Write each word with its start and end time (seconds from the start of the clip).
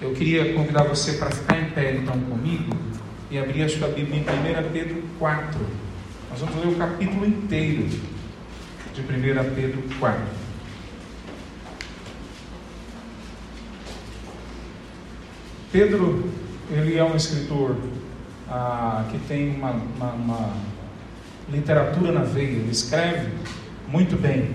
Eu 0.00 0.14
queria 0.14 0.54
convidar 0.54 0.84
você 0.84 1.12
para 1.12 1.30
ficar 1.30 1.60
em 1.60 1.70
pé 1.72 1.92
então 1.96 2.18
comigo 2.20 2.74
e 3.30 3.38
abrir 3.38 3.64
a 3.64 3.68
sua 3.68 3.88
Bíblia 3.88 4.16
em 4.16 4.22
1 4.22 4.72
Pedro 4.72 5.02
4. 5.18 5.60
Nós 6.30 6.40
vamos 6.40 6.56
ler 6.56 6.68
o 6.72 6.76
capítulo 6.76 7.26
inteiro 7.26 7.86
de 8.94 9.00
1 9.02 9.54
Pedro 9.54 9.82
4. 9.98 10.22
Pedro, 15.70 16.30
ele 16.70 16.96
é 16.96 17.04
um 17.04 17.14
escritor 17.14 17.76
ah, 18.48 19.04
que 19.10 19.18
tem 19.28 19.54
uma, 19.54 19.72
uma, 19.72 20.12
uma, 20.12 20.52
literatura 21.52 22.10
na 22.10 22.22
veia, 22.22 22.46
ele 22.46 22.70
escreve 22.70 23.32
muito 23.86 24.16
bem, 24.16 24.50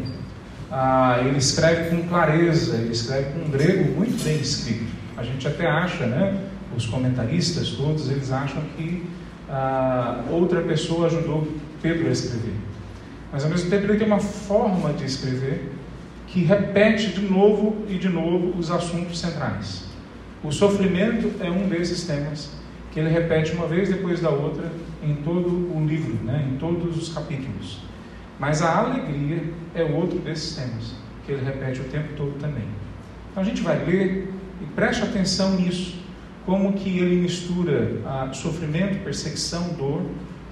ah, 0.72 1.20
ele 1.20 1.38
escreve 1.38 1.96
com 1.96 2.08
clareza, 2.08 2.78
ele 2.78 2.94
escreve 2.94 3.32
com 3.34 3.46
um 3.46 3.50
grego 3.52 3.96
muito 3.96 4.24
bem 4.24 4.38
escrito. 4.38 4.95
A 5.18 5.24
gente 5.24 5.48
até 5.48 5.68
acha, 5.68 6.06
né? 6.06 6.42
Os 6.76 6.86
comentaristas 6.86 7.70
todos, 7.72 8.10
eles 8.10 8.32
acham 8.32 8.62
que 8.76 9.06
ah, 9.50 10.24
outra 10.30 10.62
pessoa 10.62 11.08
ajudou 11.08 11.48
Pedro 11.82 12.08
a 12.08 12.12
escrever. 12.12 12.56
Mas 13.32 13.44
ao 13.44 13.50
mesmo 13.50 13.70
tempo 13.70 13.86
ele 13.86 13.98
tem 13.98 14.08
uma 14.08 14.20
forma 14.20 14.94
de 14.94 15.06
escrever 15.06 15.72
que 16.28 16.44
repete 16.44 17.12
de 17.12 17.22
novo 17.22 17.86
e 17.88 17.98
de 17.98 18.10
novo 18.10 18.58
os 18.58 18.72
assuntos 18.72 19.20
centrais. 19.20 19.86
O 20.44 20.52
sofrimento 20.52 21.32
é 21.40 21.50
um 21.50 21.68
desses 21.70 22.06
temas 22.06 22.52
que 22.92 23.00
ele 23.00 23.10
repete 23.10 23.52
uma 23.52 23.68
vez 23.68 23.90
depois 23.90 24.20
da 24.22 24.30
outra 24.30 24.72
em 25.04 25.16
todo 25.16 25.50
o 25.50 25.86
livro, 25.86 26.16
né? 26.24 26.48
em 26.50 26.58
todos 26.58 26.98
os 26.98 27.14
capítulos. 27.14 27.80
Mas 28.40 28.62
a 28.62 28.80
alegria 28.80 29.44
é 29.74 29.84
outro 29.84 30.20
desses 30.20 30.56
temas 30.56 30.96
que 31.26 31.32
ele 31.32 31.44
repete 31.44 31.82
o 31.82 31.86
tempo 31.86 32.14
todo 32.16 32.38
também. 32.40 32.66
Então 33.32 33.44
a 33.44 33.46
gente 33.46 33.62
vai 33.62 33.84
ler 33.86 34.34
e 34.62 34.66
preste 34.76 35.04
atenção 35.04 35.56
nisso, 35.56 35.96
como 36.46 36.74
que 36.74 36.98
ele 37.00 37.16
mistura 37.16 38.02
a 38.06 38.34
sofrimento, 38.34 39.04
perseguição, 39.04 39.74
dor 39.74 40.04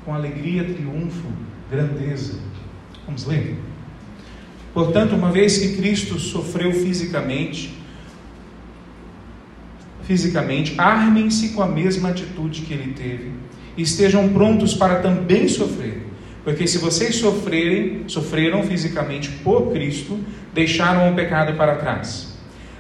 com 0.04 0.14
alegria, 0.14 0.64
triunfo, 0.64 1.28
grandeza. 1.70 2.36
Vamos 3.06 3.26
ler? 3.26 3.58
Portanto, 4.74 5.16
uma 5.16 5.32
vez 5.32 5.58
que 5.58 5.76
Cristo 5.78 6.18
sofreu 6.20 6.72
fisicamente, 6.74 7.74
fisicamente, 10.04 10.74
armem-se 10.78 11.50
com 11.50 11.62
a 11.62 11.68
mesma 11.68 12.10
atitude 12.10 12.62
que 12.62 12.74
ele 12.74 12.94
teve 12.94 13.32
e 13.78 13.84
estejam 13.84 14.30
prontos 14.30 14.74
para 14.74 15.00
também 15.00 15.48
sofrer. 15.48 16.08
Porque 16.44 16.68
se 16.68 16.78
vocês 16.78 17.16
sofrerem, 17.16 18.04
sofreram 18.08 18.64
fisicamente 18.64 19.30
por 19.44 19.72
Cristo, 19.72 20.20
deixaram 20.54 21.12
o 21.12 21.16
pecado 21.16 21.56
para 21.56 21.76
trás. 21.76 22.33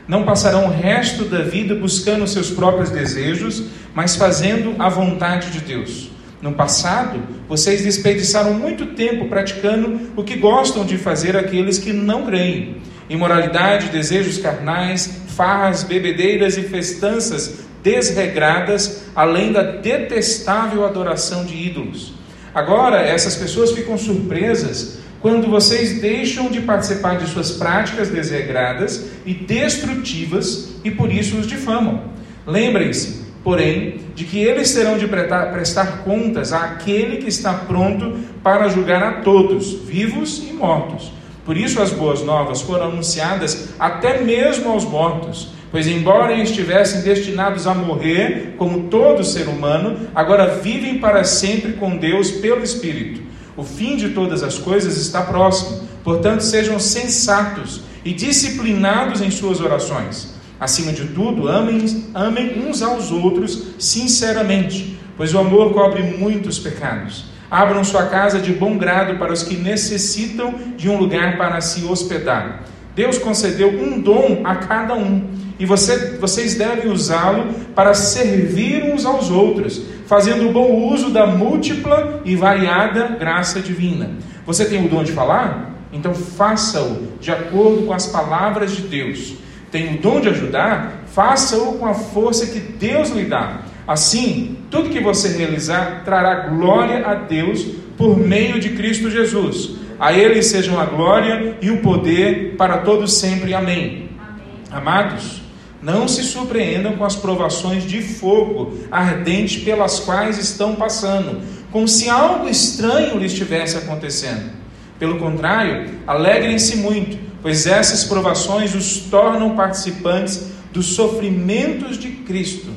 Não 0.07 0.23
passarão 0.23 0.65
o 0.65 0.71
resto 0.71 1.25
da 1.25 1.39
vida 1.39 1.73
buscando 1.75 2.27
seus 2.27 2.49
próprios 2.49 2.89
desejos, 2.89 3.63
mas 3.95 4.15
fazendo 4.15 4.75
a 4.79 4.89
vontade 4.89 5.51
de 5.51 5.59
Deus. 5.59 6.11
No 6.41 6.51
passado, 6.53 7.21
vocês 7.47 7.83
desperdiçaram 7.83 8.53
muito 8.53 8.87
tempo 8.87 9.29
praticando 9.29 10.11
o 10.17 10.23
que 10.23 10.35
gostam 10.35 10.85
de 10.85 10.97
fazer 10.97 11.37
aqueles 11.37 11.79
que 11.79 11.93
não 11.93 12.25
creem: 12.25 12.81
imoralidade, 13.09 13.87
desejos 13.87 14.37
carnais, 14.39 15.21
farras, 15.29 15.83
bebedeiras 15.83 16.57
e 16.57 16.63
festanças 16.63 17.63
desregradas, 17.81 19.03
além 19.15 19.53
da 19.53 19.61
detestável 19.61 20.85
adoração 20.85 21.45
de 21.45 21.55
ídolos. 21.55 22.13
Agora, 22.53 23.01
essas 23.01 23.35
pessoas 23.35 23.71
ficam 23.71 23.97
surpresas 23.97 24.99
quando 25.23 25.49
vocês 25.49 26.01
deixam 26.01 26.49
de 26.49 26.59
participar 26.59 27.17
de 27.17 27.29
suas 27.29 27.51
práticas 27.51 28.09
desregradas 28.09 29.09
e 29.25 29.33
destrutivas 29.33 30.75
e 30.83 30.91
por 30.91 31.09
isso 31.09 31.37
os 31.37 31.47
difamam. 31.47 32.01
Lembrem-se, 32.45 33.23
porém, 33.41 34.01
de 34.13 34.25
que 34.25 34.37
eles 34.39 34.73
terão 34.73 34.97
de 34.97 35.07
prestar 35.07 36.03
contas 36.03 36.51
àquele 36.51 37.19
que 37.19 37.29
está 37.29 37.53
pronto 37.53 38.17
para 38.43 38.67
julgar 38.67 39.01
a 39.01 39.11
todos, 39.21 39.71
vivos 39.85 40.43
e 40.45 40.51
mortos. 40.51 41.09
Por 41.45 41.55
isso 41.55 41.81
as 41.81 41.91
boas 41.91 42.21
novas 42.21 42.59
foram 42.59 42.87
anunciadas 42.87 43.69
até 43.79 44.21
mesmo 44.21 44.71
aos 44.71 44.83
mortos, 44.83 45.53
pois 45.71 45.87
embora 45.87 46.33
estivessem 46.33 47.01
destinados 47.01 47.65
a 47.65 47.73
morrer, 47.73 48.55
como 48.57 48.89
todo 48.89 49.23
ser 49.23 49.47
humano, 49.47 50.05
agora 50.13 50.57
vivem 50.57 50.97
para 50.97 51.23
sempre 51.23 51.73
com 51.73 51.95
Deus 51.95 52.29
pelo 52.29 52.61
Espírito. 52.61 53.31
O 53.55 53.63
fim 53.63 53.95
de 53.95 54.09
todas 54.09 54.41
as 54.41 54.57
coisas 54.57 54.97
está 54.97 55.21
próximo, 55.21 55.81
portanto 56.03 56.41
sejam 56.41 56.79
sensatos 56.79 57.81
e 58.03 58.11
disciplinados 58.11 59.21
em 59.21 59.29
suas 59.29 59.59
orações. 59.59 60.33
Acima 60.59 60.91
de 60.91 61.05
tudo, 61.07 61.47
amem, 61.47 62.05
amem 62.13 62.65
uns 62.65 62.81
aos 62.81 63.11
outros 63.11 63.73
sinceramente, 63.77 64.99
pois 65.15 65.33
o 65.33 65.39
amor 65.39 65.73
cobre 65.73 66.01
muitos 66.17 66.57
pecados. 66.57 67.25
Abram 67.51 67.83
sua 67.83 68.07
casa 68.07 68.39
de 68.39 68.51
bom 68.51 68.77
grado 68.77 69.19
para 69.19 69.31
os 69.31 69.43
que 69.43 69.55
necessitam 69.55 70.55
de 70.75 70.89
um 70.89 70.97
lugar 70.97 71.37
para 71.37 71.61
se 71.61 71.83
hospedar. 71.85 72.63
Deus 72.95 73.17
concedeu 73.17 73.69
um 73.69 73.99
dom 73.99 74.41
a 74.43 74.55
cada 74.55 74.95
um, 74.95 75.27
e 75.59 75.65
você, 75.65 76.17
vocês 76.17 76.55
devem 76.55 76.91
usá-lo 76.91 77.53
para 77.75 77.93
servir 77.93 78.83
uns 78.83 79.05
aos 79.05 79.29
outros, 79.29 79.81
fazendo 80.07 80.51
bom 80.51 80.89
uso 80.89 81.09
da 81.09 81.25
múltipla 81.25 82.21
e 82.25 82.35
variada 82.35 83.15
graça 83.19 83.59
divina. 83.59 84.11
Você 84.45 84.65
tem 84.65 84.85
o 84.85 84.89
dom 84.89 85.03
de 85.03 85.11
falar? 85.11 85.71
Então 85.91 86.13
faça-o 86.13 87.07
de 87.19 87.31
acordo 87.31 87.85
com 87.85 87.93
as 87.93 88.07
palavras 88.07 88.75
de 88.75 88.81
Deus 88.81 89.43
tem 89.73 89.95
o 89.95 89.97
dom 89.97 90.21
de 90.21 90.29
ajudar, 90.29 91.03
faça-o 91.07 91.79
com 91.79 91.87
a 91.87 91.95
força 91.95 92.45
que 92.45 92.59
Deus 92.59 93.09
lhe 93.09 93.25
dá. 93.25 93.61
Assim, 93.87 94.59
tudo 94.69 94.91
que 94.91 94.99
você 94.99 95.35
realizar 95.35 96.03
trará 96.05 96.47
glória 96.47 97.03
a 97.07 97.15
Deus 97.15 97.65
por 97.97 98.15
meio 98.15 98.59
de 98.59 98.69
Cristo 98.69 99.09
Jesus. 99.09 99.71
A 99.99 100.13
Ele 100.13 100.43
sejam 100.43 100.79
a 100.79 100.85
glória 100.85 101.57
e 101.59 101.71
o 101.71 101.81
poder 101.81 102.55
para 102.55 102.77
todos 102.77 103.15
sempre. 103.15 103.55
Amém. 103.55 104.09
Amém. 104.19 104.43
Amados, 104.71 105.41
não 105.83 106.07
se 106.07 106.23
surpreendam 106.23 106.95
com 106.95 107.03
as 107.03 107.15
provações 107.15 107.83
de 107.83 108.01
fogo 108.01 108.77
ardente 108.89 109.59
pelas 109.61 109.99
quais 109.99 110.37
estão 110.37 110.75
passando, 110.75 111.41
como 111.71 111.87
se 111.87 112.09
algo 112.09 112.47
estranho 112.47 113.19
lhe 113.19 113.25
estivesse 113.25 113.77
acontecendo. 113.77 114.51
Pelo 114.97 115.19
contrário, 115.19 115.89
alegrem-se 116.07 116.77
muito 116.77 117.23
pois 117.43 117.67
essas 117.67 118.05
provações 118.05 118.73
os 118.73 118.99
tornam 119.09 119.53
participantes 119.53 120.47
dos 120.71 120.95
sofrimentos 120.95 121.97
de 121.97 122.09
Cristo, 122.09 122.71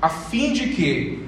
a 0.00 0.08
fim 0.08 0.52
de 0.52 0.68
que 0.68 1.24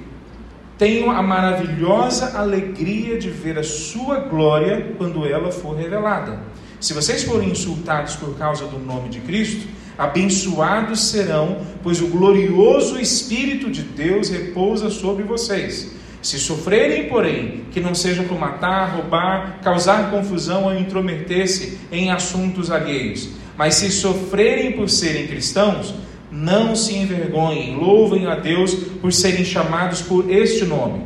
tenham 0.77 1.11
a 1.11 1.21
maravilhosa 1.21 2.37
alegria 2.37 3.17
de 3.17 3.29
ver 3.29 3.59
a 3.59 3.63
sua 3.63 4.19
glória 4.19 4.93
quando 4.97 5.25
ela 5.25 5.51
for 5.51 5.75
revelada. 5.75 6.39
Se 6.79 6.93
vocês 6.93 7.23
forem 7.23 7.49
insultados 7.49 8.15
por 8.15 8.37
causa 8.37 8.65
do 8.65 8.79
nome 8.79 9.09
de 9.09 9.19
Cristo, 9.19 9.67
abençoados 9.97 11.09
serão, 11.09 11.57
pois 11.81 12.01
o 12.01 12.07
glorioso 12.07 12.99
Espírito 12.99 13.69
de 13.69 13.81
Deus 13.81 14.29
repousa 14.29 14.89
sobre 14.89 15.23
vocês. 15.23 15.95
Se 16.21 16.37
sofrerem, 16.39 17.07
porém, 17.07 17.61
que 17.71 17.79
não 17.79 17.95
seja 17.95 18.23
por 18.23 18.37
matar, 18.37 18.95
roubar, 18.95 19.59
causar 19.63 20.11
confusão 20.11 20.65
ou 20.65 20.75
intrometer-se 20.75 21.79
em 21.91 22.11
assuntos 22.11 22.69
alheios, 22.69 23.29
mas 23.57 23.75
se 23.75 23.89
sofrerem 23.91 24.73
por 24.73 24.89
serem 24.89 25.27
cristãos, 25.27 25.93
não 26.31 26.75
se 26.75 26.95
envergonhem, 26.95 27.77
louvem 27.77 28.27
a 28.27 28.35
Deus 28.35 28.73
por 28.73 29.13
serem 29.13 29.45
chamados 29.45 30.01
por 30.01 30.29
este 30.29 30.65
nome. 30.65 31.03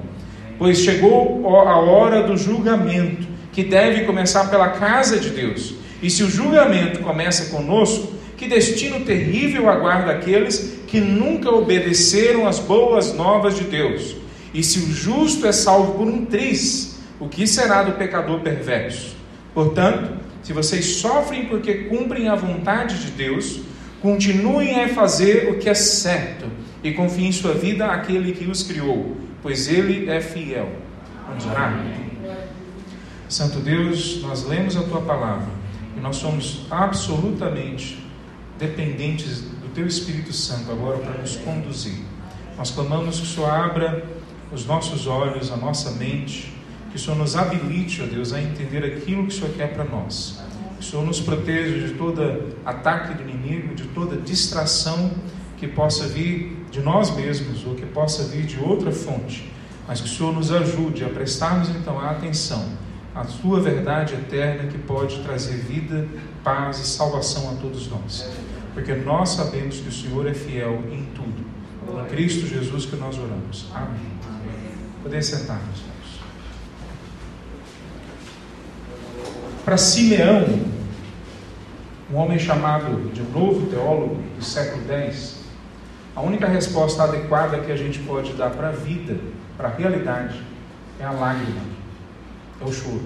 Pois 0.57 0.79
chegou 0.79 1.47
a 1.47 1.79
hora 1.79 2.23
do 2.23 2.35
julgamento, 2.35 3.27
que 3.51 3.63
deve 3.63 4.05
começar 4.05 4.49
pela 4.49 4.69
casa 4.69 5.19
de 5.19 5.29
Deus. 5.29 5.75
E 6.01 6.09
se 6.09 6.23
o 6.23 6.29
julgamento 6.29 6.99
começa 6.99 7.55
conosco, 7.55 8.13
que 8.41 8.47
destino 8.47 9.01
terrível 9.01 9.69
aguarda 9.69 10.13
aqueles 10.13 10.79
que 10.87 10.99
nunca 10.99 11.51
obedeceram 11.51 12.47
às 12.47 12.57
boas 12.57 13.13
novas 13.13 13.55
de 13.55 13.65
Deus. 13.65 14.15
E 14.51 14.63
se 14.63 14.79
o 14.79 14.91
justo 14.91 15.45
é 15.45 15.51
salvo 15.51 15.93
por 15.93 16.07
um 16.07 16.25
triz, 16.25 16.99
o 17.19 17.29
que 17.29 17.45
será 17.45 17.83
do 17.83 17.91
pecador 17.91 18.39
perverso? 18.39 19.15
Portanto, 19.53 20.17
se 20.41 20.53
vocês 20.53 20.83
sofrem 20.85 21.45
porque 21.45 21.83
cumprem 21.83 22.29
a 22.29 22.35
vontade 22.35 23.05
de 23.05 23.11
Deus, 23.11 23.61
continuem 24.01 24.81
a 24.81 24.89
fazer 24.89 25.51
o 25.51 25.59
que 25.59 25.69
é 25.69 25.75
certo 25.75 26.47
e 26.83 26.93
confiem 26.93 27.31
sua 27.31 27.53
vida 27.53 27.85
àquele 27.85 28.31
que 28.31 28.49
os 28.49 28.63
criou, 28.63 29.15
pois 29.43 29.67
ele 29.67 30.09
é 30.09 30.19
fiel. 30.19 30.67
Vamos 31.27 31.45
orar? 31.45 31.79
Santo 33.29 33.59
Deus, 33.59 34.19
nós 34.23 34.47
lemos 34.47 34.75
a 34.75 34.81
tua 34.81 35.01
palavra 35.01 35.49
e 35.95 35.99
nós 35.99 36.15
somos 36.15 36.65
absolutamente 36.71 38.00
dependentes 38.61 39.41
do 39.41 39.69
teu 39.73 39.87
Espírito 39.87 40.31
Santo 40.31 40.71
agora 40.71 40.99
para 40.99 41.19
nos 41.19 41.35
conduzir. 41.37 42.03
Nós 42.55 42.69
clamamos 42.69 43.17
que 43.17 43.23
o 43.23 43.27
Senhor 43.27 43.49
abra 43.49 44.05
os 44.51 44.67
nossos 44.67 45.07
olhos, 45.07 45.51
a 45.51 45.57
nossa 45.57 45.89
mente, 45.91 46.53
que 46.91 46.95
o 46.95 46.99
Senhor 46.99 47.17
nos 47.17 47.35
habilite, 47.35 48.03
ó 48.03 48.05
Deus, 48.05 48.31
a 48.33 48.39
entender 48.39 48.85
aquilo 48.85 49.25
que 49.25 49.33
o 49.33 49.35
Senhor 49.35 49.51
quer 49.55 49.73
para 49.73 49.83
nós. 49.83 50.39
Que 50.77 50.85
o 50.85 50.87
Senhor 50.87 51.03
nos 51.03 51.19
proteja 51.19 51.87
de 51.87 51.95
todo 51.95 52.55
ataque 52.63 53.15
do 53.15 53.27
inimigo, 53.27 53.73
de 53.73 53.85
toda 53.85 54.15
distração 54.15 55.11
que 55.57 55.67
possa 55.67 56.07
vir 56.07 56.55
de 56.69 56.81
nós 56.81 57.15
mesmos 57.15 57.65
ou 57.65 57.73
que 57.73 57.85
possa 57.87 58.23
vir 58.25 58.45
de 58.45 58.59
outra 58.59 58.91
fonte, 58.91 59.51
mas 59.87 60.01
que 60.01 60.07
o 60.07 60.09
Senhor 60.09 60.33
nos 60.33 60.51
ajude 60.51 61.03
a 61.03 61.09
prestarmos 61.09 61.69
então 61.69 61.99
a 61.99 62.11
atenção 62.11 62.63
à 63.13 63.23
Sua 63.25 63.59
verdade 63.59 64.13
eterna 64.13 64.69
que 64.69 64.77
pode 64.77 65.21
trazer 65.23 65.57
vida, 65.57 66.07
paz 66.43 66.79
e 66.79 66.87
salvação 66.87 67.51
a 67.51 67.55
todos 67.55 67.89
nós. 67.89 68.31
Porque 68.73 68.93
nós 68.93 69.29
sabemos 69.29 69.77
que 69.77 69.89
o 69.89 69.91
Senhor 69.91 70.27
é 70.27 70.33
fiel 70.33 70.81
em 70.91 71.05
tudo. 71.13 71.45
Em 72.01 72.05
Cristo 72.09 72.47
Jesus 72.47 72.85
que 72.85 72.95
nós 72.95 73.17
oramos. 73.17 73.67
Amém. 73.73 74.11
Poder 75.03 75.21
sentar, 75.23 75.57
meus 75.57 75.79
irmãos. 75.79 75.91
Para 79.65 79.77
Simeão, 79.77 80.45
um 82.11 82.17
homem 82.17 82.39
chamado 82.39 83.11
de 83.13 83.21
novo 83.21 83.67
teólogo 83.67 84.21
do 84.37 84.43
século 84.43 84.85
X, 84.89 85.41
a 86.15 86.21
única 86.21 86.47
resposta 86.47 87.03
adequada 87.03 87.59
que 87.59 87.71
a 87.71 87.75
gente 87.75 87.99
pode 87.99 88.33
dar 88.33 88.51
para 88.51 88.69
a 88.69 88.71
vida, 88.71 89.17
para 89.57 89.69
a 89.69 89.71
realidade, 89.71 90.41
é 90.99 91.05
a 91.05 91.11
lágrima, 91.11 91.61
é 92.61 92.65
o 92.65 92.71
choro. 92.71 93.01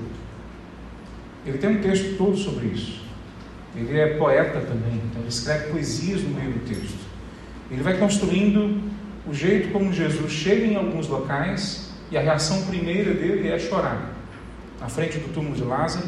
Ele 1.45 1.57
tem 1.57 1.69
um 1.69 1.81
texto 1.81 2.17
todo 2.17 2.35
sobre 2.35 2.67
isso. 2.67 3.03
Ele 3.75 3.99
é 3.99 4.17
poeta 4.17 4.61
também, 4.61 5.01
então 5.05 5.21
ele 5.21 5.29
escreve 5.29 5.71
poesias 5.71 6.21
no 6.21 6.29
meio 6.29 6.53
do 6.53 6.59
texto. 6.67 6.97
Ele 7.69 7.83
vai 7.83 7.97
construindo 7.97 8.81
o 9.27 9.33
jeito 9.33 9.71
como 9.71 9.91
Jesus 9.91 10.31
chega 10.31 10.65
em 10.65 10.75
alguns 10.75 11.07
locais 11.07 11.91
e 12.11 12.17
a 12.17 12.21
reação 12.21 12.63
primeira 12.63 13.13
dele 13.13 13.49
é 13.49 13.59
chorar. 13.59 14.13
Na 14.79 14.87
frente 14.87 15.17
do 15.17 15.33
túmulo 15.33 15.55
de 15.55 15.63
Lázaro, 15.63 16.07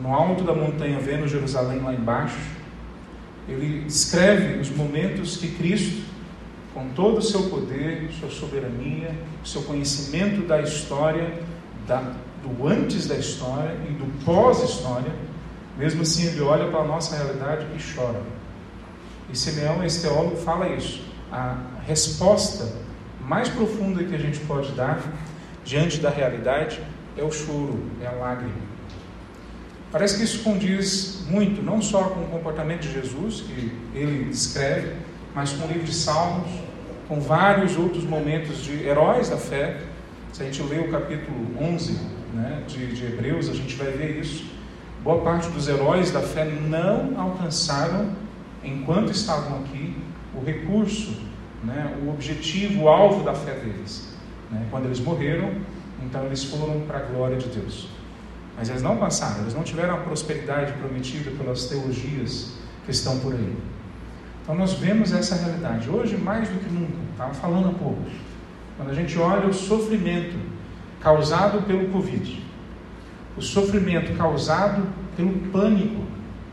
no 0.00 0.14
alto 0.14 0.44
da 0.44 0.54
montanha, 0.54 0.98
vendo 1.00 1.26
Jerusalém 1.26 1.80
lá 1.80 1.92
embaixo, 1.92 2.38
ele 3.48 3.84
descreve 3.84 4.60
os 4.60 4.70
momentos 4.70 5.36
que 5.36 5.48
Cristo, 5.48 6.02
com 6.72 6.88
todo 6.90 7.18
o 7.18 7.22
seu 7.22 7.44
poder, 7.44 8.08
sua 8.18 8.30
soberania, 8.30 9.14
seu 9.44 9.62
conhecimento 9.62 10.46
da 10.46 10.60
história, 10.60 11.34
da, 11.86 12.12
do 12.42 12.66
antes 12.66 13.06
da 13.06 13.16
história 13.16 13.76
e 13.88 13.92
do 13.92 14.24
pós-história, 14.24 15.12
mesmo 15.76 16.02
assim 16.02 16.26
ele 16.26 16.40
olha 16.40 16.68
para 16.68 16.80
a 16.80 16.84
nossa 16.84 17.16
realidade 17.16 17.66
e 17.76 17.94
chora. 17.94 18.20
E 19.32 19.36
Simeão, 19.36 19.84
esse 19.84 20.02
teólogo, 20.02 20.36
fala 20.36 20.68
isso. 20.68 21.02
A 21.30 21.56
resposta 21.86 22.72
mais 23.20 23.48
profunda 23.48 24.02
que 24.02 24.14
a 24.14 24.18
gente 24.18 24.40
pode 24.40 24.72
dar 24.72 25.00
diante 25.64 25.98
da 25.98 26.10
realidade 26.10 26.80
é 27.16 27.22
o 27.22 27.30
choro, 27.30 27.78
é 28.02 28.06
a 28.06 28.12
lágrima. 28.12 28.70
Parece 29.92 30.18
que 30.18 30.24
isso 30.24 30.42
condiz 30.42 31.24
muito, 31.28 31.62
não 31.62 31.82
só 31.82 32.04
com 32.04 32.20
o 32.20 32.28
comportamento 32.28 32.82
de 32.82 32.92
Jesus, 32.92 33.40
que 33.40 33.72
ele 33.94 34.24
descreve, 34.30 34.94
mas 35.34 35.52
com 35.52 35.64
o 35.64 35.68
livro 35.68 35.84
de 35.84 35.94
Salmos, 35.94 36.50
com 37.08 37.20
vários 37.20 37.76
outros 37.76 38.04
momentos 38.04 38.62
de 38.62 38.84
heróis 38.84 39.30
da 39.30 39.36
fé. 39.36 39.80
Se 40.32 40.42
a 40.42 40.46
gente 40.46 40.62
ler 40.62 40.88
o 40.88 40.90
capítulo 40.92 41.56
11 41.60 42.19
né, 42.34 42.62
de, 42.66 42.94
de 42.94 43.04
Hebreus, 43.04 43.48
a 43.48 43.54
gente 43.54 43.74
vai 43.76 43.90
ver 43.90 44.20
isso. 44.20 44.44
Boa 45.02 45.22
parte 45.22 45.48
dos 45.50 45.68
heróis 45.68 46.10
da 46.10 46.20
fé 46.20 46.44
não 46.44 47.18
alcançaram, 47.18 48.10
enquanto 48.62 49.10
estavam 49.10 49.60
aqui, 49.60 49.96
o 50.34 50.44
recurso, 50.44 51.16
né, 51.64 51.96
o 52.04 52.10
objetivo, 52.10 52.82
o 52.82 52.88
alvo 52.88 53.24
da 53.24 53.34
fé 53.34 53.54
deles. 53.54 54.14
Né? 54.50 54.66
Quando 54.70 54.86
eles 54.86 55.00
morreram, 55.00 55.52
então 56.02 56.24
eles 56.26 56.44
foram 56.44 56.80
para 56.80 56.98
a 56.98 57.02
glória 57.02 57.36
de 57.36 57.48
Deus. 57.48 57.88
Mas 58.56 58.68
eles 58.68 58.82
não 58.82 58.96
passaram, 58.96 59.42
eles 59.42 59.54
não 59.54 59.62
tiveram 59.62 59.94
a 59.94 59.98
prosperidade 59.98 60.72
prometida 60.74 61.30
pelas 61.30 61.66
teologias 61.66 62.52
que 62.84 62.90
estão 62.90 63.18
por 63.20 63.32
aí. 63.32 63.56
Então 64.42 64.54
nós 64.54 64.74
vemos 64.74 65.12
essa 65.12 65.34
realidade. 65.36 65.88
Hoje, 65.88 66.16
mais 66.16 66.48
do 66.48 66.58
que 66.58 66.70
nunca, 66.70 66.92
estava 67.12 67.32
falando 67.34 67.68
há 67.68 67.72
pouco, 67.72 68.02
quando 68.76 68.90
a 68.90 68.94
gente 68.94 69.18
olha 69.18 69.46
o 69.46 69.54
sofrimento 69.54 70.36
causado 71.00 71.62
pelo 71.62 71.88
Covid, 71.88 72.42
o 73.36 73.42
sofrimento 73.42 74.16
causado 74.16 74.86
pelo 75.16 75.32
pânico 75.50 76.04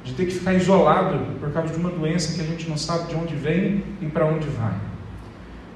de 0.04 0.14
ter 0.14 0.26
que 0.26 0.32
ficar 0.32 0.54
isolado 0.54 1.40
por 1.40 1.52
causa 1.52 1.74
de 1.74 1.80
uma 1.80 1.90
doença 1.90 2.34
que 2.34 2.42
a 2.42 2.46
gente 2.46 2.70
não 2.70 2.78
sabe 2.78 3.10
de 3.10 3.16
onde 3.16 3.36
vem 3.36 3.84
e 4.02 4.06
para 4.06 4.26
onde 4.26 4.48
vai. 4.48 4.76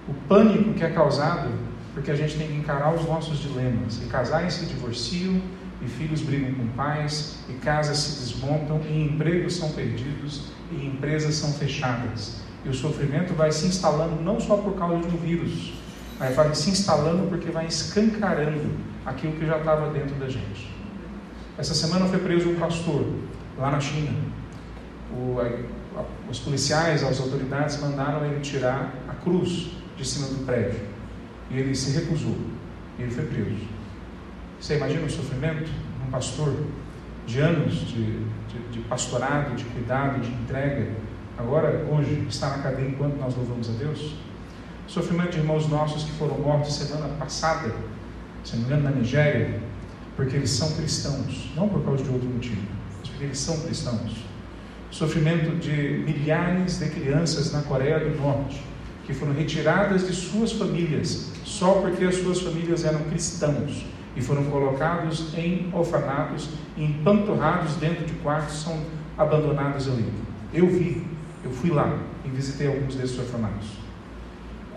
O 0.08 0.14
pânico 0.28 0.74
que 0.74 0.84
é 0.84 0.90
causado 0.90 1.50
porque 1.94 2.12
a 2.12 2.16
gente 2.16 2.38
tem 2.38 2.48
que 2.48 2.54
encarar 2.54 2.94
os 2.94 3.06
nossos 3.06 3.40
dilemas. 3.40 4.02
E 4.02 4.06
casais 4.06 4.54
se 4.54 4.66
divorciam, 4.66 5.42
e 5.82 5.88
filhos 5.88 6.22
brigam 6.22 6.54
com 6.54 6.68
pais, 6.68 7.40
e 7.50 7.54
casas 7.54 7.98
se 7.98 8.20
desmontam, 8.20 8.80
e 8.90 9.04
empregos 9.04 9.56
são 9.56 9.72
perdidos, 9.72 10.46
e 10.72 10.86
empresas 10.86 11.36
são 11.36 11.52
fechadas. 11.54 12.42
E 12.64 12.70
o 12.70 12.74
sofrimento 12.74 13.34
vai 13.34 13.52
se 13.52 13.66
instalando 13.66 14.22
não 14.22 14.40
só 14.40 14.58
por 14.58 14.76
causa 14.76 14.96
um 14.96 15.18
vírus, 15.18 15.74
mas 16.22 16.36
vai 16.36 16.54
se 16.54 16.70
instalando 16.70 17.28
porque 17.30 17.50
vai 17.50 17.66
escancarando 17.66 18.70
aquilo 19.04 19.34
que 19.34 19.46
já 19.48 19.58
estava 19.58 19.90
dentro 19.90 20.14
da 20.18 20.30
gente. 20.30 20.72
Essa 21.58 21.74
semana 21.74 22.06
foi 22.06 22.20
preso 22.20 22.48
um 22.48 22.60
pastor 22.60 23.04
lá 23.58 23.72
na 23.72 23.80
China. 23.80 24.12
O, 25.12 25.40
a, 25.42 26.04
os 26.30 26.38
policiais, 26.38 27.04
as 27.04 27.20
autoridades 27.20 27.82
mandaram 27.82 28.24
ele 28.24 28.40
tirar 28.40 28.94
a 29.10 29.16
cruz 29.16 29.72
de 29.98 30.06
cima 30.08 30.28
do 30.28 30.46
prédio. 30.46 30.80
E 31.50 31.58
ele 31.58 31.74
se 31.74 31.90
recusou. 32.00 32.38
E 33.00 33.02
ele 33.02 33.12
foi 33.12 33.26
preso. 33.26 33.68
Você 34.60 34.78
imagina 34.78 35.04
o 35.04 35.10
sofrimento? 35.10 35.72
Um 36.06 36.12
pastor 36.12 36.56
de 37.26 37.40
anos 37.40 37.74
de, 37.74 38.20
de, 38.48 38.60
de, 38.72 38.80
pastorado, 38.82 39.56
de 39.56 39.64
cuidado, 39.66 40.22
de 40.22 40.30
entrega, 40.30 40.88
agora, 41.36 41.84
hoje, 41.92 42.28
está 42.30 42.58
na 42.58 42.64
cadeia 42.64 42.90
enquanto 42.90 43.18
nós 43.18 43.36
louvamos 43.36 43.68
a 43.70 43.74
Deus? 43.74 44.14
Sofrimento 44.92 45.32
de 45.32 45.38
irmãos 45.38 45.70
nossos 45.70 46.04
que 46.04 46.12
foram 46.12 46.38
mortos 46.38 46.76
semana 46.76 47.08
passada, 47.18 47.74
se 48.44 48.58
não 48.58 48.64
me 48.64 48.66
engano, 48.66 48.84
na 48.84 48.92
Nigéria, 48.92 49.62
porque 50.18 50.36
eles 50.36 50.50
são 50.50 50.70
cristãos, 50.74 51.50
não 51.56 51.70
por 51.70 51.82
causa 51.86 52.04
de 52.04 52.10
outro 52.10 52.28
motivo, 52.28 52.62
mas 53.00 53.08
porque 53.08 53.24
eles 53.24 53.40
são 53.40 53.58
cristãos. 53.62 54.18
Sofrimento 54.90 55.56
de 55.62 56.04
milhares 56.06 56.80
de 56.80 56.90
crianças 56.90 57.54
na 57.54 57.62
Coreia 57.62 58.02
do 58.02 58.20
Norte, 58.20 58.62
que 59.06 59.14
foram 59.14 59.32
retiradas 59.32 60.06
de 60.06 60.14
suas 60.14 60.52
famílias 60.52 61.32
só 61.46 61.76
porque 61.76 62.04
as 62.04 62.16
suas 62.16 62.42
famílias 62.42 62.84
eram 62.84 63.00
cristãos 63.06 63.86
e 64.18 64.22
foram 64.22 64.44
colocados 64.44 65.34
em 65.38 65.70
orfanatos, 65.74 66.50
empanturrados 66.78 67.76
dentro 67.76 68.04
de 68.04 68.14
quartos, 68.16 68.62
são 68.62 68.78
abandonados 69.18 69.88
ali. 69.88 70.12
Eu 70.54 70.68
vi, 70.68 71.08
eu 71.46 71.52
fui 71.52 71.70
lá 71.70 71.98
e 72.26 72.28
visitei 72.28 72.68
alguns 72.68 72.96
desses 72.96 73.18
orfanatos. 73.18 73.81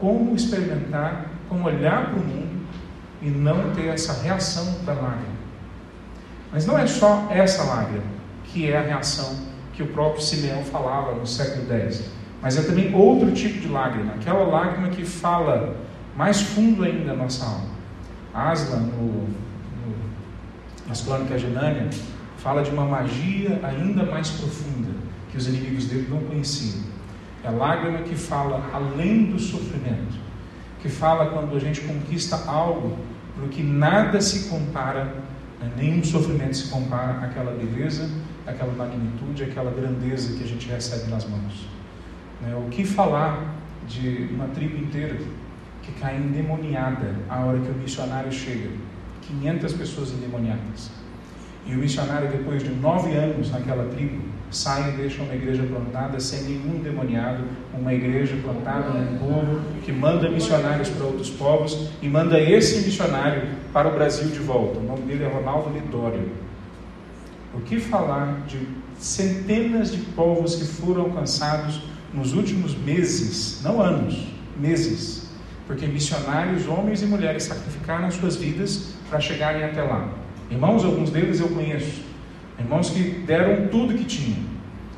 Como 0.04 0.36
experimentar, 0.36 1.30
como 1.48 1.64
olhar 1.64 2.10
para 2.10 2.20
o 2.20 2.22
mundo 2.22 2.66
e 3.22 3.30
não 3.30 3.70
ter 3.70 3.86
essa 3.86 4.22
reação 4.22 4.84
da 4.84 4.92
lágrima. 4.92 5.34
Mas 6.52 6.66
não 6.66 6.78
é 6.78 6.86
só 6.86 7.26
essa 7.30 7.64
lágrima 7.64 8.04
que 8.44 8.70
é 8.70 8.76
a 8.76 8.82
reação 8.82 9.34
que 9.72 9.82
o 9.82 9.86
próprio 9.86 10.22
Simeão 10.22 10.62
falava 10.62 11.14
no 11.14 11.26
século 11.26 11.66
X, 11.72 12.10
mas 12.42 12.58
é 12.58 12.62
também 12.64 12.94
outro 12.94 13.32
tipo 13.32 13.58
de 13.60 13.68
lágrima, 13.68 14.12
aquela 14.12 14.44
lágrima 14.44 14.90
que 14.90 15.06
fala 15.06 15.74
mais 16.14 16.42
fundo 16.42 16.84
ainda 16.84 17.14
na 17.14 17.22
nossa 17.22 17.46
alma. 17.46 17.70
Aslan, 18.34 18.80
no, 18.80 19.06
no, 19.06 19.26
nas 20.86 21.00
Crônicas 21.00 21.40
de 21.40 21.46
Nânia, 21.46 21.88
fala 22.36 22.62
de 22.62 22.68
uma 22.68 22.84
magia 22.84 23.58
ainda 23.62 24.02
mais 24.02 24.28
profunda 24.28 24.90
que 25.30 25.38
os 25.38 25.48
inimigos 25.48 25.86
dele 25.86 26.08
não 26.10 26.20
conheciam. 26.24 26.92
É 27.44 27.48
a 27.48 27.50
lágrima 27.50 27.98
que 27.98 28.14
fala 28.14 28.70
além 28.72 29.26
do 29.26 29.38
sofrimento, 29.38 30.16
que 30.80 30.88
fala 30.88 31.26
quando 31.26 31.54
a 31.54 31.60
gente 31.60 31.82
conquista 31.82 32.36
algo 32.50 32.96
para 33.36 33.48
que 33.48 33.62
nada 33.62 34.18
se 34.20 34.48
compara, 34.48 35.04
né, 35.60 35.70
nenhum 35.76 36.02
sofrimento 36.02 36.56
se 36.56 36.70
compara 36.70 37.22
àquela 37.22 37.52
beleza, 37.52 38.08
àquela 38.46 38.72
magnitude, 38.72 39.44
àquela 39.44 39.70
grandeza 39.70 40.36
que 40.38 40.42
a 40.42 40.46
gente 40.46 40.66
recebe 40.68 41.10
nas 41.10 41.28
mãos. 41.28 41.68
Né, 42.40 42.54
o 42.56 42.70
que 42.70 42.84
falar 42.84 43.54
de 43.86 44.28
uma 44.32 44.46
tribo 44.48 44.78
inteira 44.78 45.18
que 45.82 45.92
cai 46.00 46.16
endemoniada 46.16 47.14
a 47.28 47.40
hora 47.40 47.58
que 47.60 47.70
o 47.70 47.74
missionário 47.74 48.32
chega. 48.32 48.70
500 49.20 49.72
pessoas 49.74 50.12
endemoniadas. 50.12 50.90
E 51.66 51.74
o 51.74 51.78
missionário, 51.78 52.30
depois 52.30 52.62
de 52.62 52.70
nove 52.70 53.14
anos 53.14 53.50
naquela 53.50 53.86
tribo, 53.88 54.22
sai 54.50 54.90
e 54.90 54.96
deixa 54.96 55.22
uma 55.22 55.34
igreja 55.34 55.62
plantada 55.64 56.20
sem 56.20 56.42
nenhum 56.42 56.80
demoniado, 56.82 57.44
uma 57.72 57.92
igreja 57.92 58.36
plantada 58.42 58.90
num 58.90 59.18
povo 59.18 59.60
que 59.82 59.92
manda 59.92 60.28
missionários 60.28 60.88
para 60.88 61.06
outros 61.06 61.30
povos 61.30 61.88
e 62.00 62.08
manda 62.08 62.40
esse 62.40 62.84
missionário 62.84 63.48
para 63.72 63.88
o 63.88 63.92
Brasil 63.92 64.28
de 64.28 64.38
volta. 64.38 64.78
O 64.78 64.82
nome 64.82 65.02
dele 65.02 65.24
é 65.24 65.28
Ronaldo 65.28 65.70
Lidório. 65.70 66.30
O 67.54 67.60
que 67.60 67.78
falar 67.78 68.44
de 68.46 68.58
centenas 68.98 69.92
de 69.92 69.98
povos 69.98 70.56
que 70.56 70.64
foram 70.64 71.02
alcançados 71.02 71.82
nos 72.12 72.32
últimos 72.32 72.76
meses, 72.76 73.60
não 73.62 73.80
anos, 73.80 74.28
meses, 74.56 75.28
porque 75.66 75.86
missionários, 75.86 76.68
homens 76.68 77.02
e 77.02 77.06
mulheres, 77.06 77.44
sacrificaram 77.44 78.10
suas 78.10 78.36
vidas 78.36 78.94
para 79.08 79.20
chegarem 79.20 79.64
até 79.64 79.82
lá. 79.82 80.08
Irmãos, 80.50 80.84
alguns 80.84 81.10
deles 81.10 81.40
eu 81.40 81.48
conheço, 81.48 82.02
irmãos 82.58 82.90
que 82.90 83.02
deram 83.26 83.68
tudo 83.68 83.94
que 83.94 84.04
tinham, 84.04 84.44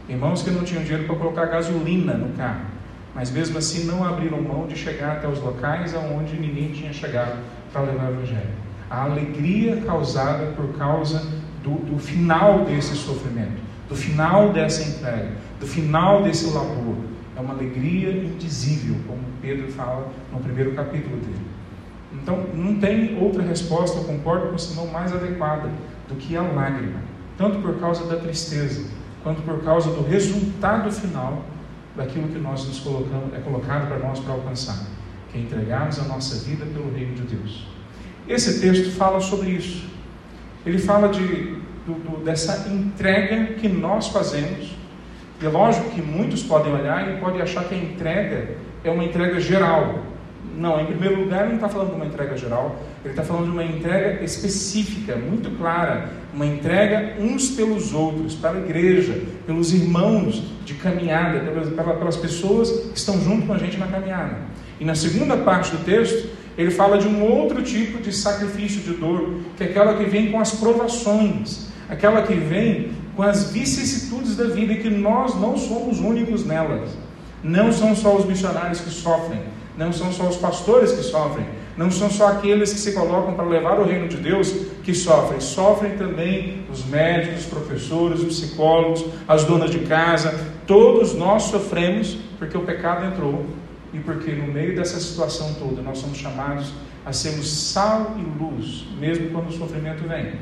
irmãos 0.08 0.42
que 0.42 0.50
não 0.50 0.64
tinham 0.64 0.82
dinheiro 0.82 1.04
para 1.04 1.16
colocar 1.16 1.46
gasolina 1.46 2.14
no 2.14 2.36
carro, 2.36 2.66
mas 3.14 3.30
mesmo 3.30 3.56
assim 3.58 3.84
não 3.84 4.04
abriram 4.04 4.40
mão 4.42 4.66
de 4.66 4.76
chegar 4.76 5.12
até 5.16 5.28
os 5.28 5.40
locais 5.40 5.94
aonde 5.94 6.38
ninguém 6.38 6.70
tinha 6.72 6.92
chegado 6.92 7.38
para 7.72 7.82
levar 7.82 8.10
o 8.10 8.14
Evangelho. 8.14 8.66
A 8.90 9.04
alegria 9.04 9.80
causada 9.84 10.52
por 10.52 10.76
causa 10.76 11.26
do, 11.62 11.70
do 11.70 11.98
final 11.98 12.64
desse 12.64 12.94
sofrimento, 12.94 13.60
do 13.88 13.96
final 13.96 14.52
dessa 14.52 14.88
entrega, 14.88 15.32
do 15.58 15.66
final 15.66 16.22
desse 16.22 16.52
labor, 16.52 16.96
é 17.36 17.40
uma 17.40 17.54
alegria 17.54 18.10
indizível, 18.10 18.96
como 19.06 19.20
Pedro 19.42 19.70
fala 19.72 20.08
no 20.32 20.38
primeiro 20.40 20.72
capítulo 20.72 21.16
dele. 21.16 21.46
Então, 22.12 22.46
não 22.54 22.76
tem 22.76 23.18
outra 23.20 23.42
resposta, 23.42 23.98
eu 23.98 24.04
concordo 24.04 24.48
com 24.48 24.58
senão 24.58 24.86
mais 24.86 25.12
adequada 25.12 25.68
do 26.08 26.14
que 26.14 26.36
a 26.36 26.42
lágrima, 26.42 27.00
tanto 27.36 27.58
por 27.58 27.78
causa 27.78 28.04
da 28.04 28.16
tristeza, 28.16 28.84
quanto 29.22 29.42
por 29.42 29.62
causa 29.62 29.90
do 29.90 30.02
resultado 30.02 30.90
final 30.90 31.44
daquilo 31.96 32.28
que 32.28 32.38
nós 32.38 32.66
nos 32.66 32.80
colocamos, 32.80 33.34
é 33.34 33.38
colocado 33.40 33.88
para 33.88 33.98
nós 33.98 34.20
para 34.20 34.34
alcançar, 34.34 34.86
que 35.32 35.38
é 35.38 35.40
entregarmos 35.40 35.98
a 35.98 36.04
nossa 36.04 36.44
vida 36.44 36.64
pelo 36.66 36.92
reino 36.94 37.14
de 37.14 37.22
Deus. 37.22 37.66
Esse 38.28 38.60
texto 38.60 38.90
fala 38.96 39.20
sobre 39.20 39.50
isso. 39.50 39.84
Ele 40.64 40.78
fala 40.78 41.08
de, 41.08 41.54
do, 41.86 41.94
do, 41.94 42.24
dessa 42.24 42.68
entrega 42.68 43.54
que 43.54 43.68
nós 43.68 44.08
fazemos. 44.08 44.74
E 45.40 45.46
é 45.46 45.48
lógico 45.48 45.90
que 45.90 46.02
muitos 46.02 46.42
podem 46.42 46.72
olhar 46.72 47.14
e 47.14 47.20
podem 47.20 47.40
achar 47.40 47.64
que 47.64 47.74
a 47.74 47.78
entrega 47.78 48.56
é 48.82 48.90
uma 48.90 49.04
entrega 49.04 49.38
geral. 49.38 50.05
Não, 50.56 50.80
em 50.80 50.86
primeiro 50.86 51.20
lugar, 51.20 51.40
ele 51.40 51.48
não 51.50 51.56
está 51.56 51.68
falando 51.68 51.90
de 51.90 51.96
uma 51.96 52.06
entrega 52.06 52.36
geral, 52.36 52.76
ele 53.04 53.12
está 53.12 53.22
falando 53.22 53.44
de 53.44 53.50
uma 53.50 53.64
entrega 53.64 54.24
específica, 54.24 55.14
muito 55.14 55.50
clara, 55.58 56.08
uma 56.32 56.46
entrega 56.46 57.20
uns 57.20 57.50
pelos 57.50 57.92
outros, 57.92 58.34
para 58.34 58.56
a 58.56 58.60
igreja, 58.60 59.22
pelos 59.46 59.72
irmãos 59.74 60.42
de 60.64 60.74
caminhada, 60.74 61.40
pelas, 61.40 61.68
pelas 61.68 62.16
pessoas 62.16 62.70
que 62.70 62.98
estão 62.98 63.20
junto 63.20 63.46
com 63.46 63.52
a 63.52 63.58
gente 63.58 63.76
na 63.76 63.86
caminhada. 63.86 64.38
E 64.80 64.84
na 64.84 64.94
segunda 64.94 65.36
parte 65.36 65.70
do 65.72 65.84
texto, 65.84 66.28
ele 66.56 66.70
fala 66.70 66.96
de 66.96 67.06
um 67.06 67.22
outro 67.22 67.62
tipo 67.62 68.00
de 68.02 68.10
sacrifício 68.12 68.80
de 68.80 68.94
dor, 68.94 69.34
que 69.58 69.64
é 69.64 69.66
aquela 69.66 69.94
que 69.94 70.04
vem 70.04 70.30
com 70.30 70.40
as 70.40 70.52
provações, 70.52 71.68
aquela 71.88 72.22
que 72.22 72.34
vem 72.34 72.92
com 73.14 73.22
as 73.22 73.50
vicissitudes 73.52 74.36
da 74.36 74.44
vida 74.44 74.72
e 74.72 74.76
que 74.76 74.90
nós 74.90 75.38
não 75.38 75.56
somos 75.56 76.00
únicos 76.00 76.46
nelas. 76.46 76.90
Não 77.42 77.70
são 77.70 77.94
só 77.94 78.16
os 78.16 78.24
missionários 78.24 78.80
que 78.80 78.90
sofrem, 78.90 79.40
não 79.76 79.92
são 79.92 80.12
só 80.12 80.28
os 80.28 80.36
pastores 80.36 80.92
que 80.92 81.02
sofrem, 81.02 81.46
não 81.76 81.90
são 81.90 82.10
só 82.10 82.28
aqueles 82.28 82.72
que 82.72 82.78
se 82.78 82.92
colocam 82.92 83.34
para 83.34 83.44
levar 83.44 83.78
o 83.78 83.84
reino 83.84 84.08
de 84.08 84.16
Deus 84.16 84.50
que 84.82 84.94
sofrem, 84.94 85.40
sofrem 85.40 85.96
também 85.96 86.64
os 86.72 86.84
médicos, 86.86 87.40
os 87.40 87.46
professores, 87.46 88.20
os 88.20 88.26
psicólogos, 88.26 89.04
as 89.28 89.44
donas 89.44 89.70
de 89.70 89.80
casa, 89.80 90.38
todos 90.66 91.14
nós 91.14 91.44
sofremos 91.44 92.16
porque 92.38 92.56
o 92.56 92.62
pecado 92.62 93.04
entrou 93.04 93.44
e 93.92 93.98
porque 93.98 94.32
no 94.32 94.52
meio 94.52 94.74
dessa 94.74 94.98
situação 94.98 95.54
toda 95.54 95.82
nós 95.82 95.98
somos 95.98 96.18
chamados 96.18 96.72
a 97.04 97.12
sermos 97.12 97.48
sal 97.48 98.16
e 98.18 98.42
luz, 98.42 98.86
mesmo 98.98 99.30
quando 99.30 99.48
o 99.48 99.52
sofrimento 99.52 100.06
vem. 100.08 100.32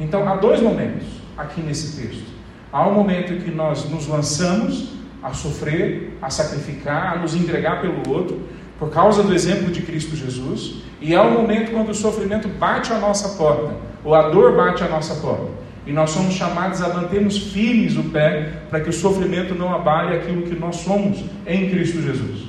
Então 0.00 0.28
há 0.28 0.36
dois 0.36 0.60
momentos 0.60 1.06
aqui 1.36 1.60
nesse 1.60 2.00
texto. 2.00 2.24
Há 2.72 2.88
um 2.88 2.94
momento 2.94 3.32
em 3.32 3.40
que 3.40 3.50
nós 3.50 3.88
nos 3.88 4.06
lançamos 4.06 4.94
a 5.22 5.32
sofrer, 5.32 6.16
a 6.20 6.28
sacrificar, 6.30 7.14
a 7.14 7.18
nos 7.20 7.34
entregar 7.34 7.80
pelo 7.80 8.08
outro, 8.08 8.40
por 8.78 8.90
causa 8.90 9.22
do 9.22 9.32
exemplo 9.32 9.70
de 9.70 9.82
Cristo 9.82 10.16
Jesus, 10.16 10.82
e 11.00 11.14
há 11.14 11.22
um 11.22 11.32
momento 11.32 11.70
quando 11.70 11.90
o 11.90 11.94
sofrimento 11.94 12.48
bate 12.48 12.92
à 12.92 12.98
nossa 12.98 13.36
porta, 13.36 13.74
ou 14.02 14.14
a 14.14 14.28
dor 14.28 14.56
bate 14.56 14.82
à 14.82 14.88
nossa 14.88 15.14
porta, 15.16 15.46
e 15.86 15.92
nós 15.92 16.10
somos 16.10 16.34
chamados 16.34 16.82
a 16.82 16.88
mantermos 16.88 17.36
firmes 17.36 17.96
o 17.96 18.04
pé 18.04 18.52
para 18.70 18.80
que 18.80 18.88
o 18.88 18.92
sofrimento 18.92 19.54
não 19.54 19.74
abale 19.74 20.16
aquilo 20.16 20.42
que 20.42 20.54
nós 20.54 20.76
somos 20.76 21.22
em 21.46 21.70
Cristo 21.70 22.00
Jesus. 22.00 22.44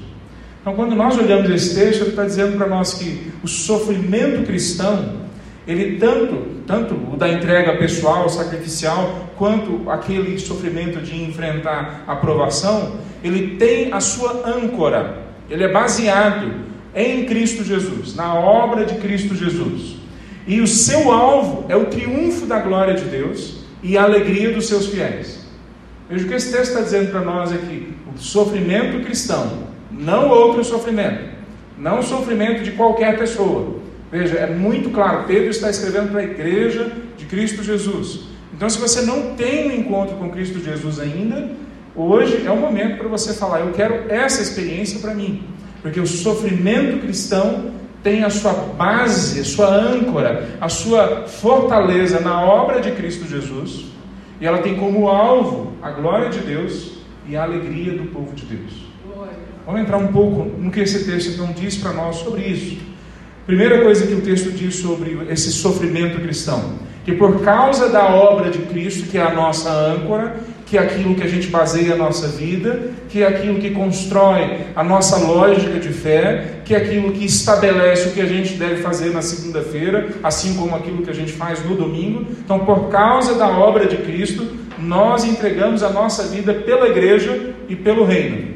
Então, 0.61 0.73
quando 0.73 0.95
nós 0.95 1.17
olhamos 1.17 1.49
esse 1.49 1.75
texto, 1.75 2.01
ele 2.01 2.09
está 2.11 2.23
dizendo 2.23 2.57
para 2.57 2.67
nós 2.67 2.95
que 2.95 3.31
o 3.43 3.47
sofrimento 3.47 4.45
cristão, 4.47 5.25
ele 5.67 5.97
tanto, 5.97 6.63
tanto 6.65 6.95
o 6.95 7.17
da 7.17 7.29
entrega 7.29 7.77
pessoal, 7.77 8.27
sacrificial, 8.29 9.29
quanto 9.37 9.87
aquele 9.89 10.39
sofrimento 10.39 11.01
de 11.01 11.21
enfrentar 11.23 12.03
a 12.07 12.15
provação, 12.15 12.93
ele 13.23 13.57
tem 13.57 13.93
a 13.93 13.99
sua 13.99 14.47
âncora 14.47 15.24
ele 15.49 15.63
é 15.63 15.71
baseado 15.71 16.51
em 16.95 17.25
Cristo 17.25 17.63
Jesus, 17.63 18.15
na 18.15 18.33
obra 18.33 18.85
de 18.85 18.95
Cristo 18.95 19.35
Jesus. 19.35 19.97
E 20.47 20.61
o 20.61 20.67
seu 20.67 21.11
alvo 21.11 21.65
é 21.67 21.75
o 21.75 21.85
triunfo 21.85 22.45
da 22.45 22.59
glória 22.59 22.93
de 22.93 23.05
Deus 23.05 23.65
e 23.81 23.97
a 23.97 24.03
alegria 24.03 24.53
dos 24.53 24.67
seus 24.67 24.87
fiéis. 24.87 25.45
Veja 26.09 26.25
o 26.25 26.27
que 26.27 26.35
esse 26.35 26.51
texto 26.51 26.71
está 26.71 26.81
dizendo 26.81 27.11
para 27.11 27.21
nós 27.21 27.51
aqui: 27.51 27.93
o 28.15 28.17
sofrimento 28.17 29.03
cristão, 29.03 29.63
não 29.91 30.29
outro 30.29 30.63
sofrimento, 30.63 31.35
não 31.77 31.99
o 31.99 32.03
sofrimento 32.03 32.63
de 32.63 32.71
qualquer 32.71 33.17
pessoa. 33.17 33.79
Veja, 34.11 34.37
é 34.37 34.47
muito 34.47 34.91
claro, 34.91 35.25
Pedro 35.25 35.49
está 35.49 35.69
escrevendo 35.69 36.11
para 36.11 36.21
a 36.21 36.23
igreja 36.23 36.91
de 37.17 37.25
Cristo 37.25 37.63
Jesus. 37.63 38.21
Então, 38.53 38.69
se 38.69 38.79
você 38.79 39.01
não 39.01 39.35
tem 39.35 39.67
um 39.67 39.71
encontro 39.73 40.15
com 40.15 40.29
Cristo 40.29 40.63
Jesus 40.63 40.99
ainda, 40.99 41.49
Hoje 41.95 42.43
é 42.45 42.51
o 42.51 42.57
momento 42.57 42.97
para 42.97 43.07
você 43.07 43.33
falar: 43.33 43.61
eu 43.61 43.71
quero 43.71 44.11
essa 44.11 44.41
experiência 44.41 44.99
para 44.99 45.13
mim, 45.13 45.43
porque 45.81 45.99
o 45.99 46.05
sofrimento 46.05 46.99
cristão 46.99 47.71
tem 48.03 48.23
a 48.23 48.29
sua 48.29 48.51
base, 48.51 49.39
a 49.39 49.45
sua 49.45 49.67
âncora, 49.67 50.49
a 50.59 50.67
sua 50.67 51.25
fortaleza 51.27 52.19
na 52.19 52.41
obra 52.41 52.81
de 52.81 52.91
Cristo 52.91 53.27
Jesus, 53.27 53.85
e 54.41 54.45
ela 54.45 54.57
tem 54.59 54.75
como 54.75 55.07
alvo 55.07 55.71
a 55.81 55.89
glória 55.89 56.29
de 56.29 56.39
Deus 56.39 56.99
e 57.27 57.35
a 57.35 57.43
alegria 57.43 57.93
do 57.93 58.11
povo 58.11 58.33
de 58.35 58.45
Deus. 58.45 58.85
Vamos 59.65 59.81
entrar 59.81 59.97
um 59.97 60.07
pouco 60.07 60.43
no 60.59 60.69
que 60.69 60.81
esse 60.81 61.05
texto 61.05 61.31
então 61.31 61.51
diz 61.53 61.77
para 61.77 61.93
nós 61.93 62.17
sobre 62.17 62.43
isso. 62.43 62.77
Primeira 63.47 63.81
coisa 63.81 64.05
que 64.05 64.13
o 64.13 64.21
texto 64.21 64.51
diz 64.51 64.75
sobre 64.75 65.17
esse 65.29 65.51
sofrimento 65.51 66.19
cristão, 66.19 66.73
que 67.03 67.13
por 67.13 67.41
causa 67.41 67.89
da 67.89 68.07
obra 68.09 68.51
de 68.51 68.59
Cristo, 68.59 69.09
que 69.09 69.17
é 69.17 69.21
a 69.21 69.33
nossa 69.33 69.71
âncora, 69.71 70.35
que 70.65 70.77
é 70.77 70.81
aquilo 70.81 71.13
que 71.13 71.23
a 71.23 71.27
gente 71.27 71.47
baseia 71.47 71.93
a 71.93 71.97
nossa 71.97 72.27
vida, 72.27 72.91
que 73.07 73.21
é 73.21 73.27
aquilo 73.27 73.59
que 73.59 73.69
constrói 73.69 74.61
a 74.75 74.83
nossa 74.83 75.17
lógica 75.17 75.79
de 75.79 75.89
fé, 75.89 76.61
que 76.65 76.73
é 76.73 76.77
aquilo 76.77 77.11
que 77.11 77.23
estabelece 77.23 78.09
o 78.09 78.11
que 78.11 78.21
a 78.21 78.25
gente 78.25 78.55
deve 78.55 78.77
fazer 78.81 79.11
na 79.11 79.21
segunda-feira, 79.21 80.09
assim 80.23 80.55
como 80.55 80.75
aquilo 80.75 81.03
que 81.03 81.11
a 81.11 81.13
gente 81.13 81.31
faz 81.33 81.63
no 81.63 81.75
domingo. 81.75 82.25
Então, 82.43 82.59
por 82.59 82.89
causa 82.89 83.35
da 83.35 83.47
obra 83.47 83.85
de 83.85 83.97
Cristo, 83.97 84.47
nós 84.79 85.23
entregamos 85.23 85.83
a 85.83 85.89
nossa 85.91 86.23
vida 86.23 86.53
pela 86.53 86.87
igreja 86.87 87.53
e 87.69 87.75
pelo 87.75 88.03
reino. 88.03 88.55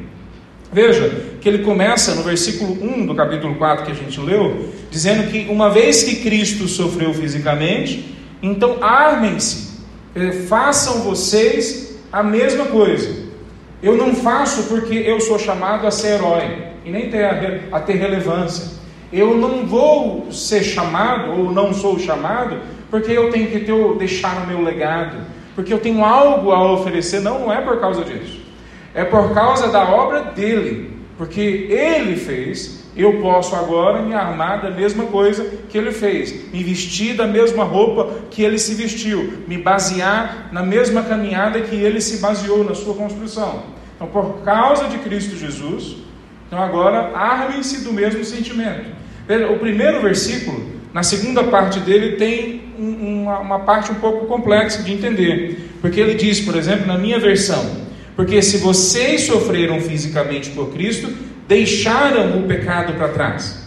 Veja 0.72 1.10
que 1.40 1.48
ele 1.48 1.58
começa 1.58 2.14
no 2.14 2.22
versículo 2.22 2.72
1 2.72 3.06
do 3.06 3.14
capítulo 3.14 3.54
4 3.54 3.86
que 3.86 3.92
a 3.92 3.94
gente 3.94 4.20
leu, 4.20 4.68
dizendo 4.90 5.30
que 5.30 5.46
uma 5.48 5.70
vez 5.70 6.02
que 6.02 6.16
Cristo 6.16 6.68
sofreu 6.68 7.14
fisicamente, 7.14 8.16
então 8.42 8.82
armem-se, 8.82 9.80
eh, 10.14 10.32
façam 10.48 11.02
vocês 11.02 11.89
a 12.12 12.22
mesma 12.22 12.66
coisa. 12.66 13.30
Eu 13.82 13.96
não 13.96 14.14
faço 14.14 14.64
porque 14.64 14.94
eu 14.94 15.20
sou 15.20 15.38
chamado 15.38 15.86
a 15.86 15.90
ser 15.90 16.14
herói 16.14 16.66
e 16.84 16.90
nem 16.90 17.10
ter 17.10 17.24
a, 17.24 17.76
a 17.76 17.80
ter 17.80 17.94
relevância. 17.94 18.78
Eu 19.12 19.34
não 19.36 19.66
vou 19.66 20.30
ser 20.30 20.62
chamado 20.62 21.32
ou 21.32 21.52
não 21.52 21.72
sou 21.72 21.98
chamado 21.98 22.58
porque 22.90 23.12
eu 23.12 23.30
tenho 23.30 23.48
que 23.50 23.60
ter, 23.60 23.94
deixar 23.96 24.42
o 24.42 24.46
meu 24.46 24.62
legado, 24.62 25.18
porque 25.54 25.72
eu 25.72 25.78
tenho 25.78 26.04
algo 26.04 26.52
a 26.52 26.72
oferecer. 26.72 27.20
Não, 27.20 27.40
não 27.40 27.52
é 27.52 27.60
por 27.60 27.80
causa 27.80 28.04
disso. 28.04 28.40
É 28.94 29.04
por 29.04 29.32
causa 29.32 29.68
da 29.68 29.88
obra 29.88 30.22
dele, 30.22 30.96
porque 31.16 31.40
ele 31.40 32.16
fez 32.16 32.79
eu 32.96 33.20
posso 33.20 33.54
agora 33.54 34.02
me 34.02 34.12
armar 34.14 34.62
da 34.62 34.70
mesma 34.70 35.04
coisa 35.04 35.44
que 35.68 35.78
ele 35.78 35.92
fez, 35.92 36.52
me 36.52 36.62
vestir 36.62 37.14
da 37.14 37.26
mesma 37.26 37.64
roupa 37.64 38.10
que 38.30 38.42
ele 38.42 38.58
se 38.58 38.74
vestiu, 38.74 39.44
me 39.46 39.58
basear 39.58 40.48
na 40.52 40.62
mesma 40.62 41.02
caminhada 41.02 41.60
que 41.60 41.76
ele 41.76 42.00
se 42.00 42.18
baseou 42.18 42.64
na 42.64 42.74
sua 42.74 42.94
construção. 42.94 43.62
Então, 43.94 44.08
por 44.08 44.42
causa 44.44 44.88
de 44.88 44.98
Cristo 44.98 45.36
Jesus, 45.36 45.98
então 46.46 46.60
agora 46.60 47.16
armem-se 47.16 47.84
do 47.84 47.92
mesmo 47.92 48.24
sentimento. 48.24 48.90
O 49.54 49.58
primeiro 49.58 50.00
versículo, 50.00 50.66
na 50.92 51.04
segunda 51.04 51.44
parte 51.44 51.78
dele, 51.78 52.16
tem 52.16 52.62
uma, 52.76 53.38
uma 53.38 53.58
parte 53.60 53.92
um 53.92 53.96
pouco 53.96 54.26
complexa 54.26 54.82
de 54.82 54.92
entender, 54.92 55.70
porque 55.80 56.00
ele 56.00 56.14
diz, 56.14 56.40
por 56.40 56.56
exemplo, 56.56 56.86
na 56.86 56.98
minha 56.98 57.20
versão, 57.20 57.88
porque 58.16 58.42
se 58.42 58.58
vocês 58.58 59.22
sofreram 59.22 59.80
fisicamente 59.80 60.50
por 60.50 60.70
Cristo, 60.72 61.08
deixaram 61.50 62.38
o 62.38 62.44
pecado 62.44 62.92
para 62.92 63.08
trás. 63.08 63.58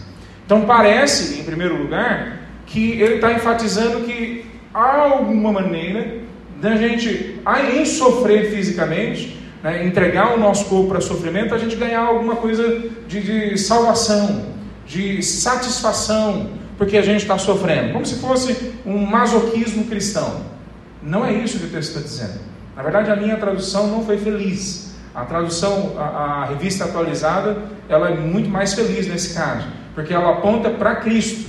Então 0.46 0.62
parece, 0.62 1.38
em 1.38 1.44
primeiro 1.44 1.76
lugar, 1.76 2.38
que 2.64 2.92
ele 2.92 3.16
está 3.16 3.30
enfatizando 3.34 4.06
que 4.06 4.46
há 4.72 5.00
alguma 5.00 5.52
maneira 5.52 6.16
da 6.62 6.76
gente, 6.76 7.38
em 7.74 7.84
sofrer 7.84 8.50
fisicamente, 8.50 9.38
né, 9.62 9.84
entregar 9.84 10.34
o 10.34 10.40
nosso 10.40 10.64
corpo 10.64 10.88
para 10.88 11.02
sofrimento, 11.02 11.54
a 11.54 11.58
gente 11.58 11.76
ganhar 11.76 12.00
alguma 12.00 12.36
coisa 12.36 12.84
de, 13.06 13.20
de 13.50 13.58
salvação, 13.58 14.46
de 14.86 15.22
satisfação, 15.22 16.52
porque 16.78 16.96
a 16.96 17.02
gente 17.02 17.20
está 17.20 17.36
sofrendo, 17.36 17.92
como 17.92 18.06
se 18.06 18.14
fosse 18.14 18.72
um 18.86 18.96
masoquismo 19.04 19.84
cristão. 19.84 20.40
Não 21.02 21.22
é 21.22 21.34
isso 21.34 21.58
que 21.58 21.66
o 21.66 21.68
texto 21.68 21.90
está 21.90 22.00
dizendo. 22.00 22.40
Na 22.74 22.82
verdade, 22.82 23.10
a 23.10 23.16
minha 23.16 23.36
tradução 23.36 23.88
não 23.88 24.06
foi 24.06 24.16
feliz. 24.16 24.93
A 25.14 25.24
tradução, 25.24 25.94
a, 25.96 26.02
a 26.02 26.44
revista 26.46 26.84
atualizada, 26.84 27.56
ela 27.88 28.10
é 28.10 28.16
muito 28.16 28.48
mais 28.48 28.74
feliz 28.74 29.06
nesse 29.06 29.34
caso, 29.34 29.66
porque 29.94 30.12
ela 30.12 30.30
aponta 30.30 30.70
para 30.70 30.96
Cristo. 30.96 31.48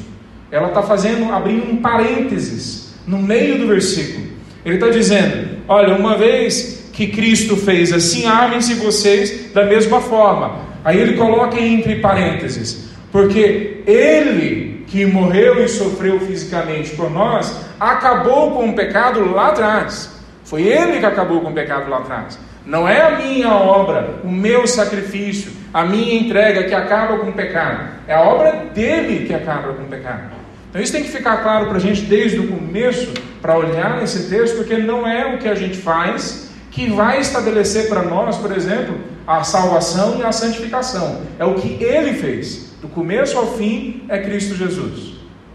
Ela 0.51 0.67
está 0.67 0.83
fazendo, 0.83 1.31
abrindo 1.33 1.71
um 1.71 1.77
parênteses 1.77 2.93
no 3.07 3.17
meio 3.17 3.57
do 3.57 3.67
versículo. 3.67 4.27
Ele 4.63 4.75
está 4.75 4.89
dizendo: 4.89 5.57
olha, 5.67 5.95
uma 5.95 6.17
vez 6.17 6.89
que 6.93 7.07
Cristo 7.07 7.57
fez 7.57 7.91
assim, 7.91 8.25
amem-se 8.25 8.75
vocês 8.75 9.51
da 9.53 9.65
mesma 9.65 9.99
forma. 9.99 10.59
Aí 10.83 10.99
ele 10.99 11.17
coloca 11.17 11.59
entre 11.59 11.95
parênteses, 11.95 12.89
porque 13.11 13.81
ele 13.87 14.85
que 14.87 15.05
morreu 15.05 15.63
e 15.63 15.67
sofreu 15.67 16.19
fisicamente 16.19 16.95
por 16.95 17.09
nós, 17.09 17.59
acabou 17.79 18.51
com 18.51 18.69
o 18.69 18.75
pecado 18.75 19.29
lá 19.31 19.47
atrás. 19.47 20.11
Foi 20.43 20.61
ele 20.61 20.99
que 20.99 21.05
acabou 21.05 21.41
com 21.41 21.49
o 21.49 21.53
pecado 21.53 21.89
lá 21.89 21.97
atrás. 21.97 22.39
Não 22.65 22.87
é 22.87 23.01
a 23.01 23.11
minha 23.17 23.53
obra, 23.53 24.15
o 24.23 24.31
meu 24.31 24.65
sacrifício, 24.65 25.51
a 25.73 25.85
minha 25.85 26.15
entrega 26.15 26.63
que 26.63 26.73
acaba 26.73 27.19
com 27.19 27.29
o 27.29 27.33
pecado. 27.33 27.89
É 28.07 28.15
a 28.15 28.21
obra 28.21 28.65
dele 28.73 29.27
que 29.27 29.33
acaba 29.33 29.73
com 29.73 29.83
o 29.83 29.87
pecado. 29.87 30.31
Então 30.69 30.81
isso 30.81 30.91
tem 30.91 31.03
que 31.03 31.11
ficar 31.11 31.37
claro 31.37 31.67
para 31.67 31.77
a 31.77 31.79
gente 31.79 32.01
desde 32.01 32.39
o 32.39 32.47
começo, 32.47 33.13
para 33.41 33.57
olhar 33.57 33.97
nesse 33.97 34.29
texto, 34.29 34.57
porque 34.57 34.77
não 34.77 35.07
é 35.07 35.35
o 35.35 35.37
que 35.37 35.47
a 35.47 35.55
gente 35.55 35.77
faz 35.77 36.49
que 36.71 36.89
vai 36.89 37.21
estabelecer 37.21 37.87
para 37.87 38.03
nós, 38.03 38.35
por 38.35 38.51
exemplo, 38.51 38.99
a 39.25 39.43
salvação 39.43 40.19
e 40.19 40.23
a 40.23 40.31
santificação. 40.33 41.21
É 41.39 41.45
o 41.45 41.55
que 41.55 41.81
ele 41.81 42.13
fez. 42.13 42.73
Do 42.81 42.89
começo 42.89 43.37
ao 43.37 43.55
fim 43.55 44.03
é 44.09 44.19
Cristo 44.19 44.55
Jesus. 44.55 45.13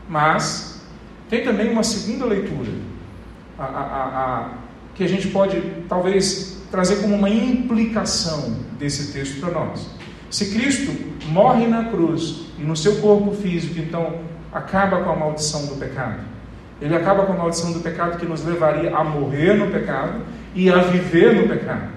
Mas 0.08 0.80
tem 1.28 1.44
também 1.44 1.70
uma 1.70 1.82
segunda 1.82 2.24
leitura, 2.24 2.70
a, 3.58 3.64
a, 3.64 3.68
a, 3.68 4.48
que 4.94 5.04
a 5.04 5.08
gente 5.08 5.28
pode 5.28 5.62
talvez 5.88 6.49
trazer 6.70 6.96
como 6.96 7.14
uma 7.14 7.28
implicação 7.28 8.56
desse 8.78 9.12
texto 9.12 9.40
para 9.40 9.50
nós. 9.50 9.88
Se 10.30 10.52
Cristo 10.52 10.92
morre 11.28 11.66
na 11.66 11.86
cruz 11.86 12.46
e 12.58 12.62
no 12.62 12.76
seu 12.76 12.96
corpo 12.96 13.32
físico, 13.32 13.78
então 13.78 14.20
acaba 14.52 15.02
com 15.02 15.10
a 15.10 15.16
maldição 15.16 15.66
do 15.66 15.76
pecado. 15.76 16.20
Ele 16.80 16.94
acaba 16.94 17.24
com 17.24 17.32
a 17.32 17.36
maldição 17.36 17.72
do 17.72 17.80
pecado 17.80 18.18
que 18.18 18.26
nos 18.26 18.44
levaria 18.44 18.96
a 18.96 19.04
morrer 19.04 19.54
no 19.54 19.68
pecado 19.68 20.20
e 20.54 20.70
a 20.70 20.78
viver 20.78 21.34
no 21.34 21.48
pecado. 21.48 21.88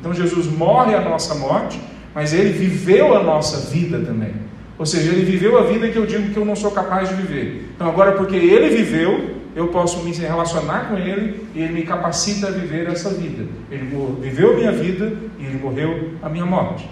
Então 0.00 0.12
Jesus 0.12 0.46
morre 0.46 0.94
a 0.94 1.00
nossa 1.00 1.34
morte, 1.34 1.80
mas 2.14 2.32
ele 2.32 2.50
viveu 2.50 3.16
a 3.16 3.22
nossa 3.22 3.70
vida 3.70 4.00
também. 4.00 4.34
Ou 4.78 4.86
seja, 4.86 5.12
ele 5.12 5.24
viveu 5.24 5.58
a 5.58 5.62
vida 5.62 5.88
que 5.88 5.96
eu 5.96 6.06
digo 6.06 6.32
que 6.32 6.36
eu 6.36 6.44
não 6.44 6.56
sou 6.56 6.70
capaz 6.72 7.08
de 7.08 7.14
viver. 7.14 7.70
Então 7.74 7.88
agora 7.88 8.12
porque 8.12 8.34
ele 8.34 8.74
viveu, 8.74 9.36
eu 9.54 9.68
posso 9.68 10.02
me 10.02 10.12
relacionar 10.12 10.88
com 10.88 10.96
Ele 10.96 11.46
e 11.54 11.60
Ele 11.60 11.74
me 11.74 11.82
capacita 11.82 12.48
a 12.48 12.50
viver 12.50 12.88
essa 12.88 13.10
vida. 13.10 13.46
Ele 13.70 13.90
viveu 14.20 14.56
minha 14.56 14.72
vida 14.72 15.12
e 15.38 15.44
Ele 15.44 15.58
morreu 15.58 16.12
a 16.22 16.28
minha 16.28 16.46
morte. 16.46 16.88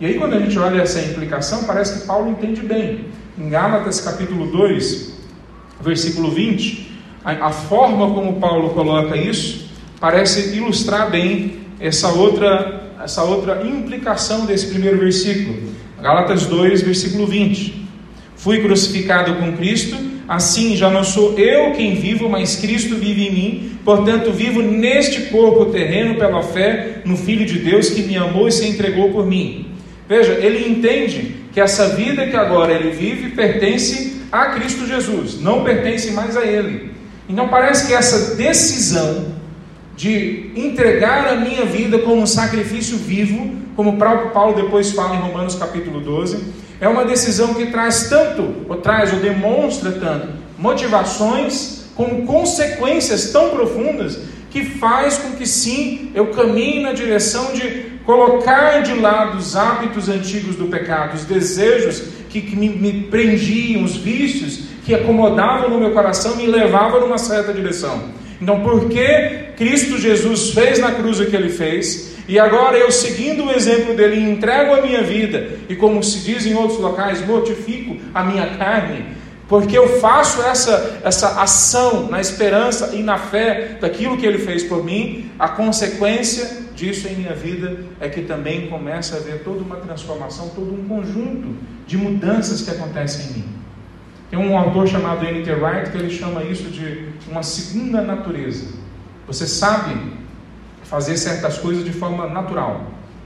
E 0.00 0.06
aí, 0.06 0.14
quando 0.14 0.34
a 0.34 0.38
gente 0.40 0.58
olha 0.58 0.82
essa 0.82 1.00
implicação, 1.00 1.64
parece 1.64 2.00
que 2.00 2.06
Paulo 2.06 2.30
entende 2.30 2.60
bem. 2.60 3.06
Em 3.38 3.48
Gálatas 3.48 4.00
capítulo 4.00 4.46
2, 4.46 5.14
versículo 5.80 6.30
20, 6.30 6.92
a, 7.24 7.46
a 7.46 7.50
forma 7.50 8.12
como 8.12 8.40
Paulo 8.40 8.70
coloca 8.70 9.16
isso 9.16 9.64
parece 10.04 10.54
ilustrar 10.54 11.10
bem 11.10 11.60
essa 11.80 12.08
outra, 12.08 12.92
essa 13.02 13.22
outra 13.22 13.66
implicação 13.66 14.44
desse 14.44 14.66
primeiro 14.66 14.98
versículo. 14.98 15.72
Gálatas 16.00 16.44
2, 16.44 16.82
versículo 16.82 17.26
20. 17.26 17.88
Fui 18.36 18.60
crucificado 18.60 19.34
com 19.36 19.56
Cristo 19.56 19.96
Assim 20.26 20.76
já 20.76 20.90
não 20.90 21.04
sou 21.04 21.38
eu 21.38 21.72
quem 21.72 21.94
vivo, 21.94 22.28
mas 22.28 22.56
Cristo 22.56 22.96
vive 22.96 23.28
em 23.28 23.32
mim. 23.32 23.70
Portanto, 23.84 24.32
vivo 24.32 24.62
neste 24.62 25.22
corpo 25.30 25.66
terreno 25.66 26.14
pela 26.14 26.42
fé 26.42 27.02
no 27.04 27.16
Filho 27.16 27.44
de 27.44 27.58
Deus 27.58 27.90
que 27.90 28.02
me 28.02 28.16
amou 28.16 28.48
e 28.48 28.52
se 28.52 28.66
entregou 28.66 29.10
por 29.10 29.26
mim. 29.26 29.66
Veja, 30.08 30.32
ele 30.32 30.68
entende 30.68 31.36
que 31.52 31.60
essa 31.60 31.88
vida 31.90 32.26
que 32.26 32.36
agora 32.36 32.72
ele 32.72 32.90
vive 32.90 33.30
pertence 33.30 34.20
a 34.32 34.46
Cristo 34.46 34.86
Jesus, 34.86 35.40
não 35.40 35.62
pertence 35.62 36.10
mais 36.10 36.36
a 36.36 36.44
ele. 36.44 36.90
Então 37.28 37.48
parece 37.48 37.86
que 37.86 37.94
essa 37.94 38.34
decisão 38.34 39.34
de 39.96 40.50
entregar 40.56 41.28
a 41.28 41.36
minha 41.36 41.64
vida 41.64 41.98
como 42.00 42.22
um 42.22 42.26
sacrifício 42.26 42.96
vivo, 42.96 43.54
como 43.76 43.90
o 43.90 43.96
próprio 43.96 44.30
Paulo 44.30 44.54
depois 44.54 44.90
fala 44.90 45.16
em 45.16 45.20
Romanos 45.20 45.54
capítulo 45.54 46.00
12, 46.00 46.63
é 46.84 46.88
uma 46.88 47.06
decisão 47.06 47.54
que 47.54 47.64
traz 47.66 48.10
tanto, 48.10 48.66
ou 48.68 48.76
traz 48.76 49.10
ou 49.10 49.18
demonstra 49.18 49.90
tanto, 49.92 50.28
motivações 50.58 51.86
como 51.94 52.26
consequências 52.26 53.30
tão 53.30 53.48
profundas 53.50 54.18
que 54.50 54.66
faz 54.66 55.16
com 55.16 55.30
que 55.30 55.46
sim, 55.46 56.10
eu 56.14 56.26
caminhe 56.26 56.82
na 56.82 56.92
direção 56.92 57.54
de 57.54 57.94
colocar 58.04 58.82
de 58.82 58.92
lado 59.00 59.38
os 59.38 59.56
hábitos 59.56 60.10
antigos 60.10 60.56
do 60.56 60.66
pecado, 60.66 61.14
os 61.14 61.24
desejos 61.24 62.02
que, 62.28 62.42
que 62.42 62.54
me, 62.54 62.68
me 62.68 63.04
prendiam, 63.04 63.82
os 63.82 63.96
vícios 63.96 64.64
que 64.84 64.94
acomodavam 64.94 65.70
no 65.70 65.80
meu 65.80 65.92
coração, 65.92 66.36
me 66.36 66.46
levavam 66.46 67.00
numa 67.00 67.16
certa 67.16 67.50
direção. 67.50 68.10
Então, 68.42 68.60
porque 68.60 69.52
Cristo 69.56 69.96
Jesus 69.96 70.50
fez 70.50 70.78
na 70.80 70.92
cruz 70.92 71.18
o 71.18 71.24
que 71.24 71.34
ele 71.34 71.48
fez, 71.48 72.13
e 72.26 72.38
agora 72.38 72.76
eu, 72.78 72.90
seguindo 72.90 73.44
o 73.44 73.50
exemplo 73.50 73.94
dele, 73.94 74.18
entrego 74.18 74.74
a 74.74 74.80
minha 74.80 75.02
vida, 75.02 75.58
e 75.68 75.76
como 75.76 76.02
se 76.02 76.20
diz 76.20 76.46
em 76.46 76.54
outros 76.54 76.78
locais, 76.78 77.24
mortifico 77.26 77.96
a 78.14 78.24
minha 78.24 78.56
carne, 78.56 79.04
porque 79.46 79.76
eu 79.76 80.00
faço 80.00 80.42
essa, 80.42 81.00
essa 81.04 81.40
ação 81.42 82.08
na 82.08 82.20
esperança 82.20 82.94
e 82.94 83.02
na 83.02 83.18
fé 83.18 83.76
daquilo 83.78 84.16
que 84.16 84.24
ele 84.24 84.38
fez 84.38 84.64
por 84.64 84.82
mim, 84.82 85.30
a 85.38 85.48
consequência 85.48 86.64
disso 86.74 87.06
em 87.08 87.16
minha 87.16 87.34
vida 87.34 87.76
é 88.00 88.08
que 88.08 88.22
também 88.22 88.68
começa 88.68 89.16
a 89.16 89.18
haver 89.18 89.44
toda 89.44 89.60
uma 89.60 89.76
transformação, 89.76 90.48
todo 90.48 90.72
um 90.72 90.88
conjunto 90.88 91.54
de 91.86 91.96
mudanças 91.98 92.62
que 92.62 92.70
acontecem 92.70 93.26
em 93.26 93.32
mim. 93.34 93.44
Tem 94.30 94.38
um 94.38 94.56
autor 94.56 94.88
chamado 94.88 95.24
N.T. 95.24 95.52
Wright 95.52 95.90
que 95.90 95.98
ele 95.98 96.10
chama 96.10 96.42
isso 96.42 96.64
de 96.64 97.10
uma 97.28 97.42
segunda 97.42 98.00
natureza. 98.00 98.66
Você 99.26 99.46
sabe 99.46 99.94
fazer 100.94 101.16
certas 101.16 101.58
coisas 101.58 101.84
de 101.84 101.90
forma 101.90 102.28
natural. 102.28 102.84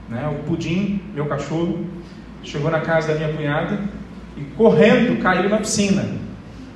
Né? 0.09 0.27
O 0.27 0.43
Pudim, 0.43 1.03
meu 1.13 1.27
cachorro, 1.27 1.85
chegou 2.41 2.71
na 2.71 2.81
casa 2.81 3.09
da 3.09 3.19
minha 3.19 3.31
cunhada 3.31 3.79
e 4.35 4.41
correndo 4.57 5.21
caiu 5.21 5.47
na 5.49 5.57
piscina 5.57 6.03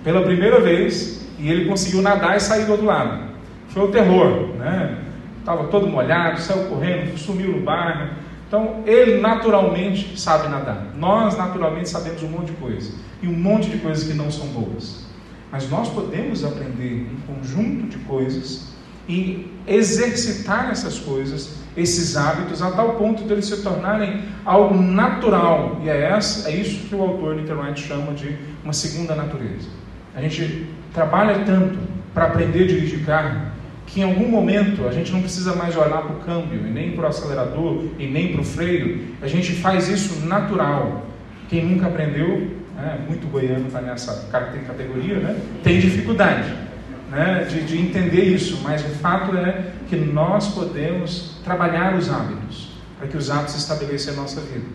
pela 0.04 0.22
primeira 0.22 0.62
vez 0.62 1.28
e 1.40 1.50
ele 1.50 1.66
conseguiu 1.66 2.04
nadar 2.04 2.38
e 2.38 2.40
sair 2.40 2.66
do 2.66 2.74
outro 2.74 2.86
lado. 2.86 3.24
Foi 3.70 3.86
o 3.86 3.88
terror, 3.88 4.50
né? 4.60 5.00
Estava 5.40 5.64
todo 5.64 5.88
molhado, 5.88 6.40
saiu 6.40 6.66
correndo, 6.66 7.18
sumiu 7.18 7.54
no 7.54 7.62
bairro. 7.62 8.12
Então 8.48 8.84
ele 8.86 9.20
naturalmente 9.20 10.20
sabe 10.20 10.48
nadar. 10.48 10.94
Nós 10.96 11.36
naturalmente 11.36 11.90
sabemos 11.90 12.22
um 12.22 12.30
monte 12.30 12.52
de 12.52 12.58
coisa 12.58 12.92
e 13.20 13.28
um 13.28 13.36
monte 13.36 13.68
de 13.68 13.80
coisas 13.80 14.08
que 14.08 14.14
não 14.14 14.30
são 14.30 14.46
boas. 14.50 15.08
Mas 15.52 15.68
nós 15.72 15.90
podemos 15.90 16.46
aprender 16.46 17.08
um 17.12 17.34
conjunto 17.34 17.88
de 17.88 17.98
coisas 18.06 18.73
e 19.08 19.48
exercitar 19.68 20.70
essas 20.72 21.00
coisas, 21.00 21.58
esses 21.76 22.16
hábitos, 22.16 22.62
a 22.62 22.72
tal 22.72 22.96
ponto 22.96 23.24
de 23.24 23.34
eles 23.34 23.46
se 23.46 23.62
tornarem 23.62 24.22
algo 24.46 24.76
natural. 24.76 25.80
E 25.84 25.90
é, 25.90 26.12
essa, 26.12 26.50
é 26.50 26.56
isso 26.56 26.88
que 26.88 26.96
o 26.96 27.02
autor 27.02 27.36
literalmente 27.36 27.86
chama 27.86 28.14
de 28.14 28.38
uma 28.64 28.74
segunda 28.74 29.16
natureza. 29.16 29.68
A 30.16 30.22
gente 30.22 30.68
trabalha 30.94 31.44
tanto 31.46 31.78
para 32.14 32.26
aprender 32.26 32.64
a 32.64 32.68
dirigir 32.68 33.06
carro 33.06 33.54
que 33.86 34.00
em 34.00 34.04
algum 34.04 34.28
momento 34.28 34.88
a 34.88 34.92
gente 34.92 35.12
não 35.12 35.20
precisa 35.20 35.56
mais 35.56 35.76
olhar 35.76 36.02
para 36.02 36.16
o 36.16 36.20
câmbio, 36.20 36.66
e 36.66 36.72
nem 36.72 36.94
para 36.94 37.06
o 37.06 37.08
acelerador, 37.08 37.84
e 38.00 38.08
nem 38.08 38.32
para 38.32 38.42
o 38.42 38.44
freio. 38.44 39.02
A 39.22 39.28
gente 39.28 39.52
faz 39.54 39.88
isso 39.90 40.26
natural. 40.26 41.06
Quem 41.50 41.66
nunca 41.66 41.88
aprendeu, 41.88 42.50
né, 42.76 43.00
muito 43.08 43.28
goiano 43.28 43.68
está 43.68 43.82
nessa 43.82 44.28
categoria, 44.32 45.20
né, 45.20 45.36
tem 45.62 45.80
dificuldade 45.80 46.64
né, 47.14 47.46
de, 47.48 47.64
de 47.64 47.80
entender 47.80 48.24
isso, 48.24 48.60
mas 48.64 48.82
o 48.82 48.90
fato 48.96 49.38
é 49.38 49.72
que 49.88 49.96
nós 49.96 50.48
podemos 50.50 51.38
trabalhar 51.44 51.96
os 51.96 52.10
hábitos, 52.10 52.72
para 52.98 53.08
que 53.08 53.16
os 53.16 53.30
hábitos 53.30 53.56
estabeleçam 53.56 54.16
a 54.16 54.18
nossa 54.18 54.42
vida. 54.42 54.66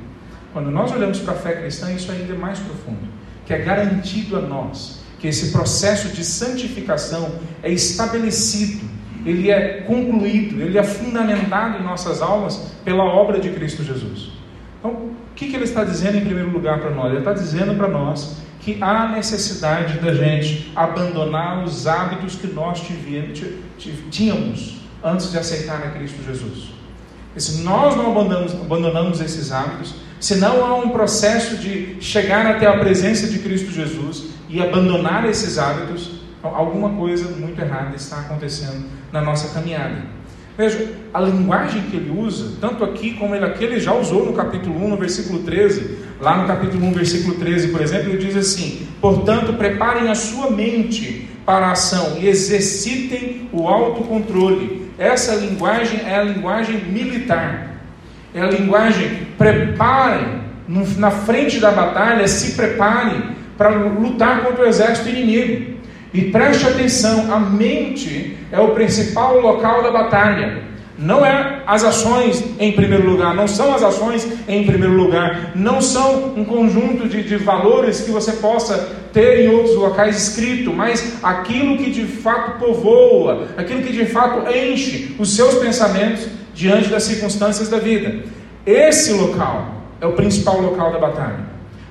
Quando 0.53 0.70
nós 0.70 0.92
olhamos 0.92 1.18
para 1.18 1.35
a 1.35 1.37
fé 1.37 1.53
cristã, 1.53 1.92
isso 1.92 2.11
ainda 2.12 2.33
é 2.33 2.37
mais 2.37 2.59
profundo, 2.61 3.09
que 3.44 3.53
é 3.53 3.59
garantido 3.59 4.37
a 4.37 4.40
nós 4.40 4.98
que 5.18 5.27
esse 5.27 5.51
processo 5.51 6.09
de 6.11 6.24
santificação 6.24 7.33
é 7.61 7.72
estabelecido, 7.72 8.88
ele 9.27 9.51
é 9.51 9.81
concluído, 9.81 10.62
ele 10.62 10.79
é 10.79 10.83
fundamentado 10.85 11.79
em 11.79 11.83
nossas 11.83 12.22
almas 12.22 12.72
pela 12.85 13.03
obra 13.03 13.40
de 13.40 13.51
Cristo 13.51 13.83
Jesus. 13.83 14.31
Então, 14.79 14.92
o 14.92 15.16
que, 15.35 15.48
que 15.48 15.57
ele 15.57 15.64
está 15.64 15.83
dizendo 15.83 16.18
em 16.18 16.24
primeiro 16.24 16.51
lugar 16.51 16.79
para 16.79 16.90
nós? 16.90 17.11
Ele 17.11 17.18
está 17.18 17.33
dizendo 17.33 17.74
para 17.74 17.88
nós 17.88 18.37
que 18.74 18.83
há 18.83 19.09
necessidade 19.09 19.98
da 19.98 20.12
gente 20.12 20.70
abandonar 20.76 21.64
os 21.64 21.87
hábitos 21.87 22.35
que 22.35 22.48
nós 22.48 22.83
tínhamos 24.11 24.76
antes 25.02 25.31
de 25.31 25.38
aceitar 25.38 25.83
a 25.83 25.90
Cristo 25.92 26.22
Jesus. 26.22 26.68
E 27.35 27.40
se 27.40 27.62
nós 27.62 27.96
não 27.96 28.11
abandonamos, 28.11 28.52
abandonamos 28.52 29.20
esses 29.22 29.50
hábitos, 29.52 29.94
se 30.20 30.37
não 30.37 30.64
há 30.64 30.76
um 30.76 30.90
processo 30.90 31.57
de 31.57 31.96
chegar 32.00 32.44
até 32.46 32.66
a 32.66 32.78
presença 32.78 33.26
de 33.28 33.38
Cristo 33.38 33.70
Jesus 33.70 34.24
e 34.50 34.61
abandonar 34.61 35.24
esses 35.26 35.57
hábitos, 35.57 36.20
alguma 36.42 36.90
coisa 36.90 37.31
muito 37.37 37.59
errada 37.59 37.96
está 37.96 38.20
acontecendo 38.20 38.85
na 39.11 39.22
nossa 39.22 39.54
caminhada. 39.54 40.17
Veja, 40.59 40.88
a 41.14 41.21
linguagem 41.21 41.83
que 41.83 41.97
ele 41.97 42.11
usa, 42.11 42.57
tanto 42.61 42.83
aqui 42.83 43.14
como 43.14 43.33
ele 43.33 43.44
aqui, 43.44 43.62
ele 43.62 43.79
já 43.79 43.94
usou 43.94 44.27
no 44.27 44.33
capítulo 44.33 44.85
1, 44.87 44.88
no 44.88 44.97
versículo 44.97 45.38
13. 45.44 45.99
Lá 46.21 46.37
no 46.37 46.49
capítulo 46.49 46.85
1, 46.85 46.92
versículo 46.94 47.37
13, 47.37 47.68
por 47.68 47.81
exemplo, 47.81 48.09
ele 48.09 48.18
diz 48.18 48.37
assim: 48.37 48.88
Portanto, 49.01 49.53
preparem 49.53 50.11
a 50.11 50.16
sua 50.16 50.51
mente 50.51 51.29
para 51.47 51.66
a 51.66 51.73
ação 51.73 52.18
e 52.18 52.27
exercitem 52.27 53.49
o 53.53 53.68
autocontrole. 53.68 54.90
Essa 54.99 55.37
linguagem 55.37 56.01
é 56.05 56.16
a 56.16 56.25
linguagem 56.25 56.87
militar. 56.87 57.81
É 58.35 58.40
a 58.40 58.51
linguagem 58.51 59.29
preparem 59.38 60.40
na 60.66 61.12
frente 61.12 61.61
da 61.61 61.71
batalha, 61.71 62.27
se 62.27 62.57
preparem 62.57 63.23
para 63.57 63.71
lutar 63.71 64.42
contra 64.42 64.64
o 64.64 64.66
exército 64.66 65.09
inimigo. 65.09 65.78
E 66.12 66.23
preste 66.31 66.66
atenção, 66.66 67.33
a 67.33 67.38
mente 67.38 68.37
é 68.51 68.59
o 68.59 68.68
principal 68.68 69.40
local 69.40 69.83
da 69.83 69.90
batalha. 69.90 70.62
Não 70.99 71.25
é 71.25 71.62
as 71.64 71.85
ações 71.85 72.42
em 72.59 72.73
primeiro 72.73 73.09
lugar, 73.09 73.33
não 73.33 73.47
são 73.47 73.73
as 73.73 73.85
ações 73.85 74.27
em 74.49 74.64
primeiro 74.64 74.94
lugar, 74.94 75.53
não 75.55 75.81
são 75.81 76.35
um 76.37 76.44
conjunto 76.44 77.09
de, 77.09 77.23
de 77.23 77.37
valores 77.37 78.01
que 78.01 78.11
você 78.11 78.33
possa 78.33 78.97
ter 79.12 79.44
em 79.44 79.49
outros 79.49 79.77
locais 79.77 80.21
escrito, 80.21 80.73
mas 80.73 81.23
aquilo 81.23 81.77
que 81.77 81.90
de 81.90 82.05
fato 82.05 82.59
povoa, 82.59 83.47
aquilo 83.57 83.83
que 83.83 83.92
de 83.92 84.07
fato 84.07 84.51
enche 84.51 85.14
os 85.21 85.37
seus 85.37 85.55
pensamentos 85.55 86.27
diante 86.53 86.88
das 86.88 87.05
circunstâncias 87.05 87.68
da 87.68 87.79
vida. 87.79 88.25
Esse 88.66 89.12
local 89.12 89.75
é 90.01 90.07
o 90.07 90.14
principal 90.14 90.61
local 90.61 90.92
da 90.92 90.99
batalha. 90.99 91.40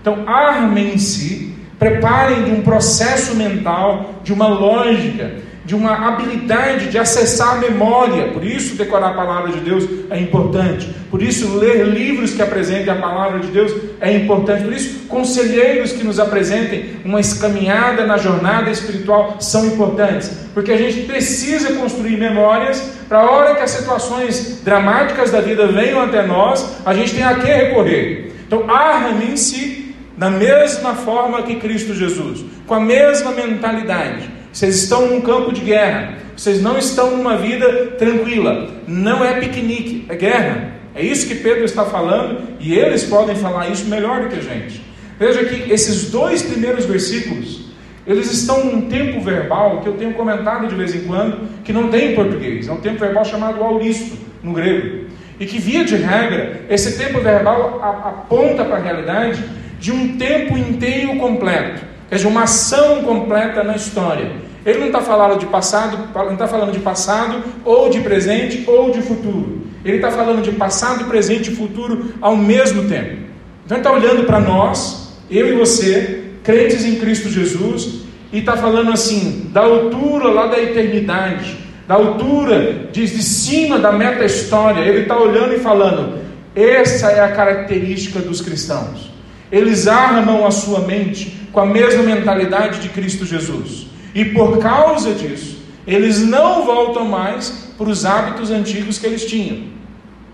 Então, 0.01 0.27
armem-se 0.27 1.46
Preparem 1.79 2.43
de 2.43 2.51
um 2.51 2.61
processo 2.61 3.35
mental, 3.35 4.15
de 4.23 4.33
uma 4.33 4.47
lógica, 4.47 5.31
de 5.67 5.75
uma 5.75 6.07
habilidade 6.07 6.89
de 6.89 6.97
acessar 6.97 7.57
a 7.57 7.59
memória. 7.59 8.29
Por 8.29 8.41
isso, 8.41 8.75
decorar 8.75 9.09
a 9.09 9.13
palavra 9.13 9.51
de 9.51 9.59
Deus 9.59 9.83
é 10.09 10.17
importante. 10.17 10.89
Por 11.11 11.21
isso, 11.21 11.57
ler 11.57 11.85
livros 11.85 12.33
que 12.33 12.41
apresentem 12.41 12.89
a 12.89 12.95
palavra 12.95 13.39
de 13.39 13.47
Deus 13.47 13.73
é 13.99 14.15
importante. 14.15 14.63
Por 14.63 14.71
isso, 14.71 15.07
conselheiros 15.09 15.91
que 15.91 16.05
nos 16.05 16.21
apresentem 16.21 16.95
uma 17.03 17.19
caminhada 17.37 18.07
na 18.07 18.17
jornada 18.17 18.71
espiritual 18.71 19.35
são 19.41 19.65
importantes. 19.65 20.31
Porque 20.53 20.71
a 20.71 20.77
gente 20.77 21.01
precisa 21.01 21.73
construir 21.73 22.15
memórias 22.15 22.81
para 23.09 23.19
a 23.19 23.29
hora 23.29 23.55
que 23.55 23.61
as 23.61 23.71
situações 23.71 24.61
dramáticas 24.63 25.31
da 25.31 25.41
vida 25.41 25.67
venham 25.67 26.01
até 26.01 26.25
nós, 26.25 26.77
a 26.85 26.93
gente 26.93 27.13
tem 27.13 27.23
a 27.25 27.35
que 27.35 27.45
recorrer. 27.45 28.31
Então, 28.47 28.69
armem-se 28.69 29.86
da 30.17 30.29
mesma 30.29 30.95
forma 30.95 31.43
que 31.43 31.55
Cristo 31.55 31.93
Jesus, 31.93 32.43
com 32.65 32.73
a 32.73 32.79
mesma 32.79 33.31
mentalidade. 33.31 34.29
Vocês 34.51 34.75
estão 34.75 35.07
num 35.07 35.21
campo 35.21 35.53
de 35.53 35.61
guerra, 35.61 36.15
vocês 36.35 36.61
não 36.61 36.77
estão 36.77 37.15
numa 37.15 37.37
vida 37.37 37.91
tranquila, 37.97 38.69
não 38.87 39.23
é 39.23 39.39
piquenique, 39.39 40.05
é 40.09 40.15
guerra. 40.15 40.73
É 40.95 41.05
isso 41.05 41.27
que 41.27 41.35
Pedro 41.35 41.63
está 41.63 41.85
falando 41.85 42.41
e 42.59 42.73
eles 42.73 43.03
podem 43.03 43.35
falar 43.35 43.69
isso 43.69 43.85
melhor 43.85 44.21
do 44.21 44.29
que 44.29 44.39
a 44.39 44.41
gente. 44.41 44.81
Veja 45.19 45.45
que 45.45 45.71
esses 45.71 46.09
dois 46.09 46.41
primeiros 46.41 46.85
versículos, 46.85 47.67
eles 48.05 48.31
estão 48.31 48.65
num 48.65 48.81
tempo 48.89 49.21
verbal 49.21 49.81
que 49.81 49.89
eu 49.89 49.93
tenho 49.93 50.13
comentado 50.13 50.67
de 50.67 50.73
vez 50.73 50.95
em 50.95 51.01
quando, 51.01 51.47
que 51.63 51.71
não 51.71 51.89
tem 51.89 52.11
em 52.11 52.15
português, 52.15 52.67
é 52.67 52.71
um 52.71 52.77
tempo 52.77 52.97
verbal 52.97 53.23
chamado 53.23 53.63
auristo, 53.63 54.17
no 54.41 54.53
grego. 54.53 55.05
E 55.39 55.45
que, 55.45 55.59
via 55.59 55.85
de 55.85 55.95
regra, 55.95 56.61
esse 56.67 56.97
tempo 56.97 57.19
verbal 57.19 57.79
aponta 57.83 58.65
para 58.65 58.77
a 58.77 58.79
realidade 58.79 59.43
de 59.79 59.91
um 59.91 60.17
tempo 60.17 60.57
inteiro 60.57 61.17
completo, 61.17 61.81
quer 62.09 62.15
dizer, 62.15 62.27
uma 62.27 62.43
ação 62.43 63.03
completa 63.03 63.63
na 63.63 63.75
história. 63.75 64.31
Ele 64.65 64.79
não 64.79 64.87
está 64.87 65.01
falando 65.01 65.39
de 65.39 65.45
passado, 65.45 66.09
não 66.13 66.33
está 66.33 66.47
falando 66.47 66.73
de 66.73 66.79
passado, 66.79 67.43
ou 67.63 67.89
de 67.89 68.01
presente, 68.01 68.63
ou 68.67 68.91
de 68.91 69.01
futuro. 69.01 69.61
Ele 69.85 69.95
está 69.95 70.11
falando 70.11 70.41
de 70.41 70.51
passado, 70.51 71.05
presente 71.05 71.51
e 71.51 71.55
futuro 71.55 72.13
ao 72.19 72.35
mesmo 72.35 72.89
tempo. 72.89 73.27
Então 73.65 73.77
ele 73.77 73.87
está 73.87 73.91
olhando 73.91 74.25
para 74.25 74.39
nós, 74.39 75.17
eu 75.29 75.47
e 75.47 75.57
você, 75.57 76.23
crentes 76.43 76.83
em 76.85 76.95
Cristo 76.95 77.29
Jesus, 77.29 78.01
e 78.31 78.39
está 78.39 78.57
falando 78.57 78.91
assim, 78.91 79.49
da 79.53 79.61
altura 79.61 80.27
lá 80.27 80.47
da 80.47 80.61
eternidade, 80.61 81.57
da 81.87 81.95
altura 81.95 82.89
de, 82.91 83.05
de 83.05 83.23
cima 83.23 83.79
da 83.79 83.91
meta-história. 83.91 84.81
Ele 84.81 85.03
está 85.03 85.17
olhando 85.17 85.53
e 85.53 85.59
falando: 85.59 86.19
essa 86.53 87.11
é 87.11 87.21
a 87.21 87.31
característica 87.31 88.19
dos 88.19 88.41
cristãos. 88.41 89.11
Eles 89.51 89.87
armam 89.87 90.45
a 90.45 90.51
sua 90.51 90.79
mente 90.81 91.47
com 91.51 91.59
a 91.59 91.65
mesma 91.65 92.03
mentalidade 92.03 92.79
de 92.79 92.89
Cristo 92.89 93.25
Jesus. 93.25 93.87
E 94.13 94.25
por 94.25 94.59
causa 94.59 95.13
disso, 95.13 95.63
eles 95.85 96.19
não 96.19 96.65
voltam 96.65 97.05
mais 97.05 97.73
para 97.77 97.89
os 97.89 98.05
hábitos 98.05 98.51
antigos 98.51 98.97
que 98.97 99.05
eles 99.05 99.25
tinham. 99.25 99.67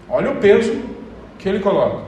Olha 0.09 0.31
o 0.31 0.35
peso 0.37 0.75
que 1.37 1.47
ele 1.47 1.59
coloca. 1.59 2.05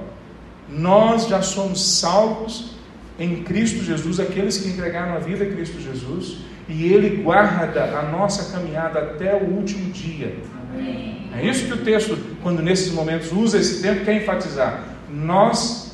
Nós 0.70 1.28
já 1.28 1.42
somos 1.42 2.00
salvos 2.00 2.76
em 3.20 3.44
Cristo 3.44 3.84
Jesus, 3.84 4.20
aqueles 4.20 4.58
que 4.58 4.70
entregaram 4.70 5.16
a 5.16 5.20
vida 5.20 5.44
a 5.44 5.48
Cristo 5.48 5.80
Jesus, 5.80 6.38
e 6.68 6.92
Ele 6.92 7.22
guarda 7.24 7.98
a 7.98 8.02
nossa 8.04 8.52
caminhada 8.52 9.00
até 9.00 9.36
o 9.36 9.46
último 9.46 9.92
dia. 9.92 10.36
Amém. 10.74 11.30
É 11.34 11.46
isso 11.46 11.66
que 11.66 11.74
o 11.74 11.78
texto, 11.78 12.18
quando 12.42 12.62
nesses 12.62 12.92
momentos 12.92 13.32
usa 13.32 13.58
esse 13.58 13.82
tempo, 13.82 14.04
quer 14.04 14.22
enfatizar. 14.22 14.84
Nós 15.10 15.85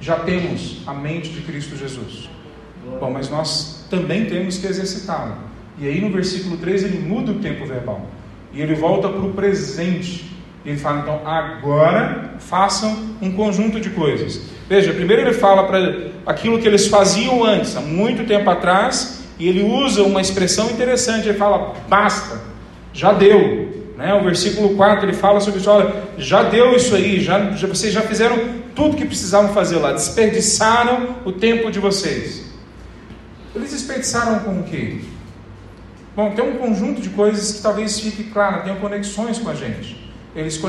já 0.00 0.16
temos 0.16 0.78
a 0.86 0.94
mente 0.94 1.30
de 1.30 1.42
Cristo 1.42 1.76
Jesus. 1.76 2.28
Bom, 2.98 3.10
mas 3.10 3.28
nós 3.28 3.86
também 3.90 4.24
temos 4.24 4.56
que 4.58 4.66
exercitá-lo. 4.66 5.36
E 5.78 5.86
aí 5.86 6.00
no 6.00 6.10
versículo 6.10 6.56
3 6.56 6.84
ele 6.84 6.98
muda 6.98 7.32
o 7.32 7.36
tempo 7.36 7.66
verbal. 7.66 8.06
E 8.52 8.60
ele 8.60 8.74
volta 8.74 9.08
para 9.08 9.20
o 9.20 9.32
presente. 9.32 10.30
Ele 10.64 10.76
fala, 10.76 11.00
então, 11.00 11.26
agora 11.26 12.34
façam 12.38 13.14
um 13.20 13.32
conjunto 13.32 13.80
de 13.80 13.90
coisas. 13.90 14.42
Veja, 14.68 14.92
primeiro 14.92 15.22
ele 15.22 15.32
fala 15.32 15.64
para 15.64 16.10
aquilo 16.26 16.58
que 16.58 16.68
eles 16.68 16.86
faziam 16.86 17.44
antes, 17.44 17.76
há 17.76 17.80
muito 17.80 18.26
tempo 18.26 18.48
atrás, 18.50 19.24
e 19.38 19.48
ele 19.48 19.62
usa 19.62 20.02
uma 20.02 20.20
expressão 20.20 20.70
interessante. 20.70 21.28
Ele 21.28 21.38
fala, 21.38 21.74
basta, 21.88 22.40
já 22.92 23.12
deu. 23.12 23.80
Né? 23.96 24.14
O 24.14 24.24
versículo 24.24 24.76
4 24.76 25.06
ele 25.06 25.12
fala 25.12 25.40
sobre 25.40 25.60
isso: 25.60 25.70
olha, 25.70 25.92
já 26.16 26.42
deu 26.42 26.74
isso 26.74 26.94
aí, 26.94 27.20
já, 27.20 27.52
já, 27.52 27.66
vocês 27.66 27.92
já 27.92 28.02
fizeram 28.02 28.38
tudo 28.74 28.96
que 28.96 29.04
precisavam 29.04 29.52
fazer 29.52 29.76
lá, 29.76 29.92
desperdiçaram 29.92 31.16
o 31.24 31.32
tempo 31.32 31.70
de 31.70 31.78
vocês. 31.78 32.44
Eles 33.54 33.70
desperdiçaram 33.72 34.40
com 34.40 34.60
o 34.60 34.62
quê? 34.62 35.00
Bom, 36.14 36.32
tem 36.32 36.44
um 36.44 36.56
conjunto 36.56 37.00
de 37.00 37.10
coisas 37.10 37.52
que 37.52 37.62
talvez 37.62 37.98
fique 37.98 38.24
claro, 38.24 38.62
tenham 38.62 38.76
conexões 38.78 39.38
com 39.38 39.48
a 39.48 39.54
gente. 39.54 40.10
Eles 40.34 40.60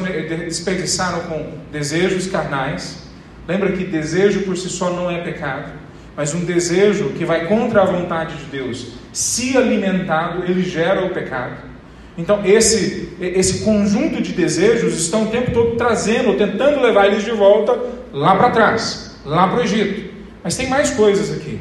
desperdiçaram 0.46 1.22
com 1.22 1.58
desejos 1.72 2.28
carnais. 2.28 3.04
Lembra 3.48 3.72
que 3.72 3.84
desejo 3.84 4.42
por 4.42 4.58
si 4.58 4.70
só 4.70 4.92
não 4.92 5.10
é 5.10 5.22
pecado, 5.22 5.72
mas 6.16 6.34
um 6.34 6.46
desejo 6.46 7.10
que 7.10 7.26
vai 7.26 7.48
contra 7.48 7.82
a 7.82 7.86
vontade 7.86 8.36
de 8.38 8.46
Deus, 8.46 8.94
se 9.12 9.58
alimentado, 9.58 10.44
ele 10.46 10.64
gera 10.64 11.06
o 11.06 11.10
pecado. 11.10 11.71
Então, 12.18 12.46
esse, 12.46 13.10
esse 13.20 13.64
conjunto 13.64 14.22
de 14.22 14.34
desejos 14.34 15.00
estão 15.00 15.24
o 15.24 15.28
tempo 15.28 15.52
todo 15.52 15.76
trazendo, 15.76 16.38
tentando 16.38 16.82
levar 16.82 17.08
eles 17.08 17.24
de 17.24 17.32
volta 17.32 17.78
lá 18.12 18.36
para 18.36 18.50
trás, 18.50 19.18
lá 19.26 19.48
para 19.48 19.60
o 19.60 19.64
Egito. 19.64 20.12
Mas 20.44 20.56
tem 20.56 20.68
mais 20.68 20.92
coisas 20.92 21.32
aqui. 21.32 21.60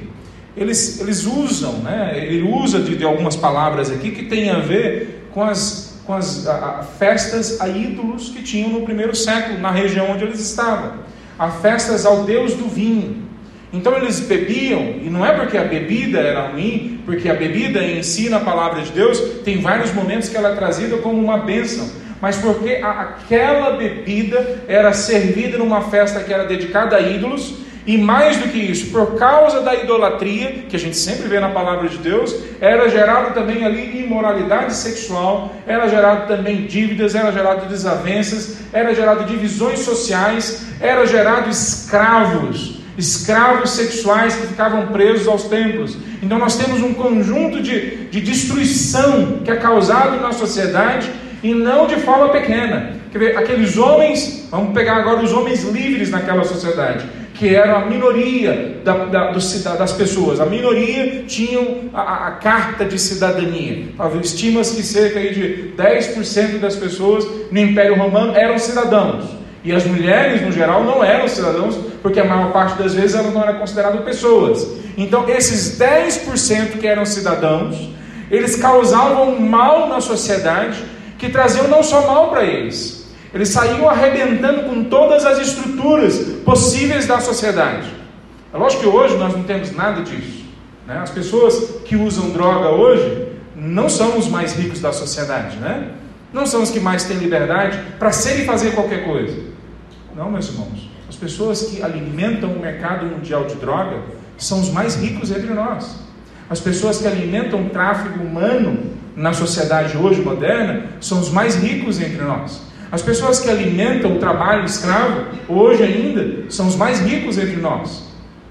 Eles, 0.57 1.01
eles 1.01 1.25
usam, 1.25 1.75
né? 1.75 2.13
ele 2.17 2.43
usa 2.43 2.81
de, 2.81 2.97
de 2.97 3.05
algumas 3.05 3.37
palavras 3.37 3.91
aqui 3.91 4.11
que 4.11 4.25
tem 4.25 4.51
a 4.51 4.59
ver 4.59 5.29
com 5.33 5.43
as, 5.43 6.01
com 6.05 6.13
as 6.13 6.47
a, 6.47 6.81
a, 6.81 6.83
festas 6.83 7.61
a 7.61 7.69
ídolos 7.69 8.31
que 8.31 8.43
tinham 8.43 8.71
no 8.71 8.83
primeiro 8.83 9.15
século, 9.15 9.61
na 9.61 9.71
região 9.71 10.11
onde 10.11 10.25
eles 10.25 10.41
estavam. 10.41 10.95
A 11.39 11.49
festas 11.51 12.05
ao 12.05 12.25
Deus 12.25 12.55
do 12.55 12.69
vinho. 12.69 13.30
Então 13.73 13.97
eles 13.97 14.19
bebiam, 14.21 14.97
e 15.01 15.09
não 15.09 15.25
é 15.25 15.33
porque 15.33 15.57
a 15.57 15.63
bebida 15.63 16.19
era 16.19 16.49
ruim, 16.49 17.01
porque 17.07 17.29
a 17.29 17.35
bebida 17.35 17.81
em 17.83 18.03
si, 18.03 18.29
na 18.29 18.41
palavra 18.41 18.83
de 18.83 18.91
Deus, 18.91 19.21
tem 19.45 19.61
vários 19.61 19.93
momentos 19.93 20.29
que 20.29 20.37
ela 20.37 20.51
é 20.51 20.55
trazida 20.57 20.97
como 20.97 21.23
uma 21.23 21.39
bênção, 21.39 21.89
mas 22.21 22.37
porque 22.37 22.81
aquela 22.83 23.71
bebida 23.77 24.65
era 24.67 24.93
servida 24.93 25.57
numa 25.57 25.83
festa 25.83 26.21
que 26.21 26.33
era 26.33 26.45
dedicada 26.47 26.97
a 26.97 27.01
ídolos, 27.01 27.61
e 27.87 27.97
mais 27.97 28.37
do 28.37 28.49
que 28.49 28.59
isso, 28.59 28.91
por 28.91 29.17
causa 29.17 29.63
da 29.63 29.75
idolatria, 29.75 30.65
que 30.69 30.77
a 30.77 30.79
gente 30.79 30.97
sempre 30.97 31.29
vê 31.29 31.39
na 31.39 31.49
palavra 31.49 31.89
de 31.89 31.97
Deus, 31.99 32.35
era 32.61 32.89
gerado 32.89 33.33
também 33.35 33.65
ali 33.65 34.03
imoralidade 34.05 34.75
sexual, 34.75 35.55
era 35.67 35.89
gerado 35.89 36.27
também 36.27 36.67
dívidas, 36.67 37.15
era 37.15 37.33
gerado 37.33 37.69
desavenças, 37.69 38.59
era 38.73 38.93
gerado 38.95 39.25
divisões 39.25 39.79
sociais, 39.79 40.67
era 40.81 41.07
gerado 41.07 41.49
escravos 41.49 42.80
escravos 43.01 43.71
sexuais 43.71 44.37
que 44.37 44.47
ficavam 44.47 44.87
presos 44.89 45.27
aos 45.27 45.45
templos. 45.45 45.97
Então 46.23 46.39
nós 46.39 46.57
temos 46.57 46.83
um 46.83 46.95
conjunto 46.95 47.61
de, 47.61 48.07
de 48.07 48.21
destruição 48.21 49.41
que 49.45 49.51
é 49.51 49.57
causado 49.57 50.21
na 50.21 50.33
sociedade 50.33 51.11
e 51.43 51.55
não 51.55 51.87
de 51.87 51.97
forma 51.97 52.29
pequena. 52.29 53.01
Quer 53.11 53.19
ver, 53.19 53.37
aqueles 53.37 53.77
homens, 53.77 54.47
vamos 54.51 54.73
pegar 54.73 54.97
agora 54.97 55.23
os 55.23 55.33
homens 55.33 55.65
livres 55.65 56.11
naquela 56.11 56.45
sociedade, 56.45 57.05
que 57.35 57.53
era 57.53 57.79
a 57.79 57.87
minoria 57.87 58.81
da, 58.85 59.07
da, 59.07 59.31
do, 59.33 59.39
das 59.79 59.93
pessoas. 59.93 60.39
A 60.39 60.47
minoria 60.47 61.25
tinham 61.27 61.91
a, 61.93 62.29
a 62.29 62.31
carta 62.33 62.85
de 62.85 62.99
cidadania. 62.99 63.89
Estima-se 64.23 64.77
que 64.77 64.83
cerca 64.83 65.19
de 65.21 65.73
10% 65.77 66.61
das 66.61 66.77
pessoas 66.77 67.27
no 67.51 67.59
Império 67.59 67.97
Romano 67.97 68.37
eram 68.37 68.59
cidadãos. 68.59 69.40
E 69.63 69.73
as 69.73 69.85
mulheres, 69.85 70.41
no 70.41 70.51
geral, 70.51 70.85
não 70.85 71.05
eram 71.05 71.29
cidadãos, 71.29 71.77
porque 72.03 72.19
a 72.19 72.25
maior 72.25 72.51
parte 72.53 72.79
das 72.79 72.95
vezes 72.95 73.15
elas 73.15 73.33
não 73.33 73.43
eram 73.43 73.59
consideradas 73.59 74.03
pessoas. 74.03 74.67
Então, 74.97 75.29
esses 75.29 75.79
10% 75.79 76.79
que 76.79 76.87
eram 76.87 77.05
cidadãos, 77.05 77.91
eles 78.31 78.57
causavam 78.57 79.39
mal 79.39 79.89
na 79.89 80.01
sociedade 80.01 80.83
que 81.19 81.29
traziam 81.29 81.69
não 81.69 81.83
só 81.83 82.07
mal 82.07 82.31
para 82.31 82.45
eles, 82.45 83.13
eles 83.35 83.51
saíam 83.51 83.89
arrebentando 83.89 84.63
com 84.63 84.85
todas 84.85 85.25
as 85.25 85.39
estruturas 85.39 86.19
possíveis 86.45 87.07
da 87.07 87.21
sociedade. 87.21 87.89
É 88.53 88.57
lógico 88.57 88.83
que 88.83 88.89
hoje 88.89 89.17
nós 89.17 89.35
não 89.35 89.45
temos 89.45 89.71
nada 89.73 90.03
disso. 90.03 90.45
Né? 90.87 90.99
As 91.01 91.11
pessoas 91.11 91.83
que 91.85 91.95
usam 91.95 92.31
droga 92.31 92.71
hoje 92.71 93.29
não 93.55 93.89
são 93.89 94.19
os 94.19 94.27
mais 94.27 94.55
ricos 94.55 94.81
da 94.81 94.93
sociedade, 94.93 95.57
né? 95.59 95.91
Não 96.33 96.47
são 96.47 96.63
os 96.63 96.71
que 96.71 96.81
mais 96.81 97.05
têm 97.05 97.19
liberdade 97.19 97.79
para 97.99 98.13
ser 98.13 98.41
e 98.41 98.45
fazer 98.45 98.73
qualquer 98.73 99.05
coisa. 99.05 99.37
Não, 100.17 100.31
meus 100.31 100.49
irmãos. 100.49 100.89
As 101.09 101.17
pessoas 101.17 101.63
que 101.63 101.83
alimentam 101.83 102.53
o 102.53 102.61
mercado 102.61 103.07
mundial 103.07 103.45
de 103.45 103.57
droga 103.57 104.01
são 104.39 104.61
os 104.61 104.71
mais 104.71 104.97
ricos 104.97 105.31
entre 105.31 105.53
nós. 105.53 105.99
As 106.49 106.61
pessoas 106.61 106.99
que 106.99 107.07
alimentam 107.07 107.67
o 107.67 107.71
tráfico 107.71 108.21
humano 108.21 108.91
na 109.17 109.33
sociedade 109.33 109.97
hoje 109.97 110.21
moderna 110.21 110.85
são 111.01 111.21
os 111.21 111.31
mais 111.31 111.57
ricos 111.57 112.01
entre 112.01 112.23
nós. 112.23 112.63
As 112.93 113.03
pessoas 113.03 113.39
que 113.39 113.49
alimentam 113.49 114.17
o 114.17 114.19
trabalho 114.19 114.65
escravo, 114.65 115.27
hoje 115.49 115.83
ainda, 115.83 116.51
são 116.51 116.67
os 116.67 116.75
mais 116.75 117.01
ricos 117.01 117.39
entre 117.39 117.57
nós. 117.57 118.05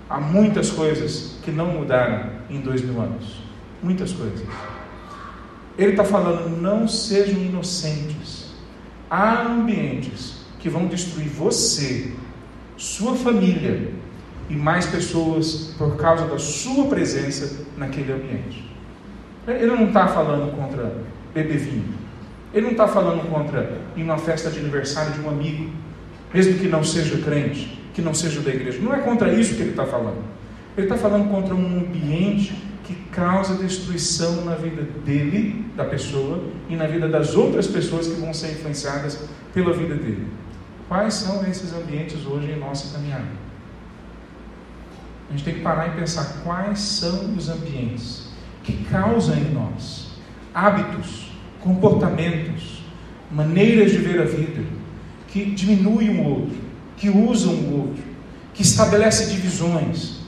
Há 0.10 0.20
muitas 0.20 0.70
coisas 0.70 1.36
que 1.44 1.52
não 1.52 1.68
mudaram 1.68 2.30
em 2.50 2.62
dois 2.62 2.82
mil 2.82 3.02
anos. 3.02 3.42
Muitas 3.84 4.12
coisas. 4.14 4.42
Ele 5.80 5.92
está 5.92 6.04
falando, 6.04 6.62
não 6.62 6.90
sejam 6.90 7.42
inocentes. 7.42 8.50
Há 9.10 9.44
ambientes 9.44 10.42
que 10.60 10.68
vão 10.68 10.88
destruir 10.88 11.30
você, 11.30 12.12
sua 12.76 13.16
família 13.16 13.90
e 14.50 14.56
mais 14.56 14.86
pessoas 14.86 15.74
por 15.78 15.96
causa 15.96 16.26
da 16.26 16.38
sua 16.38 16.88
presença 16.88 17.66
naquele 17.78 18.12
ambiente. 18.12 18.70
Ele 19.48 19.68
não 19.68 19.88
está 19.88 20.06
falando 20.10 20.54
contra 20.54 20.98
beber 21.34 21.58
vinho. 21.58 21.86
Ele 22.54 22.66
não 22.66 22.72
está 22.72 22.86
falando 22.86 23.30
contra 23.30 23.80
em 23.96 24.04
uma 24.04 24.18
festa 24.18 24.50
de 24.50 24.60
aniversário 24.60 25.14
de 25.14 25.22
um 25.22 25.30
amigo, 25.30 25.70
mesmo 26.34 26.60
que 26.60 26.68
não 26.68 26.84
seja 26.84 27.18
crente, 27.20 27.82
que 27.94 28.02
não 28.02 28.14
seja 28.14 28.42
da 28.42 28.50
igreja. 28.50 28.80
Não 28.82 28.94
é 28.94 29.00
contra 29.00 29.34
isso 29.34 29.56
que 29.56 29.62
ele 29.62 29.70
está 29.70 29.86
falando. 29.86 30.26
Ele 30.76 30.88
está 30.88 30.98
falando 30.98 31.30
contra 31.30 31.56
um 31.56 31.80
ambiente 31.80 32.54
que 32.90 32.96
causa 33.12 33.54
destruição 33.54 34.44
na 34.44 34.56
vida 34.56 34.82
dele, 35.06 35.64
da 35.76 35.86
pessoa, 35.86 36.44
e 36.68 36.76
na 36.76 36.88
vida 36.88 37.08
das 37.08 37.36
outras 37.36 37.68
pessoas 37.68 38.08
que 38.08 38.20
vão 38.20 38.34
ser 38.34 38.54
influenciadas 38.54 39.26
pela 39.54 39.72
vida 39.72 39.94
dele. 39.94 40.28
Quais 40.88 41.14
são 41.14 41.46
esses 41.48 41.72
ambientes 41.72 42.26
hoje 42.26 42.52
em 42.52 42.60
nossa 42.60 42.92
caminhada? 42.92 43.28
A 45.30 45.34
gente 45.34 45.44
tem 45.44 45.54
que 45.54 45.62
parar 45.62 45.90
e 45.90 46.00
pensar 46.00 46.42
quais 46.44 46.80
são 46.80 47.36
os 47.36 47.48
ambientes 47.48 48.30
que 48.64 48.74
causam 48.86 49.36
em 49.36 49.52
nós 49.52 50.10
hábitos 50.52 51.32
comportamentos, 51.60 52.82
maneiras 53.32 53.92
de 53.92 54.00
ver 54.00 54.20
a 54.20 54.26
vida, 54.26 54.64
que 55.28 55.46
diminuem 55.46 56.10
um 56.10 56.26
outro, 56.26 56.58
que 56.98 57.08
usam 57.08 57.54
o 57.54 57.82
outro, 57.82 58.04
que 58.52 58.64
estabelece 58.64 59.30
divisões. 59.30 60.19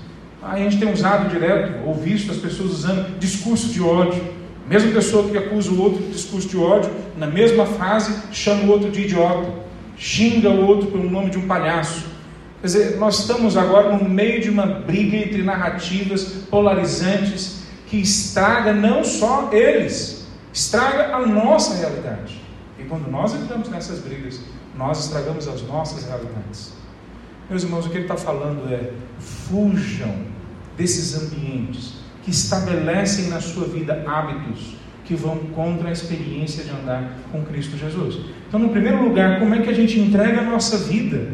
Aí 0.42 0.66
a 0.66 0.70
gente 0.70 0.80
tem 0.80 0.92
usado 0.92 1.30
direto, 1.30 1.86
ou 1.86 1.94
visto 1.94 2.32
as 2.32 2.38
pessoas 2.38 2.72
usando 2.72 3.20
discurso 3.20 3.68
de 3.68 3.82
ódio. 3.82 4.22
A 4.66 4.70
mesma 4.70 4.92
pessoa 4.92 5.30
que 5.30 5.38
acusa 5.38 5.70
o 5.70 5.80
outro 5.80 6.02
de 6.02 6.12
discurso 6.12 6.48
de 6.48 6.58
ódio, 6.58 6.90
na 7.16 7.28
mesma 7.28 7.66
frase, 7.66 8.12
chama 8.32 8.64
o 8.64 8.70
outro 8.70 8.90
de 8.90 9.02
idiota, 9.02 9.48
xinga 9.96 10.50
o 10.50 10.66
outro 10.66 10.90
pelo 10.90 11.10
nome 11.10 11.30
de 11.30 11.38
um 11.38 11.46
palhaço. 11.46 12.06
Quer 12.60 12.68
dizer, 12.68 12.98
nós 12.98 13.20
estamos 13.20 13.56
agora 13.56 13.96
no 13.96 14.10
meio 14.10 14.42
de 14.42 14.50
uma 14.50 14.66
briga 14.66 15.18
entre 15.18 15.44
narrativas 15.44 16.24
polarizantes 16.50 17.64
que 17.88 17.98
estraga 17.98 18.74
não 18.74 19.04
só 19.04 19.50
eles, 19.52 20.26
estraga 20.52 21.16
a 21.16 21.26
nossa 21.26 21.76
realidade. 21.76 22.42
E 22.80 22.84
quando 22.84 23.12
nós 23.12 23.36
entramos 23.36 23.70
nessas 23.70 24.00
brigas, 24.00 24.40
nós 24.76 25.06
estragamos 25.06 25.48
as 25.48 25.62
nossas 25.64 26.04
realidades. 26.06 26.74
Meus 27.50 27.64
irmãos, 27.64 27.86
o 27.86 27.90
que 27.90 27.98
ele 27.98 28.06
está 28.06 28.16
falando 28.16 28.74
é: 28.74 28.92
fujam 29.20 30.31
desses 30.82 31.16
ambientes 31.16 31.94
que 32.24 32.32
estabelecem 32.32 33.28
na 33.28 33.40
sua 33.40 33.68
vida 33.68 34.04
hábitos 34.08 34.76
que 35.06 35.14
vão 35.16 35.38
contra 35.56 35.90
a 35.90 35.92
experiência 35.92 36.64
de 36.64 36.72
andar 36.72 37.18
com 37.32 37.44
Cristo 37.44 37.78
Jesus. 37.78 38.20
Então, 38.48 38.60
no 38.60 38.70
primeiro 38.70 39.04
lugar, 39.04 39.40
como 39.40 39.54
é 39.54 39.62
que 39.62 39.70
a 39.70 39.74
gente 39.74 40.00
entrega 40.00 40.42
a 40.42 40.44
nossa 40.44 40.78
vida 40.78 41.30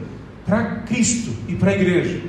para 0.46 0.82
Cristo 0.88 1.32
e 1.48 1.56
para 1.56 1.72
a 1.72 1.76
igreja? 1.76 2.22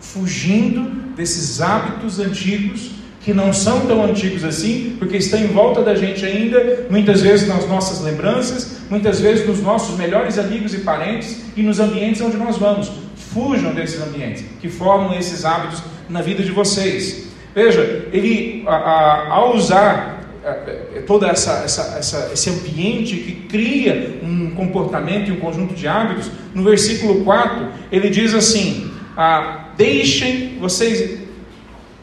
Fugindo 0.00 1.14
desses 1.16 1.60
hábitos 1.62 2.18
antigos 2.18 2.90
que 3.22 3.32
não 3.32 3.52
são 3.52 3.86
tão 3.86 4.04
antigos 4.04 4.44
assim, 4.44 4.96
porque 4.98 5.16
estão 5.16 5.40
em 5.40 5.48
volta 5.48 5.82
da 5.82 5.94
gente 5.94 6.24
ainda, 6.24 6.86
muitas 6.90 7.22
vezes 7.22 7.48
nas 7.48 7.66
nossas 7.66 8.00
lembranças, 8.02 8.82
muitas 8.90 9.18
vezes 9.18 9.46
nos 9.46 9.60
nossos 9.60 9.96
melhores 9.96 10.38
amigos 10.38 10.74
e 10.74 10.78
parentes 10.78 11.42
e 11.56 11.62
nos 11.62 11.80
ambientes 11.80 12.20
onde 12.20 12.36
nós 12.36 12.56
vamos. 12.58 12.92
Fujam 13.16 13.74
desses 13.74 14.00
ambientes 14.00 14.44
que 14.60 14.68
formam 14.68 15.18
esses 15.18 15.44
hábitos 15.44 15.82
na 16.08 16.22
vida 16.22 16.42
de 16.42 16.50
vocês. 16.50 17.26
Veja, 17.54 18.08
ele, 18.12 18.64
a, 18.66 18.74
a, 18.74 19.28
ao 19.34 19.54
usar 19.54 20.20
a, 20.44 21.02
todo 21.02 21.24
essa, 21.24 21.62
essa, 21.64 21.96
essa, 21.98 22.30
esse 22.32 22.50
ambiente 22.50 23.16
que 23.16 23.32
cria 23.48 24.20
um 24.22 24.50
comportamento 24.50 25.28
e 25.28 25.32
um 25.32 25.40
conjunto 25.40 25.74
de 25.74 25.88
hábitos, 25.88 26.30
no 26.54 26.62
versículo 26.62 27.24
4, 27.24 27.68
ele 27.90 28.10
diz 28.10 28.34
assim: 28.34 28.90
ah, 29.16 29.70
Deixem, 29.76 30.58
vocês 30.58 31.26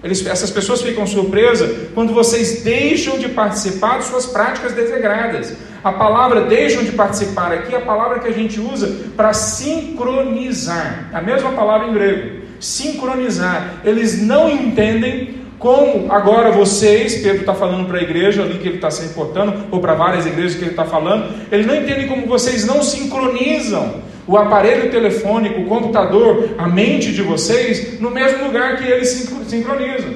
eles, 0.04 0.26
essas 0.26 0.52
pessoas 0.52 0.82
ficam 0.82 1.08
surpresas 1.08 1.88
quando 1.94 2.14
vocês 2.14 2.62
deixam 2.62 3.18
de 3.18 3.30
participar 3.30 4.00
de 4.00 4.06
suas 4.06 4.26
práticas 4.26 4.74
desregradas. 4.74 5.56
A 5.82 5.94
palavra 5.94 6.42
deixam 6.42 6.84
de 6.84 6.92
participar 6.92 7.54
aqui 7.54 7.74
é 7.74 7.78
a 7.78 7.82
palavra 7.82 8.20
que 8.20 8.28
a 8.28 8.34
gente 8.34 8.60
usa 8.60 9.12
para 9.16 9.34
sincronizar. 9.34 11.10
A 11.14 11.22
mesma 11.22 11.54
palavra 11.54 11.88
em 11.88 11.94
grego. 11.94 12.43
Sincronizar. 12.64 13.82
Eles 13.84 14.22
não 14.22 14.50
entendem 14.50 15.44
como 15.60 16.12
agora 16.12 16.52
vocês, 16.52 17.16
Pedro 17.22 17.42
está 17.42 17.54
falando 17.54 17.88
para 17.88 18.00
a 18.00 18.02
igreja 18.02 18.42
ali 18.42 18.58
que 18.58 18.68
ele 18.68 18.76
está 18.76 18.92
se 18.92 19.06
importando, 19.06 19.66
ou 19.72 19.80
para 19.80 19.94
várias 19.94 20.26
igrejas 20.26 20.56
que 20.56 20.64
ele 20.64 20.72
está 20.72 20.84
falando, 20.84 21.34
eles 21.52 21.66
não 21.66 21.76
entendem 21.76 22.08
como 22.08 22.28
vocês 22.28 22.66
não 22.66 22.84
sincronizam 22.84 23.96
o 24.28 24.38
aparelho 24.38 24.90
telefônico, 24.92 25.62
o 25.62 25.66
computador, 25.66 26.56
a 26.58 26.68
mente 26.68 27.12
de 27.12 27.22
vocês 27.22 28.00
no 28.00 28.10
mesmo 28.10 28.46
lugar 28.46 28.78
que 28.78 28.90
eles 28.90 29.30
sincronizam. 29.48 30.13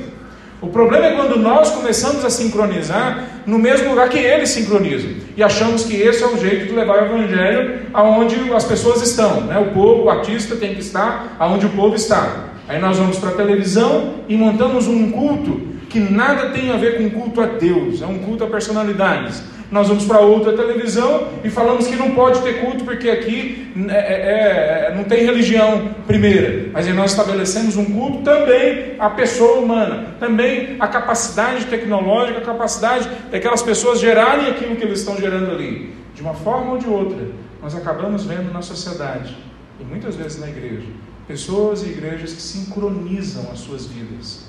O 0.68 0.70
problema 0.70 1.06
é 1.06 1.16
quando 1.16 1.40
nós 1.40 1.72
começamos 1.72 2.26
a 2.26 2.30
sincronizar 2.30 3.24
no 3.46 3.58
mesmo 3.58 3.90
lugar 3.90 4.10
que 4.10 4.18
eles 4.18 4.50
sincronizam 4.50 5.12
e 5.38 5.42
achamos 5.42 5.86
que 5.86 5.96
esse 5.96 6.22
é 6.22 6.28
o 6.28 6.38
jeito 6.38 6.66
de 6.66 6.74
levar 6.74 7.04
o 7.04 7.06
evangelho 7.06 7.84
aonde 7.94 8.36
as 8.54 8.66
pessoas 8.66 9.02
estão, 9.02 9.42
né? 9.42 9.58
O 9.60 9.74
povo, 9.74 10.04
o 10.04 10.10
artista 10.10 10.58
tem 10.58 10.76
que 10.76 10.82
estar 10.82 11.38
aonde 11.40 11.66
o 11.66 11.70
povo 11.70 11.96
está. 11.96 12.50
Aí 12.68 12.82
nós 12.82 12.98
vamos 12.98 13.18
para 13.18 13.30
a 13.30 13.36
televisão 13.36 14.16
e 14.28 14.36
montamos 14.36 14.88
um 14.88 15.10
culto 15.10 15.62
que 15.90 16.02
nada 16.02 16.50
tem 16.50 16.70
a 16.70 16.76
ver 16.76 16.98
com 16.98 17.10
culto 17.12 17.40
a 17.40 17.46
Deus, 17.46 18.02
é 18.02 18.06
um 18.06 18.20
culto 18.20 18.44
a 18.44 18.48
personalidades. 18.48 19.42
Nós 19.70 19.90
vamos 19.90 20.06
para 20.06 20.20
outra 20.20 20.54
televisão 20.56 21.28
e 21.44 21.50
falamos 21.50 21.88
que 21.88 21.96
não 21.96 22.12
pode 22.12 22.42
ter 22.42 22.62
culto 22.62 22.86
porque 22.86 23.10
aqui 23.10 23.74
é, 23.90 23.94
é, 23.94 24.88
é, 24.92 24.96
não 24.96 25.04
tem 25.04 25.26
religião 25.26 25.90
primeira. 26.08 26.70
Mas 26.72 26.88
aí 26.88 26.94
nós 26.94 27.12
estabelecemos 27.12 27.76
um 27.76 27.84
culto 27.84 28.24
também 28.24 28.96
à 28.98 29.10
pessoa 29.10 29.60
humana, 29.60 30.16
também 30.20 30.78
à 30.80 30.88
capacidade 30.88 31.66
tecnológica, 31.66 32.40
a 32.40 32.46
capacidade 32.46 33.10
daquelas 33.30 33.62
pessoas 33.62 34.00
gerarem 34.00 34.48
aquilo 34.48 34.76
que 34.78 34.84
eles 34.84 35.00
estão 35.00 35.18
gerando 35.18 35.52
ali. 35.52 35.94
De 36.16 36.22
uma 36.22 36.34
forma 36.34 36.72
ou 36.72 36.78
de 36.78 36.88
outra, 36.88 37.28
nós 37.62 37.76
acabamos 37.76 38.24
vendo 38.24 38.52
na 38.54 38.62
sociedade, 38.62 39.38
e 39.80 39.84
muitas 39.84 40.16
vezes 40.16 40.40
na 40.40 40.48
igreja, 40.48 40.88
pessoas 41.28 41.84
e 41.84 41.90
igrejas 41.90 42.32
que 42.32 42.42
sincronizam 42.42 43.52
as 43.52 43.60
suas 43.60 43.86
vidas 43.86 44.48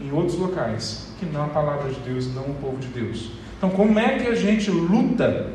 em 0.00 0.12
outros 0.12 0.36
locais, 0.36 1.08
que 1.18 1.26
não 1.26 1.44
a 1.44 1.48
palavra 1.48 1.90
de 1.90 1.98
Deus, 2.00 2.32
não 2.34 2.42
o 2.42 2.54
povo 2.60 2.76
de 2.78 2.88
Deus. 2.88 3.30
Então, 3.62 3.70
como 3.70 3.96
é 3.96 4.18
que 4.18 4.26
a 4.26 4.34
gente 4.34 4.72
luta, 4.72 5.46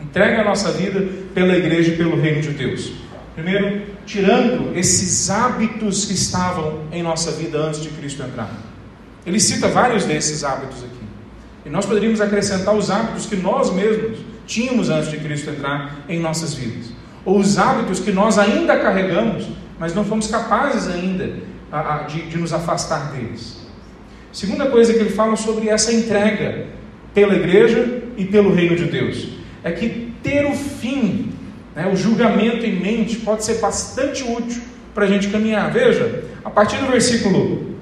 entrega 0.00 0.40
a 0.40 0.44
nossa 0.44 0.72
vida 0.72 1.06
pela 1.34 1.54
igreja 1.54 1.92
e 1.92 1.96
pelo 1.98 2.18
reino 2.18 2.40
de 2.40 2.48
Deus? 2.48 2.92
Primeiro, 3.34 3.82
tirando 4.06 4.74
esses 4.74 5.28
hábitos 5.28 6.06
que 6.06 6.14
estavam 6.14 6.84
em 6.90 7.02
nossa 7.02 7.30
vida 7.32 7.58
antes 7.58 7.82
de 7.82 7.90
Cristo 7.90 8.22
entrar. 8.22 8.50
Ele 9.26 9.38
cita 9.38 9.68
vários 9.68 10.06
desses 10.06 10.42
hábitos 10.42 10.78
aqui. 10.78 11.04
E 11.66 11.68
nós 11.68 11.84
poderíamos 11.84 12.22
acrescentar 12.22 12.74
os 12.74 12.90
hábitos 12.90 13.26
que 13.26 13.36
nós 13.36 13.70
mesmos 13.70 14.20
tínhamos 14.46 14.88
antes 14.88 15.10
de 15.10 15.18
Cristo 15.18 15.50
entrar 15.50 16.06
em 16.08 16.18
nossas 16.18 16.54
vidas. 16.54 16.86
Ou 17.22 17.38
os 17.38 17.58
hábitos 17.58 18.00
que 18.00 18.12
nós 18.12 18.38
ainda 18.38 18.78
carregamos 18.78 19.46
mas 19.78 19.94
não 19.94 20.04
fomos 20.04 20.28
capazes 20.28 20.86
ainda 20.88 21.34
de, 22.08 22.22
de 22.28 22.38
nos 22.38 22.52
afastar 22.52 23.10
deles. 23.10 23.58
Segunda 24.32 24.70
coisa 24.70 24.94
que 24.94 25.00
ele 25.00 25.10
fala 25.10 25.34
sobre 25.34 25.68
essa 25.68 25.92
entrega 25.92 26.66
pela 27.14 27.34
igreja 27.34 28.02
e 28.16 28.24
pelo 28.24 28.54
reino 28.54 28.76
de 28.76 28.84
Deus 28.84 29.42
é 29.64 29.70
que 29.70 30.12
ter 30.22 30.46
o 30.46 30.54
fim, 30.54 31.32
né, 31.74 31.88
o 31.92 31.96
julgamento 31.96 32.64
em 32.66 32.80
mente, 32.80 33.16
pode 33.16 33.44
ser 33.44 33.54
bastante 33.54 34.22
útil 34.22 34.62
para 34.94 35.04
a 35.04 35.08
gente 35.08 35.28
caminhar. 35.28 35.72
Veja, 35.72 36.24
a 36.44 36.50
partir 36.50 36.76
do 36.76 36.86
versículo 36.86 37.76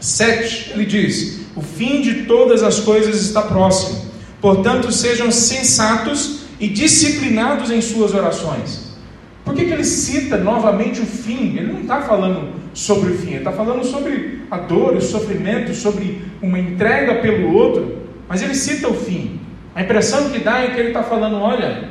7, 0.00 0.72
ele 0.74 0.84
diz: 0.84 1.46
O 1.56 1.62
fim 1.62 2.02
de 2.02 2.24
todas 2.24 2.62
as 2.62 2.80
coisas 2.80 3.22
está 3.22 3.42
próximo, 3.42 4.06
portanto, 4.40 4.92
sejam 4.92 5.30
sensatos 5.30 6.46
e 6.60 6.68
disciplinados 6.68 7.70
em 7.70 7.80
suas 7.80 8.14
orações. 8.14 8.86
Por 9.44 9.54
que, 9.54 9.64
que 9.64 9.72
ele 9.72 9.84
cita 9.84 10.36
novamente 10.36 11.00
o 11.00 11.06
fim? 11.06 11.56
Ele 11.56 11.72
não 11.72 11.82
está 11.82 12.02
falando 12.02 12.52
sobre 12.74 13.12
o 13.12 13.18
fim, 13.18 13.28
ele 13.28 13.38
está 13.38 13.52
falando 13.52 13.84
sobre 13.84 14.42
a 14.50 14.58
dor, 14.58 14.94
o 14.94 15.00
sofrimento, 15.00 15.72
sobre 15.72 16.20
uma 16.42 16.58
entrega 16.58 17.16
pelo 17.16 17.54
outro, 17.54 18.05
mas 18.28 18.42
ele 18.42 18.54
cita 18.54 18.88
o 18.88 18.94
fim. 18.94 19.40
A 19.74 19.82
impressão 19.82 20.30
que 20.30 20.38
dá 20.38 20.60
é 20.60 20.70
que 20.70 20.80
ele 20.80 20.88
está 20.88 21.02
falando: 21.02 21.36
olha, 21.36 21.90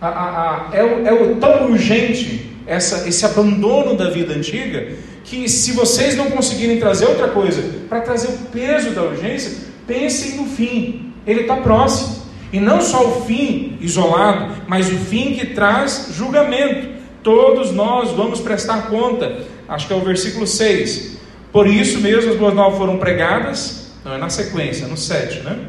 a, 0.00 0.08
a, 0.08 0.70
a, 0.72 0.76
é, 0.76 0.82
o, 0.82 1.06
é 1.06 1.34
tão 1.40 1.70
urgente 1.70 2.50
essa, 2.66 3.08
esse 3.08 3.24
abandono 3.24 3.96
da 3.96 4.10
vida 4.10 4.34
antiga 4.34 4.88
que 5.24 5.48
se 5.48 5.72
vocês 5.72 6.16
não 6.16 6.30
conseguirem 6.30 6.78
trazer 6.78 7.06
outra 7.06 7.28
coisa 7.28 7.62
para 7.88 8.00
trazer 8.00 8.28
o 8.28 8.38
peso 8.50 8.90
da 8.90 9.02
urgência, 9.02 9.52
pensem 9.86 10.36
no 10.36 10.46
fim. 10.46 11.12
Ele 11.26 11.42
está 11.42 11.56
próximo. 11.56 12.18
E 12.50 12.58
não 12.58 12.80
só 12.80 13.06
o 13.06 13.24
fim 13.26 13.76
isolado, 13.80 14.54
mas 14.66 14.88
o 14.88 14.96
fim 14.96 15.34
que 15.34 15.48
traz 15.48 16.08
julgamento. 16.12 16.96
Todos 17.22 17.72
nós 17.72 18.10
vamos 18.12 18.40
prestar 18.40 18.88
conta. 18.88 19.40
Acho 19.68 19.86
que 19.86 19.92
é 19.92 19.96
o 19.96 20.00
versículo 20.00 20.46
6. 20.46 21.18
Por 21.52 21.66
isso 21.66 22.00
mesmo 22.00 22.30
as 22.30 22.38
boas 22.38 22.54
novas 22.54 22.78
foram 22.78 22.96
pregadas. 22.96 23.77
Não, 24.08 24.14
é 24.14 24.18
na 24.18 24.30
sequência, 24.30 24.88
no 24.88 24.96
7, 24.96 25.40
né? 25.40 25.66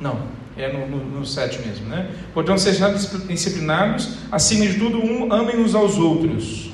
Não, 0.00 0.22
é 0.56 0.72
no, 0.72 0.88
no, 0.88 1.04
no 1.20 1.26
7 1.26 1.60
mesmo, 1.60 1.86
né? 1.90 2.10
Portanto, 2.32 2.58
sejam 2.62 2.94
disciplinados, 3.28 4.14
acima 4.32 4.64
de 4.64 4.78
tudo, 4.78 4.98
um, 4.98 5.30
amem 5.30 5.58
uns 5.58 5.74
aos 5.74 5.98
outros. 5.98 6.70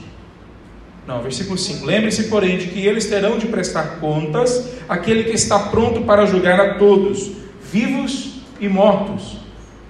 Não, 1.08 1.20
versículo 1.20 1.58
5. 1.58 1.84
Lembre-se, 1.84 2.28
porém, 2.28 2.56
de 2.56 2.68
que 2.68 2.86
eles 2.86 3.06
terão 3.06 3.36
de 3.36 3.46
prestar 3.46 3.98
contas 3.98 4.70
aquele 4.88 5.24
que 5.24 5.34
está 5.34 5.58
pronto 5.58 6.02
para 6.02 6.24
julgar 6.24 6.60
a 6.60 6.74
todos, 6.74 7.32
vivos 7.72 8.42
e 8.60 8.68
mortos. 8.68 9.38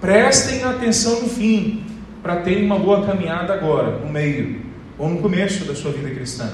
Prestem 0.01 0.63
atenção 0.63 1.21
no 1.21 1.29
fim, 1.29 1.83
para 2.23 2.37
terem 2.37 2.65
uma 2.65 2.79
boa 2.79 3.05
caminhada 3.05 3.53
agora, 3.53 3.99
no 3.99 4.11
meio, 4.11 4.61
ou 4.97 5.07
no 5.09 5.21
começo 5.21 5.63
da 5.63 5.75
sua 5.75 5.91
vida 5.91 6.09
cristã. 6.09 6.51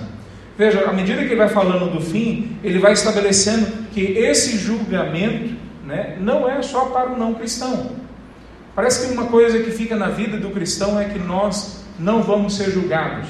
Veja, 0.62 0.88
à 0.88 0.94
medida 0.94 1.24
que 1.24 1.30
ele 1.30 1.38
vai 1.38 1.50
falando 1.50 1.92
do 1.92 2.00
fim, 2.00 2.56
ele 2.64 2.78
vai 2.78 2.94
estabelecendo 2.94 3.66
que 3.92 4.00
esse 4.00 4.60
julgamento 4.60 5.56
né, 5.84 6.18
não 6.22 6.48
é 6.48 6.62
só 6.62 6.86
para 6.86 7.12
o 7.12 7.18
não 7.18 7.34
cristão. 7.34 7.94
Parece 8.76 9.08
que 9.08 9.14
uma 9.14 9.26
coisa 9.26 9.58
que 9.58 9.72
fica 9.72 9.96
na 9.96 10.10
vida 10.10 10.38
do 10.38 10.52
cristão 10.52 11.00
é 11.00 11.06
que 11.06 11.18
nós 11.18 11.84
não 11.98 12.22
vamos 12.22 12.58
ser 12.58 12.70
julgados. 12.70 13.28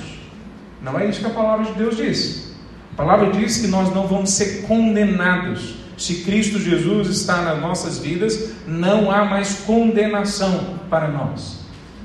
Não 0.81 0.99
é 0.99 1.05
isso 1.05 1.21
que 1.21 1.25
a 1.25 1.29
palavra 1.29 1.67
de 1.67 1.71
Deus 1.71 1.95
diz. 1.95 2.53
A 2.91 2.97
palavra 2.97 3.31
diz 3.31 3.59
que 3.59 3.67
nós 3.67 3.95
não 3.95 4.07
vamos 4.07 4.31
ser 4.31 4.63
condenados. 4.63 5.75
Se 5.97 6.25
Cristo 6.25 6.59
Jesus 6.59 7.07
está 7.07 7.43
nas 7.43 7.61
nossas 7.61 7.97
vidas, 7.97 8.51
não 8.67 9.09
há 9.09 9.23
mais 9.23 9.59
condenação 9.59 10.79
para 10.89 11.07
nós. 11.07 11.60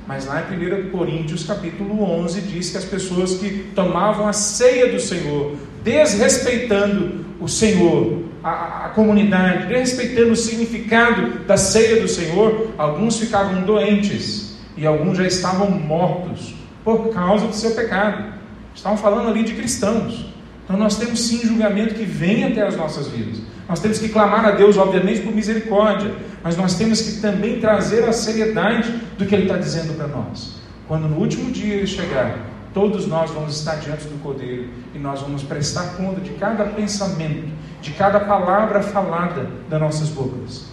Mas 0.07 0.25
lá 0.25 0.47
em 0.51 0.87
1 0.87 0.90
Coríntios 0.90 1.45
capítulo 1.45 2.01
11 2.03 2.40
diz 2.42 2.71
que 2.71 2.79
as 2.79 2.85
pessoas 2.85 3.35
que 3.35 3.71
tomavam 3.75 4.29
a 4.29 4.33
ceia 4.33 4.92
do 4.92 5.01
Senhor, 5.01 5.57
desrespeitando 5.83 7.25
o 7.40 7.49
Senhor, 7.49 8.23
a, 8.42 8.87
a, 8.87 8.88
comunidade, 8.90 9.66
desrespeitando 9.66 10.31
o 10.31 10.37
significado 10.37 11.40
da 11.40 11.57
ceia 11.57 12.01
do 12.01 12.07
Senhor, 12.07 12.71
alguns 12.79 13.19
ficavam 13.19 13.62
doentes 13.62 14.57
e 14.77 14.87
alguns 14.87 15.19
já 15.19 15.27
estavam 15.27 15.71
mortos 15.71 16.55
por 16.85 17.09
causa 17.09 17.49
do 17.49 17.55
seu 17.55 17.73
pecado. 17.73 18.33
Estavam 18.75 18.97
falando 18.97 19.29
ali 19.29 19.42
de 19.42 19.55
cristãos. 19.55 20.27
Então 20.64 20.77
nós 20.77 20.97
temos 20.97 21.27
sim 21.27 21.40
julgamento 21.45 21.95
que 21.95 22.05
vem 22.05 22.45
até 22.45 22.62
as 22.62 22.77
nossas 22.77 23.09
vidas. 23.09 23.40
Nós 23.68 23.81
temos 23.81 23.98
que 23.98 24.09
clamar 24.09 24.44
a 24.44 24.52
Deus, 24.52 24.76
obviamente, 24.76 25.22
por 25.22 25.35
misericórdia, 25.35 26.14
mas 26.42 26.57
nós 26.57 26.74
temos 26.74 27.00
que 27.00 27.20
também 27.20 27.61
trazer 27.61 28.05
a 28.05 28.12
seriedade 28.12 28.92
do 29.18 29.26
que 29.26 29.35
Ele 29.35 29.44
está 29.44 29.57
dizendo 29.57 29.96
para 29.96 30.07
nós. 30.07 30.61
Quando 30.87 31.09
no 31.09 31.16
último 31.16 31.50
dia 31.50 31.74
Ele 31.74 31.87
chegar, 31.87 32.38
todos 32.72 33.09
nós 33.09 33.33
vamos 33.33 33.59
estar 33.59 33.76
diante 33.76 34.05
do 34.05 34.22
Cordeiro 34.22 34.68
e 34.94 34.98
nós 34.98 35.20
vamos 35.20 35.42
prestar 35.42 35.96
conta 35.96 36.20
de 36.20 36.31
cada 36.35 36.64
pensamento, 36.64 37.48
de 37.83 37.90
cada 37.92 38.20
palavra 38.20 38.81
falada 38.81 39.50
das 39.68 39.81
nossas 39.81 40.11
bocas. 40.11 40.66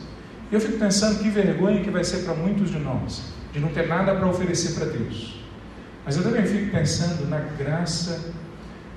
Eu 0.52 0.62
fico 0.62 0.78
pensando 0.78 1.18
que 1.18 1.30
vergonha 1.30 1.82
que 1.82 1.90
vai 1.90 2.04
ser 2.04 2.18
para 2.18 2.36
muitos 2.36 2.70
de 2.70 2.78
nós, 2.78 3.24
de 3.52 3.60
não 3.60 3.70
ter 3.70 3.88
nada 3.88 4.14
para 4.14 4.28
oferecer 4.28 4.76
para 4.76 4.86
Deus. 4.86 5.40
Mas 6.06 6.16
eu 6.16 6.22
também 6.22 6.46
fico 6.46 6.70
pensando 6.70 7.28
na 7.28 7.40
graça 7.40 8.34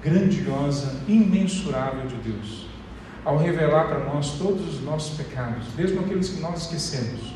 grandiosa, 0.02 0.96
imensurável 1.08 2.06
de 2.06 2.16
Deus 2.16 2.65
ao 3.26 3.36
revelar 3.36 3.88
para 3.88 3.98
nós 4.04 4.38
todos 4.38 4.74
os 4.74 4.82
nossos 4.84 5.16
pecados, 5.16 5.66
mesmo 5.76 5.98
aqueles 5.98 6.28
que 6.28 6.40
nós 6.40 6.62
esquecemos, 6.62 7.34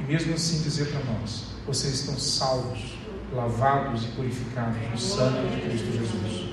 e 0.00 0.02
mesmo 0.02 0.34
assim 0.34 0.60
dizer 0.60 0.86
para 0.86 1.00
nós: 1.12 1.52
vocês 1.64 1.94
estão 1.94 2.18
salvos, 2.18 2.98
lavados 3.32 4.04
e 4.04 4.08
purificados 4.08 4.76
no 4.90 4.98
sangue 4.98 5.54
de 5.54 5.62
Cristo 5.62 5.92
Jesus. 5.92 6.50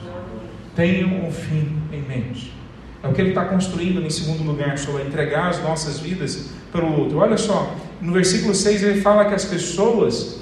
Tenham 0.76 1.28
um 1.28 1.32
fim 1.32 1.82
em 1.92 2.04
mente. 2.04 2.54
É 3.02 3.08
o 3.08 3.14
que 3.14 3.22
ele 3.22 3.30
está 3.30 3.46
construindo 3.46 4.00
em 4.00 4.12
segundo 4.12 4.44
lugar, 4.44 4.78
sobre 4.78 5.04
entregar 5.04 5.50
as 5.50 5.62
nossas 5.64 6.00
vidas 6.00 6.52
para 6.72 6.86
o 6.86 7.00
outro. 7.00 7.18
Olha 7.18 7.38
só, 7.38 7.76
no 8.00 8.14
versículo 8.14 8.54
6 8.54 8.84
ele 8.84 9.02
fala 9.02 9.26
que 9.26 9.34
as 9.34 9.46
pessoas 9.46 10.40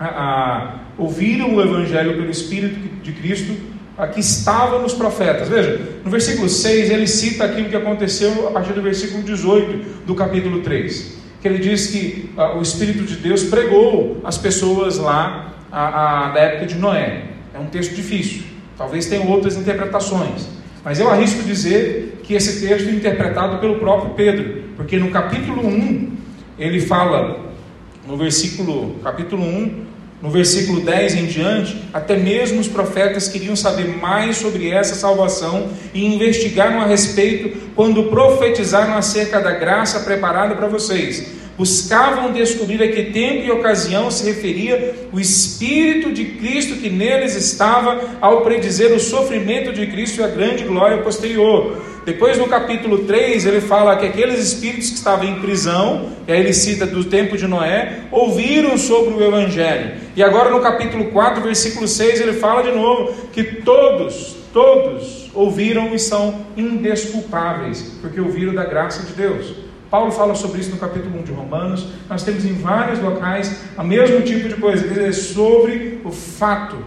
a, 0.00 0.06
a, 0.06 0.74
ouviram 0.98 1.54
o 1.54 1.62
Evangelho 1.62 2.14
pelo 2.14 2.30
Espírito 2.30 3.02
de 3.02 3.12
Cristo 3.12 3.56
que 4.12 4.20
estava 4.20 4.78
nos 4.78 4.94
profetas. 4.94 5.48
Veja, 5.48 5.80
no 6.04 6.10
versículo 6.10 6.48
6 6.48 6.90
ele 6.90 7.06
cita 7.06 7.44
aquilo 7.44 7.68
que 7.68 7.76
aconteceu 7.76 8.48
a 8.48 8.50
partir 8.50 8.72
do 8.72 8.82
versículo 8.82 9.22
18 9.22 10.04
do 10.06 10.14
capítulo 10.14 10.60
3. 10.60 11.20
Que 11.40 11.48
ele 11.48 11.58
diz 11.58 11.88
que 11.88 12.30
uh, 12.36 12.58
o 12.58 12.62
Espírito 12.62 13.04
de 13.04 13.16
Deus 13.16 13.44
pregou 13.44 14.20
as 14.24 14.38
pessoas 14.38 14.98
lá 14.98 15.52
da 15.70 16.38
época 16.38 16.66
de 16.66 16.74
Noé. 16.76 17.24
É 17.54 17.58
um 17.58 17.66
texto 17.66 17.94
difícil, 17.94 18.42
talvez 18.76 19.06
tenha 19.06 19.26
outras 19.26 19.56
interpretações, 19.56 20.48
mas 20.84 20.98
eu 20.98 21.08
arrisco 21.10 21.42
dizer 21.42 22.20
que 22.22 22.34
esse 22.34 22.66
texto 22.66 22.88
é 22.88 22.92
interpretado 22.92 23.58
pelo 23.58 23.78
próprio 23.78 24.14
Pedro, 24.14 24.64
porque 24.76 24.98
no 24.98 25.10
capítulo 25.10 25.66
1 25.66 26.12
ele 26.58 26.80
fala, 26.80 27.52
no 28.06 28.16
versículo 28.16 28.96
capítulo 29.02 29.42
1, 29.42 29.84
no 30.22 30.30
versículo 30.30 30.80
10 30.80 31.16
em 31.16 31.26
diante, 31.26 31.84
até 31.92 32.16
mesmo 32.16 32.60
os 32.60 32.68
profetas 32.68 33.26
queriam 33.26 33.56
saber 33.56 33.88
mais 33.88 34.36
sobre 34.36 34.70
essa 34.70 34.94
salvação 34.94 35.68
e 35.92 36.06
investigaram 36.06 36.80
a 36.80 36.86
respeito 36.86 37.58
quando 37.74 38.04
profetizaram 38.04 38.94
acerca 38.94 39.40
da 39.40 39.50
graça 39.50 40.00
preparada 40.00 40.54
para 40.54 40.68
vocês. 40.68 41.41
Buscavam 41.62 42.32
descobrir 42.32 42.82
a 42.82 42.88
que 42.88 43.04
tempo 43.12 43.46
e 43.46 43.50
ocasião 43.52 44.10
se 44.10 44.24
referia 44.24 44.96
o 45.12 45.20
Espírito 45.20 46.12
de 46.12 46.24
Cristo 46.24 46.74
que 46.74 46.90
neles 46.90 47.36
estava 47.36 48.00
ao 48.20 48.40
predizer 48.40 48.92
o 48.92 48.98
sofrimento 48.98 49.72
de 49.72 49.86
Cristo 49.86 50.20
e 50.20 50.24
a 50.24 50.26
grande 50.26 50.64
glória 50.64 50.98
posterior. 51.04 51.80
Depois, 52.04 52.36
no 52.36 52.48
capítulo 52.48 53.04
3, 53.04 53.46
ele 53.46 53.60
fala 53.60 53.94
que 53.96 54.04
aqueles 54.04 54.40
espíritos 54.40 54.90
que 54.90 54.96
estavam 54.96 55.24
em 55.24 55.38
prisão, 55.38 56.10
e 56.26 56.32
aí 56.32 56.40
ele 56.40 56.52
cita 56.52 56.84
do 56.84 57.04
tempo 57.04 57.36
de 57.36 57.46
Noé, 57.46 58.06
ouviram 58.10 58.76
sobre 58.76 59.14
o 59.14 59.24
Evangelho. 59.24 59.92
E 60.16 60.22
agora, 60.24 60.50
no 60.50 60.58
capítulo 60.58 61.12
4, 61.12 61.44
versículo 61.44 61.86
6, 61.86 62.22
ele 62.22 62.32
fala 62.32 62.64
de 62.64 62.72
novo 62.72 63.14
que 63.32 63.44
todos, 63.44 64.34
todos 64.52 65.30
ouviram 65.32 65.94
e 65.94 65.98
são 66.00 66.44
indesculpáveis, 66.56 67.98
porque 68.00 68.20
ouviram 68.20 68.52
da 68.52 68.64
graça 68.64 69.06
de 69.06 69.12
Deus. 69.12 69.61
Paulo 69.92 70.10
fala 70.10 70.34
sobre 70.34 70.58
isso 70.58 70.70
no 70.70 70.78
capítulo 70.78 71.18
1 71.18 71.22
de 71.22 71.32
Romanos. 71.32 71.86
Nós 72.08 72.22
temos 72.22 72.46
em 72.46 72.54
vários 72.54 72.98
locais 72.98 73.58
o 73.76 73.82
mesmo 73.82 74.22
tipo 74.22 74.48
de 74.48 74.54
coisa, 74.54 74.88
quer 74.88 74.94
dizer, 74.94 75.12
sobre 75.12 76.00
o 76.02 76.10
fato 76.10 76.82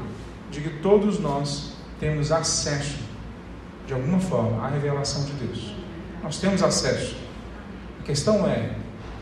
de 0.50 0.60
que 0.60 0.70
todos 0.80 1.20
nós 1.20 1.74
temos 2.00 2.32
acesso 2.32 2.98
de 3.86 3.94
alguma 3.94 4.20
forma, 4.20 4.66
a 4.66 4.70
revelação 4.70 5.24
de 5.24 5.34
Deus. 5.34 5.76
Nós 6.24 6.40
temos 6.40 6.64
acesso. 6.64 7.16
A 8.00 8.04
questão 8.04 8.48
é: 8.48 8.72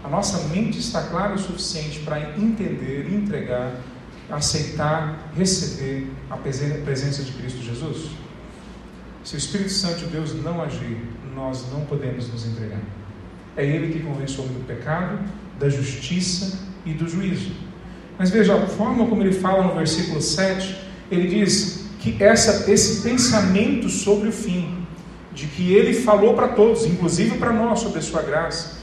a 0.02 0.08
nossa 0.08 0.48
mente 0.48 0.80
está 0.80 1.02
clara 1.02 1.34
o 1.34 1.38
suficiente 1.38 2.00
para 2.06 2.22
entender, 2.38 3.14
entregar, 3.14 3.82
aceitar, 4.32 5.30
receber 5.36 6.10
a 6.30 6.38
presença 6.38 7.22
de 7.22 7.34
Cristo 7.34 7.62
Jesus? 7.62 8.12
Se 9.26 9.36
o 9.36 9.38
Espírito 9.38 9.72
Santo 9.72 9.98
de 9.98 10.06
Deus 10.06 10.34
não 10.42 10.62
agir, 10.62 11.06
nós 11.36 11.70
não 11.70 11.82
podemos 11.82 12.32
nos 12.32 12.46
entregar. 12.46 12.80
É 13.56 13.66
Ele 13.66 13.94
que 13.94 14.00
convence 14.00 14.38
o 14.40 14.44
homem 14.44 14.56
do 14.56 14.66
pecado, 14.66 15.20
da 15.60 15.70
justiça 15.70 16.60
e 16.86 16.92
do 16.92 17.08
juízo. 17.08 17.52
Mas 18.18 18.30
veja, 18.30 18.56
a 18.56 18.68
forma 18.68 19.06
como 19.08 19.22
ele 19.22 19.34
fala 19.34 19.64
no 19.64 19.74
versículo 19.74 20.22
7, 20.22 20.78
ele 21.12 21.28
diz 21.28 21.90
que 22.00 22.22
essa, 22.22 22.70
esse 22.72 23.02
pensamento 23.02 23.90
sobre 23.90 24.30
o 24.30 24.32
fim, 24.32 24.84
de 25.34 25.48
que 25.48 25.74
ele 25.74 25.94
falou 25.94 26.34
para 26.36 26.50
todos, 26.50 26.86
inclusive 26.86 27.38
para 27.38 27.52
nós, 27.52 27.80
sobre 27.80 28.00
a 28.00 28.02
sua 28.02 28.22
graça, 28.22 28.78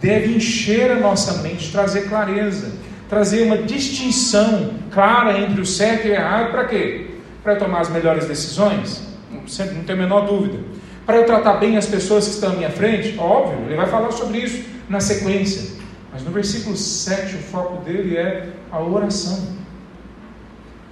deve 0.00 0.34
encher 0.34 0.90
a 0.90 1.00
nossa 1.00 1.42
mente, 1.42 1.72
trazer 1.72 2.02
clareza, 2.02 2.72
trazer 3.08 3.42
uma 3.42 3.58
distinção 3.58 4.74
clara 4.92 5.38
entre 5.38 5.60
o 5.60 5.66
certo 5.66 6.06
e 6.06 6.10
o 6.10 6.14
errado, 6.14 6.50
para 6.50 6.64
quê? 6.66 7.10
Para 7.42 7.56
tomar 7.56 7.80
as 7.80 7.88
melhores 7.88 8.26
decisões? 8.26 9.02
Sempre, 9.48 9.76
não 9.76 9.84
tem 9.84 9.94
a 9.94 9.98
menor 9.98 10.26
dúvida. 10.26 10.58
Para 11.06 11.18
eu 11.18 11.24
tratar 11.24 11.54
bem 11.54 11.76
as 11.76 11.86
pessoas 11.86 12.26
que 12.26 12.34
estão 12.34 12.50
à 12.50 12.56
minha 12.56 12.70
frente? 12.70 13.16
Óbvio, 13.16 13.64
ele 13.66 13.76
vai 13.76 13.86
falar 13.86 14.10
sobre 14.10 14.38
isso 14.38 14.64
na 14.88 14.98
sequência. 14.98 15.76
Mas 16.12 16.24
no 16.24 16.32
versículo 16.32 16.76
7, 16.76 17.36
o 17.36 17.38
foco 17.38 17.84
dele 17.84 18.16
é 18.16 18.48
a 18.72 18.82
oração. 18.82 19.54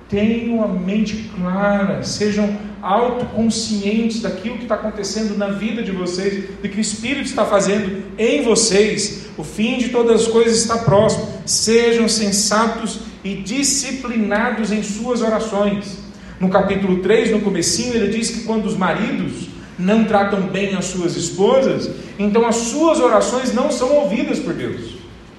Tenham 0.09 0.63
a 0.63 0.69
mente 0.69 1.31
clara, 1.35 2.01
sejam 2.05 2.57
autoconscientes 2.81 4.21
daquilo 4.21 4.59
que 4.59 4.65
está 4.65 4.77
acontecendo 4.77 5.37
na 5.37 5.49
vida 5.49 5.83
de 5.83 5.91
vocês, 5.91 6.45
do 6.63 6.69
que 6.69 6.79
o 6.79 6.81
Espírito 6.81 7.25
está 7.25 7.45
fazendo 7.45 8.05
em 8.17 8.43
vocês. 8.43 9.31
O 9.37 9.43
fim 9.43 9.79
de 9.79 9.89
todas 9.89 10.23
as 10.23 10.29
coisas 10.29 10.59
está 10.59 10.79
próximo. 10.79 11.27
Sejam 11.45 12.09
sensatos 12.09 13.01
e 13.25 13.35
disciplinados 13.35 14.71
em 14.71 14.83
suas 14.85 15.23
orações. 15.23 15.99
No 16.39 16.49
capítulo 16.51 17.03
3, 17.03 17.33
no 17.33 17.41
comecinho, 17.41 17.95
ele 17.95 18.17
diz 18.17 18.31
que 18.31 18.41
quando 18.43 18.67
os 18.67 18.77
maridos 18.77 19.54
não 19.79 20.05
tratam 20.05 20.43
bem 20.43 20.75
as 20.77 20.87
suas 20.87 21.17
esposas, 21.17 21.91
então 22.19 22.47
as 22.47 22.57
suas 22.57 23.01
orações 23.01 23.53
não 23.53 23.71
são 23.71 23.93
ouvidas 23.93 24.39
por 24.39 24.55
Deus. 24.55 24.97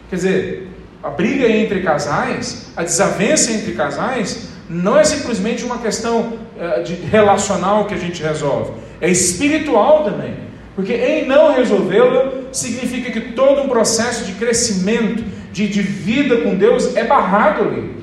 Quer 0.09 0.15
dizer, 0.15 0.67
a 1.03 1.09
briga 1.09 1.47
entre 1.47 1.81
casais, 1.81 2.71
a 2.75 2.83
desavença 2.83 3.51
entre 3.51 3.73
casais, 3.73 4.49
não 4.69 4.97
é 4.97 5.03
simplesmente 5.03 5.63
uma 5.63 5.77
questão 5.77 6.33
uh, 6.57 6.83
de 6.83 6.95
relacional 6.95 7.85
que 7.85 7.93
a 7.93 7.97
gente 7.97 8.21
resolve, 8.21 8.71
é 8.99 9.09
espiritual 9.09 10.03
também. 10.03 10.45
Porque 10.75 10.93
em 10.93 11.25
não 11.25 11.53
resolvê-la, 11.53 12.31
significa 12.51 13.09
que 13.09 13.31
todo 13.31 13.61
um 13.61 13.69
processo 13.69 14.25
de 14.25 14.33
crescimento, 14.33 15.23
de, 15.51 15.69
de 15.69 15.81
vida 15.81 16.37
com 16.37 16.55
Deus, 16.55 16.95
é 16.97 17.03
barrado 17.05 17.61
ali. 17.61 17.95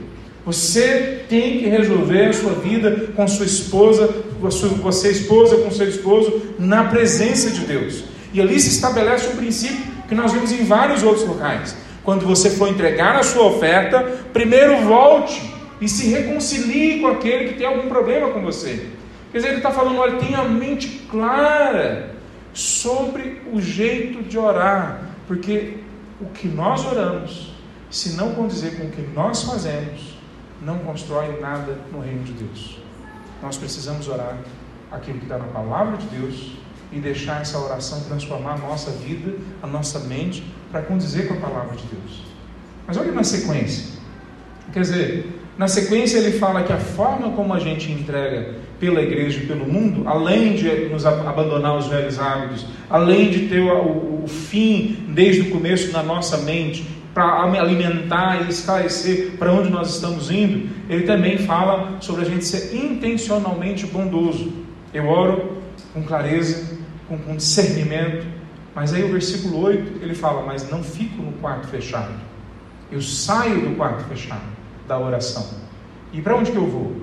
Você 0.47 1.24
tem 1.28 1.59
que 1.59 1.68
resolver 1.68 2.26
a 2.26 2.33
sua 2.33 2.53
vida 2.53 3.09
com 3.14 3.28
sua 3.28 3.45
esposa, 3.45 4.09
você 4.51 5.11
esposa 5.11 5.57
com 5.57 5.70
seu 5.70 5.88
esposo, 5.88 6.43
na 6.59 6.84
presença 6.84 7.51
de 7.51 7.61
Deus. 7.61 8.05
E 8.32 8.40
ali 8.40 8.59
se 8.59 8.70
estabelece 8.70 9.28
um 9.28 9.36
princípio 9.36 9.93
que 10.09 10.14
nós 10.14 10.32
vemos 10.32 10.53
em 10.53 10.64
vários 10.64 11.03
outros 11.03 11.26
locais. 11.26 11.76
Quando 12.03 12.26
você 12.26 12.51
for 12.51 12.68
entregar 12.68 13.16
a 13.16 13.22
sua 13.22 13.45
oferta, 13.45 14.01
primeiro 14.32 14.78
volte 14.84 15.53
e 15.80 15.88
se 15.88 16.09
reconcilie 16.09 17.01
com 17.01 17.09
aquele 17.09 17.49
que 17.49 17.59
tem 17.59 17.66
algum 17.66 17.88
problema 17.88 18.30
com 18.30 18.43
você. 18.43 18.88
Quer 19.30 19.38
dizer, 19.38 19.49
ele 19.49 19.57
está 19.59 19.70
falando, 19.70 19.99
olha, 19.99 20.18
tenha 20.18 20.38
a 20.38 20.45
mente 20.49 20.88
clara 21.11 22.14
sobre 22.53 23.40
o 23.53 23.61
jeito 23.61 24.22
de 24.22 24.36
orar, 24.38 25.03
porque 25.26 25.78
o 26.20 26.26
que 26.26 26.49
nós 26.49 26.84
oramos, 26.84 27.55
se 27.90 28.11
não 28.11 28.34
condizer 28.34 28.76
com 28.76 28.86
o 28.86 28.90
que 28.90 29.03
nós 29.14 29.43
fazemos, 29.43 30.18
não 30.61 30.78
constrói 30.80 31.40
nada 31.40 31.78
no 31.90 32.01
reino 32.01 32.24
de 32.24 32.32
Deus. 32.32 32.82
Nós 33.43 33.57
precisamos 33.57 34.09
orar 34.09 34.38
aquilo 34.90 35.18
que 35.18 35.24
está 35.24 35.36
na 35.36 35.47
palavra 35.47 35.97
de 35.97 36.07
Deus 36.07 36.53
e 36.93 37.01
deixar 37.01 37.40
essa 37.40 37.59
oração 37.59 38.01
transformar 38.05 38.55
a 38.55 38.59
nossa 38.59 38.90
vida, 38.90 39.34
a 39.62 39.66
nossa 39.66 39.99
mente, 40.01 40.45
para 40.70 40.82
condizer 40.82 41.26
com 41.26 41.34
a 41.34 41.38
palavra 41.38 41.76
de 41.76 41.84
Deus. 41.86 42.22
Mas 42.86 42.97
olha 42.97 43.11
na 43.11 43.24
sequência. 43.24 44.01
Quer 44.72 44.80
dizer, 44.80 45.40
na 45.59 45.66
sequência 45.68 46.18
ele 46.18 46.38
fala 46.38 46.62
que 46.62 46.72
a 46.72 46.78
forma 46.78 47.30
como 47.32 47.53
a 47.53 47.59
gente 47.59 47.90
entrega 47.90 48.55
pela 48.78 49.03
igreja 49.03 49.43
e 49.43 49.47
pelo 49.47 49.66
mundo, 49.66 50.09
além 50.09 50.55
de 50.55 50.68
nos 50.88 51.05
abandonar 51.05 51.76
os 51.76 51.86
velhos 51.86 52.18
hábitos, 52.18 52.66
além 52.88 53.30
de 53.30 53.49
ter 53.49 53.61
o, 53.61 54.24
o 54.24 54.28
fim 54.28 55.07
desde 55.09 55.43
o 55.43 55.51
começo 55.51 55.93
na 55.93 56.03
nossa 56.03 56.38
mente, 56.38 56.86
para 57.14 57.42
alimentar 57.42 58.46
e 58.46 58.50
esclarecer 58.50 59.32
para 59.38 59.52
onde 59.52 59.68
nós 59.68 59.94
estamos 59.94 60.30
indo, 60.30 60.70
ele 60.88 61.04
também 61.04 61.38
fala 61.38 61.98
sobre 62.00 62.22
a 62.22 62.24
gente 62.24 62.44
ser 62.44 62.74
intencionalmente 62.74 63.86
bondoso. 63.86 64.52
Eu 64.94 65.08
oro 65.08 65.58
com 65.92 66.02
clareza, 66.02 66.78
com, 67.08 67.18
com 67.18 67.36
discernimento, 67.36 68.26
mas 68.74 68.94
aí 68.94 69.04
o 69.04 69.12
versículo 69.12 69.60
8 69.60 70.02
ele 70.02 70.14
fala: 70.14 70.44
Mas 70.46 70.68
não 70.70 70.82
fico 70.82 71.22
no 71.22 71.32
quarto 71.32 71.66
fechado, 71.68 72.12
eu 72.90 73.00
saio 73.02 73.68
do 73.68 73.76
quarto 73.76 74.04
fechado 74.08 74.42
da 74.88 74.98
oração. 74.98 75.46
E 76.12 76.20
para 76.20 76.36
onde 76.36 76.50
que 76.50 76.56
eu 76.56 76.66
vou? 76.66 76.96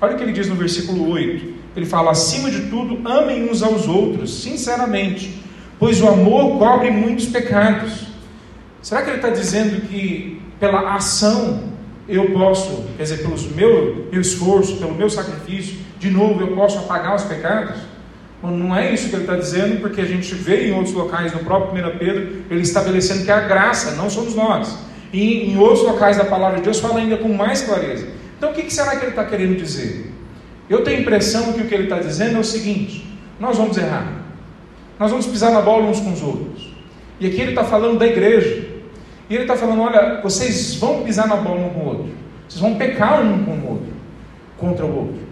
Olha 0.00 0.14
o 0.14 0.16
que 0.16 0.22
ele 0.22 0.32
diz 0.32 0.48
no 0.48 0.56
versículo 0.56 1.08
8: 1.10 1.54
Ele 1.76 1.86
fala: 1.86 2.10
Acima 2.10 2.50
de 2.50 2.68
tudo, 2.68 3.08
amem 3.08 3.48
uns 3.48 3.62
aos 3.62 3.86
outros, 3.86 4.42
sinceramente, 4.42 5.40
pois 5.78 6.00
o 6.00 6.08
amor 6.08 6.58
cobre 6.58 6.90
muitos 6.90 7.26
pecados. 7.26 8.05
Será 8.86 9.02
que 9.02 9.10
ele 9.10 9.16
está 9.16 9.30
dizendo 9.30 9.88
que 9.88 10.40
pela 10.60 10.94
ação 10.94 11.72
eu 12.08 12.30
posso, 12.30 12.84
quer 12.96 13.02
dizer, 13.02 13.16
pelo 13.16 13.36
meu, 13.56 14.06
meu 14.12 14.20
esforço, 14.20 14.76
pelo 14.76 14.94
meu 14.94 15.10
sacrifício, 15.10 15.78
de 15.98 16.08
novo 16.08 16.40
eu 16.40 16.54
posso 16.54 16.78
apagar 16.78 17.16
os 17.16 17.24
pecados? 17.24 17.80
Não 18.40 18.76
é 18.76 18.94
isso 18.94 19.08
que 19.08 19.16
ele 19.16 19.24
está 19.24 19.34
dizendo, 19.34 19.80
porque 19.80 20.00
a 20.00 20.04
gente 20.04 20.32
vê 20.36 20.68
em 20.68 20.72
outros 20.72 20.94
locais, 20.94 21.32
no 21.32 21.40
próprio 21.40 21.84
1 21.84 21.98
Pedro, 21.98 22.44
ele 22.48 22.60
estabelecendo 22.60 23.24
que 23.24 23.30
é 23.32 23.34
a 23.34 23.40
graça, 23.40 23.96
não 23.96 24.08
somos 24.08 24.36
nós. 24.36 24.78
E 25.12 25.50
em 25.50 25.58
outros 25.58 25.82
locais 25.82 26.16
da 26.16 26.24
palavra 26.24 26.58
de 26.58 26.62
Deus 26.62 26.78
fala 26.78 27.00
ainda 27.00 27.16
com 27.16 27.28
mais 27.30 27.62
clareza. 27.62 28.06
Então 28.38 28.52
o 28.52 28.54
que 28.54 28.72
será 28.72 28.94
que 28.94 29.04
ele 29.04 29.10
está 29.10 29.24
querendo 29.24 29.56
dizer? 29.56 30.12
Eu 30.70 30.84
tenho 30.84 30.98
a 30.98 31.00
impressão 31.00 31.52
que 31.54 31.60
o 31.62 31.66
que 31.66 31.74
ele 31.74 31.84
está 31.84 31.98
dizendo 31.98 32.36
é 32.36 32.38
o 32.40 32.44
seguinte: 32.44 33.04
nós 33.40 33.58
vamos 33.58 33.76
errar, 33.76 34.12
nós 34.96 35.10
vamos 35.10 35.26
pisar 35.26 35.50
na 35.50 35.60
bola 35.60 35.86
uns 35.86 35.98
com 35.98 36.12
os 36.12 36.22
outros. 36.22 36.70
E 37.18 37.26
aqui 37.26 37.40
ele 37.40 37.50
está 37.50 37.64
falando 37.64 37.98
da 37.98 38.06
igreja. 38.06 38.65
E 39.28 39.34
ele 39.34 39.44
está 39.44 39.56
falando: 39.56 39.82
olha, 39.82 40.20
vocês 40.22 40.74
vão 40.76 41.02
pisar 41.02 41.26
na 41.26 41.36
bola 41.36 41.66
um 41.66 41.70
com 41.70 41.80
o 41.80 41.86
outro, 41.86 42.14
vocês 42.48 42.60
vão 42.60 42.74
pecar 42.76 43.22
um 43.22 43.44
com 43.44 43.52
o 43.52 43.70
outro, 43.70 43.92
contra 44.56 44.86
o 44.86 44.96
outro. 44.96 45.26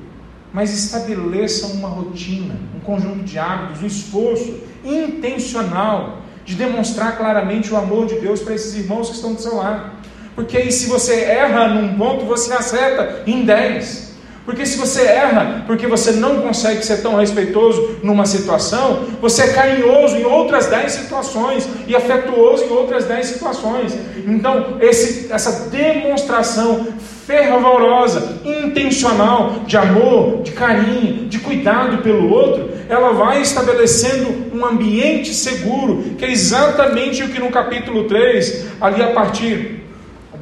Mas 0.52 0.72
estabeleçam 0.72 1.70
uma 1.72 1.88
rotina, 1.88 2.54
um 2.76 2.80
conjunto 2.80 3.24
de 3.24 3.38
hábitos, 3.38 3.82
um 3.82 3.86
esforço 3.86 4.60
intencional 4.84 6.18
de 6.44 6.54
demonstrar 6.54 7.16
claramente 7.16 7.72
o 7.72 7.76
amor 7.76 8.06
de 8.06 8.20
Deus 8.20 8.40
para 8.40 8.54
esses 8.54 8.74
irmãos 8.74 9.08
que 9.08 9.16
estão 9.16 9.34
do 9.34 9.40
seu 9.40 9.56
lado. 9.56 9.90
Porque 10.34 10.56
aí, 10.56 10.70
se 10.70 10.88
você 10.88 11.22
erra 11.22 11.68
num 11.68 11.96
ponto, 11.96 12.24
você 12.24 12.52
acerta 12.52 13.22
em 13.26 13.44
dez. 13.44 14.13
Porque 14.44 14.66
se 14.66 14.76
você 14.76 15.02
erra 15.02 15.64
porque 15.66 15.86
você 15.86 16.12
não 16.12 16.42
consegue 16.42 16.84
ser 16.84 17.00
tão 17.00 17.16
respeitoso 17.16 17.96
numa 18.02 18.26
situação, 18.26 19.04
você 19.20 19.44
é 19.44 19.52
carinhoso 19.52 20.16
em 20.16 20.24
outras 20.24 20.66
dez 20.66 20.92
situações 20.92 21.66
e 21.86 21.96
afetuoso 21.96 22.64
em 22.64 22.70
outras 22.70 23.06
dez 23.06 23.26
situações. 23.26 23.96
Então, 24.26 24.76
esse, 24.80 25.32
essa 25.32 25.70
demonstração 25.70 26.86
fervorosa, 27.26 28.40
intencional 28.44 29.60
de 29.66 29.78
amor, 29.78 30.42
de 30.42 30.52
carinho, 30.52 31.26
de 31.26 31.38
cuidado 31.38 32.02
pelo 32.02 32.30
outro, 32.30 32.70
ela 32.86 33.12
vai 33.12 33.40
estabelecendo 33.40 34.54
um 34.54 34.64
ambiente 34.64 35.32
seguro, 35.32 36.02
que 36.18 36.24
é 36.24 36.30
exatamente 36.30 37.22
o 37.22 37.28
que 37.28 37.40
no 37.40 37.50
capítulo 37.50 38.04
3, 38.04 38.66
ali 38.78 39.02
a 39.02 39.12
partir 39.12 39.83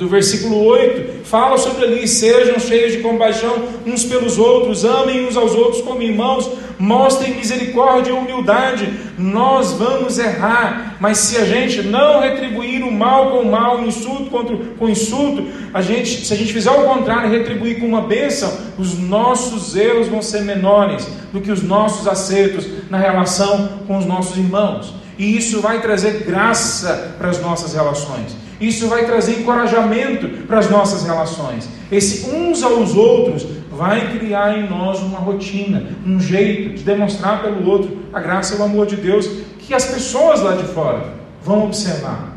do 0.03 0.09
versículo 0.09 0.64
8, 0.64 1.24
fala 1.24 1.57
sobre 1.57 1.84
ali: 1.84 2.09
sejam 2.09 2.59
cheios 2.59 2.92
de 2.92 2.98
compaixão 2.98 3.68
uns 3.86 4.03
pelos 4.05 4.36
outros, 4.36 4.84
amem 4.84 5.24
uns 5.28 5.36
aos 5.36 5.55
outros 5.55 5.80
como 5.80 6.03
irmãos, 6.03 6.50
mostrem 6.76 7.36
misericórdia 7.36 8.11
e 8.11 8.12
humildade. 8.12 8.92
Nós 9.16 9.72
vamos 9.72 10.18
errar, 10.18 10.96
mas 10.98 11.18
se 11.18 11.36
a 11.36 11.44
gente 11.44 11.82
não 11.82 12.20
retribuir 12.20 12.82
o 12.82 12.90
mal 12.90 13.30
com 13.30 13.42
o 13.42 13.50
mal, 13.50 13.78
o 13.78 13.86
insulto 13.86 14.24
contra, 14.24 14.57
com 14.76 14.88
insulto, 14.88 15.46
a 15.72 15.80
gente, 15.80 16.26
se 16.26 16.34
a 16.34 16.36
gente 16.36 16.53
fizer 16.53 16.72
o 16.72 16.82
contrário, 16.82 17.30
retribuir 17.30 17.78
com 17.78 17.86
uma 17.86 18.00
bênção, 18.00 18.53
os 18.76 18.98
nossos 18.98 19.76
erros 19.76 20.09
vão 20.09 20.20
ser 20.20 20.42
menores 20.42 21.07
do 21.32 21.40
que 21.40 21.53
os 21.53 21.62
nossos 21.62 22.09
acertos 22.09 22.66
na 22.90 22.98
relação 22.98 23.82
com 23.86 23.96
os 23.98 24.05
nossos 24.05 24.36
irmãos. 24.36 24.94
E 25.16 25.36
isso 25.36 25.61
vai 25.61 25.80
trazer 25.80 26.24
graça 26.24 27.14
para 27.16 27.28
as 27.28 27.40
nossas 27.40 27.74
relações. 27.74 28.42
Isso 28.62 28.86
vai 28.86 29.04
trazer 29.04 29.40
encorajamento 29.40 30.28
para 30.46 30.60
as 30.60 30.70
nossas 30.70 31.02
relações. 31.04 31.68
Esse 31.90 32.30
uns 32.30 32.62
aos 32.62 32.94
outros 32.94 33.44
vai 33.72 34.16
criar 34.16 34.56
em 34.56 34.68
nós 34.68 35.00
uma 35.00 35.18
rotina, 35.18 35.88
um 36.06 36.20
jeito 36.20 36.76
de 36.76 36.84
demonstrar 36.84 37.42
pelo 37.42 37.68
outro 37.68 37.98
a 38.12 38.20
graça 38.20 38.54
e 38.54 38.58
o 38.58 38.62
amor 38.62 38.86
de 38.86 38.94
Deus 38.94 39.28
que 39.58 39.74
as 39.74 39.84
pessoas 39.86 40.40
lá 40.40 40.54
de 40.54 40.62
fora 40.62 41.02
vão 41.42 41.64
observar. 41.64 42.36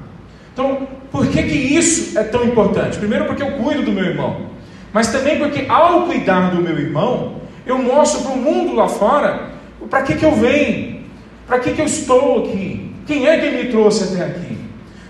Então, 0.51 0.88
por 1.11 1.28
que, 1.28 1.43
que 1.43 1.55
isso 1.55 2.17
é 2.17 2.23
tão 2.23 2.43
importante? 2.43 2.97
Primeiro, 2.97 3.26
porque 3.26 3.43
eu 3.43 3.51
cuido 3.51 3.84
do 3.84 3.91
meu 3.91 4.05
irmão, 4.05 4.47
mas 4.91 5.11
também 5.11 5.38
porque 5.38 5.65
ao 5.69 6.07
cuidar 6.07 6.49
do 6.49 6.59
meu 6.59 6.76
irmão, 6.80 7.36
eu 7.67 7.78
mostro 7.78 8.21
para 8.21 8.32
o 8.32 8.38
mundo 8.38 8.73
lá 8.73 8.88
fora 8.88 9.51
para 9.91 10.01
que, 10.01 10.15
que 10.15 10.26
eu 10.26 10.32
venho, 10.32 11.03
para 11.45 11.59
que, 11.59 11.71
que 11.71 11.82
eu 11.82 11.86
estou 11.86 12.45
aqui, 12.45 12.91
quem 13.05 13.28
é 13.28 13.38
que 13.38 13.51
me 13.51 13.69
trouxe 13.69 14.15
até 14.15 14.26
aqui. 14.26 14.57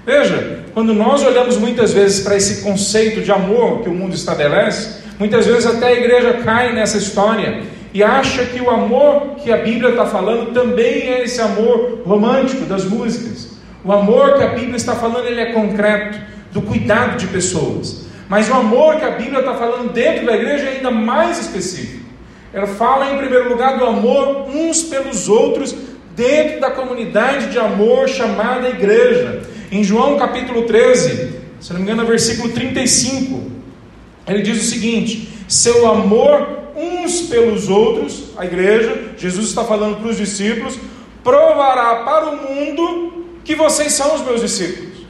Veja, 0.06 0.65
quando 0.76 0.94
nós 0.94 1.24
olhamos 1.24 1.56
muitas 1.56 1.94
vezes 1.94 2.20
para 2.20 2.36
esse 2.36 2.62
conceito 2.62 3.22
de 3.22 3.32
amor 3.32 3.80
que 3.80 3.88
o 3.88 3.94
mundo 3.94 4.14
estabelece, 4.14 5.04
muitas 5.18 5.46
vezes 5.46 5.66
até 5.66 5.88
a 5.88 5.94
igreja 5.94 6.34
cai 6.44 6.74
nessa 6.74 6.98
história 6.98 7.64
e 7.94 8.04
acha 8.04 8.44
que 8.44 8.60
o 8.60 8.70
amor 8.70 9.36
que 9.38 9.54
a 9.54 9.58
Bíblia 9.58 9.92
está 9.92 10.06
falando 10.06 10.54
também 10.54 11.14
é 11.14 11.24
esse 11.24 11.40
amor 11.40 12.02
romântico 12.06 12.66
das 12.66 12.84
músicas. 12.84 13.56
O 13.86 13.92
amor 13.94 14.34
que 14.34 14.44
a 14.44 14.50
Bíblia 14.50 14.76
está 14.76 14.94
falando 14.94 15.26
ele 15.26 15.40
é 15.40 15.54
concreto, 15.54 16.20
do 16.52 16.62
cuidado 16.62 17.16
de 17.18 17.28
pessoas. 17.28 18.08
Mas 18.28 18.50
o 18.50 18.54
amor 18.54 18.98
que 18.98 19.06
a 19.06 19.12
Bíblia 19.12 19.40
está 19.40 19.54
falando 19.54 19.94
dentro 19.94 20.26
da 20.26 20.36
igreja 20.36 20.66
é 20.66 20.76
ainda 20.76 20.92
mais 20.92 21.40
específico. 21.40 22.04
Ela 22.54 22.68
fala, 22.68 23.14
em 23.14 23.18
primeiro 23.18 23.48
lugar, 23.48 23.78
do 23.78 23.86
amor 23.86 24.50
uns 24.50 24.84
pelos 24.84 25.30
outros 25.30 25.74
dentro 26.14 26.60
da 26.60 26.70
comunidade 26.72 27.50
de 27.50 27.58
amor 27.58 28.10
chamada 28.10 28.68
igreja. 28.68 29.55
Em 29.72 29.84
João 29.84 30.18
capítulo 30.18 30.64
13, 30.64 31.34
se 31.60 31.74
não 31.74 31.80
me 31.80 31.86
engano, 31.86 32.06
versículo 32.06 32.54
35, 32.54 33.52
ele 34.28 34.42
diz 34.42 34.62
o 34.62 34.70
seguinte: 34.70 35.30
Seu 35.48 35.88
amor 35.88 36.66
uns 36.76 37.22
pelos 37.24 37.70
outros, 37.70 38.32
a 38.38 38.46
igreja, 38.46 39.14
Jesus 39.18 39.48
está 39.48 39.64
falando 39.64 39.98
para 39.98 40.10
os 40.10 40.18
discípulos, 40.18 40.78
provará 41.24 42.04
para 42.04 42.30
o 42.30 42.54
mundo 42.54 43.26
que 43.44 43.56
vocês 43.56 43.94
são 43.94 44.16
os 44.16 44.22
meus 44.22 44.42
discípulos. 44.42 45.06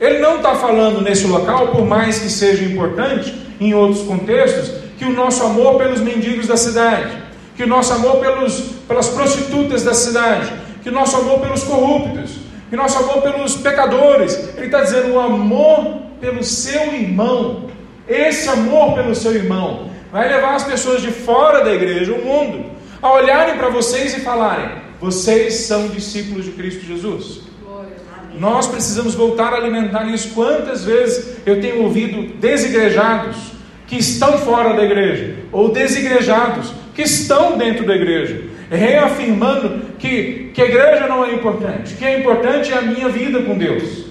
Ele 0.00 0.18
não 0.18 0.36
está 0.36 0.54
falando 0.54 1.00
nesse 1.00 1.26
local, 1.26 1.68
por 1.68 1.86
mais 1.86 2.18
que 2.18 2.30
seja 2.30 2.64
importante 2.64 3.34
em 3.60 3.74
outros 3.74 4.02
contextos, 4.02 4.72
que 4.98 5.04
o 5.04 5.12
nosso 5.12 5.44
amor 5.44 5.76
pelos 5.76 6.00
mendigos 6.00 6.46
da 6.46 6.56
cidade, 6.56 7.16
que 7.56 7.62
o 7.62 7.66
nosso 7.66 7.92
amor 7.92 8.16
pelos, 8.16 8.60
pelas 8.88 9.08
prostitutas 9.08 9.82
da 9.82 9.94
cidade, 9.94 10.52
que 10.82 10.88
o 10.88 10.92
nosso 10.92 11.16
amor 11.16 11.40
pelos 11.40 11.62
corruptos, 11.62 12.39
o 12.72 12.76
nosso 12.76 12.98
amor 12.98 13.22
pelos 13.22 13.56
pecadores. 13.56 14.36
Ele 14.56 14.66
está 14.66 14.82
dizendo 14.82 15.14
o 15.14 15.20
amor 15.20 16.02
pelo 16.20 16.42
seu 16.44 16.92
irmão. 16.94 17.68
Esse 18.08 18.48
amor 18.48 18.94
pelo 18.94 19.14
seu 19.14 19.34
irmão 19.34 19.90
vai 20.12 20.28
levar 20.28 20.54
as 20.54 20.64
pessoas 20.64 21.00
de 21.02 21.10
fora 21.10 21.64
da 21.64 21.72
igreja, 21.72 22.12
o 22.12 22.24
mundo, 22.24 22.66
a 23.00 23.12
olharem 23.12 23.56
para 23.56 23.68
vocês 23.68 24.16
e 24.16 24.20
falarem: 24.20 24.70
vocês 25.00 25.54
são 25.54 25.88
discípulos 25.88 26.44
de 26.44 26.52
Cristo 26.52 26.84
Jesus. 26.84 27.42
Nós 28.38 28.66
precisamos 28.66 29.14
voltar 29.14 29.52
a 29.52 29.56
alimentar 29.56 30.04
isso. 30.04 30.30
Quantas 30.34 30.84
vezes 30.84 31.38
eu 31.44 31.60
tenho 31.60 31.82
ouvido 31.82 32.34
desigrejados 32.38 33.36
que 33.86 33.96
estão 33.96 34.38
fora 34.38 34.74
da 34.74 34.84
igreja, 34.84 35.36
ou 35.50 35.72
desigrejados 35.72 36.72
que 36.94 37.02
estão 37.02 37.58
dentro 37.58 37.84
da 37.84 37.94
igreja, 37.94 38.44
reafirmando 38.70 39.96
que, 39.98 40.50
que 40.54 40.62
a 40.62 40.64
igreja 40.64 41.06
não 41.08 41.24
é 41.24 41.34
importante, 41.34 41.94
que 41.94 42.04
é 42.04 42.20
importante 42.20 42.72
é 42.72 42.78
a 42.78 42.82
minha 42.82 43.08
vida 43.08 43.42
com 43.42 43.58
Deus. 43.58 44.06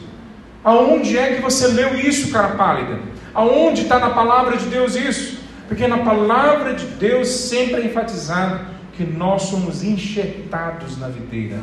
Aonde 0.63 1.17
é 1.17 1.35
que 1.35 1.41
você 1.41 1.67
leu 1.67 1.95
isso, 1.95 2.31
cara 2.31 2.49
pálida? 2.49 2.99
Aonde 3.33 3.83
está 3.83 3.97
na 3.97 4.09
palavra 4.09 4.57
de 4.57 4.65
Deus 4.65 4.95
isso? 4.95 5.39
Porque 5.67 5.87
na 5.87 5.99
palavra 5.99 6.73
de 6.73 6.85
Deus 6.85 7.29
sempre 7.29 7.81
é 7.81 7.85
enfatizado 7.85 8.59
que 8.93 9.03
nós 9.03 9.43
somos 9.43 9.81
enxertados 9.81 10.97
na 10.97 11.07
videira, 11.07 11.59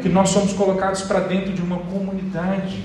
que 0.00 0.08
nós 0.08 0.28
somos 0.28 0.52
colocados 0.52 1.02
para 1.02 1.20
dentro 1.20 1.52
de 1.52 1.60
uma 1.60 1.78
comunidade, 1.78 2.84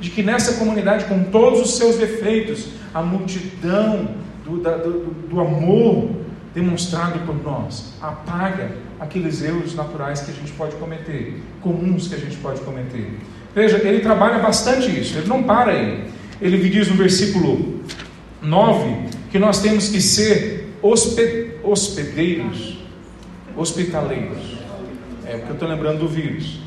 de 0.00 0.08
que 0.08 0.22
nessa 0.22 0.54
comunidade, 0.54 1.04
com 1.04 1.24
todos 1.24 1.60
os 1.60 1.76
seus 1.76 1.96
defeitos, 1.96 2.68
a 2.94 3.02
multidão 3.02 4.08
do, 4.44 4.58
da, 4.58 4.76
do, 4.76 5.12
do 5.28 5.40
amor 5.40 6.21
demonstrado 6.54 7.18
por 7.20 7.34
nós 7.42 7.94
apaga 8.00 8.72
aqueles 9.00 9.42
erros 9.42 9.74
naturais 9.74 10.20
que 10.20 10.30
a 10.30 10.34
gente 10.34 10.52
pode 10.52 10.76
cometer, 10.76 11.42
comuns 11.60 12.08
que 12.08 12.14
a 12.14 12.18
gente 12.18 12.36
pode 12.36 12.60
cometer. 12.60 13.18
Veja, 13.54 13.78
ele 13.78 14.00
trabalha 14.00 14.38
bastante 14.38 14.88
isso, 14.88 15.18
ele 15.18 15.28
não 15.28 15.42
para 15.42 15.72
aí. 15.72 16.04
Ele 16.40 16.68
diz 16.68 16.88
no 16.88 16.96
versículo 16.96 17.80
9 18.40 19.08
que 19.30 19.38
nós 19.38 19.60
temos 19.60 19.88
que 19.88 20.00
ser 20.00 20.74
hospedeiros, 21.62 22.78
hospitaleiros. 23.56 24.58
É 25.26 25.36
porque 25.36 25.50
eu 25.50 25.54
estou 25.54 25.68
lembrando 25.68 26.00
do 26.00 26.08
vírus. 26.08 26.60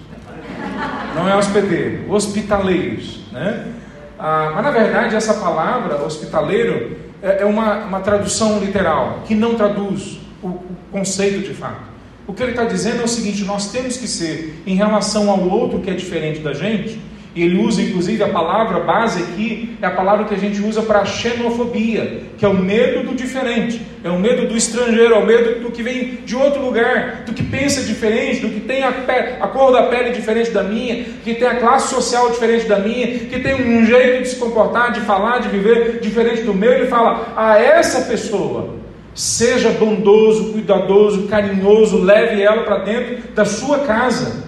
Não 1.15 1.27
é 1.29 1.36
hospedeiro, 1.36 2.11
hospitaleiros. 2.11 3.19
Né? 3.31 3.73
Ah, 4.17 4.51
mas 4.55 4.63
na 4.63 4.71
verdade 4.71 5.15
essa 5.15 5.33
palavra 5.36 6.01
hospitaleiro 6.03 7.05
é 7.22 7.45
uma, 7.45 7.86
uma 7.86 7.99
tradução 7.99 8.59
literal 8.59 9.24
que 9.26 9.36
não 9.36 9.55
traduz 9.55 10.20
o, 10.41 10.47
o 10.47 10.76
conceito 10.91 11.39
de 11.39 11.53
fato. 11.53 11.95
O 12.28 12.34
que 12.34 12.41
ele 12.41 12.51
está 12.51 12.66
dizendo 12.66 13.01
é 13.01 13.05
o 13.05 13.07
seguinte: 13.07 13.43
nós 13.43 13.72
temos 13.72 13.97
que 13.97 14.07
ser, 14.07 14.61
em 14.66 14.76
relação 14.76 15.30
ao 15.30 15.47
outro 15.47 15.80
que 15.80 15.89
é 15.89 15.93
diferente 15.93 16.39
da 16.39 16.53
gente, 16.53 16.99
e 17.36 17.43
ele 17.43 17.59
usa 17.61 17.81
inclusive 17.81 18.23
a 18.23 18.29
palavra 18.29 18.79
base 18.79 19.21
aqui, 19.21 19.77
é 19.81 19.86
a 19.86 19.91
palavra 19.91 20.23
que 20.23 20.33
a 20.33 20.38
gente 20.38 20.61
usa 20.61 20.81
para 20.81 21.03
xenofobia, 21.03 22.21
que 22.38 22.45
é 22.45 22.47
o 22.47 22.53
medo 22.53 23.03
do 23.03 23.13
diferente, 23.13 23.81
é 24.05 24.09
o 24.09 24.17
medo 24.17 24.47
do 24.47 24.55
estrangeiro, 24.55 25.13
é 25.13 25.17
o 25.17 25.25
medo 25.25 25.59
do 25.59 25.69
que 25.69 25.83
vem 25.83 26.19
de 26.25 26.33
outro 26.33 26.63
lugar, 26.63 27.23
do 27.25 27.33
que 27.33 27.43
pensa 27.43 27.83
diferente, 27.83 28.39
do 28.39 28.49
que 28.49 28.61
tem 28.61 28.83
a, 28.83 28.89
a 29.41 29.47
cor 29.49 29.73
da 29.73 29.83
pele 29.83 30.11
diferente 30.11 30.51
da 30.51 30.63
minha, 30.63 31.03
que 31.25 31.33
tem 31.33 31.47
a 31.47 31.55
classe 31.55 31.93
social 31.93 32.31
diferente 32.31 32.67
da 32.67 32.79
minha, 32.79 33.07
que 33.19 33.39
tem 33.39 33.53
um 33.53 33.86
jeito 33.86 34.23
de 34.23 34.29
se 34.29 34.38
comportar, 34.38 34.93
de 34.93 35.01
falar, 35.01 35.39
de 35.39 35.49
viver 35.49 35.99
diferente 35.99 36.43
do 36.43 36.53
meu. 36.53 36.71
Ele 36.71 36.88
fala 36.88 37.33
a 37.36 37.59
essa 37.59 38.01
pessoa. 38.01 38.75
Seja 39.13 39.69
bondoso, 39.71 40.51
cuidadoso, 40.51 41.27
carinhoso, 41.27 42.01
leve 42.01 42.41
ela 42.41 42.63
para 42.63 42.79
dentro 42.79 43.17
da 43.33 43.45
sua 43.45 43.79
casa. 43.79 44.45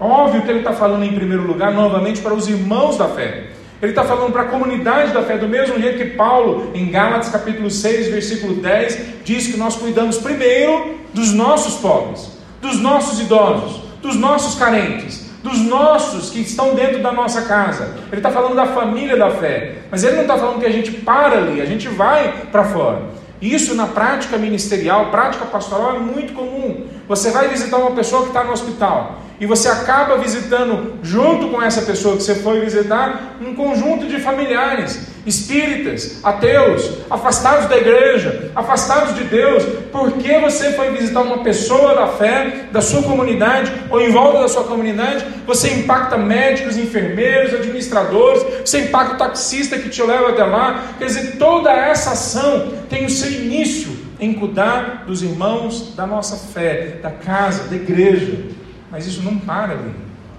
Óbvio 0.00 0.42
que 0.42 0.50
ele 0.50 0.60
está 0.60 0.72
falando 0.72 1.04
em 1.04 1.12
primeiro 1.12 1.44
lugar, 1.44 1.72
novamente, 1.72 2.20
para 2.20 2.32
os 2.32 2.48
irmãos 2.48 2.96
da 2.96 3.08
fé. 3.08 3.48
Ele 3.82 3.92
está 3.92 4.04
falando 4.04 4.32
para 4.32 4.42
a 4.42 4.46
comunidade 4.46 5.12
da 5.12 5.22
fé, 5.22 5.36
do 5.38 5.48
mesmo 5.48 5.80
jeito 5.80 5.98
que 5.98 6.16
Paulo, 6.16 6.70
em 6.74 6.90
Gálatas 6.90 7.28
capítulo 7.28 7.70
6, 7.70 8.08
versículo 8.08 8.54
10, 8.54 9.24
diz 9.24 9.46
que 9.48 9.56
nós 9.56 9.76
cuidamos 9.76 10.18
primeiro 10.18 10.96
dos 11.12 11.32
nossos 11.32 11.76
pobres, 11.80 12.38
dos 12.60 12.80
nossos 12.80 13.20
idosos, 13.20 13.82
dos 14.02 14.16
nossos 14.16 14.58
carentes, 14.58 15.30
dos 15.42 15.58
nossos 15.58 16.30
que 16.30 16.40
estão 16.40 16.74
dentro 16.74 17.00
da 17.00 17.12
nossa 17.12 17.42
casa. 17.42 17.96
Ele 18.10 18.18
está 18.18 18.30
falando 18.30 18.56
da 18.56 18.66
família 18.66 19.16
da 19.16 19.30
fé, 19.30 19.74
mas 19.90 20.02
ele 20.02 20.16
não 20.16 20.22
está 20.22 20.36
falando 20.36 20.60
que 20.60 20.66
a 20.66 20.72
gente 20.72 20.90
para 20.90 21.38
ali, 21.38 21.60
a 21.60 21.66
gente 21.66 21.88
vai 21.88 22.46
para 22.50 22.64
fora. 22.64 23.02
Isso 23.40 23.74
na 23.74 23.86
prática 23.86 24.36
ministerial, 24.36 25.10
prática 25.10 25.46
pastoral 25.46 25.96
é 25.96 25.98
muito 26.00 26.32
comum. 26.32 26.86
Você 27.06 27.30
vai 27.30 27.48
visitar 27.48 27.76
uma 27.76 27.92
pessoa 27.92 28.22
que 28.22 28.28
está 28.28 28.42
no 28.42 28.52
hospital 28.52 29.22
e 29.40 29.46
você 29.46 29.68
acaba 29.68 30.18
visitando, 30.18 30.94
junto 31.02 31.48
com 31.48 31.62
essa 31.62 31.82
pessoa 31.82 32.16
que 32.16 32.22
você 32.22 32.34
foi 32.34 32.60
visitar, 32.60 33.36
um 33.40 33.54
conjunto 33.54 34.06
de 34.06 34.18
familiares, 34.18 35.06
espíritas, 35.28 36.20
ateus, 36.22 36.90
afastados 37.10 37.68
da 37.68 37.76
igreja, 37.76 38.50
afastados 38.54 39.14
de 39.14 39.24
Deus, 39.24 39.62
porque 39.92 40.38
você 40.38 40.72
foi 40.72 40.90
visitar 40.90 41.20
uma 41.20 41.38
pessoa 41.44 41.94
da 41.94 42.06
fé, 42.08 42.66
da 42.72 42.80
sua 42.80 43.02
comunidade, 43.02 43.70
ou 43.90 44.00
em 44.00 44.10
volta 44.10 44.40
da 44.40 44.48
sua 44.48 44.64
comunidade, 44.64 45.24
você 45.46 45.72
impacta 45.74 46.16
médicos, 46.16 46.76
enfermeiros, 46.76 47.54
administradores, 47.54 48.42
você 48.64 48.80
impacta 48.80 49.14
o 49.14 49.18
taxista 49.18 49.78
que 49.78 49.88
te 49.88 50.02
leva 50.02 50.30
até 50.30 50.44
lá. 50.44 50.94
Quer 50.98 51.06
dizer, 51.06 51.36
toda 51.36 51.70
essa 51.70 52.12
ação 52.12 52.72
tem 52.88 53.04
o 53.04 53.10
seu 53.10 53.30
início 53.30 53.96
em 54.18 54.32
cuidar 54.32 55.04
dos 55.06 55.22
irmãos 55.22 55.94
da 55.94 56.06
nossa 56.06 56.36
fé, 56.36 56.98
da 57.02 57.10
casa, 57.10 57.68
da 57.68 57.76
igreja. 57.76 58.46
Mas 58.90 59.06
isso 59.06 59.22
não 59.22 59.38
para 59.38 59.74
ali. 59.74 59.94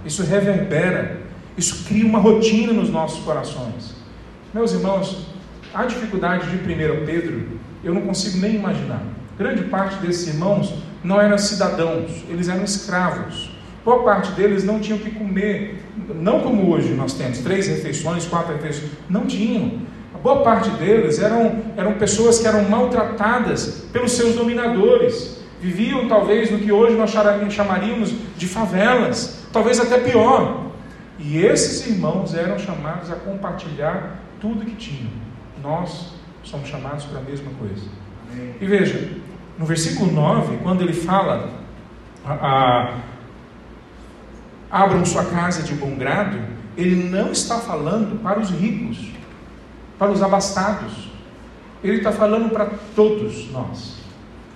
Isso 0.05 0.23
reverbera. 0.23 1.17
Isso 1.57 1.85
cria 1.85 2.05
uma 2.05 2.19
rotina 2.19 2.73
nos 2.73 2.89
nossos 2.89 3.23
corações. 3.23 3.98
Meus 4.51 4.73
irmãos, 4.73 5.27
a 5.71 5.85
dificuldade 5.85 6.49
de 6.49 6.55
1 6.57 7.05
Pedro, 7.05 7.47
eu 7.83 7.93
não 7.93 8.01
consigo 8.01 8.39
nem 8.39 8.55
imaginar. 8.55 9.03
Grande 9.37 9.65
parte 9.65 9.97
desses 9.97 10.27
irmãos 10.27 10.73
não 11.03 11.21
eram 11.21 11.37
cidadãos, 11.37 12.23
eles 12.27 12.49
eram 12.49 12.63
escravos. 12.63 13.51
Boa 13.85 14.03
parte 14.03 14.31
deles 14.31 14.63
não 14.63 14.79
tinham 14.79 14.97
que 14.97 15.11
comer, 15.11 15.83
não 16.15 16.39
como 16.39 16.67
hoje 16.71 16.95
nós 16.95 17.13
temos, 17.13 17.37
três 17.39 17.67
refeições, 17.67 18.25
quatro 18.25 18.53
refeições. 18.55 18.91
Não 19.07 19.27
tinham. 19.27 19.81
A 20.15 20.17
boa 20.17 20.41
parte 20.41 20.71
deles 20.71 21.19
eram, 21.19 21.61
eram 21.77 21.93
pessoas 21.93 22.39
que 22.39 22.47
eram 22.47 22.67
maltratadas 22.67 23.85
pelos 23.93 24.13
seus 24.13 24.33
dominadores 24.33 25.37
viviam 25.61 26.07
talvez 26.07 26.49
no 26.49 26.57
que 26.57 26.71
hoje 26.71 26.95
nós 26.95 27.11
chamaríamos 27.51 28.13
de 28.35 28.47
favelas, 28.47 29.45
talvez 29.53 29.79
até 29.79 29.99
pior. 29.99 30.71
E 31.19 31.37
esses 31.37 31.85
irmãos 31.85 32.33
eram 32.33 32.57
chamados 32.57 33.11
a 33.11 33.15
compartilhar 33.15 34.28
tudo 34.39 34.65
que 34.65 34.75
tinham. 34.75 35.11
Nós 35.61 36.13
somos 36.43 36.67
chamados 36.67 37.05
para 37.05 37.19
a 37.19 37.23
mesma 37.23 37.51
coisa. 37.59 37.85
Amém. 38.31 38.55
E 38.59 38.65
veja, 38.65 39.17
no 39.57 39.65
versículo 39.65 40.11
9, 40.11 40.57
quando 40.63 40.81
ele 40.81 40.93
fala, 40.93 41.51
a, 42.25 42.33
a, 44.71 44.83
abram 44.83 45.05
sua 45.05 45.25
casa 45.25 45.63
de 45.63 45.73
bom 45.73 45.95
grado, 45.95 46.39
ele 46.77 47.09
não 47.09 47.31
está 47.31 47.59
falando 47.59 48.21
para 48.21 48.39
os 48.39 48.49
ricos, 48.49 49.11
para 49.97 50.11
os 50.11 50.21
abastados. 50.23 51.09
Ele 51.83 51.97
está 51.97 52.11
falando 52.11 52.49
para 52.49 52.71
todos 52.95 53.51
nós. 53.51 53.99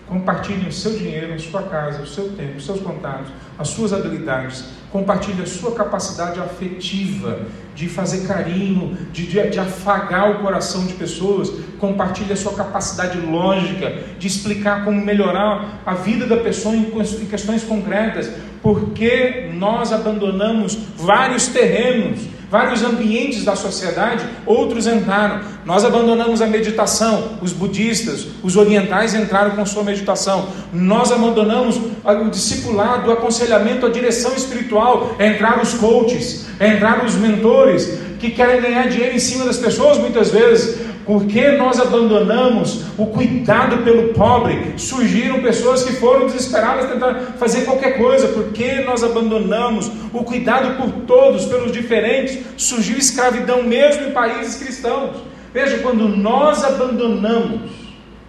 Compartilhe 0.07 0.67
o 0.67 0.71
seu 0.71 0.97
dinheiro, 0.97 1.33
a 1.33 1.39
sua 1.39 1.63
casa, 1.63 2.01
o 2.01 2.07
seu 2.07 2.33
tempo, 2.35 2.57
os 2.57 2.65
seus 2.65 2.81
contatos, 2.81 3.31
as 3.57 3.69
suas 3.69 3.93
habilidades. 3.93 4.65
Compartilhe 4.93 5.41
a 5.41 5.47
sua 5.47 5.71
capacidade 5.73 6.39
afetiva 6.39 7.47
de 7.73 7.89
fazer 7.89 8.27
carinho, 8.27 8.95
de, 9.11 9.25
de, 9.25 9.49
de, 9.49 9.59
afagar 9.59 10.29
o 10.29 10.43
coração 10.43 10.85
de 10.85 10.93
pessoas. 10.93 11.49
Compartilhe 11.79 12.31
a 12.31 12.35
sua 12.35 12.53
capacidade 12.53 13.19
lógica 13.19 13.91
de 14.19 14.27
explicar 14.27 14.85
como 14.85 15.03
melhorar 15.03 15.81
a 15.83 15.95
vida 15.95 16.27
da 16.27 16.37
pessoa 16.37 16.75
em, 16.75 16.83
em 16.83 17.25
questões 17.25 17.63
concretas. 17.63 18.31
Porque 18.61 19.49
nós 19.55 19.91
abandonamos 19.91 20.77
vários 20.95 21.47
terrenos 21.47 22.32
vários 22.53 22.83
ambientes 22.83 23.43
da 23.43 23.55
sociedade, 23.55 24.23
outros 24.45 24.85
entraram. 24.85 25.41
Nós 25.65 25.83
abandonamos 25.83 26.39
a 26.39 26.45
meditação, 26.45 27.39
os 27.41 27.51
budistas, 27.51 28.27
os 28.43 28.55
orientais 28.55 29.15
entraram 29.15 29.55
com 29.55 29.65
sua 29.65 29.83
meditação. 29.83 30.49
Nós 30.71 31.11
abandonamos 31.11 31.77
o 31.77 32.29
discipulado, 32.29 33.09
o 33.09 33.13
aconselhamento, 33.13 33.87
a 33.87 33.89
direção 33.89 34.35
espiritual. 34.35 35.15
Entraram 35.19 35.63
os 35.63 35.73
coaches, 35.73 36.45
entraram 36.61 37.05
os 37.05 37.15
mentores 37.15 37.97
que 38.19 38.29
querem 38.29 38.61
ganhar 38.61 38.87
dinheiro 38.87 39.15
em 39.15 39.19
cima 39.19 39.45
das 39.45 39.57
pessoas 39.57 39.97
muitas 39.97 40.29
vezes. 40.29 40.92
Porque 41.05 41.51
nós 41.51 41.79
abandonamos 41.79 42.85
o 42.97 43.07
cuidado 43.07 43.83
pelo 43.83 44.13
pobre? 44.13 44.73
Surgiram 44.77 45.41
pessoas 45.41 45.83
que 45.83 45.93
foram 45.93 46.27
desesperadas 46.27 46.89
tentar 46.89 47.13
fazer 47.37 47.65
qualquer 47.65 47.97
coisa. 47.97 48.29
Porque 48.29 48.81
nós 48.81 49.03
abandonamos 49.03 49.91
o 50.13 50.23
cuidado 50.23 50.77
por 50.77 50.91
todos, 51.05 51.45
pelos 51.45 51.71
diferentes? 51.71 52.39
Surgiu 52.55 52.97
escravidão 52.97 53.63
mesmo 53.63 54.07
em 54.07 54.11
países 54.11 54.55
cristãos. 54.55 55.17
Veja, 55.53 55.79
quando 55.79 56.07
nós 56.07 56.63
abandonamos 56.63 57.71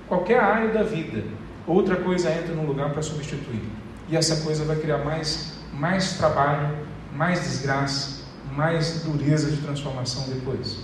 qualquer 0.09 0.41
área 0.41 0.72
da 0.72 0.83
vida, 0.83 1.22
outra 1.66 1.97
coisa 1.97 2.31
entra 2.31 2.55
no 2.55 2.66
lugar 2.66 2.91
para 2.91 3.03
substituir. 3.03 3.62
E 4.09 4.16
essa 4.16 4.45
coisa 4.45 4.64
vai 4.64 4.77
criar 4.77 4.99
mais, 4.99 5.55
mais 5.72 6.14
trabalho, 6.18 6.77
mais 7.14 7.41
desgraça, 7.41 8.25
mais 8.53 9.05
dureza 9.05 9.51
de 9.51 9.59
transformação 9.59 10.25
depois. 10.29 10.79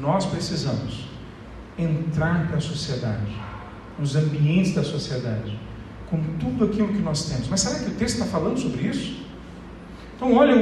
Nós 0.00 0.26
precisamos 0.26 1.11
entrar 1.78 2.48
para 2.48 2.58
a 2.58 2.60
sociedade, 2.60 3.32
nos 3.98 4.16
ambientes 4.16 4.74
da 4.74 4.84
sociedade, 4.84 5.58
com 6.10 6.18
tudo 6.38 6.64
aquilo 6.64 6.88
que 6.88 7.00
nós 7.00 7.24
temos. 7.26 7.48
Mas 7.48 7.60
será 7.60 7.78
que 7.78 7.90
o 7.90 7.94
texto 7.94 8.14
está 8.14 8.26
falando 8.26 8.58
sobre 8.58 8.82
isso? 8.82 9.22
Então, 10.16 10.34
olha 10.34 10.54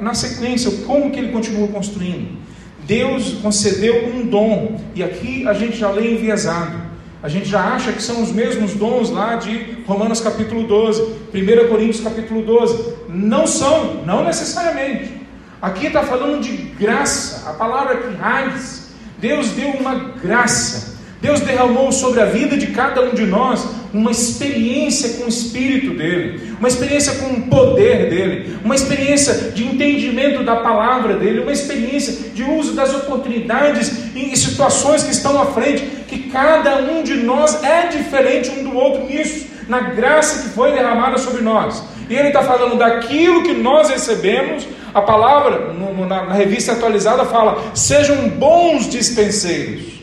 na 0.00 0.14
sequência 0.14 0.70
como 0.86 1.10
que 1.10 1.18
ele 1.18 1.32
continua 1.32 1.68
construindo. 1.68 2.38
Deus 2.86 3.34
concedeu 3.34 4.08
um 4.14 4.26
dom, 4.26 4.80
e 4.94 5.02
aqui 5.02 5.46
a 5.48 5.54
gente 5.54 5.76
já 5.76 5.90
lê 5.90 6.14
enviesado. 6.14 6.84
A 7.22 7.28
gente 7.28 7.48
já 7.48 7.62
acha 7.74 7.90
que 7.90 8.02
são 8.02 8.22
os 8.22 8.30
mesmos 8.32 8.74
dons 8.74 9.08
lá 9.08 9.36
de 9.36 9.78
Romanos 9.86 10.20
capítulo 10.20 10.64
12, 10.64 11.02
1 11.32 11.68
Coríntios 11.68 12.04
capítulo 12.04 12.42
12. 12.42 12.94
Não 13.08 13.46
são, 13.46 14.04
não 14.04 14.24
necessariamente. 14.24 15.22
Aqui 15.62 15.86
está 15.86 16.02
falando 16.02 16.42
de 16.42 16.52
graça, 16.54 17.48
a 17.48 17.54
palavra 17.54 17.96
que 17.96 18.14
raiz, 18.14 18.83
Deus 19.24 19.52
deu 19.52 19.70
uma 19.70 19.94
graça. 20.22 20.98
Deus 21.18 21.40
derramou 21.40 21.90
sobre 21.90 22.20
a 22.20 22.26
vida 22.26 22.58
de 22.58 22.66
cada 22.66 23.00
um 23.00 23.14
de 23.14 23.24
nós 23.24 23.66
uma 23.90 24.10
experiência 24.10 25.14
com 25.14 25.24
o 25.24 25.28
Espírito 25.28 25.96
dele, 25.96 26.54
uma 26.58 26.68
experiência 26.68 27.14
com 27.14 27.28
o 27.32 27.42
poder 27.44 28.10
dele, 28.10 28.58
uma 28.62 28.74
experiência 28.74 29.52
de 29.52 29.64
entendimento 29.64 30.44
da 30.44 30.56
palavra 30.56 31.16
dele, 31.16 31.40
uma 31.40 31.52
experiência 31.52 32.34
de 32.34 32.42
uso 32.42 32.74
das 32.74 32.94
oportunidades 32.94 34.14
em 34.14 34.36
situações 34.36 35.02
que 35.02 35.12
estão 35.12 35.40
à 35.40 35.46
frente, 35.46 35.82
que 36.06 36.28
cada 36.28 36.82
um 36.82 37.02
de 37.02 37.14
nós 37.14 37.64
é 37.64 37.86
diferente 37.86 38.50
um 38.50 38.64
do 38.64 38.76
outro 38.76 39.06
nisso, 39.06 39.46
na 39.66 39.80
graça 39.80 40.42
que 40.42 40.48
foi 40.50 40.72
derramada 40.72 41.16
sobre 41.16 41.40
nós. 41.40 41.82
E 42.08 42.14
ele 42.14 42.28
está 42.28 42.42
falando 42.42 42.76
daquilo 42.76 43.42
que 43.42 43.52
nós 43.52 43.88
recebemos 43.88 44.66
a 44.94 45.02
palavra 45.02 45.72
no, 45.72 46.06
na, 46.06 46.24
na 46.24 46.34
revista 46.34 46.72
atualizada 46.72 47.24
fala: 47.24 47.62
sejam 47.74 48.28
bons 48.28 48.88
dispenseiros. 48.88 49.94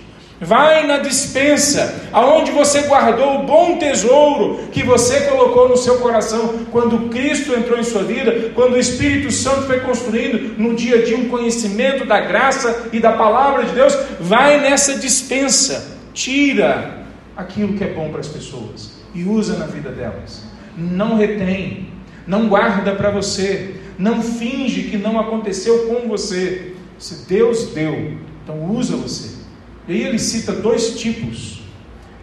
Vai 0.43 0.87
na 0.87 0.97
dispensa, 0.97 2.09
aonde 2.11 2.49
você 2.49 2.81
guardou 2.81 3.35
o 3.35 3.43
bom 3.43 3.77
tesouro 3.77 4.69
que 4.71 4.81
você 4.81 5.21
colocou 5.21 5.69
no 5.69 5.77
seu 5.77 5.99
coração 5.99 6.65
quando 6.71 7.09
Cristo 7.09 7.53
entrou 7.53 7.77
em 7.77 7.83
sua 7.83 8.01
vida, 8.01 8.49
quando 8.55 8.73
o 8.73 8.79
Espírito 8.79 9.31
Santo 9.31 9.67
foi 9.67 9.81
construindo 9.81 10.59
no 10.59 10.73
dia 10.73 10.95
a 10.95 11.05
dia 11.05 11.15
um 11.15 11.29
conhecimento 11.29 12.05
da 12.05 12.19
graça 12.19 12.87
e 12.91 12.99
da 12.99 13.11
palavra 13.11 13.65
de 13.65 13.75
Deus. 13.75 13.95
Vai 14.19 14.59
nessa 14.59 14.95
dispensa, 14.95 15.99
tira 16.11 17.05
aquilo 17.37 17.77
que 17.77 17.83
é 17.83 17.93
bom 17.93 18.09
para 18.09 18.21
as 18.21 18.27
pessoas 18.27 18.93
e 19.13 19.23
usa 19.23 19.57
na 19.57 19.67
vida 19.67 19.91
delas. 19.91 20.50
Não 20.77 21.15
retém, 21.15 21.87
não 22.25 22.47
guarda 22.47 22.95
para 22.95 23.11
você, 23.11 23.75
não 23.97 24.21
finge 24.21 24.83
que 24.83 24.97
não 24.97 25.19
aconteceu 25.19 25.87
com 25.87 26.07
você. 26.07 26.73
Se 26.97 27.27
Deus 27.27 27.67
deu, 27.73 28.17
então 28.43 28.69
usa 28.71 28.95
você. 28.95 29.41
E 29.87 29.93
aí 29.93 30.03
ele 30.03 30.19
cita 30.19 30.53
dois 30.53 30.99
tipos 30.99 31.61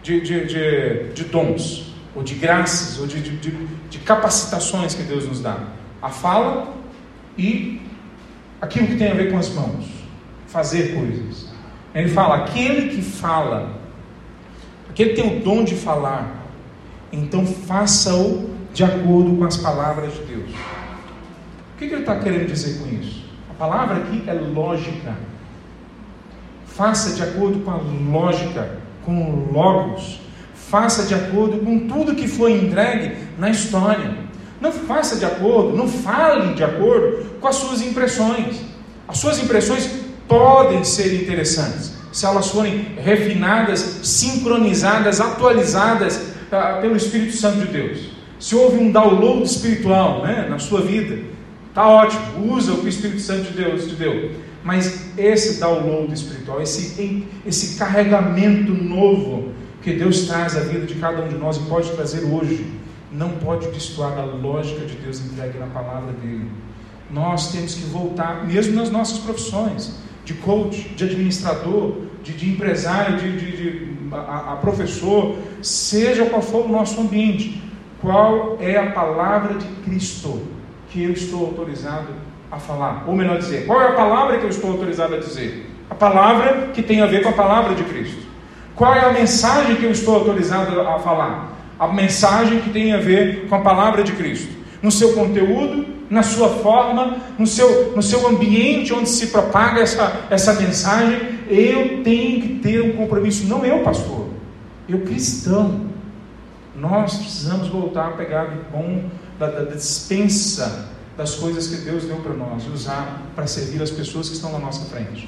de, 0.01 0.21
de, 0.21 0.45
de, 0.45 1.13
de 1.13 1.23
dons, 1.25 1.93
ou 2.15 2.23
de 2.23 2.35
graças, 2.35 2.99
ou 2.99 3.05
de, 3.05 3.21
de, 3.21 3.51
de 3.89 3.99
capacitações 3.99 4.95
que 4.95 5.03
Deus 5.03 5.27
nos 5.27 5.41
dá: 5.41 5.67
a 6.01 6.09
fala 6.09 6.73
e 7.37 7.81
aquilo 8.61 8.87
que 8.87 8.95
tem 8.95 9.11
a 9.11 9.13
ver 9.13 9.31
com 9.31 9.37
as 9.37 9.49
mãos, 9.49 9.85
fazer 10.47 10.95
coisas. 10.95 11.49
Ele 11.93 12.09
fala: 12.09 12.37
aquele 12.37 12.89
que 12.89 13.01
fala, 13.01 13.79
aquele 14.89 15.11
que 15.11 15.21
tem 15.21 15.37
o 15.37 15.41
dom 15.41 15.63
de 15.63 15.75
falar, 15.75 16.38
então 17.11 17.45
faça-o 17.45 18.49
de 18.73 18.83
acordo 18.83 19.35
com 19.37 19.45
as 19.45 19.57
palavras 19.57 20.13
de 20.13 20.21
Deus. 20.23 20.51
O 21.73 21.77
que, 21.77 21.85
ele 21.85 21.97
está 21.97 22.19
querendo 22.19 22.47
dizer 22.47 22.79
com 22.79 22.87
isso? 22.89 23.25
A 23.49 23.53
palavra 23.53 23.97
aqui 23.97 24.23
é 24.27 24.33
lógica. 24.33 25.15
Faça 26.67 27.15
de 27.15 27.23
acordo 27.23 27.59
com 27.59 27.71
a 27.71 27.77
lógica, 27.77 28.77
com 29.03 29.23
o 29.23 29.51
logos. 29.51 30.19
Faça 30.53 31.03
de 31.03 31.15
acordo 31.15 31.59
com 31.59 31.87
tudo 31.87 32.15
que 32.15 32.27
foi 32.27 32.53
entregue 32.53 33.17
na 33.37 33.49
história. 33.49 34.13
Não 34.61 34.71
faça 34.71 35.15
de 35.15 35.25
acordo, 35.25 35.75
não 35.75 35.87
fale 35.87 36.53
de 36.53 36.63
acordo 36.63 37.25
com 37.39 37.47
as 37.47 37.55
suas 37.55 37.81
impressões. 37.81 38.61
As 39.07 39.17
suas 39.17 39.41
impressões 39.41 39.89
podem 40.27 40.83
ser 40.83 41.23
interessantes 41.23 41.99
se 42.11 42.25
elas 42.25 42.49
forem 42.49 42.95
refinadas, 42.97 43.79
sincronizadas, 44.03 45.21
atualizadas 45.21 46.19
ah, 46.51 46.79
pelo 46.81 46.95
Espírito 46.95 47.35
Santo 47.35 47.59
de 47.59 47.67
Deus. 47.67 48.09
Se 48.39 48.55
houve 48.55 48.77
um 48.77 48.91
download 48.91 49.43
espiritual 49.43 50.23
né, 50.23 50.47
na 50.49 50.59
sua 50.59 50.81
vida, 50.81 51.19
Tá 51.73 51.87
ótimo, 51.87 52.53
usa 52.53 52.73
o 52.73 52.79
que 52.79 52.87
o 52.87 52.89
Espírito 52.89 53.21
Santo 53.21 53.43
de 53.43 53.63
Deus 53.63 53.85
te 53.85 53.95
deu. 53.95 54.31
Mas 54.63 55.17
esse 55.17 55.59
download 55.59 56.11
espiritual, 56.13 56.61
esse, 56.61 57.25
esse 57.45 57.77
carregamento 57.77 58.73
novo 58.73 59.53
que 59.81 59.93
Deus 59.93 60.27
traz 60.27 60.57
à 60.57 60.61
vida 60.61 60.85
de 60.85 60.95
cada 60.95 61.23
um 61.23 61.27
de 61.29 61.35
nós 61.35 61.57
e 61.57 61.61
pode 61.61 61.89
trazer 61.91 62.25
hoje, 62.25 62.65
não 63.11 63.29
pode 63.29 63.67
destoar 63.67 64.15
da 64.15 64.25
lógica 64.25 64.85
de 64.85 64.95
Deus 64.95 65.21
entregue 65.21 65.57
na 65.57 65.67
palavra 65.67 66.11
dele. 66.13 66.49
Nós 67.09 67.51
temos 67.51 67.75
que 67.75 67.85
voltar, 67.85 68.45
mesmo 68.45 68.75
nas 68.75 68.91
nossas 68.91 69.19
profissões, 69.19 69.95
de 70.25 70.33
coach, 70.33 70.89
de 70.95 71.05
administrador, 71.05 71.95
de, 72.21 72.33
de 72.33 72.49
empresário, 72.49 73.17
de, 73.17 73.39
de, 73.39 73.51
de 73.57 73.85
a, 74.11 74.53
a 74.53 74.55
professor, 74.57 75.35
seja 75.61 76.25
qual 76.25 76.41
for 76.41 76.65
o 76.65 76.69
nosso 76.69 76.99
ambiente, 77.01 77.61
qual 78.01 78.57
é 78.59 78.77
a 78.77 78.91
palavra 78.91 79.55
de 79.55 79.67
Cristo? 79.83 80.41
que 80.89 81.03
eu 81.03 81.11
estou 81.11 81.45
autorizado 81.45 82.07
a 82.51 82.57
falar? 82.57 83.05
Ou 83.07 83.15
melhor 83.15 83.37
dizer, 83.37 83.65
qual 83.65 83.81
é 83.81 83.87
a 83.89 83.93
palavra 83.93 84.37
que 84.37 84.43
eu 84.43 84.49
estou 84.49 84.71
autorizado 84.71 85.15
a 85.15 85.17
dizer? 85.17 85.69
A 85.89 85.95
palavra 85.95 86.69
que 86.73 86.81
tem 86.81 87.01
a 87.01 87.05
ver 87.05 87.23
com 87.23 87.29
a 87.29 87.33
palavra 87.33 87.75
de 87.75 87.83
Cristo. 87.83 88.27
Qual 88.75 88.93
é 88.93 89.01
a 89.01 89.13
mensagem 89.13 89.75
que 89.75 89.83
eu 89.83 89.91
estou 89.91 90.15
autorizado 90.15 90.79
a 90.81 90.99
falar? 90.99 91.53
A 91.79 91.87
mensagem 91.87 92.59
que 92.61 92.69
tem 92.69 92.93
a 92.93 92.97
ver 92.97 93.47
com 93.47 93.55
a 93.55 93.61
palavra 93.61 94.03
de 94.03 94.13
Cristo. 94.13 94.53
No 94.81 94.91
seu 94.91 95.13
conteúdo, 95.13 95.85
na 96.09 96.23
sua 96.23 96.49
forma, 96.49 97.17
no 97.37 97.45
seu, 97.45 97.93
no 97.95 98.01
seu 98.01 98.27
ambiente 98.27 98.93
onde 98.93 99.09
se 99.09 99.27
propaga 99.27 99.81
essa, 99.81 100.25
essa 100.29 100.53
mensagem, 100.53 101.38
eu 101.49 102.03
tenho 102.03 102.41
que 102.41 102.59
ter 102.59 102.81
um 102.81 102.95
compromisso, 102.95 103.47
não 103.47 103.65
eu, 103.65 103.83
pastor, 103.83 104.27
eu 104.87 105.01
cristão. 105.01 105.89
Nós 106.75 107.17
precisamos 107.17 107.67
voltar 107.67 108.09
a 108.09 108.11
pegar 108.11 108.45
do 108.45 108.71
bom 108.71 109.09
da, 109.39 109.47
da 109.47 109.75
dispensa 109.75 110.89
das 111.17 111.35
coisas 111.35 111.67
que 111.67 111.77
Deus 111.77 112.03
deu 112.05 112.17
para 112.17 112.33
nós 112.33 112.63
e 112.63 112.69
usar 112.69 113.23
para 113.35 113.47
servir 113.47 113.81
as 113.81 113.89
pessoas 113.89 114.29
que 114.29 114.35
estão 114.35 114.51
na 114.51 114.59
nossa 114.59 114.85
frente. 114.85 115.27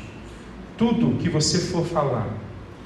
Tudo 0.77 1.17
que 1.17 1.27
você 1.27 1.57
for 1.57 1.85
falar, 1.85 2.27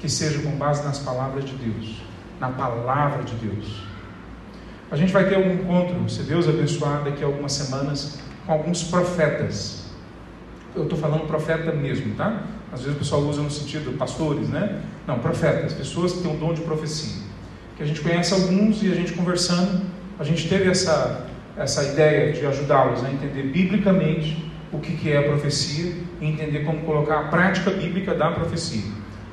que 0.00 0.08
seja 0.08 0.40
com 0.40 0.50
base 0.52 0.84
nas 0.84 0.98
palavras 0.98 1.44
de 1.44 1.54
Deus, 1.54 2.02
na 2.40 2.48
palavra 2.48 3.22
de 3.22 3.34
Deus. 3.36 3.82
A 4.90 4.96
gente 4.96 5.12
vai 5.12 5.28
ter 5.28 5.38
um 5.38 5.52
encontro, 5.52 6.08
se 6.08 6.22
Deus 6.22 6.48
abençoar, 6.48 7.04
daqui 7.04 7.22
a 7.22 7.26
algumas 7.26 7.52
semanas, 7.52 8.18
com 8.46 8.52
alguns 8.52 8.82
profetas. 8.84 9.84
Eu 10.74 10.84
estou 10.84 10.98
falando 10.98 11.26
profeta 11.26 11.72
mesmo, 11.72 12.14
tá? 12.14 12.42
Às 12.76 12.82
vezes 12.82 12.94
o 12.94 12.98
pessoal 12.98 13.22
usa 13.22 13.40
no 13.40 13.50
sentido 13.50 13.96
pastores, 13.96 14.50
né? 14.50 14.82
Não, 15.06 15.18
profetas, 15.18 15.72
pessoas 15.72 16.12
que 16.12 16.18
têm 16.18 16.34
o 16.34 16.36
dom 16.36 16.52
de 16.52 16.60
profecia. 16.60 17.24
que 17.74 17.82
a 17.82 17.86
gente 17.86 18.02
conhece 18.02 18.34
alguns 18.34 18.82
e 18.82 18.92
a 18.92 18.94
gente 18.94 19.14
conversando, 19.14 19.82
a 20.18 20.24
gente 20.24 20.46
teve 20.46 20.70
essa, 20.70 21.26
essa 21.56 21.82
ideia 21.84 22.34
de 22.34 22.44
ajudá-los 22.44 23.02
a 23.02 23.10
entender 23.10 23.44
biblicamente 23.44 24.44
o 24.70 24.78
que, 24.78 24.94
que 24.94 25.10
é 25.10 25.18
a 25.18 25.22
profecia 25.22 25.94
e 26.20 26.26
entender 26.26 26.64
como 26.64 26.80
colocar 26.80 27.20
a 27.20 27.22
prática 27.28 27.70
bíblica 27.70 28.14
da 28.14 28.30
profecia. 28.32 28.84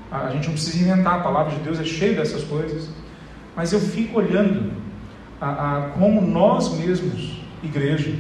A 0.10 0.30
gente 0.30 0.48
não 0.48 0.54
precisa 0.54 0.78
inventar, 0.78 1.20
a 1.20 1.24
palavra 1.24 1.54
de 1.54 1.62
Deus 1.64 1.82
é 1.82 1.84
cheia 1.84 2.14
dessas 2.14 2.46
coisas, 2.46 2.90
mas 3.58 3.74
eu 3.74 3.80
fico 3.82 4.20
olhando 4.20 4.72
a, 5.42 5.50
a 5.50 5.82
como 5.90 6.22
nós 6.22 6.78
mesmos, 6.78 7.42
igreja, 7.62 8.16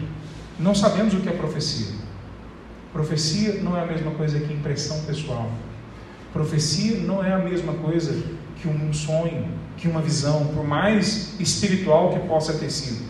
não 0.60 0.76
sabemos 0.76 1.14
o 1.14 1.18
que 1.22 1.30
é 1.30 1.34
profecia. 1.34 2.03
Profecia 2.94 3.60
não 3.64 3.76
é 3.76 3.82
a 3.82 3.88
mesma 3.88 4.12
coisa 4.12 4.40
que 4.40 4.54
impressão 4.54 5.00
pessoal. 5.02 5.50
Profecia 6.32 6.98
não 6.98 7.24
é 7.24 7.34
a 7.34 7.40
mesma 7.40 7.74
coisa 7.74 8.16
que 8.62 8.68
um 8.68 8.94
sonho, 8.94 9.48
que 9.76 9.88
uma 9.88 10.00
visão, 10.00 10.46
por 10.54 10.64
mais 10.64 11.36
espiritual 11.40 12.14
que 12.14 12.28
possa 12.28 12.54
ter 12.54 12.70
sido. 12.70 13.04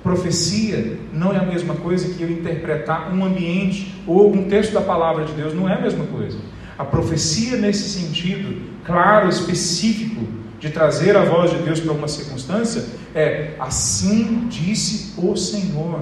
Profecia 0.00 0.96
não 1.12 1.32
é 1.32 1.38
a 1.38 1.44
mesma 1.44 1.74
coisa 1.74 2.14
que 2.14 2.22
eu 2.22 2.30
interpretar 2.30 3.12
um 3.12 3.24
ambiente 3.24 3.92
ou 4.06 4.22
algum 4.22 4.48
texto 4.48 4.72
da 4.72 4.80
palavra 4.80 5.24
de 5.24 5.32
Deus, 5.32 5.52
não 5.52 5.68
é 5.68 5.74
a 5.74 5.80
mesma 5.80 6.04
coisa. 6.06 6.38
A 6.78 6.84
profecia, 6.84 7.56
nesse 7.56 7.88
sentido, 7.98 8.62
claro, 8.84 9.28
específico, 9.28 10.24
de 10.60 10.70
trazer 10.70 11.16
a 11.16 11.24
voz 11.24 11.50
de 11.50 11.58
Deus 11.58 11.80
para 11.80 11.92
uma 11.92 12.06
circunstância, 12.06 12.84
é 13.14 13.54
assim 13.58 14.46
disse 14.48 15.14
o 15.18 15.36
Senhor. 15.36 16.00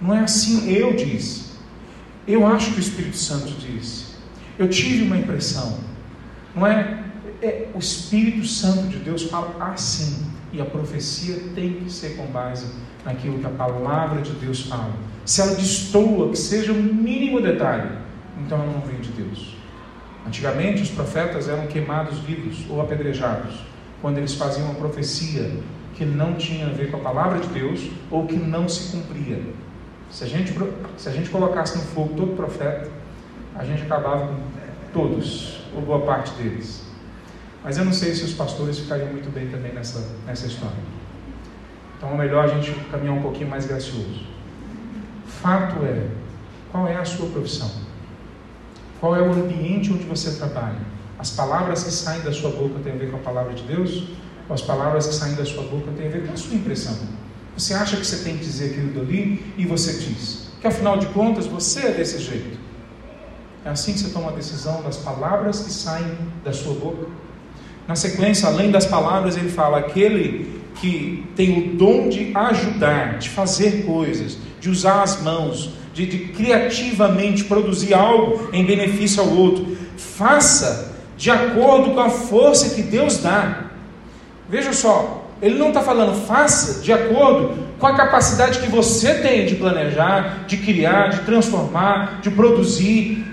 Não 0.00 0.14
é 0.14 0.20
assim 0.20 0.70
eu 0.70 0.92
disse. 0.92 1.53
Eu 2.26 2.46
acho 2.46 2.72
que 2.72 2.78
o 2.78 2.80
Espírito 2.80 3.16
Santo 3.16 3.52
disse. 3.52 4.14
Eu 4.58 4.68
tive 4.68 5.04
uma 5.04 5.16
impressão. 5.16 5.78
Não 6.54 6.66
é? 6.66 7.04
é 7.42 7.68
o 7.74 7.78
Espírito 7.78 8.46
Santo 8.46 8.88
de 8.88 8.98
Deus 8.98 9.24
fala 9.24 9.54
assim. 9.72 10.24
E 10.52 10.60
a 10.60 10.64
profecia 10.64 11.36
tem 11.54 11.74
que 11.74 11.90
ser 11.90 12.16
com 12.16 12.26
base 12.26 12.66
naquilo 13.04 13.38
que 13.38 13.46
a 13.46 13.50
palavra 13.50 14.22
de 14.22 14.32
Deus 14.32 14.62
fala. 14.62 14.92
Se 15.24 15.40
ela 15.40 15.54
destoa, 15.54 16.30
que 16.30 16.38
seja 16.38 16.72
o 16.72 16.76
mínimo 16.76 17.40
detalhe, 17.40 17.90
então 18.40 18.58
ela 18.58 18.72
não 18.72 18.80
vem 18.80 19.00
de 19.00 19.10
Deus. 19.10 19.56
Antigamente 20.26 20.82
os 20.82 20.90
profetas 20.90 21.48
eram 21.48 21.66
queimados 21.66 22.18
vivos 22.20 22.64
ou 22.70 22.80
apedrejados 22.80 23.54
quando 24.00 24.18
eles 24.18 24.34
faziam 24.34 24.66
uma 24.66 24.74
profecia 24.74 25.50
que 25.94 26.04
não 26.04 26.34
tinha 26.34 26.66
a 26.66 26.70
ver 26.70 26.90
com 26.90 26.98
a 26.98 27.00
palavra 27.00 27.38
de 27.38 27.48
Deus 27.48 27.90
ou 28.10 28.26
que 28.26 28.36
não 28.36 28.68
se 28.68 28.92
cumpria. 28.92 29.40
Se 30.14 30.22
a 30.22 30.28
gente, 30.28 30.54
se 30.96 31.08
a 31.08 31.12
gente 31.12 31.28
colocasse 31.28 31.76
no 31.76 31.82
fogo 31.82 32.14
todo 32.14 32.36
profeta, 32.36 32.88
a 33.52 33.64
gente 33.64 33.82
acabava 33.82 34.28
com 34.28 34.36
todos, 34.92 35.60
ou 35.74 35.82
boa 35.82 36.02
parte 36.02 36.30
deles. 36.34 36.84
Mas 37.64 37.78
eu 37.78 37.84
não 37.84 37.92
sei 37.92 38.14
se 38.14 38.22
os 38.22 38.32
pastores 38.32 38.78
ficariam 38.78 39.08
muito 39.08 39.28
bem 39.34 39.48
também 39.48 39.72
nessa, 39.72 40.08
nessa 40.24 40.46
história. 40.46 40.76
Então 41.96 42.10
é 42.10 42.16
melhor 42.16 42.44
a 42.44 42.46
gente 42.46 42.72
caminhar 42.92 43.16
um 43.16 43.22
pouquinho 43.22 43.50
mais 43.50 43.66
gracioso. 43.66 44.24
Fato 45.26 45.84
é, 45.84 46.06
qual 46.70 46.86
é 46.86 46.94
a 46.94 47.04
sua 47.04 47.28
profissão? 47.30 47.72
Qual 49.00 49.16
é 49.16 49.20
o 49.20 49.32
ambiente 49.32 49.92
onde 49.92 50.04
você 50.04 50.36
trabalha? 50.36 50.78
As 51.18 51.32
palavras 51.32 51.82
que 51.82 51.90
saem 51.90 52.22
da 52.22 52.32
sua 52.32 52.50
boca 52.50 52.78
têm 52.84 52.92
a 52.92 52.96
ver 52.96 53.10
com 53.10 53.16
a 53.16 53.20
palavra 53.20 53.52
de 53.52 53.64
Deus? 53.64 54.10
Ou 54.48 54.54
as 54.54 54.62
palavras 54.62 55.08
que 55.08 55.14
saem 55.14 55.34
da 55.34 55.44
sua 55.44 55.64
boca 55.64 55.90
têm 55.96 56.06
a 56.06 56.10
ver 56.10 56.24
com 56.24 56.34
a 56.34 56.36
sua 56.36 56.54
impressão? 56.54 57.23
Você 57.56 57.74
acha 57.74 57.96
que 57.96 58.06
você 58.06 58.24
tem 58.24 58.36
que 58.36 58.44
dizer 58.44 58.72
aquilo 58.72 58.92
dali 58.92 59.44
e 59.56 59.64
você 59.64 59.92
diz. 59.92 60.48
Que 60.60 60.66
afinal 60.66 60.98
de 60.98 61.06
contas 61.06 61.46
você 61.46 61.86
é 61.86 61.90
desse 61.92 62.18
jeito. 62.18 62.58
É 63.64 63.70
assim 63.70 63.92
que 63.92 64.00
você 64.00 64.10
toma 64.10 64.30
a 64.30 64.34
decisão 64.34 64.82
das 64.82 64.96
palavras 64.96 65.60
que 65.60 65.70
saem 65.70 66.16
da 66.44 66.52
sua 66.52 66.74
boca. 66.74 67.06
Na 67.86 67.94
sequência, 67.94 68.48
além 68.48 68.70
das 68.70 68.86
palavras, 68.86 69.36
ele 69.36 69.48
fala: 69.48 69.78
aquele 69.78 70.62
que 70.76 71.24
tem 71.36 71.58
o 71.58 71.76
dom 71.76 72.08
de 72.08 72.32
ajudar, 72.34 73.18
de 73.18 73.30
fazer 73.30 73.84
coisas, 73.84 74.36
de 74.60 74.68
usar 74.68 75.02
as 75.02 75.22
mãos, 75.22 75.70
de, 75.92 76.06
de 76.06 76.18
criativamente 76.32 77.44
produzir 77.44 77.94
algo 77.94 78.50
em 78.52 78.64
benefício 78.64 79.22
ao 79.22 79.28
outro, 79.28 79.76
faça 79.96 80.94
de 81.16 81.30
acordo 81.30 81.92
com 81.92 82.00
a 82.00 82.10
força 82.10 82.74
que 82.74 82.82
Deus 82.82 83.18
dá. 83.18 83.70
Veja 84.48 84.72
só, 84.72 85.23
ele 85.42 85.58
não 85.58 85.68
está 85.68 85.82
falando 85.82 86.26
faça 86.26 86.80
de 86.80 86.92
acordo 86.92 87.64
com 87.78 87.86
a 87.86 87.94
capacidade 87.94 88.60
que 88.60 88.68
você 88.68 89.14
tem 89.14 89.46
de 89.46 89.56
planejar, 89.56 90.44
de 90.46 90.56
criar, 90.56 91.08
de 91.08 91.20
transformar, 91.20 92.20
de 92.22 92.30
produzir. 92.30 93.24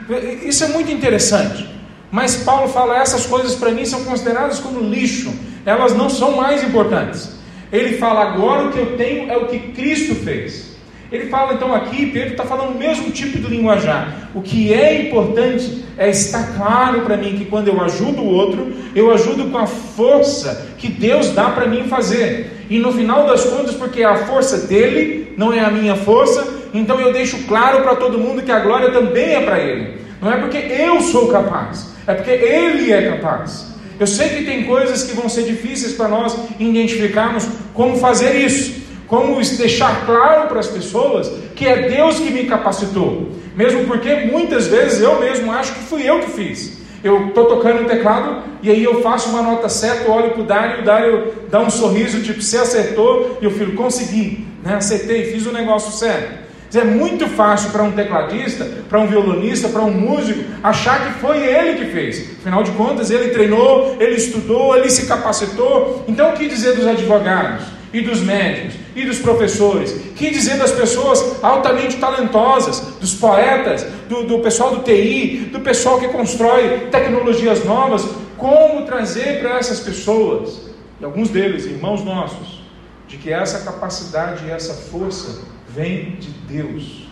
Isso 0.43 0.63
é 0.63 0.67
muito 0.67 0.91
interessante. 0.91 1.69
Mas 2.11 2.37
Paulo 2.37 2.67
fala: 2.67 2.97
essas 2.97 3.25
coisas 3.25 3.55
para 3.55 3.71
mim 3.71 3.85
são 3.85 4.03
consideradas 4.03 4.59
como 4.59 4.81
lixo, 4.81 5.33
elas 5.65 5.95
não 5.95 6.09
são 6.09 6.35
mais 6.35 6.63
importantes. 6.63 7.39
Ele 7.71 7.97
fala: 7.97 8.33
agora 8.33 8.65
o 8.65 8.71
que 8.71 8.79
eu 8.79 8.97
tenho 8.97 9.31
é 9.31 9.37
o 9.37 9.47
que 9.47 9.59
Cristo 9.71 10.15
fez. 10.15 10.70
Ele 11.11 11.25
fala 11.25 11.53
então 11.53 11.75
aqui, 11.75 12.05
Pedro 12.05 12.31
está 12.31 12.45
falando 12.45 12.73
o 12.73 12.79
mesmo 12.79 13.11
tipo 13.11 13.37
de 13.37 13.47
linguajar. 13.47 14.29
O 14.33 14.41
que 14.41 14.73
é 14.73 15.01
importante 15.01 15.83
é 15.97 16.09
estar 16.09 16.55
claro 16.55 17.01
para 17.01 17.17
mim 17.17 17.37
que 17.37 17.45
quando 17.45 17.67
eu 17.67 17.81
ajudo 17.81 18.21
o 18.21 18.33
outro, 18.33 18.71
eu 18.95 19.13
ajudo 19.13 19.51
com 19.51 19.57
a 19.57 19.67
força 19.67 20.69
que 20.77 20.87
Deus 20.87 21.31
dá 21.31 21.49
para 21.49 21.67
mim 21.67 21.83
fazer. 21.89 22.65
E 22.69 22.79
no 22.79 22.93
final 22.93 23.27
das 23.27 23.43
contas, 23.43 23.75
porque 23.75 24.01
é 24.01 24.05
a 24.05 24.25
força 24.25 24.67
dele, 24.67 25.33
não 25.37 25.51
é 25.51 25.59
a 25.59 25.69
minha 25.69 25.97
força, 25.97 26.47
então 26.73 26.97
eu 27.01 27.11
deixo 27.11 27.45
claro 27.45 27.81
para 27.81 27.95
todo 27.95 28.17
mundo 28.17 28.41
que 28.41 28.51
a 28.51 28.59
glória 28.59 28.89
também 28.91 29.35
é 29.35 29.41
para 29.41 29.59
ele. 29.59 29.99
Não 30.21 30.31
é 30.31 30.37
porque 30.37 30.57
eu 30.57 31.01
sou 31.01 31.27
capaz, 31.27 31.89
é 32.07 32.13
porque 32.13 32.31
ele 32.31 32.93
é 32.93 33.09
capaz. 33.09 33.75
Eu 33.99 34.07
sei 34.07 34.29
que 34.29 34.45
tem 34.45 34.63
coisas 34.63 35.03
que 35.03 35.13
vão 35.13 35.27
ser 35.27 35.43
difíceis 35.43 35.93
para 35.93 36.07
nós 36.07 36.37
identificarmos 36.57 37.47
como 37.73 37.97
fazer 37.97 38.35
isso. 38.35 38.81
Como 39.11 39.41
deixar 39.57 40.05
claro 40.05 40.47
para 40.47 40.61
as 40.61 40.67
pessoas 40.67 41.29
que 41.53 41.67
é 41.67 41.89
Deus 41.89 42.17
que 42.17 42.31
me 42.31 42.45
capacitou. 42.45 43.29
Mesmo 43.53 43.83
porque 43.83 44.15
muitas 44.31 44.67
vezes 44.67 45.01
eu 45.01 45.19
mesmo 45.19 45.51
acho 45.51 45.73
que 45.73 45.81
fui 45.81 46.09
eu 46.09 46.21
que 46.21 46.31
fiz. 46.31 46.77
Eu 47.03 47.27
estou 47.27 47.43
tocando 47.43 47.81
o 47.81 47.85
teclado 47.85 48.41
e 48.63 48.71
aí 48.71 48.81
eu 48.81 49.01
faço 49.01 49.27
uma 49.27 49.41
nota 49.41 49.67
certa, 49.67 50.09
olho 50.09 50.29
para 50.29 50.41
o 50.41 50.45
Dário, 50.45 50.79
o 50.79 50.85
Dário 50.85 51.33
dá 51.49 51.59
um 51.59 51.69
sorriso, 51.69 52.23
tipo, 52.23 52.41
você 52.41 52.59
acertou, 52.59 53.37
e 53.41 53.43
eu 53.43 53.51
falo, 53.51 53.73
consegui, 53.73 54.47
né? 54.63 54.75
acertei, 54.75 55.25
fiz 55.25 55.45
o 55.45 55.51
negócio 55.51 55.91
certo. 55.91 56.49
É 56.73 56.85
muito 56.85 57.27
fácil 57.27 57.71
para 57.71 57.83
um 57.83 57.91
tecladista, 57.91 58.63
para 58.87 58.97
um 58.97 59.07
violonista, 59.07 59.67
para 59.67 59.81
um 59.81 59.91
músico, 59.91 60.41
achar 60.63 61.05
que 61.05 61.19
foi 61.19 61.39
ele 61.39 61.83
que 61.83 61.91
fez. 61.91 62.37
Afinal 62.39 62.63
de 62.63 62.71
contas, 62.71 63.11
ele 63.11 63.31
treinou, 63.31 63.97
ele 63.99 64.15
estudou, 64.15 64.77
ele 64.77 64.89
se 64.89 65.05
capacitou. 65.05 66.05
Então, 66.07 66.29
o 66.29 66.33
que 66.33 66.47
dizer 66.47 66.77
dos 66.77 66.87
advogados 66.87 67.65
e 67.91 67.99
dos 67.99 68.21
médicos? 68.21 68.80
E 68.95 69.05
dos 69.05 69.19
professores, 69.19 69.91
que 70.15 70.29
dizer 70.29 70.57
das 70.57 70.71
pessoas 70.71 71.43
altamente 71.43 71.97
talentosas, 71.97 72.79
dos 72.99 73.13
poetas, 73.13 73.83
do, 74.09 74.23
do 74.23 74.39
pessoal 74.39 74.75
do 74.75 74.83
TI, 74.83 75.49
do 75.51 75.61
pessoal 75.61 75.99
que 75.99 76.09
constrói 76.09 76.87
tecnologias 76.91 77.63
novas, 77.63 78.05
como 78.37 78.85
trazer 78.85 79.39
para 79.39 79.57
essas 79.57 79.79
pessoas, 79.79 80.69
e 80.99 81.05
alguns 81.05 81.29
deles, 81.29 81.65
irmãos 81.65 82.03
nossos, 82.03 82.61
de 83.07 83.17
que 83.17 83.31
essa 83.31 83.59
capacidade 83.59 84.45
e 84.45 84.51
essa 84.51 84.73
força 84.73 85.41
vem 85.69 86.15
de 86.15 86.29
Deus. 86.29 87.07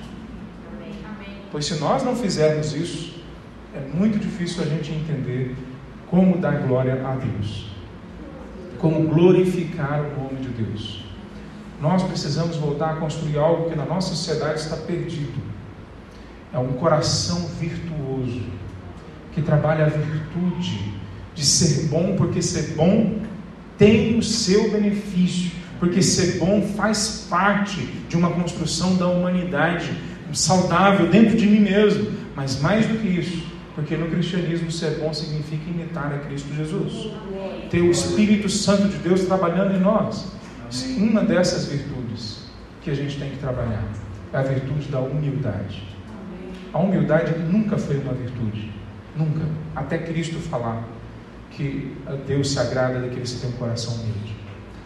Pois 1.52 1.66
se 1.66 1.76
nós 1.76 2.04
não 2.04 2.16
fizermos 2.16 2.74
isso, 2.74 3.14
é 3.76 3.80
muito 3.96 4.20
difícil 4.20 4.64
a 4.64 4.66
gente 4.66 4.92
entender 4.92 5.56
como 6.10 6.38
dar 6.38 6.60
glória 6.68 6.94
a 7.06 7.16
Deus, 7.16 7.68
como 8.80 9.08
glorificar 9.08 10.02
o 10.02 10.24
nome 10.24 10.40
de 10.42 10.50
Deus. 10.50 11.09
Nós 11.82 12.04
precisamos 12.04 12.58
voltar 12.58 12.92
a 12.92 12.96
construir 12.96 13.38
algo 13.38 13.70
que 13.70 13.76
na 13.76 13.86
nossa 13.86 14.10
sociedade 14.10 14.60
está 14.60 14.76
perdido. 14.76 15.40
É 16.54 16.60
um 16.60 16.74
coração 16.74 17.48
virtuoso, 17.60 18.42
que 19.34 19.42
trabalha 19.42 19.86
a 19.86 19.90
virtude 19.90 20.94
de 21.34 21.46
ser 21.46 21.88
bom, 21.88 22.16
porque 22.18 22.42
ser 22.42 22.74
bom 22.76 23.20
tem 23.78 24.18
o 24.18 24.24
seu 24.24 24.72
benefício, 24.72 25.52
porque 25.80 26.02
ser 26.02 26.38
bom 26.38 26.62
faz 26.76 27.28
parte 27.30 27.80
de 28.10 28.18
uma 28.18 28.32
construção 28.32 28.96
da 28.96 29.08
humanidade 29.08 29.90
saudável 30.34 31.08
dentro 31.08 31.38
de 31.38 31.46
mim 31.46 31.62
mesmo. 31.62 32.12
Mas 32.36 32.60
mais 32.62 32.86
do 32.88 32.98
que 32.98 33.08
isso, 33.08 33.44
porque 33.76 33.96
no 33.96 34.10
cristianismo 34.10 34.72
ser 34.72 35.00
bom 35.00 35.14
significa 35.14 35.70
imitar 35.70 36.14
a 36.14 36.20
Cristo 36.20 36.54
Jesus, 36.54 37.12
ter 37.70 37.82
o 37.82 37.92
Espírito 37.92 38.50
Santo 38.50 38.90
de 38.90 38.98
Deus 38.98 39.22
trabalhando 39.22 39.76
em 39.76 39.80
nós. 39.80 40.39
Uma 40.98 41.24
dessas 41.24 41.66
virtudes 41.66 42.44
que 42.84 42.92
a 42.92 42.94
gente 42.94 43.18
tem 43.18 43.32
que 43.32 43.38
trabalhar 43.38 43.84
é 44.32 44.38
a 44.38 44.44
virtude 44.44 44.88
da 44.90 45.00
humildade. 45.00 45.84
A 46.72 46.78
humildade 46.78 47.34
nunca 47.40 47.76
foi 47.76 47.98
uma 47.98 48.14
virtude, 48.14 48.72
nunca. 49.16 49.46
Até 49.76 49.98
Cristo 49.98 50.38
falar 50.38 50.84
que 51.50 51.98
Deus 52.28 52.52
se 52.52 52.60
agrada 52.60 53.00
daqueles 53.00 53.34
que 53.34 53.42
têm 53.42 53.50
um 53.50 53.54
coração 53.54 53.96
humilde. 53.96 54.36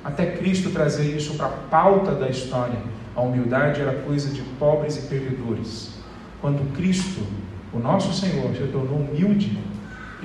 Até 0.05 0.25
Cristo 0.37 0.69
trazer 0.69 1.15
isso 1.17 1.35
para 1.35 1.47
a 1.47 1.49
pauta 1.49 2.15
da 2.15 2.29
história. 2.29 2.79
A 3.13 3.21
humildade 3.21 3.81
era 3.81 3.93
coisa 4.03 4.33
de 4.33 4.41
pobres 4.57 4.97
e 4.97 5.01
perdedores. 5.07 5.95
Quando 6.39 6.73
Cristo, 6.75 7.27
o 7.73 7.79
nosso 7.79 8.13
Senhor, 8.13 8.55
se 8.55 8.67
tornou 8.67 8.99
humilde 8.99 9.57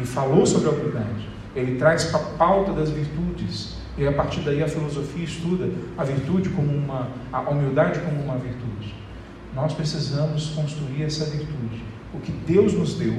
e 0.01 0.07
falou 0.07 0.47
sobre 0.47 0.69
a 0.69 0.73
humildade, 0.73 1.29
ele 1.57 1.77
traz 1.77 2.05
para 2.05 2.21
a 2.21 2.25
pauta 2.25 2.73
das 2.73 2.91
virtudes. 2.91 3.78
E 3.99 4.07
a 4.07 4.13
partir 4.13 4.41
daí 4.41 4.63
a 4.63 4.69
filosofia 4.69 5.25
estuda 5.25 5.69
a 5.97 6.05
virtude 6.05 6.51
como 6.51 6.73
uma, 6.73 7.09
a 7.33 7.41
humildade 7.41 7.99
como 8.01 8.23
uma 8.23 8.37
virtude. 8.37 8.95
Nós 9.55 9.75
precisamos 9.75 10.51
construir 10.51 11.03
essa 11.03 11.25
virtude. 11.25 11.83
O 12.15 12.21
que 12.21 12.31
Deus 12.31 12.73
nos 12.73 12.95
deu, 12.95 13.17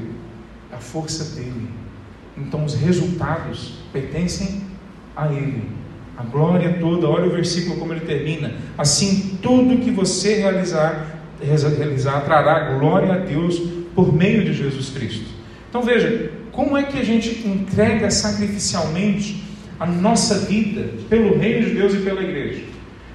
a 0.71 0.77
força 0.77 1.35
dele. 1.35 1.67
Então 2.37 2.63
os 2.63 2.75
resultados 2.75 3.79
pertencem 3.91 4.61
a 5.15 5.27
Ele. 5.27 5.69
A 6.17 6.23
glória 6.23 6.77
toda, 6.79 7.07
olha 7.07 7.27
o 7.27 7.31
versículo 7.31 7.77
como 7.77 7.93
ele 7.93 8.05
termina. 8.05 8.53
Assim, 8.77 9.37
tudo 9.41 9.79
que 9.81 9.89
você 9.89 10.35
realizar, 10.35 11.17
realizar 11.41 12.21
trará 12.25 12.77
glória 12.77 13.13
a 13.13 13.17
Deus 13.17 13.57
por 13.95 14.13
meio 14.13 14.43
de 14.43 14.53
Jesus 14.53 14.89
Cristo. 14.89 15.25
Então 15.69 15.81
veja, 15.81 16.31
como 16.51 16.77
é 16.77 16.83
que 16.83 16.99
a 16.99 17.05
gente 17.05 17.47
entrega 17.47 18.11
sacrificialmente 18.11 19.48
a 19.79 19.85
nossa 19.85 20.39
vida 20.39 20.89
pelo 21.09 21.37
reino 21.37 21.67
de 21.67 21.75
Deus 21.75 21.93
e 21.93 21.97
pela 21.97 22.21
igreja? 22.21 22.63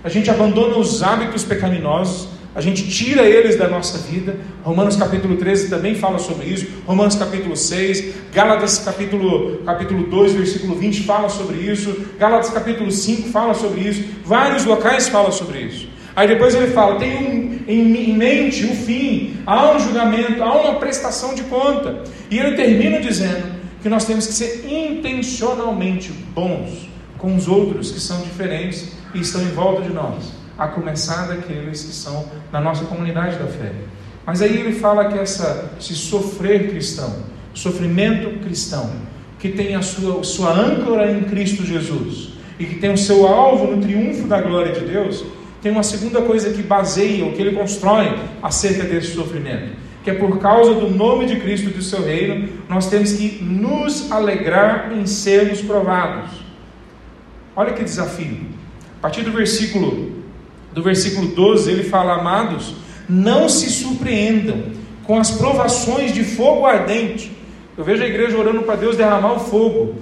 A 0.03 0.09
gente 0.09 0.31
abandona 0.31 0.77
os 0.77 1.03
hábitos 1.03 1.45
pecaminosos, 1.45 2.29
a 2.55 2.61
gente 2.61 2.89
tira 2.89 3.23
eles 3.23 3.57
da 3.57 3.67
nossa 3.67 3.99
vida. 3.99 4.37
Romanos 4.63 4.97
capítulo 4.97 5.37
13 5.37 5.69
também 5.69 5.97
fala 5.97 6.19
sobre 6.21 6.47
isso. 6.47 6.69
Romanos 6.87 7.17
capítulo 7.17 7.57
6, 7.57 8.15
Gálatas 8.33 8.79
capítulo, 8.79 9.59
capítulo 9.65 10.07
2, 10.07 10.33
versículo 10.35 10.77
20 10.77 11.03
fala 11.03 11.29
sobre 11.29 11.57
isso. 11.57 12.07
Gálatas 12.17 12.51
capítulo 12.51 12.93
5 12.93 13.29
fala 13.31 13.55
sobre 13.55 13.81
isso. 13.81 14.05
Vários 14.25 14.65
locais 14.65 15.09
falam 15.09 15.33
sobre 15.33 15.63
isso. 15.63 15.89
Aí 16.15 16.29
depois 16.29 16.55
ele 16.55 16.69
fala: 16.69 16.99
tem 17.01 17.17
um, 17.17 17.59
em, 17.67 18.11
em 18.11 18.17
mente 18.17 18.65
o 18.67 18.75
fim, 18.75 19.37
há 19.45 19.73
um 19.73 19.81
julgamento, 19.81 20.41
há 20.41 20.55
uma 20.63 20.79
prestação 20.79 21.35
de 21.35 21.43
conta. 21.45 22.05
E 22.31 22.39
ele 22.39 22.55
termina 22.55 23.01
dizendo 23.01 23.64
que 23.85 23.89
nós 23.91 24.07
temos 24.07 24.27
que 24.27 24.33
ser 24.33 24.65
intencionalmente 24.67 26.11
bons 26.11 26.89
com 27.19 27.37
os 27.37 27.47
outros 27.47 27.91
que 27.91 28.01
são 28.01 28.23
diferentes 28.23 28.93
e 29.13 29.21
estão 29.21 29.43
em 29.43 29.51
volta 29.51 29.83
de 29.83 29.91
nós 29.91 30.33
a 30.57 30.69
começar 30.69 31.27
daqueles 31.27 31.83
que 31.83 31.93
são 31.93 32.25
na 32.51 32.63
nossa 32.63 32.87
comunidade 32.87 33.37
da 33.37 33.47
fé. 33.47 33.73
Mas 34.25 34.41
aí 34.41 34.59
ele 34.59 34.73
fala 34.73 35.13
que 35.13 35.19
essa, 35.19 35.71
esse 35.79 35.95
sofrer 35.95 36.71
cristão, 36.71 37.15
sofrimento 37.53 38.43
cristão, 38.43 38.91
que 39.39 39.51
tem 39.51 39.77
a 39.77 39.83
sua, 39.83 40.25
sua 40.25 40.51
âncora 40.51 41.13
em 41.13 41.25
Cristo 41.25 41.63
Jesus 41.63 42.31
e 42.59 42.65
que 42.65 42.77
tem 42.77 42.91
o 42.91 42.97
seu 42.97 43.27
alvo 43.27 43.67
no 43.67 43.83
triunfo 43.83 44.27
da 44.27 44.41
glória 44.41 44.73
de 44.73 44.81
Deus, 44.87 45.27
tem 45.61 45.71
uma 45.71 45.83
segunda 45.83 46.23
coisa 46.23 46.55
que 46.55 46.63
baseia, 46.63 47.27
o 47.27 47.35
que 47.35 47.43
ele 47.43 47.55
constrói 47.55 48.19
acerca 48.43 48.85
desse 48.85 49.15
sofrimento, 49.15 49.77
que 50.05 50.11
é 50.11 50.15
por 50.15 50.39
causa 50.39 50.75
do 50.75 50.91
nome 50.91 51.25
de 51.25 51.41
Cristo 51.41 51.71
e 51.71 51.73
do 51.73 51.83
seu 51.83 52.05
reino, 52.05 52.51
nós 52.69 52.91
temos 52.91 53.15
que 53.15 53.43
nos 53.43 54.13
alegrar 54.13 54.93
em 54.93 55.07
sermos 55.07 55.63
provados. 55.63 56.31
Olha 57.57 57.73
que 57.73 57.83
desafio. 57.83 58.37
A 58.99 59.01
partir 59.01 59.23
do 59.23 59.33
versículo 59.33 60.13
do 60.75 60.83
versículo 60.83 61.29
12, 61.29 61.71
ele 61.71 61.85
fala: 61.85 62.15
Amados, 62.15 62.75
não 63.09 63.49
se 63.49 63.71
surpreendam 63.71 64.73
com 65.05 65.19
as 65.19 65.31
provações 65.31 66.13
de 66.13 66.23
fogo 66.23 66.67
ardente. 66.67 67.33
Eu 67.77 67.83
vejo 67.83 68.03
a 68.03 68.07
igreja 68.07 68.37
orando 68.37 68.63
para 68.63 68.77
Deus 68.77 68.97
derramar 68.97 69.33
o 69.33 69.41
fogo. 69.41 69.97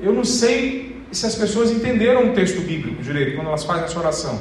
Eu 0.00 0.12
não 0.12 0.24
sei 0.24 1.02
se 1.10 1.26
as 1.26 1.34
pessoas 1.34 1.70
entenderam 1.70 2.30
o 2.30 2.32
texto 2.32 2.60
bíblico 2.60 3.02
direito 3.02 3.34
quando 3.34 3.48
elas 3.48 3.64
fazem 3.64 3.84
essa 3.84 3.98
oração. 3.98 4.40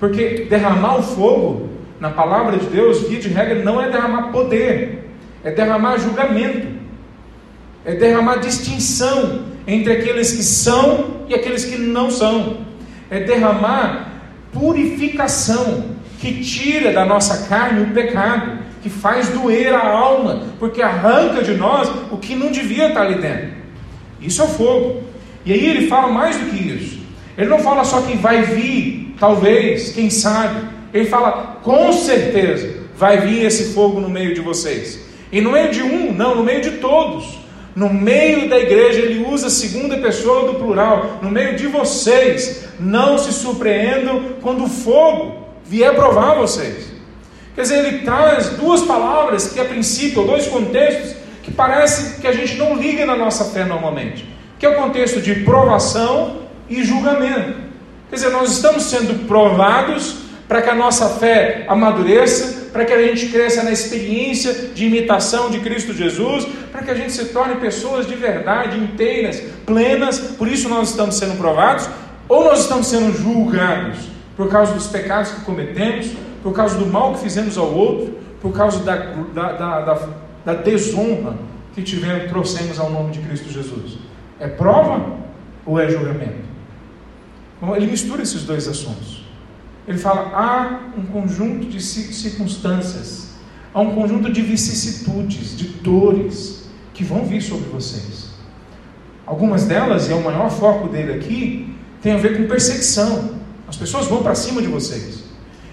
Porque 0.00 0.46
derramar 0.48 0.98
o 0.98 1.02
fogo, 1.02 1.68
na 2.00 2.10
palavra 2.10 2.58
de 2.58 2.66
Deus, 2.66 3.08
via 3.08 3.18
de 3.18 3.28
regra, 3.28 3.62
não 3.62 3.80
é 3.80 3.90
derramar 3.90 4.30
poder, 4.30 5.10
é 5.42 5.50
derramar 5.50 5.98
julgamento, 5.98 6.68
é 7.84 7.94
derramar 7.94 8.38
distinção 8.38 9.44
entre 9.66 9.92
aqueles 9.92 10.32
que 10.32 10.42
são 10.42 11.22
e 11.28 11.34
aqueles 11.34 11.64
que 11.64 11.76
não 11.76 12.10
são, 12.10 12.58
é 13.10 13.20
derramar 13.20 14.12
purificação 14.52 15.94
que 16.18 16.42
tira 16.42 16.92
da 16.92 17.04
nossa 17.04 17.48
carne 17.48 17.82
o 17.82 17.92
pecado, 17.92 18.58
que 18.82 18.88
faz 18.88 19.28
doer 19.28 19.74
a 19.74 19.86
alma, 19.86 20.42
porque 20.58 20.82
arranca 20.82 21.42
de 21.42 21.54
nós 21.54 21.90
o 22.10 22.18
que 22.18 22.34
não 22.34 22.50
devia 22.50 22.88
estar 22.88 23.02
ali 23.02 23.20
dentro. 23.20 23.50
Isso 24.20 24.42
é 24.42 24.46
fogo. 24.46 25.02
E 25.44 25.52
aí 25.52 25.66
ele 25.66 25.88
fala 25.88 26.10
mais 26.10 26.36
do 26.36 26.50
que 26.50 26.56
isso. 26.56 26.98
Ele 27.36 27.48
não 27.48 27.58
fala 27.58 27.84
só 27.84 28.00
que 28.02 28.16
vai 28.16 28.42
vir, 28.42 29.14
talvez, 29.18 29.90
quem 29.92 30.08
sabe. 30.08 30.73
Ele 30.94 31.06
fala, 31.06 31.58
com 31.64 31.92
certeza, 31.92 32.72
vai 32.96 33.20
vir 33.20 33.44
esse 33.44 33.74
fogo 33.74 34.00
no 34.00 34.08
meio 34.08 34.32
de 34.32 34.40
vocês. 34.40 35.00
E 35.32 35.40
no 35.40 35.50
meio 35.50 35.72
de 35.72 35.82
um, 35.82 36.12
não, 36.12 36.36
no 36.36 36.44
meio 36.44 36.62
de 36.62 36.70
todos. 36.78 37.40
No 37.74 37.92
meio 37.92 38.48
da 38.48 38.56
igreja, 38.56 39.00
ele 39.00 39.26
usa 39.26 39.48
a 39.48 39.50
segunda 39.50 39.98
pessoa 39.98 40.52
do 40.52 40.54
plural. 40.60 41.18
No 41.20 41.28
meio 41.28 41.56
de 41.56 41.66
vocês, 41.66 42.68
não 42.78 43.18
se 43.18 43.32
surpreendam 43.32 44.36
quando 44.40 44.62
o 44.62 44.68
fogo 44.68 45.48
vier 45.64 45.92
provar 45.96 46.36
vocês. 46.36 46.92
Quer 47.56 47.62
dizer, 47.62 47.84
ele 47.84 47.98
traz 48.04 48.50
duas 48.50 48.82
palavras 48.82 49.48
que, 49.48 49.58
a 49.58 49.64
princípio, 49.64 50.20
ou 50.20 50.28
dois 50.28 50.46
contextos, 50.46 51.16
que 51.42 51.50
parece 51.50 52.20
que 52.20 52.28
a 52.28 52.32
gente 52.32 52.54
não 52.56 52.76
liga 52.76 53.04
na 53.04 53.16
nossa 53.16 53.46
fé 53.46 53.64
normalmente. 53.64 54.28
Que 54.60 54.66
é 54.66 54.68
o 54.68 54.76
contexto 54.76 55.20
de 55.20 55.34
provação 55.40 56.42
e 56.70 56.84
julgamento. 56.84 57.56
Quer 58.08 58.14
dizer, 58.14 58.30
nós 58.30 58.52
estamos 58.52 58.84
sendo 58.84 59.26
provados 59.26 60.23
para 60.48 60.60
que 60.62 60.70
a 60.70 60.74
nossa 60.74 61.08
fé 61.10 61.64
amadureça, 61.68 62.70
para 62.72 62.84
que 62.84 62.92
a 62.92 63.02
gente 63.02 63.28
cresça 63.28 63.62
na 63.62 63.70
experiência 63.70 64.52
de 64.74 64.86
imitação 64.86 65.50
de 65.50 65.60
Cristo 65.60 65.92
Jesus, 65.92 66.46
para 66.70 66.82
que 66.82 66.90
a 66.90 66.94
gente 66.94 67.12
se 67.12 67.26
torne 67.26 67.56
pessoas 67.56 68.06
de 68.06 68.14
verdade, 68.14 68.78
inteiras, 68.78 69.40
plenas. 69.64 70.18
Por 70.18 70.48
isso 70.48 70.68
nós 70.68 70.90
estamos 70.90 71.16
sendo 71.16 71.38
provados, 71.38 71.88
ou 72.28 72.44
nós 72.44 72.60
estamos 72.60 72.86
sendo 72.88 73.16
julgados 73.16 73.98
por 74.36 74.48
causa 74.48 74.74
dos 74.74 74.86
pecados 74.88 75.30
que 75.30 75.40
cometemos, 75.42 76.08
por 76.42 76.52
causa 76.52 76.76
do 76.76 76.86
mal 76.86 77.14
que 77.14 77.20
fizemos 77.20 77.56
ao 77.56 77.72
outro, 77.72 78.18
por 78.40 78.52
causa 78.52 78.80
da, 78.80 78.96
da, 78.96 79.52
da, 79.52 79.80
da, 79.80 80.08
da 80.44 80.54
desonra 80.54 81.36
que 81.74 81.82
tivemos, 81.82 82.28
trouxemos 82.28 82.78
ao 82.78 82.90
nome 82.90 83.12
de 83.12 83.20
Cristo 83.20 83.50
Jesus. 83.50 83.98
É 84.38 84.48
prova 84.48 85.16
ou 85.64 85.80
é 85.80 85.88
julgamento? 85.88 86.44
Ele 87.76 87.86
mistura 87.86 88.22
esses 88.22 88.42
dois 88.42 88.68
assuntos. 88.68 89.23
Ele 89.86 89.98
fala: 89.98 90.30
há 90.34 90.98
um 90.98 91.04
conjunto 91.06 91.66
de 91.66 91.80
circunstâncias, 91.80 93.28
há 93.72 93.80
um 93.80 93.94
conjunto 93.94 94.32
de 94.32 94.40
vicissitudes, 94.40 95.56
de 95.56 95.68
dores 95.68 96.64
que 96.92 97.04
vão 97.04 97.24
vir 97.24 97.42
sobre 97.42 97.68
vocês. 97.68 98.30
Algumas 99.26 99.64
delas, 99.64 100.08
e 100.08 100.12
é 100.12 100.14
o 100.14 100.22
maior 100.22 100.50
foco 100.50 100.88
dele 100.88 101.14
aqui, 101.14 101.74
tem 102.02 102.12
a 102.12 102.18
ver 102.18 102.36
com 102.36 102.46
perseguição. 102.46 103.36
As 103.66 103.76
pessoas 103.76 104.06
vão 104.06 104.22
para 104.22 104.34
cima 104.34 104.60
de 104.60 104.68
vocês. 104.68 105.24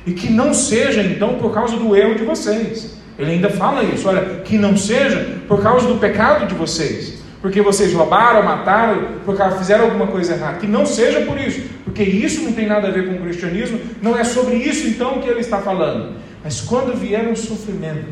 E 0.05 0.13
que 0.13 0.31
não 0.31 0.53
seja 0.53 1.03
então 1.03 1.35
por 1.35 1.53
causa 1.53 1.75
do 1.77 1.95
erro 1.95 2.15
de 2.15 2.23
vocês. 2.23 2.95
Ele 3.19 3.31
ainda 3.31 3.49
fala 3.49 3.83
isso, 3.83 4.07
olha, 4.07 4.39
que 4.39 4.57
não 4.57 4.75
seja 4.75 5.39
por 5.47 5.61
causa 5.61 5.87
do 5.87 5.99
pecado 5.99 6.47
de 6.47 6.55
vocês 6.55 7.21
porque 7.41 7.61
vocês 7.61 7.91
roubaram, 7.93 8.43
mataram, 8.43 9.07
porque 9.25 9.41
fizeram 9.57 9.85
alguma 9.85 10.07
coisa 10.07 10.33
errada. 10.33 10.59
Que 10.59 10.67
não 10.67 10.85
seja 10.85 11.21
por 11.21 11.39
isso, 11.39 11.61
porque 11.91 12.03
isso 12.03 12.43
não 12.43 12.53
tem 12.53 12.67
nada 12.67 12.87
a 12.87 12.91
ver 12.91 13.05
com 13.05 13.15
o 13.15 13.21
cristianismo, 13.21 13.77
não 14.01 14.17
é 14.17 14.23
sobre 14.23 14.55
isso 14.55 14.87
então 14.87 15.19
que 15.19 15.27
ele 15.27 15.41
está 15.41 15.61
falando. 15.61 16.15
Mas 16.41 16.61
quando 16.61 16.97
vier 16.97 17.27
um 17.27 17.35
sofrimento, 17.35 18.07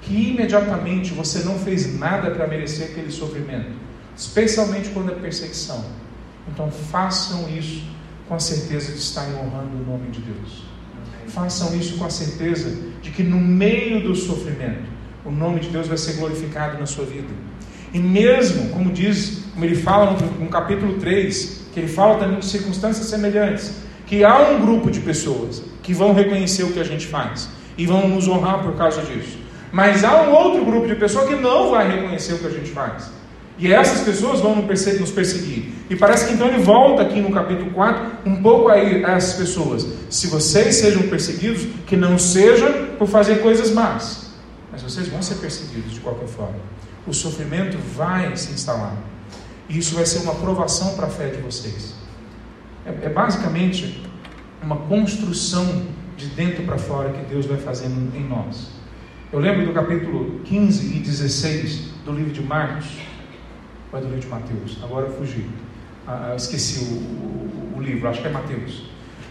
que 0.00 0.30
imediatamente 0.30 1.12
você 1.12 1.40
não 1.40 1.58
fez 1.58 1.98
nada 1.98 2.30
para 2.30 2.46
merecer 2.46 2.90
aquele 2.90 3.10
sofrimento, 3.10 3.72
especialmente 4.16 4.90
quando 4.90 5.10
é 5.10 5.14
perseguição, 5.16 5.84
então 6.46 6.70
façam 6.70 7.48
isso 7.50 7.82
com 8.28 8.36
a 8.36 8.38
certeza 8.38 8.92
de 8.92 8.98
estarem 8.98 9.34
honrando 9.34 9.76
o 9.76 9.90
nome 9.90 10.08
de 10.10 10.20
Deus. 10.20 10.62
Façam 11.26 11.76
isso 11.76 11.98
com 11.98 12.04
a 12.04 12.10
certeza 12.10 12.78
de 13.02 13.10
que 13.10 13.24
no 13.24 13.40
meio 13.40 14.04
do 14.04 14.14
sofrimento, 14.14 14.88
o 15.24 15.32
nome 15.32 15.58
de 15.58 15.68
Deus 15.70 15.88
vai 15.88 15.98
ser 15.98 16.12
glorificado 16.12 16.78
na 16.78 16.86
sua 16.86 17.04
vida. 17.04 17.34
E 17.96 17.98
mesmo, 17.98 18.68
como 18.68 18.92
diz, 18.92 19.38
como 19.54 19.64
ele 19.64 19.74
fala 19.74 20.10
no, 20.10 20.44
no 20.44 20.50
capítulo 20.50 20.98
3, 20.98 21.62
que 21.72 21.80
ele 21.80 21.88
fala 21.88 22.18
também 22.18 22.38
de 22.38 22.44
circunstâncias 22.44 23.06
semelhantes, 23.06 23.72
que 24.04 24.22
há 24.22 24.38
um 24.50 24.60
grupo 24.60 24.90
de 24.90 25.00
pessoas 25.00 25.62
que 25.82 25.94
vão 25.94 26.12
reconhecer 26.12 26.64
o 26.64 26.72
que 26.74 26.78
a 26.78 26.84
gente 26.84 27.06
faz 27.06 27.48
e 27.78 27.86
vão 27.86 28.06
nos 28.06 28.28
honrar 28.28 28.62
por 28.62 28.74
causa 28.76 29.00
disso. 29.00 29.38
Mas 29.72 30.04
há 30.04 30.24
um 30.24 30.34
outro 30.34 30.62
grupo 30.62 30.86
de 30.86 30.94
pessoas 30.94 31.26
que 31.26 31.36
não 31.36 31.70
vai 31.70 31.90
reconhecer 31.90 32.34
o 32.34 32.38
que 32.38 32.46
a 32.46 32.50
gente 32.50 32.70
faz. 32.70 33.10
E 33.58 33.72
essas 33.72 34.02
pessoas 34.02 34.40
vão 34.40 34.56
nos 34.56 35.10
perseguir. 35.10 35.72
E 35.88 35.96
parece 35.96 36.26
que 36.26 36.34
então 36.34 36.48
ele 36.48 36.62
volta 36.62 37.00
aqui 37.00 37.18
no 37.22 37.30
capítulo 37.30 37.70
4 37.70 38.10
um 38.26 38.42
pouco 38.42 38.68
a 38.68 38.76
essas 38.76 39.38
pessoas. 39.38 39.86
Se 40.10 40.26
vocês 40.26 40.74
sejam 40.74 41.04
perseguidos, 41.04 41.66
que 41.86 41.96
não 41.96 42.18
seja 42.18 42.70
por 42.98 43.08
fazer 43.08 43.36
coisas 43.36 43.70
más. 43.70 44.32
Mas 44.70 44.82
vocês 44.82 45.08
vão 45.08 45.22
ser 45.22 45.36
perseguidos 45.36 45.94
de 45.94 46.00
qualquer 46.00 46.28
forma 46.28 46.75
o 47.06 47.12
sofrimento 47.12 47.78
vai 47.78 48.36
se 48.36 48.52
instalar. 48.52 48.96
E 49.68 49.78
isso 49.78 49.94
vai 49.94 50.06
ser 50.06 50.18
uma 50.20 50.34
provação 50.34 50.94
para 50.94 51.06
a 51.06 51.10
fé 51.10 51.28
de 51.28 51.40
vocês. 51.40 51.94
É, 52.84 53.06
é 53.06 53.08
basicamente 53.08 54.02
uma 54.62 54.76
construção 54.76 55.86
de 56.16 56.26
dentro 56.26 56.64
para 56.64 56.78
fora 56.78 57.12
que 57.12 57.24
Deus 57.26 57.46
vai 57.46 57.58
fazendo 57.58 58.14
em 58.16 58.26
nós. 58.26 58.70
Eu 59.32 59.40
lembro 59.40 59.66
do 59.66 59.72
capítulo 59.72 60.40
15 60.44 60.96
e 60.96 61.00
16 61.00 61.90
do 62.04 62.12
livro 62.12 62.32
de 62.32 62.42
Marcos. 62.42 62.86
Ou 63.92 63.98
é 63.98 64.02
do 64.02 64.08
livro 64.08 64.20
de 64.20 64.28
Mateus? 64.28 64.78
Agora 64.82 65.06
eu 65.06 65.12
fugi. 65.12 65.46
Ah, 66.06 66.28
eu 66.30 66.36
esqueci 66.36 66.84
o, 66.84 66.94
o, 66.94 67.74
o 67.76 67.82
livro, 67.82 68.08
acho 68.08 68.20
que 68.20 68.28
é 68.28 68.30
Mateus. 68.30 68.84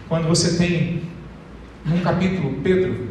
Quando 0.08 0.28
você 0.28 0.58
tem, 0.58 1.04
num 1.86 2.02
capítulo, 2.02 2.62
Pedro, 2.62 3.10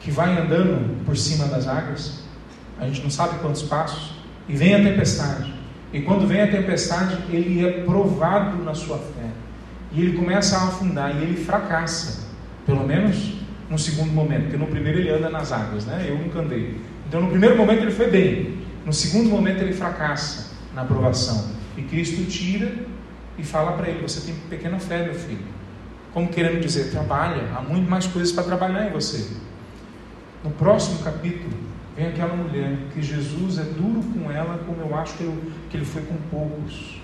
que 0.00 0.10
vai 0.10 0.36
andando 0.36 1.04
por 1.04 1.16
cima 1.16 1.46
das 1.46 1.66
águas, 1.66 2.24
a 2.80 2.86
gente 2.86 3.02
não 3.02 3.10
sabe 3.10 3.38
quantos 3.40 3.62
passos, 3.62 4.12
e 4.48 4.56
vem 4.56 4.74
a 4.74 4.82
tempestade. 4.82 5.52
E 5.92 6.00
quando 6.02 6.26
vem 6.26 6.40
a 6.40 6.50
tempestade, 6.50 7.18
ele 7.30 7.66
é 7.66 7.82
provado 7.82 8.62
na 8.62 8.74
sua 8.74 8.98
fé. 8.98 9.30
E 9.92 10.02
ele 10.02 10.16
começa 10.16 10.56
a 10.56 10.68
afundar 10.68 11.14
e 11.16 11.22
ele 11.22 11.36
fracassa. 11.36 12.28
Pelo 12.66 12.86
menos 12.86 13.38
no 13.70 13.78
segundo 13.78 14.12
momento, 14.12 14.42
porque 14.42 14.56
no 14.56 14.66
primeiro 14.66 14.98
ele 14.98 15.10
anda 15.10 15.30
nas 15.30 15.52
águas, 15.52 15.86
né? 15.86 16.06
Eu 16.06 16.18
nunca 16.18 16.40
andei. 16.40 16.80
Então 17.06 17.20
no 17.20 17.28
primeiro 17.28 17.56
momento 17.56 17.82
ele 17.82 17.90
foi 17.90 18.10
bem. 18.10 18.58
No 18.84 18.92
segundo 18.92 19.30
momento 19.30 19.62
ele 19.62 19.72
fracassa 19.72 20.52
na 20.74 20.82
aprovação. 20.82 21.52
E 21.76 21.82
Cristo 21.82 22.24
tira 22.30 22.74
e 23.38 23.42
fala 23.42 23.72
para 23.72 23.88
ele: 23.88 24.02
Você 24.02 24.20
tem 24.20 24.34
pequena 24.50 24.78
fé, 24.78 25.04
meu 25.04 25.14
filho. 25.14 25.44
Como 26.12 26.28
querendo 26.28 26.60
dizer, 26.60 26.90
trabalha, 26.90 27.42
há 27.54 27.60
muito 27.60 27.88
mais 27.88 28.06
coisas 28.06 28.32
para 28.32 28.44
trabalhar 28.44 28.88
em 28.88 28.90
você. 28.90 29.28
No 30.42 30.50
próximo 30.50 30.98
capítulo, 31.00 31.52
vem 31.98 32.06
aquela 32.06 32.36
mulher 32.36 32.76
que 32.94 33.02
Jesus 33.02 33.58
é 33.58 33.64
duro 33.64 34.00
com 34.14 34.30
ela, 34.30 34.60
como 34.64 34.80
eu 34.80 34.96
acho 34.96 35.16
que, 35.16 35.24
eu, 35.24 35.36
que 35.68 35.76
ele 35.76 35.84
foi 35.84 36.02
com 36.02 36.14
poucos. 36.30 37.00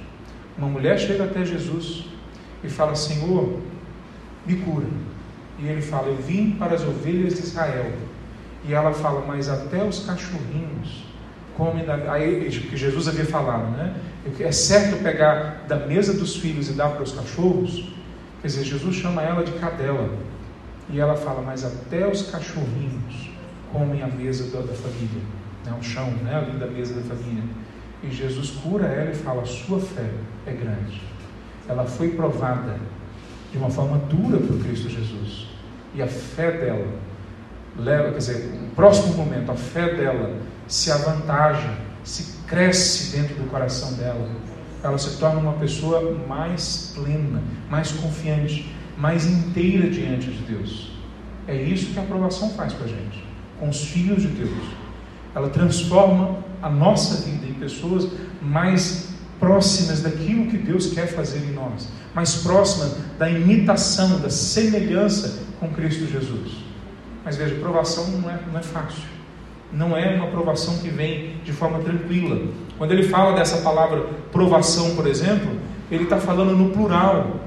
Uma 0.57 0.69
mulher 0.69 0.97
chega 1.01 1.25
até 1.25 1.45
Jesus 1.45 2.05
e 2.63 2.69
fala: 2.69 2.95
Senhor, 2.95 3.59
me 4.47 4.57
cura. 4.59 4.87
E 5.59 5.67
ele 5.67 5.83
fala: 5.83 6.07
Eu 6.07 6.17
vim 6.17 6.53
para 6.53 6.75
as 6.75 6.83
ovelhas 6.83 7.35
de 7.35 7.41
Israel. 7.41 7.91
E 8.69 8.73
ela 8.73 8.93
fala: 8.93 9.25
Mas 9.27 9.49
até 9.49 9.83
os 9.83 10.07
cachorrinhos 10.07 11.05
comem 11.57 11.85
da. 11.85 12.13
Aí, 12.13 12.49
que 12.49 12.77
Jesus 12.77 13.09
havia 13.09 13.27
falado, 13.27 13.77
né? 13.77 13.97
É 14.39 14.53
certo 14.53 15.03
pegar 15.03 15.65
da 15.67 15.77
mesa 15.77 16.13
dos 16.13 16.37
filhos 16.37 16.71
e 16.71 16.73
dar 16.73 16.91
para 16.91 17.03
os 17.03 17.13
cachorros? 17.13 17.93
Quer 18.41 18.47
dizer, 18.47 18.65
Jesus 18.65 18.95
chama 18.95 19.23
ela 19.23 19.43
de 19.43 19.53
cadela. 19.53 20.09
E 20.89 21.01
ela 21.01 21.17
fala: 21.17 21.43
Mas 21.43 21.65
até 21.65 22.07
os 22.07 22.31
cachorrinhos 22.31 23.34
comem 23.75 24.01
a 24.03 24.07
mesa 24.07 24.45
da, 24.57 24.65
da 24.65 24.73
família, 24.73 25.21
né? 25.67 25.77
o 25.79 25.83
chão 25.83 26.09
né? 26.23 26.37
ali 26.37 26.57
da 26.57 26.67
mesa 26.69 26.95
da 26.95 27.03
família. 27.03 27.43
E 28.05 28.11
Jesus 28.11 28.51
cura 28.63 28.87
ela 28.87 29.11
e 29.11 29.15
fala: 29.15 29.45
Sua 29.45 29.81
fé 29.81 30.09
é 30.47 30.53
grande. 30.53 31.03
Ela 31.69 31.85
foi 31.85 32.11
provada 32.11 32.79
de 33.51 33.59
uma 33.59 33.71
forma 33.71 33.99
dura 34.09 34.39
por 34.39 34.63
Cristo 34.63 34.89
Jesus. 34.89 35.49
E 35.95 36.03
a 36.03 36.07
fé 36.07 36.53
dela 36.53 36.87
leva, 37.79 38.13
quer 38.13 38.19
dizer, 38.19 38.61
no 38.61 38.71
próximo 38.71 39.15
momento, 39.15 39.51
a 39.51 39.55
fé 39.55 39.95
dela 39.95 40.37
se 40.69 40.91
avantaja, 40.93 41.75
se 42.05 42.39
cresce 42.47 43.17
dentro 43.17 43.35
do 43.37 43.51
coração 43.51 43.95
dela. 43.95 44.29
Ela 44.83 44.99
se 44.99 45.19
torna 45.19 45.41
uma 45.41 45.55
pessoa 45.55 46.19
mais 46.29 46.93
plena, 46.95 47.43
mais 47.71 47.91
confiante, 47.93 48.71
mais 48.99 49.27
inteira 49.27 49.89
diante 49.89 50.31
de 50.31 50.43
Deus. 50.53 50.93
É 51.49 51.55
isso 51.55 51.93
que 51.93 51.99
a 51.99 52.03
aprovação 52.03 52.51
faz 52.51 52.73
com 52.75 52.85
a 52.85 52.87
gente, 52.87 53.24
com 53.59 53.69
os 53.69 53.85
filhos 53.85 54.23
de 54.23 54.29
Deus. 54.29 54.51
Ela 55.35 55.49
transforma 55.49 56.39
a 56.63 56.71
nossa 56.71 57.23
vida 57.29 57.47
em 57.47 57.55
pessoas 57.55 58.09
mais 58.41 59.15
próximas 59.39 60.01
daquilo 60.01 60.47
que 60.47 60.57
Deus 60.57 60.93
quer 60.93 61.07
fazer 61.09 61.39
em 61.39 61.53
nós, 61.53 61.89
mais 62.15 62.37
próximas 62.37 62.97
da 63.19 63.29
imitação, 63.29 64.21
da 64.21 64.31
semelhança 64.31 65.43
com 65.61 65.69
Cristo 65.69 66.07
Jesus. 66.07 66.65
Mas 67.25 67.37
veja, 67.37 67.55
provação 67.57 68.07
não 68.09 68.31
é, 68.31 68.39
não 68.51 68.59
é 68.59 68.63
fácil. 68.63 69.03
Não 69.73 69.97
é 69.97 70.15
uma 70.15 70.29
provação 70.29 70.79
que 70.79 70.89
vem 70.89 71.37
de 71.45 71.53
forma 71.53 71.81
tranquila. 71.81 72.41
Quando 72.79 72.93
ele 72.93 73.05
fala 73.05 73.35
dessa 73.35 73.59
palavra 73.59 74.07
provação, 74.31 74.95
por 74.95 75.07
exemplo, 75.07 75.51
ele 75.91 76.05
está 76.05 76.19
falando 76.19 76.57
no 76.57 76.71
plural. 76.71 77.41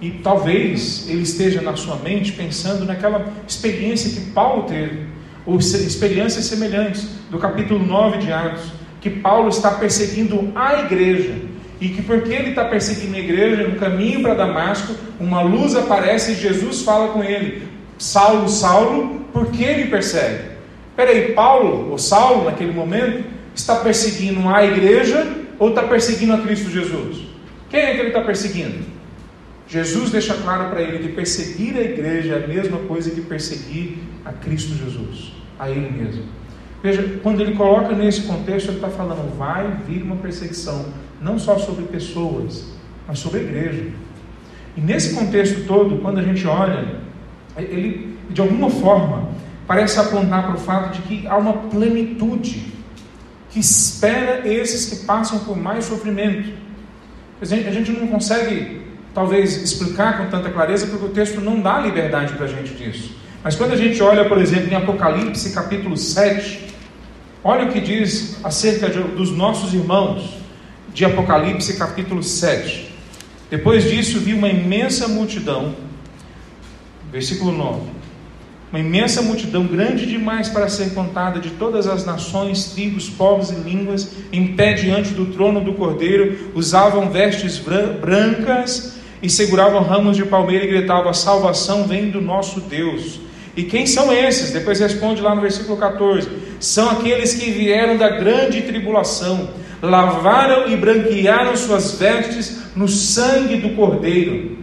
E 0.00 0.10
talvez 0.10 1.08
ele 1.08 1.22
esteja 1.22 1.60
na 1.60 1.76
sua 1.76 1.96
mente 1.96 2.32
pensando 2.32 2.84
naquela 2.84 3.24
experiência 3.46 4.10
que 4.10 4.30
Paulo 4.30 4.64
teve, 4.64 5.06
ou 5.44 5.58
experiências 5.58 6.44
semelhantes, 6.46 7.08
do 7.30 7.38
capítulo 7.38 7.84
9 7.84 8.18
de 8.18 8.32
Atos 8.32 8.82
que 9.02 9.10
Paulo 9.10 9.48
está 9.48 9.72
perseguindo 9.72 10.52
a 10.54 10.80
igreja. 10.84 11.34
E 11.80 11.88
que 11.88 12.00
porque 12.00 12.32
ele 12.32 12.50
está 12.50 12.64
perseguindo 12.64 13.16
a 13.16 13.18
igreja, 13.18 13.66
no 13.66 13.74
caminho 13.74 14.22
para 14.22 14.34
Damasco, 14.34 14.94
uma 15.18 15.42
luz 15.42 15.74
aparece 15.74 16.32
e 16.32 16.34
Jesus 16.36 16.82
fala 16.82 17.08
com 17.08 17.24
ele: 17.24 17.66
Saulo, 17.98 18.48
Saulo, 18.48 19.26
por 19.32 19.46
que 19.50 19.66
me 19.74 19.86
persegue? 19.86 20.52
Peraí, 20.94 21.32
Paulo, 21.32 21.90
ou 21.90 21.98
Saulo, 21.98 22.44
naquele 22.44 22.72
momento, 22.72 23.24
está 23.52 23.76
perseguindo 23.76 24.48
a 24.48 24.64
igreja 24.64 25.26
ou 25.58 25.70
está 25.70 25.82
perseguindo 25.82 26.34
a 26.34 26.38
Cristo 26.38 26.70
Jesus? 26.70 27.26
Quem 27.68 27.80
é 27.80 27.94
que 27.94 28.00
ele 28.00 28.08
está 28.08 28.20
perseguindo? 28.20 28.91
Jesus 29.72 30.10
deixa 30.10 30.34
claro 30.34 30.68
para 30.68 30.82
ele 30.82 30.98
que 30.98 31.14
perseguir 31.14 31.74
a 31.78 31.80
igreja 31.80 32.34
é 32.34 32.44
a 32.44 32.46
mesma 32.46 32.76
coisa 32.80 33.10
que 33.10 33.22
perseguir 33.22 34.00
a 34.22 34.30
Cristo 34.30 34.74
Jesus, 34.74 35.32
a 35.58 35.70
Ele 35.70 35.90
mesmo. 35.90 36.24
Veja, 36.82 37.18
quando 37.22 37.40
ele 37.40 37.54
coloca 37.54 37.94
nesse 37.94 38.22
contexto, 38.22 38.68
ele 38.68 38.76
está 38.76 38.90
falando, 38.90 39.34
vai 39.38 39.78
vir 39.88 40.02
uma 40.02 40.16
perseguição, 40.16 40.92
não 41.22 41.38
só 41.38 41.56
sobre 41.58 41.86
pessoas, 41.86 42.66
mas 43.08 43.18
sobre 43.18 43.40
a 43.40 43.42
igreja. 43.44 43.86
E 44.76 44.80
nesse 44.82 45.14
contexto 45.14 45.66
todo, 45.66 46.02
quando 46.02 46.18
a 46.18 46.22
gente 46.22 46.46
olha, 46.46 46.96
ele, 47.56 48.14
de 48.28 48.42
alguma 48.42 48.68
forma, 48.68 49.30
parece 49.66 49.98
apontar 49.98 50.48
para 50.48 50.54
o 50.54 50.58
fato 50.58 50.92
de 50.96 51.02
que 51.02 51.26
há 51.26 51.38
uma 51.38 51.54
plenitude 51.54 52.74
que 53.48 53.58
espera 53.58 54.46
esses 54.46 54.90
que 54.90 55.06
passam 55.06 55.38
por 55.38 55.56
mais 55.56 55.86
sofrimento. 55.86 56.52
A 57.40 57.44
gente 57.46 57.90
não 57.90 58.08
consegue, 58.08 58.82
talvez, 59.14 59.56
explicar 59.62 60.18
com 60.18 60.26
tanta 60.30 60.50
clareza, 60.50 60.86
porque 60.86 61.06
o 61.06 61.10
texto 61.10 61.40
não 61.40 61.60
dá 61.60 61.78
liberdade 61.78 62.34
para 62.34 62.46
a 62.46 62.48
gente 62.48 62.74
disso. 62.74 63.14
Mas 63.42 63.56
quando 63.56 63.72
a 63.72 63.76
gente 63.76 64.02
olha, 64.02 64.28
por 64.28 64.38
exemplo, 64.38 64.70
em 64.70 64.74
Apocalipse 64.74 65.52
capítulo 65.52 65.96
7, 65.96 66.72
Olha 67.44 67.64
o 67.64 67.72
que 67.72 67.80
diz 67.80 68.38
acerca 68.44 68.88
de, 68.88 69.02
dos 69.02 69.32
nossos 69.32 69.74
irmãos 69.74 70.36
de 70.94 71.04
Apocalipse 71.04 71.76
capítulo 71.76 72.22
7. 72.22 72.94
Depois 73.50 73.82
disso, 73.82 74.20
vi 74.20 74.32
uma 74.32 74.48
imensa 74.48 75.08
multidão, 75.08 75.74
versículo 77.10 77.50
9. 77.50 77.80
Uma 78.70 78.78
imensa 78.78 79.22
multidão, 79.22 79.66
grande 79.66 80.06
demais 80.06 80.48
para 80.48 80.68
ser 80.68 80.94
contada, 80.94 81.40
de 81.40 81.50
todas 81.50 81.88
as 81.88 82.06
nações, 82.06 82.66
tribos, 82.66 83.08
povos 83.08 83.50
e 83.50 83.54
línguas, 83.56 84.12
em 84.32 84.54
pé 84.54 84.74
diante 84.74 85.12
do 85.12 85.26
trono 85.26 85.60
do 85.60 85.74
Cordeiro, 85.74 86.52
usavam 86.54 87.10
vestes 87.10 87.60
brancas 88.00 89.00
e 89.22 89.30
seguravam 89.30 89.82
ramos 89.82 90.16
de 90.16 90.24
palmeira 90.24 90.64
e 90.64 90.68
gritavam: 90.68 91.08
A 91.08 91.14
salvação 91.14 91.86
vem 91.86 92.10
do 92.10 92.20
nosso 92.20 92.60
Deus 92.60 93.20
e 93.56 93.64
quem 93.64 93.86
são 93.86 94.12
esses? 94.12 94.50
Depois 94.50 94.80
responde 94.80 95.20
lá 95.20 95.34
no 95.34 95.42
versículo 95.42 95.76
14: 95.76 96.28
São 96.58 96.90
aqueles 96.90 97.34
que 97.34 97.50
vieram 97.50 97.96
da 97.96 98.08
grande 98.08 98.62
tribulação, 98.62 99.50
lavaram 99.82 100.68
e 100.68 100.76
branquearam 100.76 101.56
suas 101.56 101.98
vestes 101.98 102.62
no 102.74 102.88
sangue 102.88 103.56
do 103.56 103.70
Cordeiro. 103.70 104.62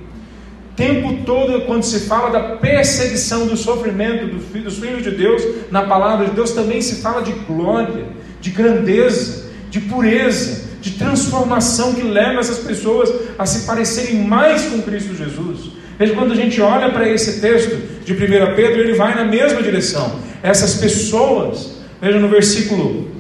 Tempo 0.76 1.24
todo, 1.26 1.66
quando 1.66 1.84
se 1.84 2.08
fala 2.08 2.30
da 2.30 2.56
perseguição, 2.56 3.46
do 3.46 3.58
sofrimento 3.58 4.28
dos 4.28 4.78
filhos 4.78 5.04
de 5.04 5.12
Deus, 5.12 5.44
na 5.70 5.84
palavra 5.84 6.28
de 6.28 6.32
Deus 6.32 6.52
também 6.52 6.82
se 6.82 7.02
fala 7.02 7.22
de 7.22 7.34
glória, 7.34 8.06
de 8.40 8.50
grandeza, 8.50 9.50
de 9.70 9.82
pureza, 9.82 10.69
de 10.90 10.98
transformação 10.98 11.94
que 11.94 12.02
leva 12.02 12.40
essas 12.40 12.60
pessoas 12.60 13.12
a 13.38 13.46
se 13.46 13.66
parecerem 13.66 14.24
mais 14.24 14.64
com 14.66 14.82
Cristo 14.82 15.16
Jesus. 15.16 15.72
Veja, 15.98 16.14
quando 16.16 16.32
a 16.32 16.36
gente 16.36 16.60
olha 16.62 16.92
para 16.92 17.08
esse 17.08 17.42
texto 17.42 17.76
de 18.04 18.14
1 18.14 18.18
Pedro, 18.56 18.82
ele 18.82 18.94
vai 18.94 19.14
na 19.14 19.26
mesma 19.26 19.62
direção. 19.62 20.20
Essas 20.42 20.76
pessoas, 20.76 21.82
veja 22.02 22.20
no 22.20 22.30
versículo. 22.30 23.12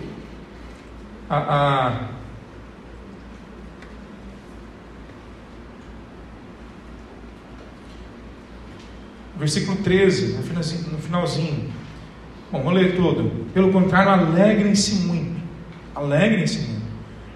A, 1.29 1.37
a, 1.37 2.09
versículo 9.37 9.77
13, 9.77 10.37
no 10.91 10.97
finalzinho. 10.99 11.69
Bom, 12.51 12.63
vou 12.63 12.71
ler 12.71 12.95
todo. 12.95 13.45
Pelo 13.53 13.71
contrário, 13.71 14.11
alegrem-se 14.11 14.95
muito. 15.05 15.39
Alegrem-se 15.93 16.59
muito. 16.59 16.78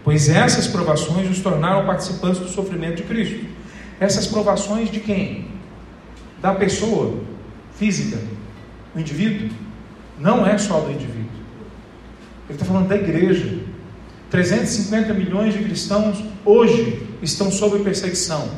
Pois 0.03 0.27
essas 0.29 0.67
provações 0.67 1.29
os 1.29 1.39
tornaram 1.39 1.85
participantes 1.85 2.39
do 2.39 2.49
sofrimento 2.49 2.97
de 2.97 3.03
Cristo 3.03 3.45
essas 3.99 4.27
provações 4.27 4.91
de 4.91 4.99
quem? 4.99 5.47
Da 6.41 6.53
pessoa 6.53 7.19
física, 7.75 8.17
o 8.95 8.99
indivíduo. 8.99 9.49
Não 10.19 10.45
é 10.45 10.57
só 10.57 10.79
do 10.79 10.91
indivíduo. 10.91 11.23
Ele 12.49 12.53
está 12.53 12.65
falando 12.65 12.87
da 12.87 12.95
igreja. 12.95 13.59
350 14.29 15.13
milhões 15.13 15.53
de 15.53 15.63
cristãos 15.63 16.23
hoje 16.43 17.01
estão 17.21 17.51
sob 17.51 17.79
perseguição. 17.79 18.49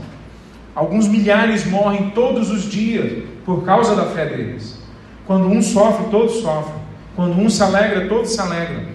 Alguns 0.74 1.08
milhares 1.08 1.66
morrem 1.66 2.10
todos 2.12 2.50
os 2.50 2.64
dias 2.64 3.24
por 3.46 3.64
causa 3.64 3.96
da 3.96 4.06
fé 4.06 4.26
deles. 4.26 4.80
Quando 5.28 5.48
um 5.48 5.62
sofre, 5.62 6.08
todos 6.10 6.36
sofrem. 6.42 6.82
Quando 7.16 7.40
um 7.40 7.50
se 7.50 7.62
alegra, 7.62 8.08
todos 8.08 8.32
se 8.32 8.42
alegram. 8.42 8.95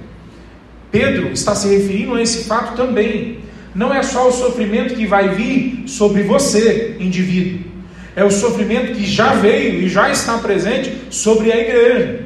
Pedro 0.90 1.32
está 1.32 1.54
se 1.54 1.68
referindo 1.68 2.14
a 2.14 2.22
esse 2.22 2.44
fato 2.44 2.76
também. 2.76 3.40
Não 3.74 3.94
é 3.94 4.02
só 4.02 4.28
o 4.28 4.32
sofrimento 4.32 4.94
que 4.94 5.06
vai 5.06 5.30
vir 5.30 5.84
sobre 5.86 6.22
você, 6.22 6.96
indivíduo, 6.98 7.70
é 8.16 8.24
o 8.24 8.30
sofrimento 8.30 8.92
que 8.92 9.06
já 9.06 9.34
veio 9.34 9.82
e 9.82 9.88
já 9.88 10.10
está 10.10 10.38
presente 10.38 10.92
sobre 11.10 11.52
a 11.52 11.56
igreja. 11.56 12.20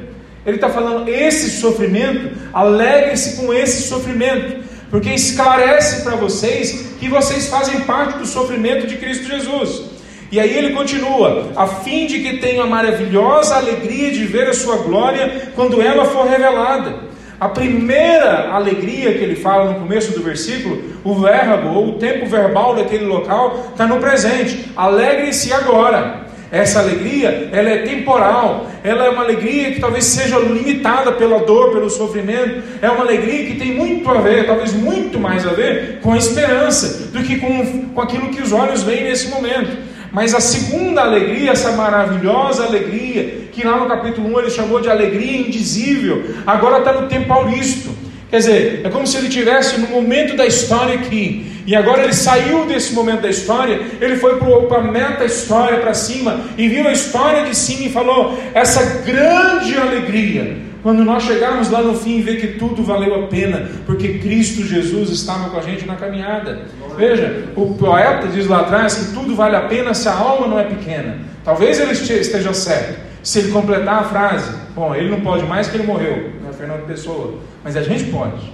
Ele 0.45 0.57
está 0.57 0.69
falando, 0.69 1.07
esse 1.07 1.49
sofrimento, 1.49 2.31
alegre-se 2.53 3.37
com 3.37 3.53
esse 3.53 3.87
sofrimento, 3.87 4.63
porque 4.89 5.09
esclarece 5.09 6.03
para 6.03 6.15
vocês 6.15 6.95
que 6.99 7.07
vocês 7.07 7.47
fazem 7.47 7.81
parte 7.81 8.19
do 8.19 8.25
sofrimento 8.25 8.87
de 8.87 8.97
Cristo 8.97 9.27
Jesus. 9.27 9.83
E 10.31 10.39
aí 10.39 10.55
ele 10.55 10.73
continua: 10.73 11.51
a 11.55 11.67
fim 11.67 12.07
de 12.07 12.19
que 12.19 12.37
tenham 12.37 12.65
a 12.65 12.67
maravilhosa 12.67 13.55
alegria 13.55 14.11
de 14.11 14.25
ver 14.25 14.47
a 14.47 14.53
sua 14.53 14.77
glória 14.77 15.51
quando 15.55 15.81
ela 15.81 16.05
for 16.05 16.27
revelada. 16.27 17.14
A 17.39 17.49
primeira 17.49 18.49
alegria 18.51 19.13
que 19.13 19.23
ele 19.23 19.35
fala 19.35 19.71
no 19.71 19.79
começo 19.79 20.13
do 20.13 20.23
versículo, 20.23 20.81
o 21.03 21.15
verbo 21.15 21.69
ou 21.69 21.89
o 21.89 21.93
tempo 21.93 22.25
verbal 22.25 22.75
daquele 22.75 23.05
local 23.05 23.67
está 23.71 23.85
no 23.85 23.99
presente. 23.99 24.71
Alegre-se 24.75 25.51
agora. 25.51 26.25
Essa 26.51 26.79
alegria, 26.79 27.49
ela 27.51 27.69
é 27.69 27.79
temporal, 27.79 28.67
ela 28.83 29.05
é 29.05 29.09
uma 29.09 29.23
alegria 29.23 29.71
que 29.71 29.79
talvez 29.79 30.05
seja 30.05 30.37
limitada 30.37 31.11
pela 31.11 31.39
dor, 31.39 31.71
pelo 31.71 31.89
sofrimento, 31.89 32.63
é 32.81 32.89
uma 32.89 33.03
alegria 33.03 33.47
que 33.47 33.55
tem 33.55 33.73
muito 33.73 34.09
a 34.09 34.21
ver, 34.21 34.45
talvez 34.45 34.71
muito 34.71 35.19
mais 35.19 35.45
a 35.45 35.49
ver, 35.49 35.99
com 36.01 36.13
a 36.13 36.17
esperança 36.17 37.07
do 37.07 37.21
que 37.23 37.37
com, 37.37 37.89
com 37.89 38.01
aquilo 38.01 38.29
que 38.29 38.41
os 38.41 38.53
olhos 38.53 38.83
veem 38.83 39.03
nesse 39.03 39.27
momento. 39.27 39.75
Mas 40.15 40.33
a 40.33 40.39
segunda 40.39 41.01
alegria, 41.01 41.51
essa 41.51 41.73
maravilhosa 41.73 42.63
alegria, 42.63 43.49
que 43.51 43.67
lá 43.67 43.75
no 43.75 43.85
capítulo 43.85 44.29
1 44.29 44.39
ele 44.39 44.49
chamou 44.49 44.79
de 44.79 44.89
alegria 44.89 45.41
indizível, 45.41 46.23
agora 46.47 46.77
está 46.77 46.93
no 46.93 47.09
tempo 47.09 47.33
auristo. 47.33 47.89
Quer 48.29 48.37
dizer, 48.37 48.81
é 48.85 48.89
como 48.89 49.05
se 49.05 49.17
ele 49.17 49.27
tivesse 49.27 49.77
no 49.77 49.87
momento 49.87 50.33
da 50.37 50.45
história 50.45 50.95
aqui, 50.95 51.51
e 51.67 51.75
agora 51.75 52.01
ele 52.03 52.13
saiu 52.13 52.65
desse 52.65 52.93
momento 52.93 53.23
da 53.23 53.29
história, 53.29 53.77
ele 53.99 54.15
foi 54.15 54.37
para 54.37 54.77
a 54.77 54.83
meta 54.83 55.25
história, 55.25 55.81
para 55.81 55.93
cima, 55.93 56.45
e 56.57 56.69
viu 56.69 56.87
a 56.87 56.93
história 56.93 57.43
de 57.43 57.53
cima 57.53 57.87
e 57.87 57.91
falou: 57.91 58.41
essa 58.53 59.01
grande 59.01 59.77
alegria, 59.77 60.55
quando 60.85 61.03
nós 61.03 61.23
chegarmos 61.23 61.71
lá 61.71 61.81
no 61.81 61.95
fim 61.95 62.19
e 62.19 62.21
ver 62.21 62.39
que 62.39 62.59
tudo 62.59 62.83
valeu 62.83 63.23
a 63.23 63.27
pena, 63.27 63.71
porque 63.87 64.19
Cristo 64.19 64.61
Jesus 64.61 65.09
estava 65.09 65.49
com 65.49 65.57
a 65.57 65.61
gente 65.63 65.83
na 65.83 65.95
caminhada. 65.95 66.67
Veja, 66.95 67.49
o 67.55 67.73
poeta 67.73 68.27
diz 68.27 68.45
lá 68.45 68.59
atrás 68.59 68.93
que 68.93 69.11
tudo 69.11 69.35
vale 69.35 69.55
a 69.55 69.61
pena 69.61 69.95
se 69.95 70.07
a 70.07 70.13
alma 70.13 70.45
não 70.45 70.59
é 70.59 70.63
pequena. 70.63 71.17
Talvez 71.43 71.79
ele 71.79 71.93
esteja 71.93 72.53
certo. 72.53 72.99
Se 73.23 73.39
ele 73.39 73.51
completar 73.51 74.01
a 74.01 74.03
frase, 74.03 74.55
bom, 74.75 74.93
ele 74.93 75.09
não 75.09 75.21
pode 75.21 75.43
mais 75.45 75.67
que 75.67 75.75
ele 75.75 75.87
morreu, 75.87 76.33
não 76.39 76.51
é 76.51 76.53
Fernando 76.53 76.85
Pessoa, 76.85 77.39
mas 77.63 77.75
a 77.75 77.81
gente 77.81 78.03
pode. 78.11 78.53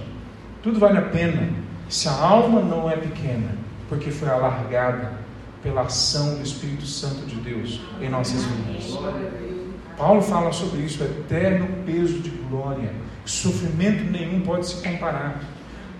Tudo 0.62 0.80
vale 0.80 0.96
a 0.96 1.02
pena 1.02 1.50
se 1.86 2.08
a 2.08 2.12
alma 2.12 2.62
não 2.62 2.90
é 2.90 2.96
pequena, 2.96 3.50
porque 3.90 4.10
foi 4.10 4.30
alargada 4.30 5.12
pela 5.62 5.82
ação 5.82 6.36
do 6.36 6.42
Espírito 6.42 6.86
Santo 6.86 7.26
de 7.26 7.34
Deus 7.34 7.82
em 8.00 8.08
nossas 8.08 8.42
vidas. 8.42 8.98
Paulo 9.96 10.22
fala 10.22 10.52
sobre 10.52 10.82
isso, 10.82 11.02
o 11.02 11.06
eterno 11.06 11.66
peso 11.84 12.18
de 12.18 12.30
glória. 12.30 12.92
Sofrimento 13.24 14.04
nenhum 14.10 14.40
pode 14.40 14.66
se 14.66 14.82
comparar. 14.82 15.42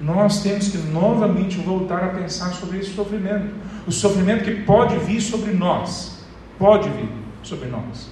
Nós 0.00 0.42
temos 0.42 0.68
que 0.68 0.78
novamente 0.78 1.58
voltar 1.58 2.02
a 2.02 2.08
pensar 2.08 2.52
sobre 2.54 2.78
esse 2.78 2.92
sofrimento. 2.94 3.54
O 3.86 3.92
sofrimento 3.92 4.44
que 4.44 4.62
pode 4.62 4.96
vir 4.98 5.20
sobre 5.20 5.52
nós. 5.52 6.24
Pode 6.58 6.88
vir 6.88 7.08
sobre 7.42 7.68
nós. 7.68 8.10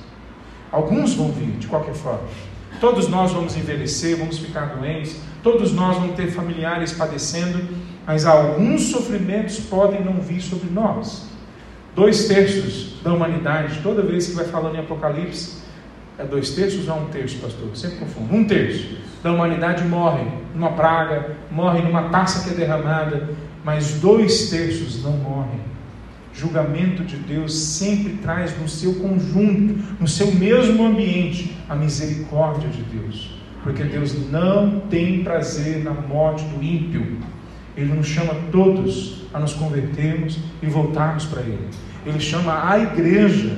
Alguns 0.70 1.14
vão 1.14 1.32
vir, 1.32 1.50
de 1.58 1.66
qualquer 1.66 1.94
forma. 1.94 2.28
Todos 2.80 3.08
nós 3.08 3.32
vamos 3.32 3.56
envelhecer, 3.56 4.16
vamos 4.16 4.38
ficar 4.38 4.76
doentes, 4.76 5.20
todos 5.42 5.72
nós 5.72 5.96
vamos 5.96 6.14
ter 6.16 6.30
familiares 6.30 6.92
padecendo, 6.92 7.62
mas 8.06 8.24
alguns 8.24 8.84
sofrimentos 8.84 9.58
podem 9.58 10.02
não 10.02 10.14
vir 10.14 10.40
sobre 10.40 10.70
nós. 10.70 11.28
Dois 11.94 12.28
terços 12.28 13.00
da 13.02 13.12
humanidade, 13.12 13.80
toda 13.82 14.00
vez 14.00 14.28
que 14.28 14.32
vai 14.34 14.46
falando 14.46 14.76
em 14.76 14.80
Apocalipse, 14.80 15.59
é 16.20 16.24
dois 16.24 16.50
terços 16.50 16.86
ou 16.86 16.96
é 16.96 17.00
um 17.00 17.06
terço, 17.06 17.38
pastor? 17.38 17.74
Sempre 17.74 17.98
confundo. 17.98 18.34
Um 18.34 18.44
terço 18.44 18.98
da 19.22 19.32
humanidade 19.32 19.82
morre 19.84 20.24
numa 20.54 20.72
praga, 20.72 21.36
morre 21.50 21.80
numa 21.80 22.10
taça 22.10 22.44
que 22.44 22.54
é 22.54 22.58
derramada, 22.58 23.30
mas 23.64 24.00
dois 24.00 24.50
terços 24.50 25.02
não 25.02 25.12
morrem. 25.12 25.60
Julgamento 26.32 27.04
de 27.04 27.16
Deus 27.16 27.58
sempre 27.58 28.18
traz 28.18 28.56
no 28.58 28.68
seu 28.68 28.94
conjunto, 28.96 29.82
no 29.98 30.06
seu 30.06 30.32
mesmo 30.32 30.84
ambiente, 30.86 31.56
a 31.68 31.74
misericórdia 31.74 32.68
de 32.68 32.82
Deus. 32.82 33.40
Porque 33.62 33.82
Deus 33.82 34.14
não 34.30 34.80
tem 34.90 35.24
prazer 35.24 35.82
na 35.82 35.92
morte 35.92 36.44
do 36.44 36.62
ímpio. 36.62 37.18
Ele 37.76 37.92
nos 37.94 38.06
chama 38.06 38.34
todos 38.52 39.22
a 39.32 39.38
nos 39.38 39.54
convertermos 39.54 40.38
e 40.62 40.66
voltarmos 40.66 41.24
para 41.24 41.40
Ele. 41.40 41.68
Ele 42.04 42.20
chama 42.20 42.70
a 42.70 42.78
igreja, 42.78 43.56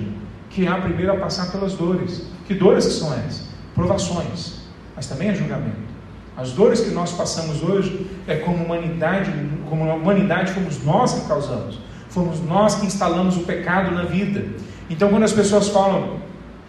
que 0.52 0.66
é 0.66 0.68
a 0.68 0.76
primeira 0.76 1.14
a 1.14 1.16
passar 1.16 1.50
pelas 1.50 1.74
dores. 1.74 2.26
Que 2.46 2.54
dores 2.54 2.86
que 2.86 2.92
são 2.92 3.12
essas? 3.14 3.48
Provações, 3.74 4.60
mas 4.94 5.06
também 5.06 5.28
é 5.28 5.34
julgamento. 5.34 5.92
As 6.36 6.52
dores 6.52 6.80
que 6.80 6.90
nós 6.90 7.12
passamos 7.12 7.62
hoje 7.62 8.06
é 8.26 8.36
como 8.36 8.64
humanidade, 8.64 9.32
como 9.68 9.90
a 9.90 9.94
humanidade 9.94 10.52
fomos 10.52 10.82
nós 10.84 11.12
que 11.14 11.28
causamos. 11.28 11.78
Fomos 12.08 12.40
nós 12.42 12.74
que 12.74 12.86
instalamos 12.86 13.36
o 13.36 13.40
pecado 13.40 13.90
na 13.94 14.04
vida. 14.04 14.44
Então, 14.88 15.08
quando 15.08 15.24
as 15.24 15.32
pessoas 15.32 15.68
falam 15.68 16.16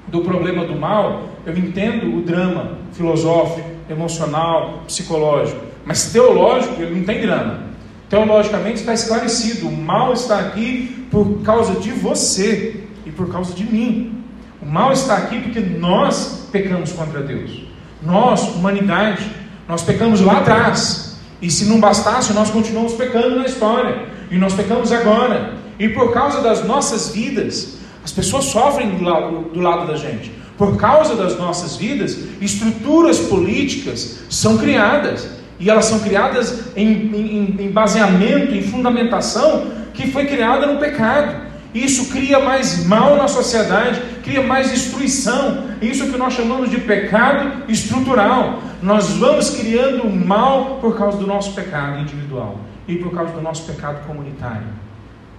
do 0.08 0.22
problema 0.22 0.66
do 0.66 0.76
mal, 0.76 1.24
eu 1.46 1.58
entendo 1.58 2.18
o 2.18 2.22
drama 2.22 2.78
filosófico, 2.94 3.70
emocional, 3.90 4.84
psicológico, 4.88 5.60
mas 5.86 6.12
teológico 6.12 6.82
ele 6.82 7.00
não 7.00 7.06
tem 7.06 7.22
drama. 7.22 7.64
Teologicamente 8.10 8.76
está 8.76 8.94
esclarecido: 8.94 9.68
o 9.68 9.72
mal 9.72 10.14
está 10.14 10.40
aqui 10.40 11.08
por 11.10 11.42
causa 11.42 11.80
de 11.80 11.92
você 11.92 12.83
por 13.14 13.32
causa 13.32 13.54
de 13.54 13.64
mim. 13.64 14.24
O 14.62 14.66
mal 14.66 14.92
está 14.94 15.16
aqui 15.16 15.40
porque 15.40 15.60
nós 15.60 16.48
pecamos 16.52 16.92
contra 16.92 17.22
Deus. 17.22 17.64
Nós, 18.02 18.42
humanidade, 18.56 19.30
nós 19.68 19.82
pecamos 19.82 20.22
lá 20.22 20.40
atrás. 20.40 21.18
E 21.42 21.50
se 21.50 21.66
não 21.66 21.80
bastasse, 21.80 22.34
nós 22.34 22.50
continuamos 22.50 22.94
pecando 22.94 23.38
na 23.38 23.46
história. 23.46 24.06
E 24.32 24.38
nós 24.38 24.54
pecamos 24.54 24.92
agora. 24.92 25.54
E 25.78 25.90
por 25.90 26.14
causa 26.14 26.42
das 26.42 26.66
nossas 26.66 27.10
vidas, 27.10 27.78
as 28.04 28.12
pessoas 28.12 28.46
sofrem 28.46 28.96
do 28.96 29.04
lado, 29.04 29.50
do 29.54 29.60
lado 29.60 29.88
da 29.88 29.96
gente. 29.96 30.32
Por 30.58 30.78
causa 30.78 31.16
das 31.16 31.38
nossas 31.38 31.76
vidas, 31.76 32.18
estruturas 32.40 33.20
políticas 33.20 34.20
são 34.30 34.58
criadas. 34.58 35.28
E 35.60 35.70
elas 35.70 35.86
são 35.86 36.00
criadas 36.00 36.68
em, 36.76 36.88
em, 36.88 37.56
em 37.60 37.72
baseamento, 37.72 38.54
em 38.54 38.62
fundamentação 38.62 39.66
que 39.94 40.12
foi 40.12 40.26
criada 40.26 40.66
no 40.66 40.80
pecado. 40.80 41.43
Isso 41.74 42.10
cria 42.10 42.40
mais 42.40 42.86
mal 42.86 43.18
na 43.18 43.28
sociedade, 43.28 44.00
cria 44.24 44.44
mais 44.44 44.70
destruição. 44.70 45.70
Isso 45.82 46.12
que 46.12 46.18
nós 46.18 46.34
chamamos 46.34 46.70
de 46.70 46.80
pecado 46.80 47.64
estrutural. 47.68 48.62
Nós 48.82 49.10
vamos 49.14 49.50
criando 49.52 50.08
mal 50.10 50.78
por 50.80 50.98
causa 50.98 51.18
do 51.18 51.26
nosso 51.26 51.54
pecado 51.54 52.00
individual 52.00 52.60
e 52.88 52.98
por 52.98 53.12
causa 53.12 53.34
do 53.34 53.42
nosso 53.42 53.66
pecado 53.66 54.06
comunitário. 54.06 54.68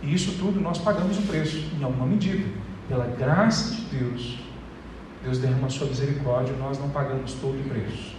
E 0.03 0.13
isso 0.13 0.33
tudo 0.39 0.61
nós 0.61 0.79
pagamos 0.79 1.19
o 1.19 1.23
preço, 1.23 1.65
em 1.79 1.85
alguma 1.85 2.07
medida. 2.07 2.45
Pela 2.89 3.07
graça 3.07 3.75
de 3.75 3.83
Deus, 3.97 4.39
Deus 5.23 5.39
derrama 5.39 5.69
a 5.69 5.71
sua 5.71 5.87
misericórdia 5.87 6.53
e 6.53 6.61
nós 6.61 6.79
não 6.79 6.91
pagamos 6.91 7.33
todo 7.35 7.59
o 7.59 7.69
preço. 7.69 8.15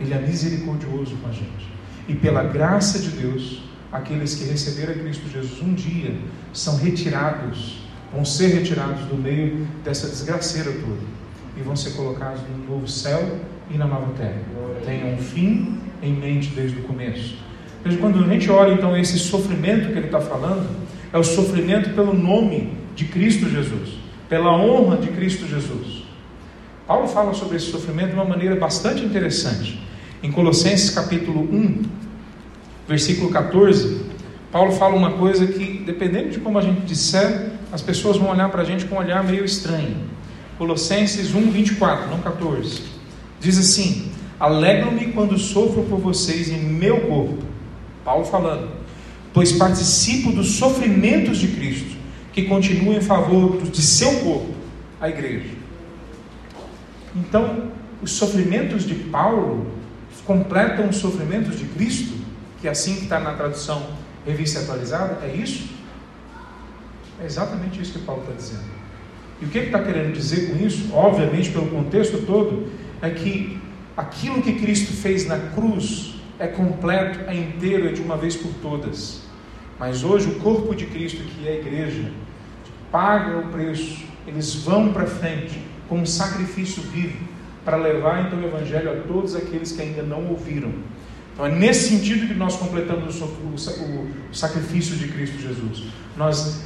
Ele 0.00 0.12
é 0.12 0.18
misericordioso 0.18 1.16
com 1.16 1.28
a 1.28 1.32
gente. 1.32 1.68
E 2.08 2.14
pela 2.14 2.42
graça 2.42 2.98
de 2.98 3.10
Deus, 3.10 3.62
aqueles 3.96 4.34
que 4.34 4.44
receberam 4.44 4.94
Cristo 4.94 5.28
Jesus 5.28 5.60
um 5.62 5.74
dia 5.74 6.14
são 6.52 6.76
retirados, 6.76 7.78
vão 8.12 8.24
ser 8.24 8.48
retirados 8.48 9.04
do 9.06 9.16
meio 9.16 9.66
dessa 9.84 10.08
desgraceira 10.08 10.70
toda 10.70 11.16
e 11.56 11.62
vão 11.62 11.74
ser 11.74 11.90
colocados 11.92 12.40
no 12.42 12.74
novo 12.74 12.86
céu 12.86 13.38
e 13.70 13.78
na 13.78 13.86
nova 13.86 14.12
terra. 14.16 14.40
Tenham 14.84 15.14
um 15.14 15.18
fim 15.18 15.80
em 16.02 16.12
mente 16.12 16.50
desde 16.54 16.78
o 16.78 16.82
começo. 16.82 17.36
Veja, 17.82 17.96
quando 17.98 18.22
a 18.22 18.28
gente 18.28 18.50
olha 18.50 18.74
então 18.74 18.96
esse 18.96 19.18
sofrimento 19.18 19.92
que 19.92 19.98
ele 19.98 20.06
está 20.06 20.20
falando, 20.20 20.68
é 21.12 21.18
o 21.18 21.24
sofrimento 21.24 21.90
pelo 21.90 22.12
nome 22.12 22.74
de 22.94 23.06
Cristo 23.06 23.48
Jesus, 23.48 23.94
pela 24.28 24.52
honra 24.52 24.98
de 24.98 25.08
Cristo 25.08 25.46
Jesus. 25.46 26.04
Paulo 26.86 27.08
fala 27.08 27.32
sobre 27.32 27.56
esse 27.56 27.70
sofrimento 27.70 28.10
de 28.10 28.14
uma 28.14 28.24
maneira 28.24 28.56
bastante 28.56 29.04
interessante. 29.04 29.80
Em 30.22 30.30
Colossenses 30.30 30.90
capítulo 30.90 31.40
1, 31.40 31.82
versículo 32.86 33.30
14, 33.30 34.06
Paulo 34.50 34.72
fala 34.72 34.94
uma 34.94 35.12
coisa 35.12 35.46
que, 35.46 35.82
dependendo 35.84 36.30
de 36.30 36.40
como 36.40 36.58
a 36.58 36.62
gente 36.62 36.80
disser, 36.82 37.50
as 37.72 37.82
pessoas 37.82 38.16
vão 38.16 38.30
olhar 38.30 38.48
para 38.48 38.62
a 38.62 38.64
gente 38.64 38.84
com 38.86 38.94
um 38.94 38.98
olhar 38.98 39.22
meio 39.24 39.44
estranho. 39.44 39.96
Colossenses 40.56 41.34
1, 41.34 41.50
24, 41.50 42.08
não 42.08 42.20
14. 42.20 42.82
Diz 43.40 43.58
assim: 43.58 44.10
Alegro-me 44.38 45.12
quando 45.12 45.36
sofro 45.38 45.82
por 45.82 45.98
vocês 45.98 46.48
em 46.48 46.58
meu 46.58 47.02
corpo. 47.02 47.38
Paulo 48.04 48.24
falando, 48.24 48.70
pois 49.34 49.52
participo 49.52 50.32
dos 50.32 50.52
sofrimentos 50.52 51.38
de 51.38 51.48
Cristo, 51.48 51.96
que 52.32 52.44
continua 52.44 52.94
em 52.94 53.00
favor 53.00 53.60
de 53.62 53.82
seu 53.82 54.20
corpo, 54.20 54.54
a 55.00 55.08
igreja. 55.08 55.50
Então, 57.14 57.72
os 58.02 58.12
sofrimentos 58.12 58.86
de 58.86 58.94
Paulo 58.94 59.66
completam 60.24 60.88
os 60.88 60.96
sofrimentos 60.96 61.58
de 61.58 61.64
Cristo, 61.64 62.12
que 62.60 62.68
é 62.68 62.70
assim 62.70 62.96
que 62.96 63.04
está 63.04 63.20
na 63.20 63.32
tradução 63.34 63.86
revista 64.26 64.60
atualizada, 64.60 65.24
é 65.24 65.34
isso? 65.34 65.68
É 67.20 67.24
exatamente 67.24 67.80
isso 67.80 67.92
que 67.92 67.98
Paulo 68.00 68.22
está 68.22 68.34
dizendo. 68.34 68.76
E 69.40 69.44
o 69.44 69.48
que 69.48 69.58
ele 69.58 69.66
está 69.66 69.82
querendo 69.82 70.12
dizer 70.12 70.50
com 70.50 70.64
isso, 70.64 70.92
obviamente 70.94 71.50
pelo 71.50 71.66
contexto 71.68 72.24
todo, 72.26 72.68
é 73.02 73.10
que 73.10 73.60
aquilo 73.96 74.42
que 74.42 74.54
Cristo 74.54 74.92
fez 74.92 75.26
na 75.26 75.38
cruz 75.38 76.14
é 76.38 76.46
completo, 76.46 77.20
é 77.28 77.34
inteiro, 77.34 77.88
é 77.88 77.92
de 77.92 78.00
uma 78.00 78.16
vez 78.16 78.36
por 78.36 78.52
todas. 78.62 79.22
Mas 79.78 80.02
hoje 80.04 80.28
o 80.28 80.40
corpo 80.40 80.74
de 80.74 80.86
Cristo, 80.86 81.22
que 81.22 81.46
é 81.46 81.52
a 81.52 81.54
igreja, 81.56 82.10
paga 82.90 83.38
o 83.38 83.48
preço, 83.48 84.04
eles 84.26 84.54
vão 84.54 84.92
para 84.92 85.06
frente 85.06 85.60
como 85.88 86.02
um 86.02 86.06
sacrifício 86.06 86.82
vivo 86.82 87.18
para 87.64 87.76
levar 87.76 88.26
então 88.26 88.40
o 88.40 88.44
evangelho 88.44 88.90
a 88.90 89.02
todos 89.02 89.34
aqueles 89.34 89.72
que 89.72 89.82
ainda 89.82 90.02
não 90.02 90.28
ouviram. 90.28 90.72
Então 91.36 91.44
é 91.44 91.50
nesse 91.50 91.90
sentido 91.90 92.26
que 92.26 92.32
nós 92.32 92.56
completamos 92.56 93.20
o, 93.20 94.06
sacrifício 94.32 94.96
de 94.96 95.08
Cristo 95.08 95.38
Jesus. 95.38 95.82
Nós 96.16 96.62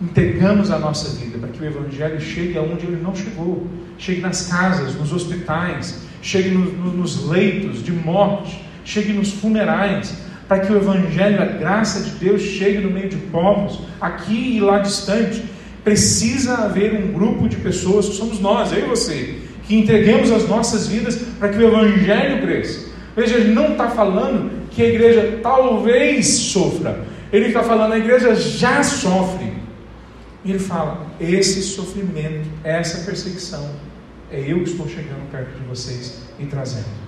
entregamos 0.00 0.70
a 0.70 0.78
nossa 0.78 1.14
vida 1.18 1.36
para 1.36 1.50
que 1.50 1.62
o 1.62 1.66
Evangelho 1.66 2.18
chegue 2.18 2.56
aonde 2.56 2.86
ele 2.86 3.00
não 3.02 3.14
chegou, 3.14 3.66
chegue 3.98 4.22
nas 4.22 4.46
casas, 4.46 4.94
nos 4.94 5.12
hospitais, 5.12 6.00
chegue 6.22 6.48
no, 6.48 6.64
no, 6.64 6.92
nos 6.94 7.28
leitos 7.28 7.84
de 7.84 7.92
morte, 7.92 8.64
chegue 8.82 9.12
nos 9.12 9.30
funerais, 9.30 10.16
para 10.48 10.60
que 10.60 10.72
o 10.72 10.76
Evangelho, 10.76 11.42
a 11.42 11.44
graça 11.44 12.02
de 12.02 12.12
Deus, 12.12 12.40
chegue 12.40 12.78
no 12.78 12.90
meio 12.90 13.10
de 13.10 13.16
povos, 13.16 13.80
aqui 14.00 14.56
e 14.56 14.60
lá 14.60 14.78
distante. 14.78 15.44
Precisa 15.84 16.54
haver 16.54 16.94
um 16.94 17.12
grupo 17.12 17.46
de 17.46 17.56
pessoas, 17.56 18.08
que 18.08 18.14
somos 18.14 18.40
nós, 18.40 18.72
eu 18.72 18.86
e 18.86 18.88
você, 18.88 19.38
que 19.64 19.76
entreguemos 19.76 20.32
as 20.32 20.48
nossas 20.48 20.88
vidas 20.88 21.14
para 21.38 21.50
que 21.50 21.58
o 21.58 21.66
Evangelho 21.66 22.40
cresça. 22.40 22.83
Veja, 23.16 23.36
ele 23.36 23.52
não 23.52 23.72
está 23.72 23.88
falando 23.90 24.68
que 24.70 24.82
a 24.82 24.86
igreja 24.86 25.40
talvez 25.42 26.26
sofra, 26.26 27.04
ele 27.32 27.46
está 27.46 27.62
falando 27.62 27.92
a 27.92 27.98
igreja 27.98 28.34
já 28.34 28.82
sofre. 28.82 29.52
E 30.44 30.50
ele 30.50 30.58
fala: 30.58 31.06
esse 31.20 31.62
sofrimento, 31.62 32.48
essa 32.62 33.04
perseguição, 33.04 33.70
é 34.30 34.40
eu 34.40 34.62
que 34.62 34.70
estou 34.70 34.88
chegando 34.88 35.30
perto 35.30 35.58
de 35.58 35.66
vocês 35.66 36.22
e 36.38 36.46
trazendo. 36.46 37.04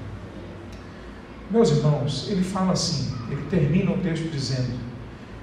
Meus 1.50 1.70
irmãos, 1.70 2.26
ele 2.28 2.42
fala 2.42 2.72
assim, 2.72 3.12
ele 3.30 3.42
termina 3.50 3.92
o 3.92 3.98
texto 3.98 4.28
dizendo: 4.30 4.78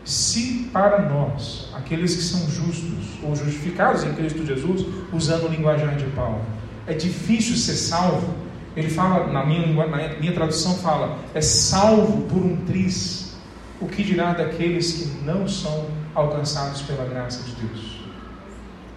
se 0.04 0.70
para 0.74 1.08
nós, 1.08 1.70
aqueles 1.74 2.16
que 2.16 2.22
são 2.22 2.50
justos 2.50 3.20
ou 3.24 3.36
justificados 3.36 4.04
em 4.04 4.14
Cristo 4.14 4.46
Jesus, 4.46 4.86
usando 5.14 5.46
o 5.46 5.50
linguajar 5.50 5.96
de 5.96 6.06
Paulo, 6.08 6.42
é 6.86 6.94
difícil 6.94 7.56
ser 7.56 7.76
salvo, 7.76 8.34
ele 8.76 8.90
fala, 8.90 9.32
na 9.32 9.46
minha, 9.46 9.68
na 9.68 10.20
minha 10.20 10.32
tradução 10.32 10.76
fala, 10.76 11.20
é 11.34 11.42
salvo 11.42 12.24
por 12.24 12.44
um 12.44 12.58
triz, 12.66 13.36
o 13.80 13.88
que 13.88 14.04
dirá 14.04 14.34
daqueles 14.34 14.94
que 14.94 15.26
não 15.26 15.48
são 15.48 15.88
alcançados 16.16 16.82
pela 16.82 17.06
graça 17.06 17.44
de 17.44 17.56
Deus? 17.56 18.02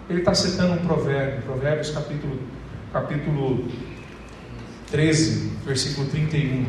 Ele 0.08 0.20
está 0.20 0.34
citando 0.34 0.74
um 0.74 0.86
provérbio, 0.86 1.42
Provérbios 1.42 1.90
capítulo, 1.90 2.38
capítulo 2.92 3.68
13, 4.90 5.50
versículo 5.66 6.06
31, 6.08 6.64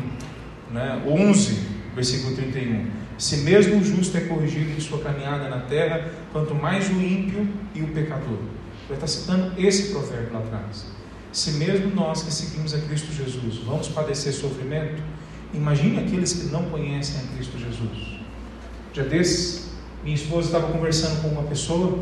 né? 0.72 1.02
11, 1.06 1.54
versículo 1.94 2.34
31. 2.34 2.86
Se 3.16 3.38
mesmo 3.38 3.78
o 3.78 3.84
justo 3.84 4.16
é 4.16 4.20
corrigido 4.22 4.72
em 4.76 4.80
sua 4.80 4.98
caminhada 5.00 5.48
na 5.48 5.60
terra, 5.60 6.10
quanto 6.32 6.54
mais 6.54 6.88
o 6.88 7.00
ímpio 7.00 7.48
e 7.74 7.82
o 7.82 7.88
pecador. 7.88 8.38
Ele 8.88 8.94
está 8.94 9.06
citando 9.06 9.52
esse 9.56 9.92
provérbio 9.92 10.32
lá 10.32 10.40
atrás. 10.40 10.97
Se 11.32 11.52
mesmo 11.52 11.94
nós 11.94 12.22
que 12.22 12.32
seguimos 12.32 12.74
a 12.74 12.78
Cristo 12.78 13.12
Jesus 13.12 13.58
vamos 13.58 13.88
padecer 13.88 14.32
sofrimento, 14.32 15.02
imagine 15.52 15.98
aqueles 15.98 16.32
que 16.32 16.46
não 16.46 16.64
conhecem 16.70 17.20
a 17.20 17.34
Cristo 17.34 17.58
Jesus. 17.58 18.18
Já 18.92 19.02
desses, 19.04 19.70
minha 20.02 20.16
esposa 20.16 20.48
estava 20.48 20.72
conversando 20.72 21.22
com 21.22 21.28
uma 21.28 21.44
pessoa 21.44 21.98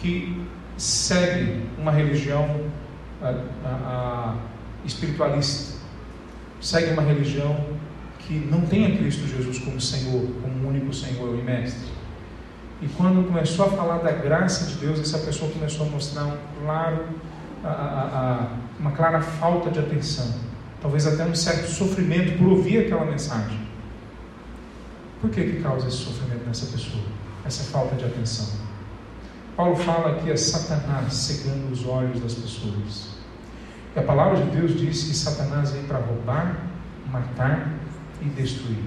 que 0.00 0.44
segue 0.76 1.62
uma 1.78 1.92
religião 1.92 2.70
a, 3.22 3.28
a, 3.64 3.68
a 3.68 4.36
espiritualista, 4.84 5.74
segue 6.60 6.92
uma 6.92 7.02
religião 7.02 7.74
que 8.18 8.34
não 8.34 8.62
tem 8.62 8.86
a 8.86 8.96
Cristo 8.96 9.26
Jesus 9.26 9.58
como 9.58 9.80
Senhor, 9.80 10.26
como 10.42 10.68
único 10.68 10.92
Senhor 10.92 11.38
e 11.38 11.42
Mestre. 11.42 11.92
E 12.82 12.88
quando 12.88 13.26
começou 13.26 13.66
a 13.66 13.70
falar 13.70 13.98
da 13.98 14.12
graça 14.12 14.66
de 14.66 14.74
Deus, 14.74 14.98
essa 14.98 15.18
pessoa 15.18 15.50
começou 15.50 15.86
a 15.86 15.90
mostrar 15.90 16.24
um 16.24 16.36
claro, 16.60 17.06
a, 17.68 17.70
a, 17.70 18.46
uma 18.78 18.92
clara 18.92 19.20
falta 19.20 19.70
de 19.70 19.78
atenção, 19.78 20.34
talvez 20.80 21.06
até 21.06 21.24
um 21.24 21.34
certo 21.34 21.66
sofrimento 21.68 22.38
por 22.38 22.48
ouvir 22.48 22.86
aquela 22.86 23.04
mensagem. 23.04 23.58
Por 25.20 25.30
que, 25.30 25.42
que 25.42 25.62
causa 25.62 25.88
esse 25.88 25.96
sofrimento 25.98 26.46
nessa 26.46 26.66
pessoa? 26.66 27.02
Essa 27.44 27.64
falta 27.64 27.96
de 27.96 28.04
atenção. 28.04 28.46
Paulo 29.56 29.76
fala 29.76 30.16
que 30.16 30.30
é 30.30 30.36
Satanás 30.36 31.14
cegando 31.14 31.72
os 31.72 31.86
olhos 31.86 32.20
das 32.20 32.34
pessoas. 32.34 33.14
E 33.94 33.98
a 33.98 34.02
palavra 34.02 34.44
de 34.44 34.50
Deus 34.50 34.78
diz 34.78 35.04
que 35.04 35.14
Satanás 35.14 35.70
vem 35.70 35.84
para 35.84 35.98
roubar, 35.98 36.56
matar 37.10 37.72
e 38.20 38.24
destruir. 38.24 38.84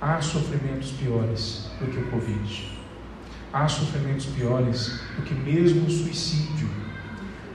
Há 0.00 0.20
sofrimentos 0.20 0.90
piores 0.92 1.70
do 1.80 1.86
que 1.86 1.98
o 1.98 2.10
Covid. 2.10 2.78
Há 3.52 3.68
sofrimentos 3.68 4.26
piores 4.26 5.00
do 5.16 5.22
que 5.22 5.34
mesmo 5.34 5.86
o 5.86 5.90
suicídio. 5.90 6.68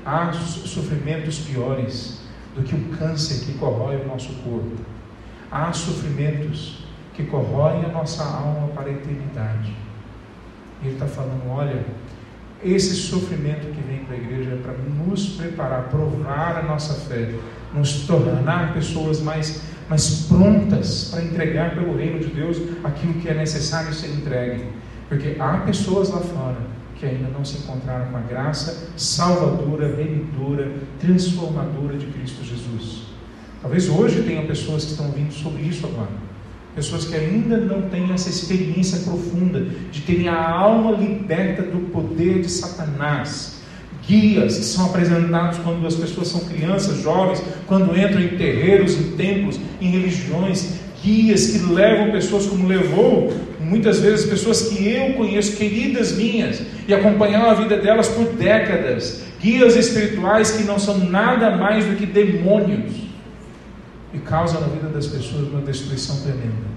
Há 0.06 0.32
sofrimentos 0.34 1.40
piores 1.40 2.22
do 2.56 2.64
que 2.64 2.76
o 2.76 2.98
câncer 2.98 3.46
que 3.46 3.58
corrói 3.58 3.98
o 3.98 4.08
nosso 4.08 4.34
corpo. 4.44 4.72
Há 5.52 5.72
sofrimentos 5.72 6.84
que 7.14 7.24
corroem 7.24 7.86
a 7.86 7.90
nossa 7.90 8.24
alma 8.24 8.70
para 8.70 8.90
a 8.90 8.92
eternidade. 8.92 9.76
Ele 10.82 10.94
está 10.94 11.06
falando: 11.06 11.50
olha, 11.50 11.86
esse 12.64 12.96
sofrimento 12.96 13.72
que 13.74 13.82
vem 13.82 14.00
para 14.06 14.16
a 14.16 14.18
igreja 14.18 14.52
é 14.52 14.56
para 14.56 14.74
nos 14.74 15.30
preparar, 15.30 15.90
provar 15.90 16.58
a 16.58 16.64
nossa 16.64 16.94
fé, 16.94 17.34
nos 17.74 18.08
tornar 18.08 18.74
pessoas 18.74 19.22
mais, 19.22 19.62
mais 19.88 20.26
prontas 20.28 21.10
para 21.12 21.24
entregar 21.24 21.76
pelo 21.76 21.96
reino 21.96 22.20
de 22.20 22.28
Deus 22.28 22.58
aquilo 22.84 23.14
que 23.16 23.30
é 23.30 23.34
necessário 23.34 23.94
ser 23.94 24.08
entregue. 24.08 24.66
Porque 25.08 25.36
há 25.40 25.58
pessoas 25.58 26.10
lá 26.10 26.22
fora 26.22 26.81
que 27.02 27.08
ainda 27.08 27.28
não 27.30 27.44
se 27.44 27.58
encontraram 27.58 28.12
com 28.12 28.18
a 28.18 28.22
graça 28.22 28.90
salvadora, 28.96 29.94
remidora, 29.96 30.72
transformadora 31.00 31.98
de 31.98 32.06
Cristo 32.06 32.46
Jesus. 32.46 33.08
Talvez 33.60 33.90
hoje 33.90 34.22
tenha 34.22 34.46
pessoas 34.46 34.86
que 34.86 34.92
estão 34.92 35.08
ouvindo 35.08 35.34
sobre 35.34 35.64
isso 35.64 35.86
agora 35.86 36.32
Pessoas 36.76 37.04
que 37.04 37.16
ainda 37.16 37.58
não 37.58 37.90
têm 37.90 38.14
essa 38.14 38.30
experiência 38.30 39.00
profunda 39.00 39.66
de 39.92 40.02
terem 40.02 40.30
a 40.30 40.50
alma 40.50 40.92
liberta 40.92 41.64
do 41.64 41.92
poder 41.92 42.42
de 42.42 42.50
Satanás. 42.50 43.60
Guias 44.08 44.58
que 44.58 44.64
são 44.64 44.86
apresentados 44.86 45.60
quando 45.60 45.86
as 45.86 45.96
pessoas 45.96 46.30
são 46.30 46.40
crianças, 46.42 47.02
jovens, 47.02 47.44
quando 47.68 47.96
entram 47.98 48.22
em 48.22 48.30
terreiros, 48.30 48.98
em 48.98 49.12
templos, 49.18 49.60
em 49.82 49.92
religiões. 49.92 50.80
Guias 51.04 51.48
que 51.48 51.58
levam 51.58 52.12
pessoas 52.12 52.46
como 52.46 52.66
levou 52.66 53.34
muitas 53.60 54.00
vezes 54.00 54.30
pessoas 54.30 54.64
que 54.64 54.88
eu 54.88 55.14
conheço, 55.14 55.56
queridas 55.56 56.14
minhas, 56.14 56.62
e 56.92 56.94
acompanhar 56.94 57.46
a 57.50 57.54
vida 57.54 57.78
delas 57.78 58.10
por 58.10 58.26
décadas. 58.34 59.24
Guias 59.40 59.76
espirituais 59.76 60.52
que 60.52 60.64
não 60.64 60.78
são 60.78 60.98
nada 60.98 61.56
mais 61.56 61.86
do 61.86 61.96
que 61.96 62.06
demônios 62.06 62.94
e 64.14 64.20
causa 64.20 64.60
na 64.60 64.68
vida 64.68 64.90
das 64.90 65.08
pessoas 65.08 65.48
uma 65.48 65.62
destruição 65.62 66.22
tremenda. 66.22 66.70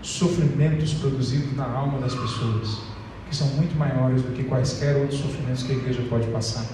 Sofrimentos 0.00 0.94
produzidos 0.94 1.54
na 1.56 1.66
alma 1.66 2.00
das 2.00 2.14
pessoas, 2.14 2.80
que 3.28 3.36
são 3.36 3.46
muito 3.48 3.76
maiores 3.76 4.22
do 4.22 4.32
que 4.32 4.44
quaisquer 4.44 4.96
outros 4.96 5.20
sofrimentos 5.20 5.62
que 5.62 5.72
a 5.72 5.76
igreja 5.76 6.02
pode 6.08 6.26
passar. 6.28 6.64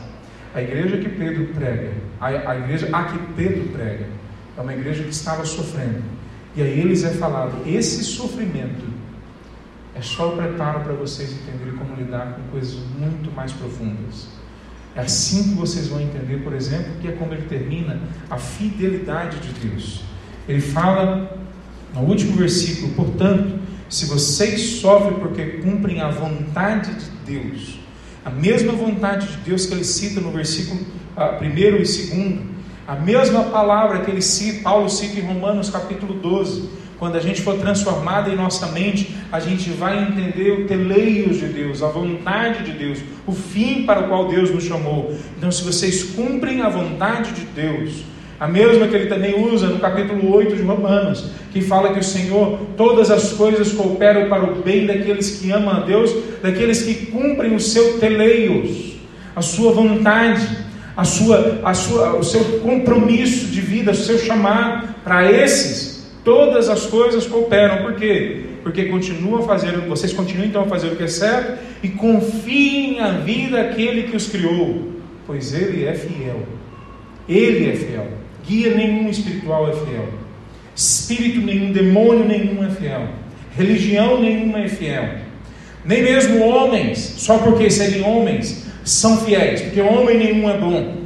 A 0.55 0.63
igreja 0.63 0.99
que 0.99 1.09
Pedro 1.09 1.47
prega, 1.55 1.93
a, 2.21 2.29
a 2.29 2.59
igreja 2.59 2.89
a 2.93 3.05
que 3.05 3.19
Pedro 3.35 3.65
prega, 3.73 4.07
é 4.57 4.61
uma 4.61 4.73
igreja 4.73 5.03
que 5.03 5.11
estava 5.11 5.45
sofrendo. 5.45 6.03
E 6.55 6.63
a 6.63 6.67
eles 6.67 7.03
é 7.03 7.11
falado: 7.11 7.57
esse 7.67 8.05
sofrimento 8.05 8.94
é 9.95 10.03
só 10.03 10.31
o 10.31 10.37
preparo 10.37 10.81
para 10.81 10.93
vocês 10.93 11.33
entenderem 11.33 11.77
como 11.77 11.95
lidar 11.95 12.35
com 12.35 12.43
coisas 12.51 12.79
muito 12.99 13.31
mais 13.35 13.53
profundas. 13.53 14.29
É 14.97 15.01
assim 15.01 15.51
que 15.51 15.55
vocês 15.55 15.89
vão 15.89 16.01
entender, 16.01 16.43
por 16.43 16.53
exemplo, 16.53 16.93
que 17.01 17.09
é 17.09 17.13
como 17.13 17.33
ele 17.33 17.47
termina 17.49 18.01
a 18.31 18.37
fidelidade 18.37 19.39
de 19.39 19.69
Deus. 19.69 20.03
Ele 20.49 20.61
fala 20.61 21.39
no 21.95 22.03
último 22.03 22.37
versículo, 22.37 22.93
portanto, 22.95 23.59
se 23.89 24.07
vocês 24.07 24.61
sofrem 24.81 25.19
porque 25.19 25.45
cumprem 25.59 26.01
a 26.01 26.11
vontade 26.11 26.95
de 26.95 27.11
Deus, 27.25 27.79
a 28.25 28.31
mesma 28.31 28.73
vontade 28.73 29.29
de 29.29 29.37
Deus 29.39 29.67
que 29.67 29.75
ele 29.75 29.85
cita 29.85 30.21
no 30.21 30.31
versículo 30.33 30.81
uh, 31.17 31.39
primeiro 31.39 31.81
e 31.81 31.87
segundo, 31.87 32.55
a 32.87 32.97
mesma 32.97 33.45
palavra 33.45 34.01
que 34.01 34.11
ele 34.11 34.23
cita, 34.23 34.63
Paulo 34.63 34.89
cita 34.89 35.19
em 35.19 35.23
Romanos 35.23 35.71
capítulo 35.71 36.15
12, 36.15 36.69
quando 37.05 37.17
a 37.17 37.21
gente 37.21 37.43
for 37.43 37.59
transformado 37.59 38.31
em 38.31 38.35
nossa 38.35 38.69
mente, 38.69 39.15
a 39.31 39.39
gente 39.39 39.69
vai 39.69 40.05
entender 40.05 40.53
o 40.53 40.67
teleios 40.67 41.39
de 41.39 41.49
Deus, 41.49 41.83
a 41.83 41.89
vontade 41.89 42.65
de 42.65 42.73
Deus, 42.73 42.99
o 43.27 43.33
fim 43.33 43.85
para 43.85 44.01
o 44.01 44.09
qual 44.09 44.27
Deus 44.27 44.51
nos 44.51 44.65
chamou. 44.65 45.15
Então, 45.37 45.53
se 45.53 45.63
vocês 45.63 46.03
cumprem 46.03 46.63
a 46.63 46.71
vontade 46.71 47.33
de 47.33 47.43
Deus, 47.43 48.05
A 48.41 48.49
mesma 48.49 48.89
que 48.89 48.97
ele 48.97 49.07
também 49.07 49.41
usa 49.41 49.69
no 49.69 49.79
capítulo 49.79 50.35
8 50.35 50.57
de 50.57 50.63
Romanos, 50.63 51.31
que 51.53 51.61
fala 51.61 51.93
que 51.93 52.01
o 52.01 52.05
Senhor, 52.05 52.59
todas 52.77 53.09
as 53.09 53.33
coisas 53.33 53.73
cooperam 53.73 54.29
para 54.29 54.45
o 54.45 54.57
bem 54.57 54.87
daqueles 54.87 55.39
que 55.39 55.53
amam 55.53 55.77
a 55.77 55.81
Deus, 55.81 56.13
daqueles 56.43 56.83
que 56.83 57.07
cumprem 57.07 57.55
o 57.55 57.61
seu 57.61 58.01
teleios, 58.01 58.97
a 59.37 59.41
sua 59.41 59.71
vontade, 59.73 60.45
a 60.97 61.05
sua, 61.05 61.61
a 61.65 61.73
sua, 61.75 62.17
o 62.17 62.25
seu 62.25 62.59
compromisso 62.59 63.47
de 63.47 63.61
vida, 63.61 63.93
o 63.93 63.95
seu 63.95 64.19
chamado. 64.19 64.89
Para 65.05 65.31
esses, 65.31 65.94
todas 66.25 66.69
as 66.69 66.87
coisas 66.87 67.27
cooperam. 67.27 67.83
Por 67.83 67.95
quê? 67.95 68.41
Porque 68.63 68.87
continuam 68.87 69.43
a 69.43 69.47
fazer, 69.47 69.77
vocês 69.81 70.13
continuam 70.13 70.47
então 70.47 70.63
a 70.63 70.67
fazer 70.67 70.89
o 70.89 70.97
que 70.97 71.05
é 71.05 71.09
certo 71.09 71.59
e 71.83 71.89
confiem 71.89 72.99
a 73.01 73.11
vida 73.11 73.61
aquele 73.61 74.05
que 74.05 74.17
os 74.17 74.27
criou, 74.27 74.93
pois 75.27 75.53
ele 75.53 75.85
é 75.85 75.95
fiel. 75.95 76.43
Ele 77.29 77.71
é 77.71 77.77
fiel. 77.77 78.09
Guia 78.47 78.75
nenhum 78.75 79.09
espiritual 79.09 79.69
é 79.69 79.73
fiel. 79.73 80.09
Espírito 80.75 81.41
nenhum, 81.41 81.73
demônio 81.73 82.25
nenhum 82.25 82.65
é 82.65 82.71
fiel. 82.71 83.09
Religião 83.57 84.21
nenhuma 84.21 84.61
é 84.61 84.69
fiel. 84.69 85.09
Nem 85.85 86.03
mesmo 86.03 86.43
homens, 86.43 86.99
só 86.99 87.39
porque 87.39 87.71
serem 87.71 88.03
homens, 88.03 88.67
são 88.85 89.19
fiéis, 89.19 89.61
porque 89.63 89.81
homem 89.81 90.19
nenhum 90.19 90.49
é 90.49 90.59
bom. 90.59 91.05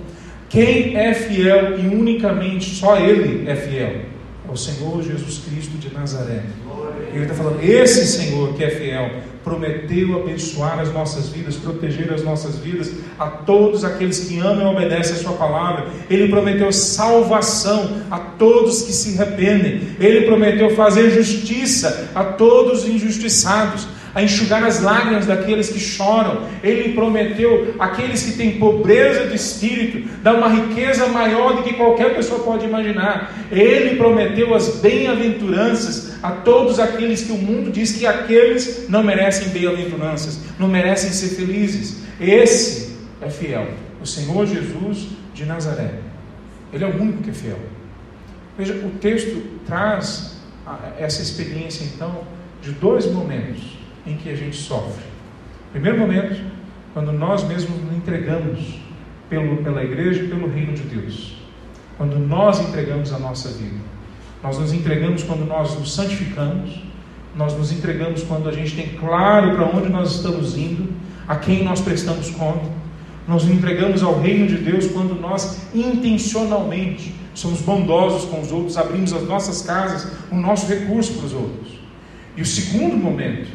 Quem 0.49 0.97
é 0.97 1.13
fiel 1.13 1.79
e 1.79 1.89
unicamente 1.89 2.75
só 2.75 2.97
Ele 2.97 3.49
é 3.49 3.55
fiel? 3.55 4.18
É 4.49 4.53
o 4.53 4.57
Senhor 4.57 5.03
Jesus 5.03 5.43
Cristo 5.47 5.77
de 5.77 5.93
Nazaré. 5.93 6.43
Ele 7.13 7.23
está 7.23 7.35
falando, 7.35 7.63
esse 7.63 8.07
Senhor 8.07 8.55
que 8.55 8.65
é 8.65 8.71
fiel, 8.71 9.11
prometeu 9.45 10.23
abençoar 10.23 10.79
as 10.79 10.93
nossas 10.93 11.29
vidas, 11.29 11.57
proteger 11.57 12.13
as 12.13 12.23
nossas 12.23 12.57
vidas, 12.57 12.91
a 13.19 13.27
todos 13.27 13.85
aqueles 13.85 14.21
que 14.21 14.39
amam 14.39 14.73
e 14.73 14.77
obedecem 14.77 15.17
a 15.17 15.19
Sua 15.19 15.33
palavra. 15.33 15.89
Ele 16.09 16.29
prometeu 16.29 16.73
salvação 16.73 18.03
a 18.11 18.19
todos 18.19 18.83
que 18.83 18.93
se 18.93 19.21
arrependem. 19.21 19.97
Ele 20.01 20.23
prometeu 20.23 20.71
fazer 20.71 21.11
justiça 21.11 22.11
a 22.15 22.25
todos 22.25 22.85
os 22.85 22.89
injustiçados 22.89 23.87
a 24.19 24.23
enxugar 24.25 24.65
as 24.65 24.83
lágrimas 24.83 25.27
daqueles 25.27 25.71
que 25.71 25.79
choram. 25.79 26.43
Ele 26.61 26.93
prometeu 26.93 27.77
àqueles 27.79 28.25
que 28.25 28.33
têm 28.33 28.59
pobreza 28.59 29.29
de 29.29 29.37
espírito, 29.37 30.09
dar 30.25 30.35
uma 30.35 30.49
riqueza 30.49 31.07
maior 31.07 31.55
do 31.55 31.63
que 31.63 31.75
qualquer 31.75 32.17
pessoa 32.17 32.41
pode 32.41 32.67
imaginar. 32.67 33.33
Ele 33.49 33.95
prometeu 33.95 34.57
as 34.57 34.81
bem-aventuranças 34.81 36.21
a 36.21 36.33
todos 36.33 36.81
aqueles 36.81 37.23
que 37.23 37.31
o 37.31 37.39
mundo 37.39 37.71
diz 37.71 37.93
que 37.93 38.05
aqueles 38.05 38.89
não 38.89 39.05
merecem 39.05 39.51
bem-aventuranças, 39.51 40.41
não 40.59 40.67
merecem 40.67 41.11
ser 41.11 41.37
felizes. 41.37 42.03
Esse 42.21 42.97
é 43.23 43.31
fiel, 43.31 43.69
o 44.03 44.07
Senhor 44.07 44.45
Jesus 44.47 45.11
de 45.33 45.45
Nazaré. 45.45 45.93
Ele 46.73 46.83
é 46.83 46.89
o 46.89 47.01
único 47.01 47.23
que 47.23 47.31
é 47.31 47.33
fiel. 47.33 47.61
Veja, 48.59 48.75
o 48.85 48.91
texto 48.99 49.41
traz 49.65 50.39
essa 50.99 51.23
experiência 51.23 51.85
então 51.85 52.23
de 52.61 52.73
dois 52.73 53.07
momentos 53.07 53.78
em 54.07 54.17
que 54.17 54.31
a 54.31 54.37
gente 54.37 54.57
sofre. 54.57 55.05
Primeiro 55.73 55.99
momento, 55.99 56.41
quando 56.95 57.13
nós 57.13 57.45
mesmos 57.45 57.81
nos 57.83 57.97
entregamos 57.97 58.79
pelo, 59.29 59.59
pela 59.59 59.85
igreja 59.85 60.25
e 60.25 60.29
pelo 60.29 60.49
reino 60.49 60.73
de 60.73 60.83
Deus. 60.83 61.37
Quando 61.97 62.19
nós 62.19 62.61
entregamos 62.61 63.13
a 63.13 63.19
nossa 63.19 63.51
vida. 63.51 63.79
Nós 64.43 64.59
nos 64.59 64.73
entregamos 64.73 65.23
quando 65.23 65.45
nós 65.45 65.79
nos 65.79 65.95
santificamos. 65.95 66.83
Nós 67.37 67.57
nos 67.57 67.73
entregamos 67.73 68.23
quando 68.23 68.49
a 68.49 68.53
gente 68.53 68.75
tem 68.75 68.89
claro 68.99 69.55
para 69.55 69.67
onde 69.67 69.89
nós 69.89 70.17
estamos 70.17 70.57
indo, 70.57 70.93
a 71.27 71.37
quem 71.37 71.63
nós 71.63 71.81
prestamos 71.81 72.31
conta. 72.31 72.67
Nós 73.27 73.45
nos 73.45 73.55
entregamos 73.55 74.03
ao 74.03 74.19
reino 74.19 74.47
de 74.47 74.57
Deus 74.57 74.87
quando 74.87 75.15
nós 75.21 75.69
intencionalmente 75.75 77.15
somos 77.35 77.61
bondosos 77.61 78.29
com 78.29 78.41
os 78.41 78.51
outros, 78.51 78.77
abrimos 78.77 79.13
as 79.13 79.23
nossas 79.25 79.63
casas, 79.63 80.11
o 80.33 80.35
nosso 80.35 80.67
recurso 80.67 81.13
para 81.15 81.27
os 81.27 81.33
outros. 81.35 81.79
E 82.37 82.43
o 82.43 82.47
segundo 82.47 82.97
momento 82.97 83.49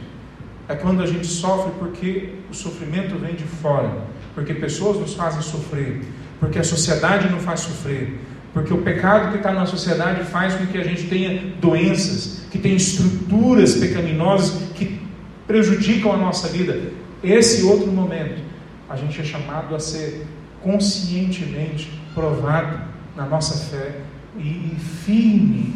é 0.67 0.75
quando 0.75 1.01
a 1.01 1.05
gente 1.05 1.27
sofre 1.27 1.71
porque 1.77 2.29
o 2.49 2.53
sofrimento 2.53 3.15
vem 3.17 3.35
de 3.35 3.43
fora, 3.43 3.91
porque 4.33 4.53
pessoas 4.53 4.97
nos 4.97 5.13
fazem 5.13 5.41
sofrer, 5.41 6.01
porque 6.39 6.59
a 6.59 6.63
sociedade 6.63 7.29
nos 7.29 7.43
faz 7.43 7.61
sofrer, 7.61 8.19
porque 8.53 8.73
o 8.73 8.81
pecado 8.81 9.31
que 9.31 9.37
está 9.37 9.51
na 9.51 9.65
sociedade 9.65 10.23
faz 10.25 10.53
com 10.55 10.65
que 10.67 10.77
a 10.77 10.83
gente 10.83 11.07
tenha 11.07 11.53
doenças, 11.59 12.45
que 12.51 12.59
tenha 12.59 12.75
estruturas 12.75 13.75
pecaminosas 13.75 14.71
que 14.73 15.01
prejudicam 15.47 16.13
a 16.13 16.17
nossa 16.17 16.47
vida. 16.47 16.91
Esse 17.23 17.63
outro 17.63 17.91
momento, 17.91 18.41
a 18.89 18.95
gente 18.95 19.19
é 19.19 19.23
chamado 19.23 19.75
a 19.75 19.79
ser 19.79 20.25
conscientemente 20.61 21.91
provado 22.13 22.79
na 23.15 23.25
nossa 23.25 23.69
fé 23.69 23.95
e, 24.37 24.75
firme, 25.05 25.75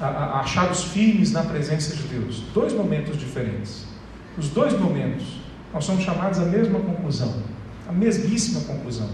achados 0.00 0.84
firmes 0.84 1.32
na 1.32 1.42
presença 1.42 1.94
de 1.96 2.02
Deus. 2.04 2.42
Dois 2.52 2.72
momentos 2.72 3.18
diferentes. 3.18 3.86
Os 4.38 4.48
dois 4.48 4.78
momentos, 4.78 5.24
nós 5.72 5.84
somos 5.84 6.04
chamados 6.04 6.38
à 6.38 6.44
mesma 6.44 6.78
conclusão, 6.78 7.34
à 7.88 7.92
mesmíssima 7.92 8.60
conclusão. 8.60 9.08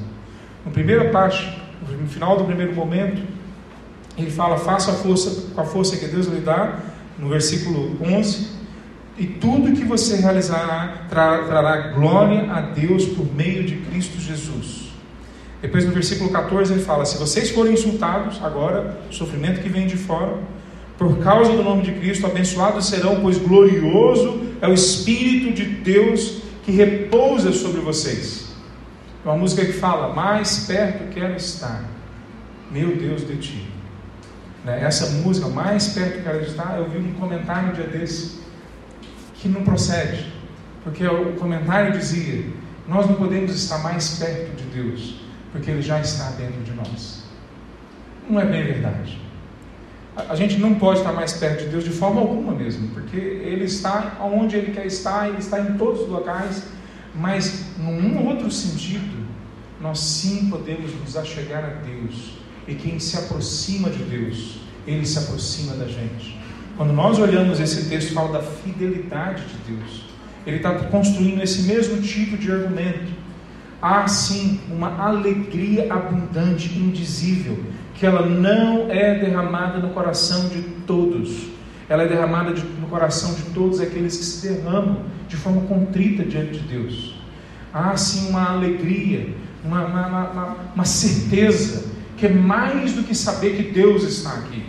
Na 0.64 0.70
primeira 0.70 1.10
parte, 1.10 1.60
no 2.00 2.08
final 2.08 2.36
do 2.36 2.44
primeiro 2.44 2.74
momento, 2.74 3.22
ele 4.16 4.30
fala: 4.30 4.58
faça 4.58 4.90
a 4.90 4.94
força 4.94 5.52
com 5.54 5.60
a 5.60 5.64
força 5.64 5.96
que 5.96 6.06
Deus 6.06 6.26
lhe 6.26 6.40
dá, 6.40 6.78
no 7.18 7.28
versículo 7.28 7.96
11, 8.02 8.48
e 9.18 9.26
tudo 9.26 9.72
que 9.72 9.84
você 9.84 10.16
realizará 10.16 11.06
trará 11.08 11.88
glória 11.88 12.50
a 12.50 12.60
Deus 12.60 13.06
por 13.06 13.26
meio 13.34 13.64
de 13.64 13.76
Cristo 13.76 14.20
Jesus. 14.20 14.92
Depois 15.60 15.84
no 15.84 15.92
versículo 15.92 16.30
14 16.30 16.72
ele 16.72 16.82
fala: 16.82 17.04
Se 17.04 17.16
vocês 17.18 17.50
forem 17.50 17.74
insultados, 17.74 18.40
agora, 18.42 18.98
o 19.08 19.14
sofrimento 19.14 19.60
que 19.60 19.68
vem 19.68 19.86
de 19.86 19.96
fora, 19.96 20.38
por 20.98 21.18
causa 21.18 21.52
do 21.52 21.62
nome 21.62 21.82
de 21.82 21.92
Cristo, 21.92 22.26
abençoados 22.26 22.86
serão, 22.86 23.20
pois 23.20 23.38
glorioso 23.38 24.51
é 24.62 24.68
o 24.68 24.72
Espírito 24.72 25.52
de 25.52 25.64
Deus 25.64 26.40
que 26.64 26.70
repousa 26.70 27.52
sobre 27.52 27.80
vocês. 27.80 28.55
É 29.24 29.28
uma 29.28 29.36
música 29.36 29.66
que 29.66 29.72
fala: 29.72 30.14
Mais 30.14 30.66
perto 30.66 31.12
quero 31.12 31.34
estar, 31.34 31.84
meu 32.70 32.97
Deus 32.97 33.26
de 33.26 33.36
ti. 33.36 33.68
Né? 34.64 34.84
Essa 34.84 35.10
música, 35.10 35.48
Mais 35.48 35.89
perto 35.89 36.22
quero 36.22 36.40
estar, 36.43 36.78
eu 36.78 36.89
vi 36.89 36.98
um 36.98 37.12
comentário 37.14 37.70
um 37.70 37.72
dia 37.72 37.89
desse 37.89 38.40
que 39.34 39.48
não 39.48 39.64
procede, 39.64 40.32
porque 40.84 41.05
o 41.05 41.32
comentário 41.32 41.93
dizia: 41.93 42.44
Nós 42.86 43.09
não 43.09 43.16
podemos 43.16 43.52
estar 43.52 43.78
mais 43.78 44.16
perto 44.16 44.55
de 44.55 44.64
Deus, 44.80 45.16
porque 45.51 45.72
Ele 45.72 45.82
já 45.82 46.01
está 46.01 46.30
dentro 46.30 46.62
de 46.62 46.70
nós. 46.70 47.24
Não 48.30 48.40
é 48.40 48.47
bem 48.47 48.62
verdade 48.62 49.31
a 50.16 50.34
gente 50.34 50.59
não 50.59 50.74
pode 50.74 50.98
estar 50.98 51.12
mais 51.12 51.32
perto 51.32 51.64
de 51.64 51.70
Deus 51.70 51.84
de 51.84 51.90
forma 51.90 52.20
alguma 52.20 52.52
mesmo, 52.52 52.89
porque 52.89 53.16
Ele 53.16 53.64
está 53.64 54.18
onde 54.22 54.56
Ele 54.56 54.72
quer 54.72 54.86
estar, 54.86 55.28
Ele 55.28 55.39
está 55.39 55.60
em 55.60 55.78
todos 55.78 56.02
os 56.02 56.09
locais, 56.09 56.64
mas 57.14 57.66
num 57.78 58.26
outro 58.26 58.51
sentido, 58.51 59.22
nós 59.80 59.98
sim 59.98 60.48
podemos 60.51 60.94
nos 61.01 61.16
achegar 61.16 61.64
a 61.64 61.86
Deus, 61.86 62.34
e 62.68 62.74
quem 62.74 62.98
se 62.98 63.16
aproxima 63.16 63.90
de 63.90 64.02
Deus, 64.05 64.59
Ele 64.86 65.05
se 65.05 65.18
aproxima 65.18 65.74
da 65.74 65.86
gente. 65.86 66.39
Quando 66.76 66.93
nós 66.93 67.18
olhamos 67.18 67.60
esse 67.60 67.89
texto, 67.89 68.14
fala 68.14 68.32
da 68.32 68.43
fidelidade 68.43 69.43
de 69.44 69.74
Deus, 69.74 70.05
ele 70.47 70.56
está 70.56 70.74
construindo 70.74 71.43
esse 71.43 71.62
mesmo 71.62 72.01
tipo 72.02 72.36
de 72.36 72.51
argumento. 72.51 73.12
Há 73.80 74.06
sim 74.09 74.60
uma 74.70 75.01
alegria 75.01 75.93
abundante, 75.93 76.76
indizível, 76.76 77.59
que 78.02 78.06
ela 78.06 78.26
não 78.26 78.90
é 78.90 79.16
derramada 79.16 79.78
no 79.78 79.90
coração 79.90 80.48
de 80.48 80.60
todos. 80.88 81.50
Ela 81.88 82.02
é 82.02 82.08
derramada 82.08 82.52
de, 82.52 82.64
no 82.80 82.88
coração 82.88 83.32
de 83.32 83.42
todos 83.54 83.80
aqueles 83.80 84.16
que 84.16 84.24
se 84.24 84.48
derramam 84.48 85.04
de 85.28 85.36
forma 85.36 85.60
contrita 85.68 86.24
diante 86.24 86.58
de 86.58 86.66
Deus. 86.66 87.14
Há 87.72 87.96
sim 87.96 88.28
uma 88.28 88.54
alegria, 88.54 89.32
uma, 89.64 89.84
uma, 89.84 90.08
uma, 90.08 90.56
uma 90.74 90.84
certeza 90.84 91.92
que 92.16 92.26
é 92.26 92.28
mais 92.28 92.92
do 92.92 93.04
que 93.04 93.14
saber 93.14 93.54
que 93.54 93.70
Deus 93.70 94.02
está 94.02 94.32
aqui. 94.32 94.64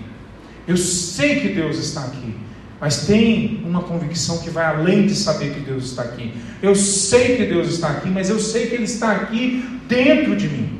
Eu 0.68 0.78
sei 0.78 1.40
que 1.40 1.48
Deus 1.50 1.80
está 1.80 2.02
aqui, 2.02 2.36
mas 2.80 3.08
tem 3.08 3.64
uma 3.66 3.82
convicção 3.82 4.38
que 4.44 4.52
vai 4.52 4.66
além 4.66 5.08
de 5.08 5.16
saber 5.16 5.56
que 5.56 5.62
Deus 5.62 5.86
está 5.86 6.04
aqui. 6.04 6.36
Eu 6.62 6.76
sei 6.76 7.36
que 7.36 7.46
Deus 7.46 7.70
está 7.70 7.90
aqui, 7.90 8.12
mas 8.12 8.30
eu 8.30 8.40
sei 8.40 8.68
que 8.68 8.76
Ele 8.76 8.84
está 8.84 9.12
aqui 9.12 9.80
dentro 9.88 10.36
de 10.36 10.48
mim. 10.48 10.73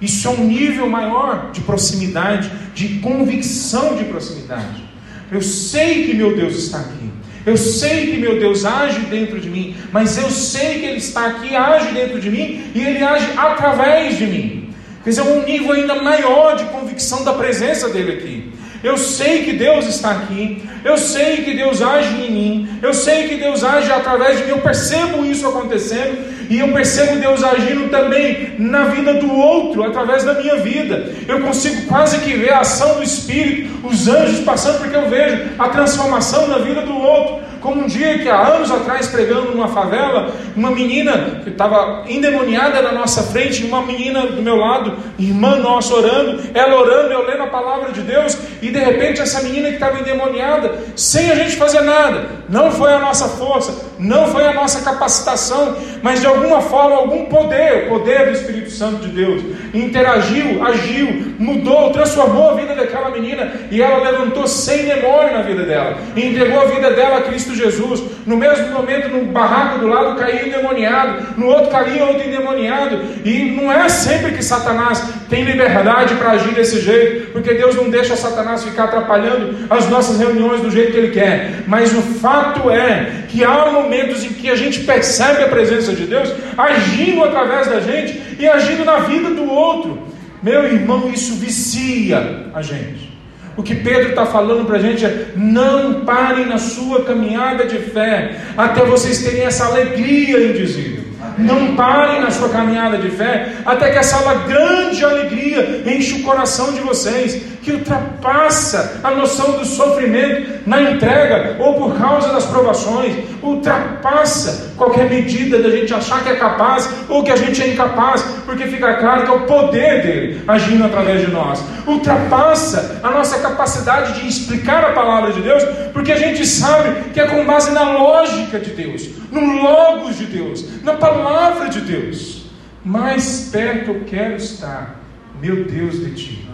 Isso 0.00 0.28
é 0.28 0.30
um 0.30 0.44
nível 0.44 0.88
maior 0.88 1.50
de 1.52 1.60
proximidade, 1.60 2.50
de 2.74 3.00
convicção 3.00 3.96
de 3.96 4.04
proximidade. 4.04 4.84
Eu 5.30 5.42
sei 5.42 6.06
que 6.06 6.14
meu 6.14 6.36
Deus 6.36 6.56
está 6.56 6.78
aqui. 6.78 7.10
Eu 7.44 7.56
sei 7.56 8.08
que 8.08 8.18
meu 8.18 8.38
Deus 8.38 8.64
age 8.64 9.00
dentro 9.06 9.40
de 9.40 9.48
mim, 9.48 9.74
mas 9.90 10.18
eu 10.18 10.30
sei 10.30 10.80
que 10.80 10.86
Ele 10.86 10.98
está 10.98 11.26
aqui, 11.26 11.56
age 11.56 11.92
dentro 11.92 12.20
de 12.20 12.30
mim 12.30 12.70
e 12.74 12.80
Ele 12.80 13.02
age 13.02 13.26
através 13.36 14.18
de 14.18 14.26
mim. 14.26 14.70
Quer 15.02 15.10
dizer, 15.10 15.22
um 15.22 15.42
nível 15.44 15.72
ainda 15.72 15.94
maior 15.94 16.56
de 16.56 16.64
convicção 16.64 17.24
da 17.24 17.32
presença 17.32 17.88
dele 17.88 18.12
aqui. 18.12 18.52
Eu 18.82 18.96
sei 18.96 19.44
que 19.44 19.54
Deus 19.54 19.86
está 19.86 20.10
aqui, 20.10 20.62
eu 20.84 20.96
sei 20.96 21.38
que 21.38 21.54
Deus 21.54 21.82
age 21.82 22.14
em 22.22 22.30
mim, 22.30 22.68
eu 22.80 22.94
sei 22.94 23.26
que 23.26 23.36
Deus 23.36 23.64
age 23.64 23.90
através 23.90 24.38
de 24.38 24.44
mim, 24.44 24.50
eu 24.50 24.58
percebo 24.58 25.24
isso 25.24 25.48
acontecendo 25.48 26.37
e 26.48 26.58
eu 26.60 26.72
percebo 26.72 27.16
Deus 27.16 27.44
agindo 27.44 27.90
também 27.90 28.54
na 28.58 28.84
vida 28.84 29.14
do 29.14 29.32
outro, 29.34 29.82
através 29.82 30.24
da 30.24 30.34
minha 30.34 30.56
vida. 30.56 31.12
Eu 31.26 31.40
consigo 31.40 31.86
quase 31.86 32.18
que 32.20 32.32
ver 32.32 32.52
a 32.52 32.60
ação 32.60 32.94
do 32.96 33.02
Espírito, 33.02 33.86
os 33.86 34.08
anjos 34.08 34.40
passando, 34.40 34.78
porque 34.78 34.96
eu 34.96 35.08
vejo 35.08 35.50
a 35.58 35.68
transformação 35.68 36.48
na 36.48 36.58
vida 36.58 36.82
do 36.82 36.96
outro. 36.96 37.48
Como 37.60 37.82
um 37.82 37.86
dia 37.86 38.18
que 38.18 38.28
há 38.28 38.54
anos 38.54 38.70
atrás, 38.70 39.08
pregando 39.08 39.50
numa 39.50 39.68
favela, 39.68 40.32
uma 40.54 40.70
menina 40.70 41.40
que 41.42 41.50
estava 41.50 42.04
endemoniada 42.08 42.80
na 42.80 42.92
nossa 42.92 43.24
frente, 43.24 43.64
uma 43.64 43.82
menina 43.82 44.28
do 44.28 44.40
meu 44.40 44.56
lado, 44.56 44.96
irmã 45.18 45.56
nossa 45.56 45.92
orando, 45.92 46.40
ela 46.54 46.80
orando, 46.80 47.12
eu 47.12 47.26
lendo 47.26 47.42
a 47.42 47.48
palavra 47.48 47.90
de 47.90 48.00
Deus, 48.02 48.38
e 48.62 48.70
de 48.70 48.78
repente 48.78 49.20
essa 49.20 49.42
menina 49.42 49.68
que 49.68 49.74
estava 49.74 49.98
endemoniada, 49.98 50.72
sem 50.94 51.30
a 51.30 51.34
gente 51.34 51.56
fazer 51.56 51.80
nada, 51.80 52.28
não 52.48 52.70
foi 52.70 52.92
a 52.92 53.00
nossa 53.00 53.26
força, 53.28 53.87
não 53.98 54.26
foi 54.28 54.46
a 54.46 54.52
nossa 54.52 54.80
capacitação, 54.82 55.76
mas 56.02 56.20
de 56.20 56.26
alguma 56.26 56.60
forma, 56.60 56.96
algum 56.96 57.26
poder, 57.26 57.86
o 57.86 57.88
poder 57.88 58.26
do 58.26 58.32
Espírito 58.32 58.70
Santo 58.70 59.06
de 59.06 59.08
Deus, 59.08 59.42
interagiu, 59.74 60.64
agiu, 60.64 61.34
mudou, 61.38 61.90
transformou 61.90 62.50
a 62.50 62.54
vida 62.54 62.74
daquela 62.74 63.10
menina, 63.10 63.52
e 63.70 63.82
ela 63.82 64.10
levantou 64.10 64.46
sem 64.46 64.86
demônio 64.86 65.32
na 65.32 65.42
vida 65.42 65.64
dela, 65.64 65.98
e 66.14 66.26
entregou 66.26 66.60
a 66.60 66.66
vida 66.66 66.90
dela 66.90 67.18
a 67.18 67.22
Cristo 67.22 67.54
Jesus. 67.54 68.02
No 68.26 68.36
mesmo 68.36 68.68
momento, 68.72 69.08
no 69.08 69.24
barraco 69.32 69.78
do 69.78 69.88
lado 69.88 70.18
caía 70.18 70.46
endemoniado, 70.46 71.34
no 71.36 71.46
outro 71.46 71.70
caía 71.70 72.04
outro 72.04 72.26
endemoniado. 72.26 73.00
E 73.24 73.56
não 73.56 73.72
é 73.72 73.88
sempre 73.88 74.32
que 74.32 74.42
Satanás 74.42 75.02
tem 75.28 75.44
liberdade 75.44 76.14
para 76.14 76.32
agir 76.32 76.54
desse 76.54 76.80
jeito, 76.80 77.32
porque 77.32 77.54
Deus 77.54 77.74
não 77.74 77.90
deixa 77.90 78.16
Satanás 78.16 78.64
ficar 78.64 78.84
atrapalhando 78.84 79.56
as 79.70 79.88
nossas 79.88 80.18
reuniões 80.18 80.60
do 80.60 80.70
jeito 80.70 80.92
que 80.92 80.98
ele 80.98 81.10
quer. 81.10 81.62
Mas 81.66 81.92
o 81.92 82.02
fato 82.02 82.70
é 82.70 83.24
que 83.28 83.44
há 83.44 83.64
momentos 83.88 84.22
em 84.22 84.34
que 84.34 84.50
a 84.50 84.54
gente 84.54 84.80
percebe 84.80 85.42
a 85.42 85.48
presença 85.48 85.94
de 85.94 86.04
Deus 86.04 86.30
agindo 86.56 87.24
através 87.24 87.66
da 87.66 87.80
gente 87.80 88.36
e 88.38 88.46
agindo 88.46 88.84
na 88.84 88.98
vida 89.00 89.30
do 89.30 89.50
outro. 89.50 90.06
Meu 90.42 90.64
irmão, 90.64 91.10
isso 91.10 91.34
vicia 91.36 92.50
a 92.54 92.60
gente. 92.60 93.08
O 93.56 93.62
que 93.62 93.74
Pedro 93.74 94.10
está 94.10 94.26
falando 94.26 94.66
para 94.66 94.76
a 94.76 94.80
gente 94.80 95.04
é: 95.04 95.28
não 95.34 96.04
parem 96.04 96.46
na 96.46 96.58
sua 96.58 97.02
caminhada 97.04 97.64
de 97.64 97.78
fé, 97.78 98.36
até 98.56 98.84
vocês 98.84 99.22
terem 99.22 99.42
essa 99.42 99.64
alegria 99.64 100.46
indizível. 100.50 101.04
Não 101.36 101.74
parem 101.74 102.20
na 102.20 102.30
sua 102.30 102.48
caminhada 102.50 102.98
de 102.98 103.10
fé, 103.10 103.54
até 103.64 103.90
que 103.90 103.98
essa 103.98 104.34
grande 104.46 105.04
alegria 105.04 105.82
enche 105.86 106.20
o 106.20 106.22
coração 106.22 106.72
de 106.72 106.80
vocês, 106.80 107.42
que 107.68 107.74
ultrapassa 107.74 109.00
a 109.04 109.10
noção 109.10 109.58
do 109.58 109.64
sofrimento 109.66 110.66
na 110.66 110.80
entrega 110.80 111.56
ou 111.58 111.74
por 111.74 111.98
causa 111.98 112.32
das 112.32 112.46
provações, 112.46 113.14
ultrapassa 113.42 114.72
qualquer 114.74 115.10
medida 115.10 115.58
da 115.58 115.68
gente 115.68 115.92
achar 115.92 116.22
que 116.22 116.30
é 116.30 116.36
capaz 116.36 116.88
ou 117.10 117.22
que 117.22 117.30
a 117.30 117.36
gente 117.36 117.62
é 117.62 117.68
incapaz, 117.68 118.22
porque 118.46 118.66
fica 118.68 118.94
claro 118.94 119.24
que 119.24 119.30
é 119.30 119.34
o 119.34 119.40
poder 119.40 120.02
dele 120.02 120.42
agindo 120.48 120.86
através 120.86 121.20
de 121.20 121.30
nós, 121.30 121.62
ultrapassa 121.86 123.00
a 123.02 123.10
nossa 123.10 123.38
capacidade 123.38 124.18
de 124.18 124.26
explicar 124.26 124.82
a 124.82 124.92
palavra 124.92 125.32
de 125.32 125.42
Deus, 125.42 125.62
porque 125.92 126.12
a 126.12 126.18
gente 126.18 126.46
sabe 126.46 127.10
que 127.12 127.20
é 127.20 127.26
com 127.26 127.44
base 127.44 127.70
na 127.72 127.92
lógica 127.98 128.58
de 128.58 128.70
Deus, 128.70 129.10
no 129.30 129.62
Logos 129.62 130.16
de 130.16 130.24
Deus, 130.24 130.82
na 130.82 130.94
palavra 130.94 131.68
de 131.68 131.82
Deus. 131.82 132.46
Mais 132.82 133.50
perto 133.52 133.90
eu 133.90 134.04
quero 134.06 134.36
estar, 134.36 135.00
meu 135.42 135.64
Deus, 135.64 136.00
de 136.00 136.14
Ti. 136.14 136.48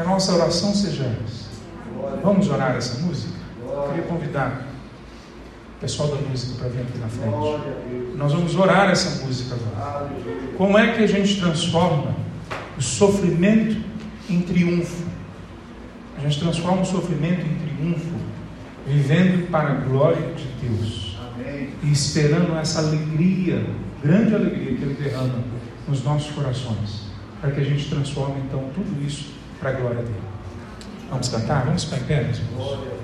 Que 0.00 0.06
a 0.06 0.08
nossa 0.08 0.32
oração 0.34 0.74
seja 0.74 1.04
essa. 1.04 1.50
Vamos 2.24 2.48
orar 2.48 2.74
essa 2.74 3.02
música? 3.02 3.34
Eu 3.62 3.82
queria 3.88 4.04
convidar 4.04 4.66
o 5.76 5.80
pessoal 5.82 6.08
da 6.08 6.16
música 6.16 6.54
para 6.58 6.68
vir 6.70 6.80
aqui 6.80 6.98
na 6.98 7.08
frente. 7.08 8.16
Nós 8.16 8.32
vamos 8.32 8.56
orar 8.56 8.88
essa 8.88 9.22
música 9.26 9.56
agora. 9.56 10.10
Como 10.56 10.78
é 10.78 10.94
que 10.94 11.04
a 11.04 11.06
gente 11.06 11.38
transforma 11.38 12.16
o 12.78 12.82
sofrimento 12.82 13.76
em 14.30 14.40
triunfo? 14.40 15.04
A 16.16 16.22
gente 16.22 16.40
transforma 16.40 16.80
o 16.80 16.86
sofrimento 16.86 17.44
em 17.44 17.58
triunfo, 17.58 18.14
vivendo 18.86 19.50
para 19.50 19.68
a 19.68 19.74
glória 19.74 20.32
de 20.32 20.66
Deus 20.66 21.18
e 21.82 21.92
esperando 21.92 22.56
essa 22.58 22.78
alegria, 22.78 23.66
grande 24.02 24.34
alegria 24.34 24.76
que 24.76 24.82
Ele 24.82 24.94
derrama 24.94 25.40
nos 25.86 26.02
nossos 26.02 26.34
corações, 26.34 27.02
para 27.38 27.50
que 27.50 27.60
a 27.60 27.64
gente 27.64 27.90
transforme 27.90 28.40
então 28.46 28.64
tudo 28.74 29.06
isso 29.06 29.39
para 29.60 29.70
a 29.70 29.72
glória 29.74 30.02
dele. 30.02 30.22
Vamos 31.10 31.28
cantar? 31.28 31.64
Vamos 31.66 31.84
ficar 31.84 31.98
em 31.98 32.04
pé, 32.04 32.22
meus 32.22 32.38
irmãos? 32.38 32.99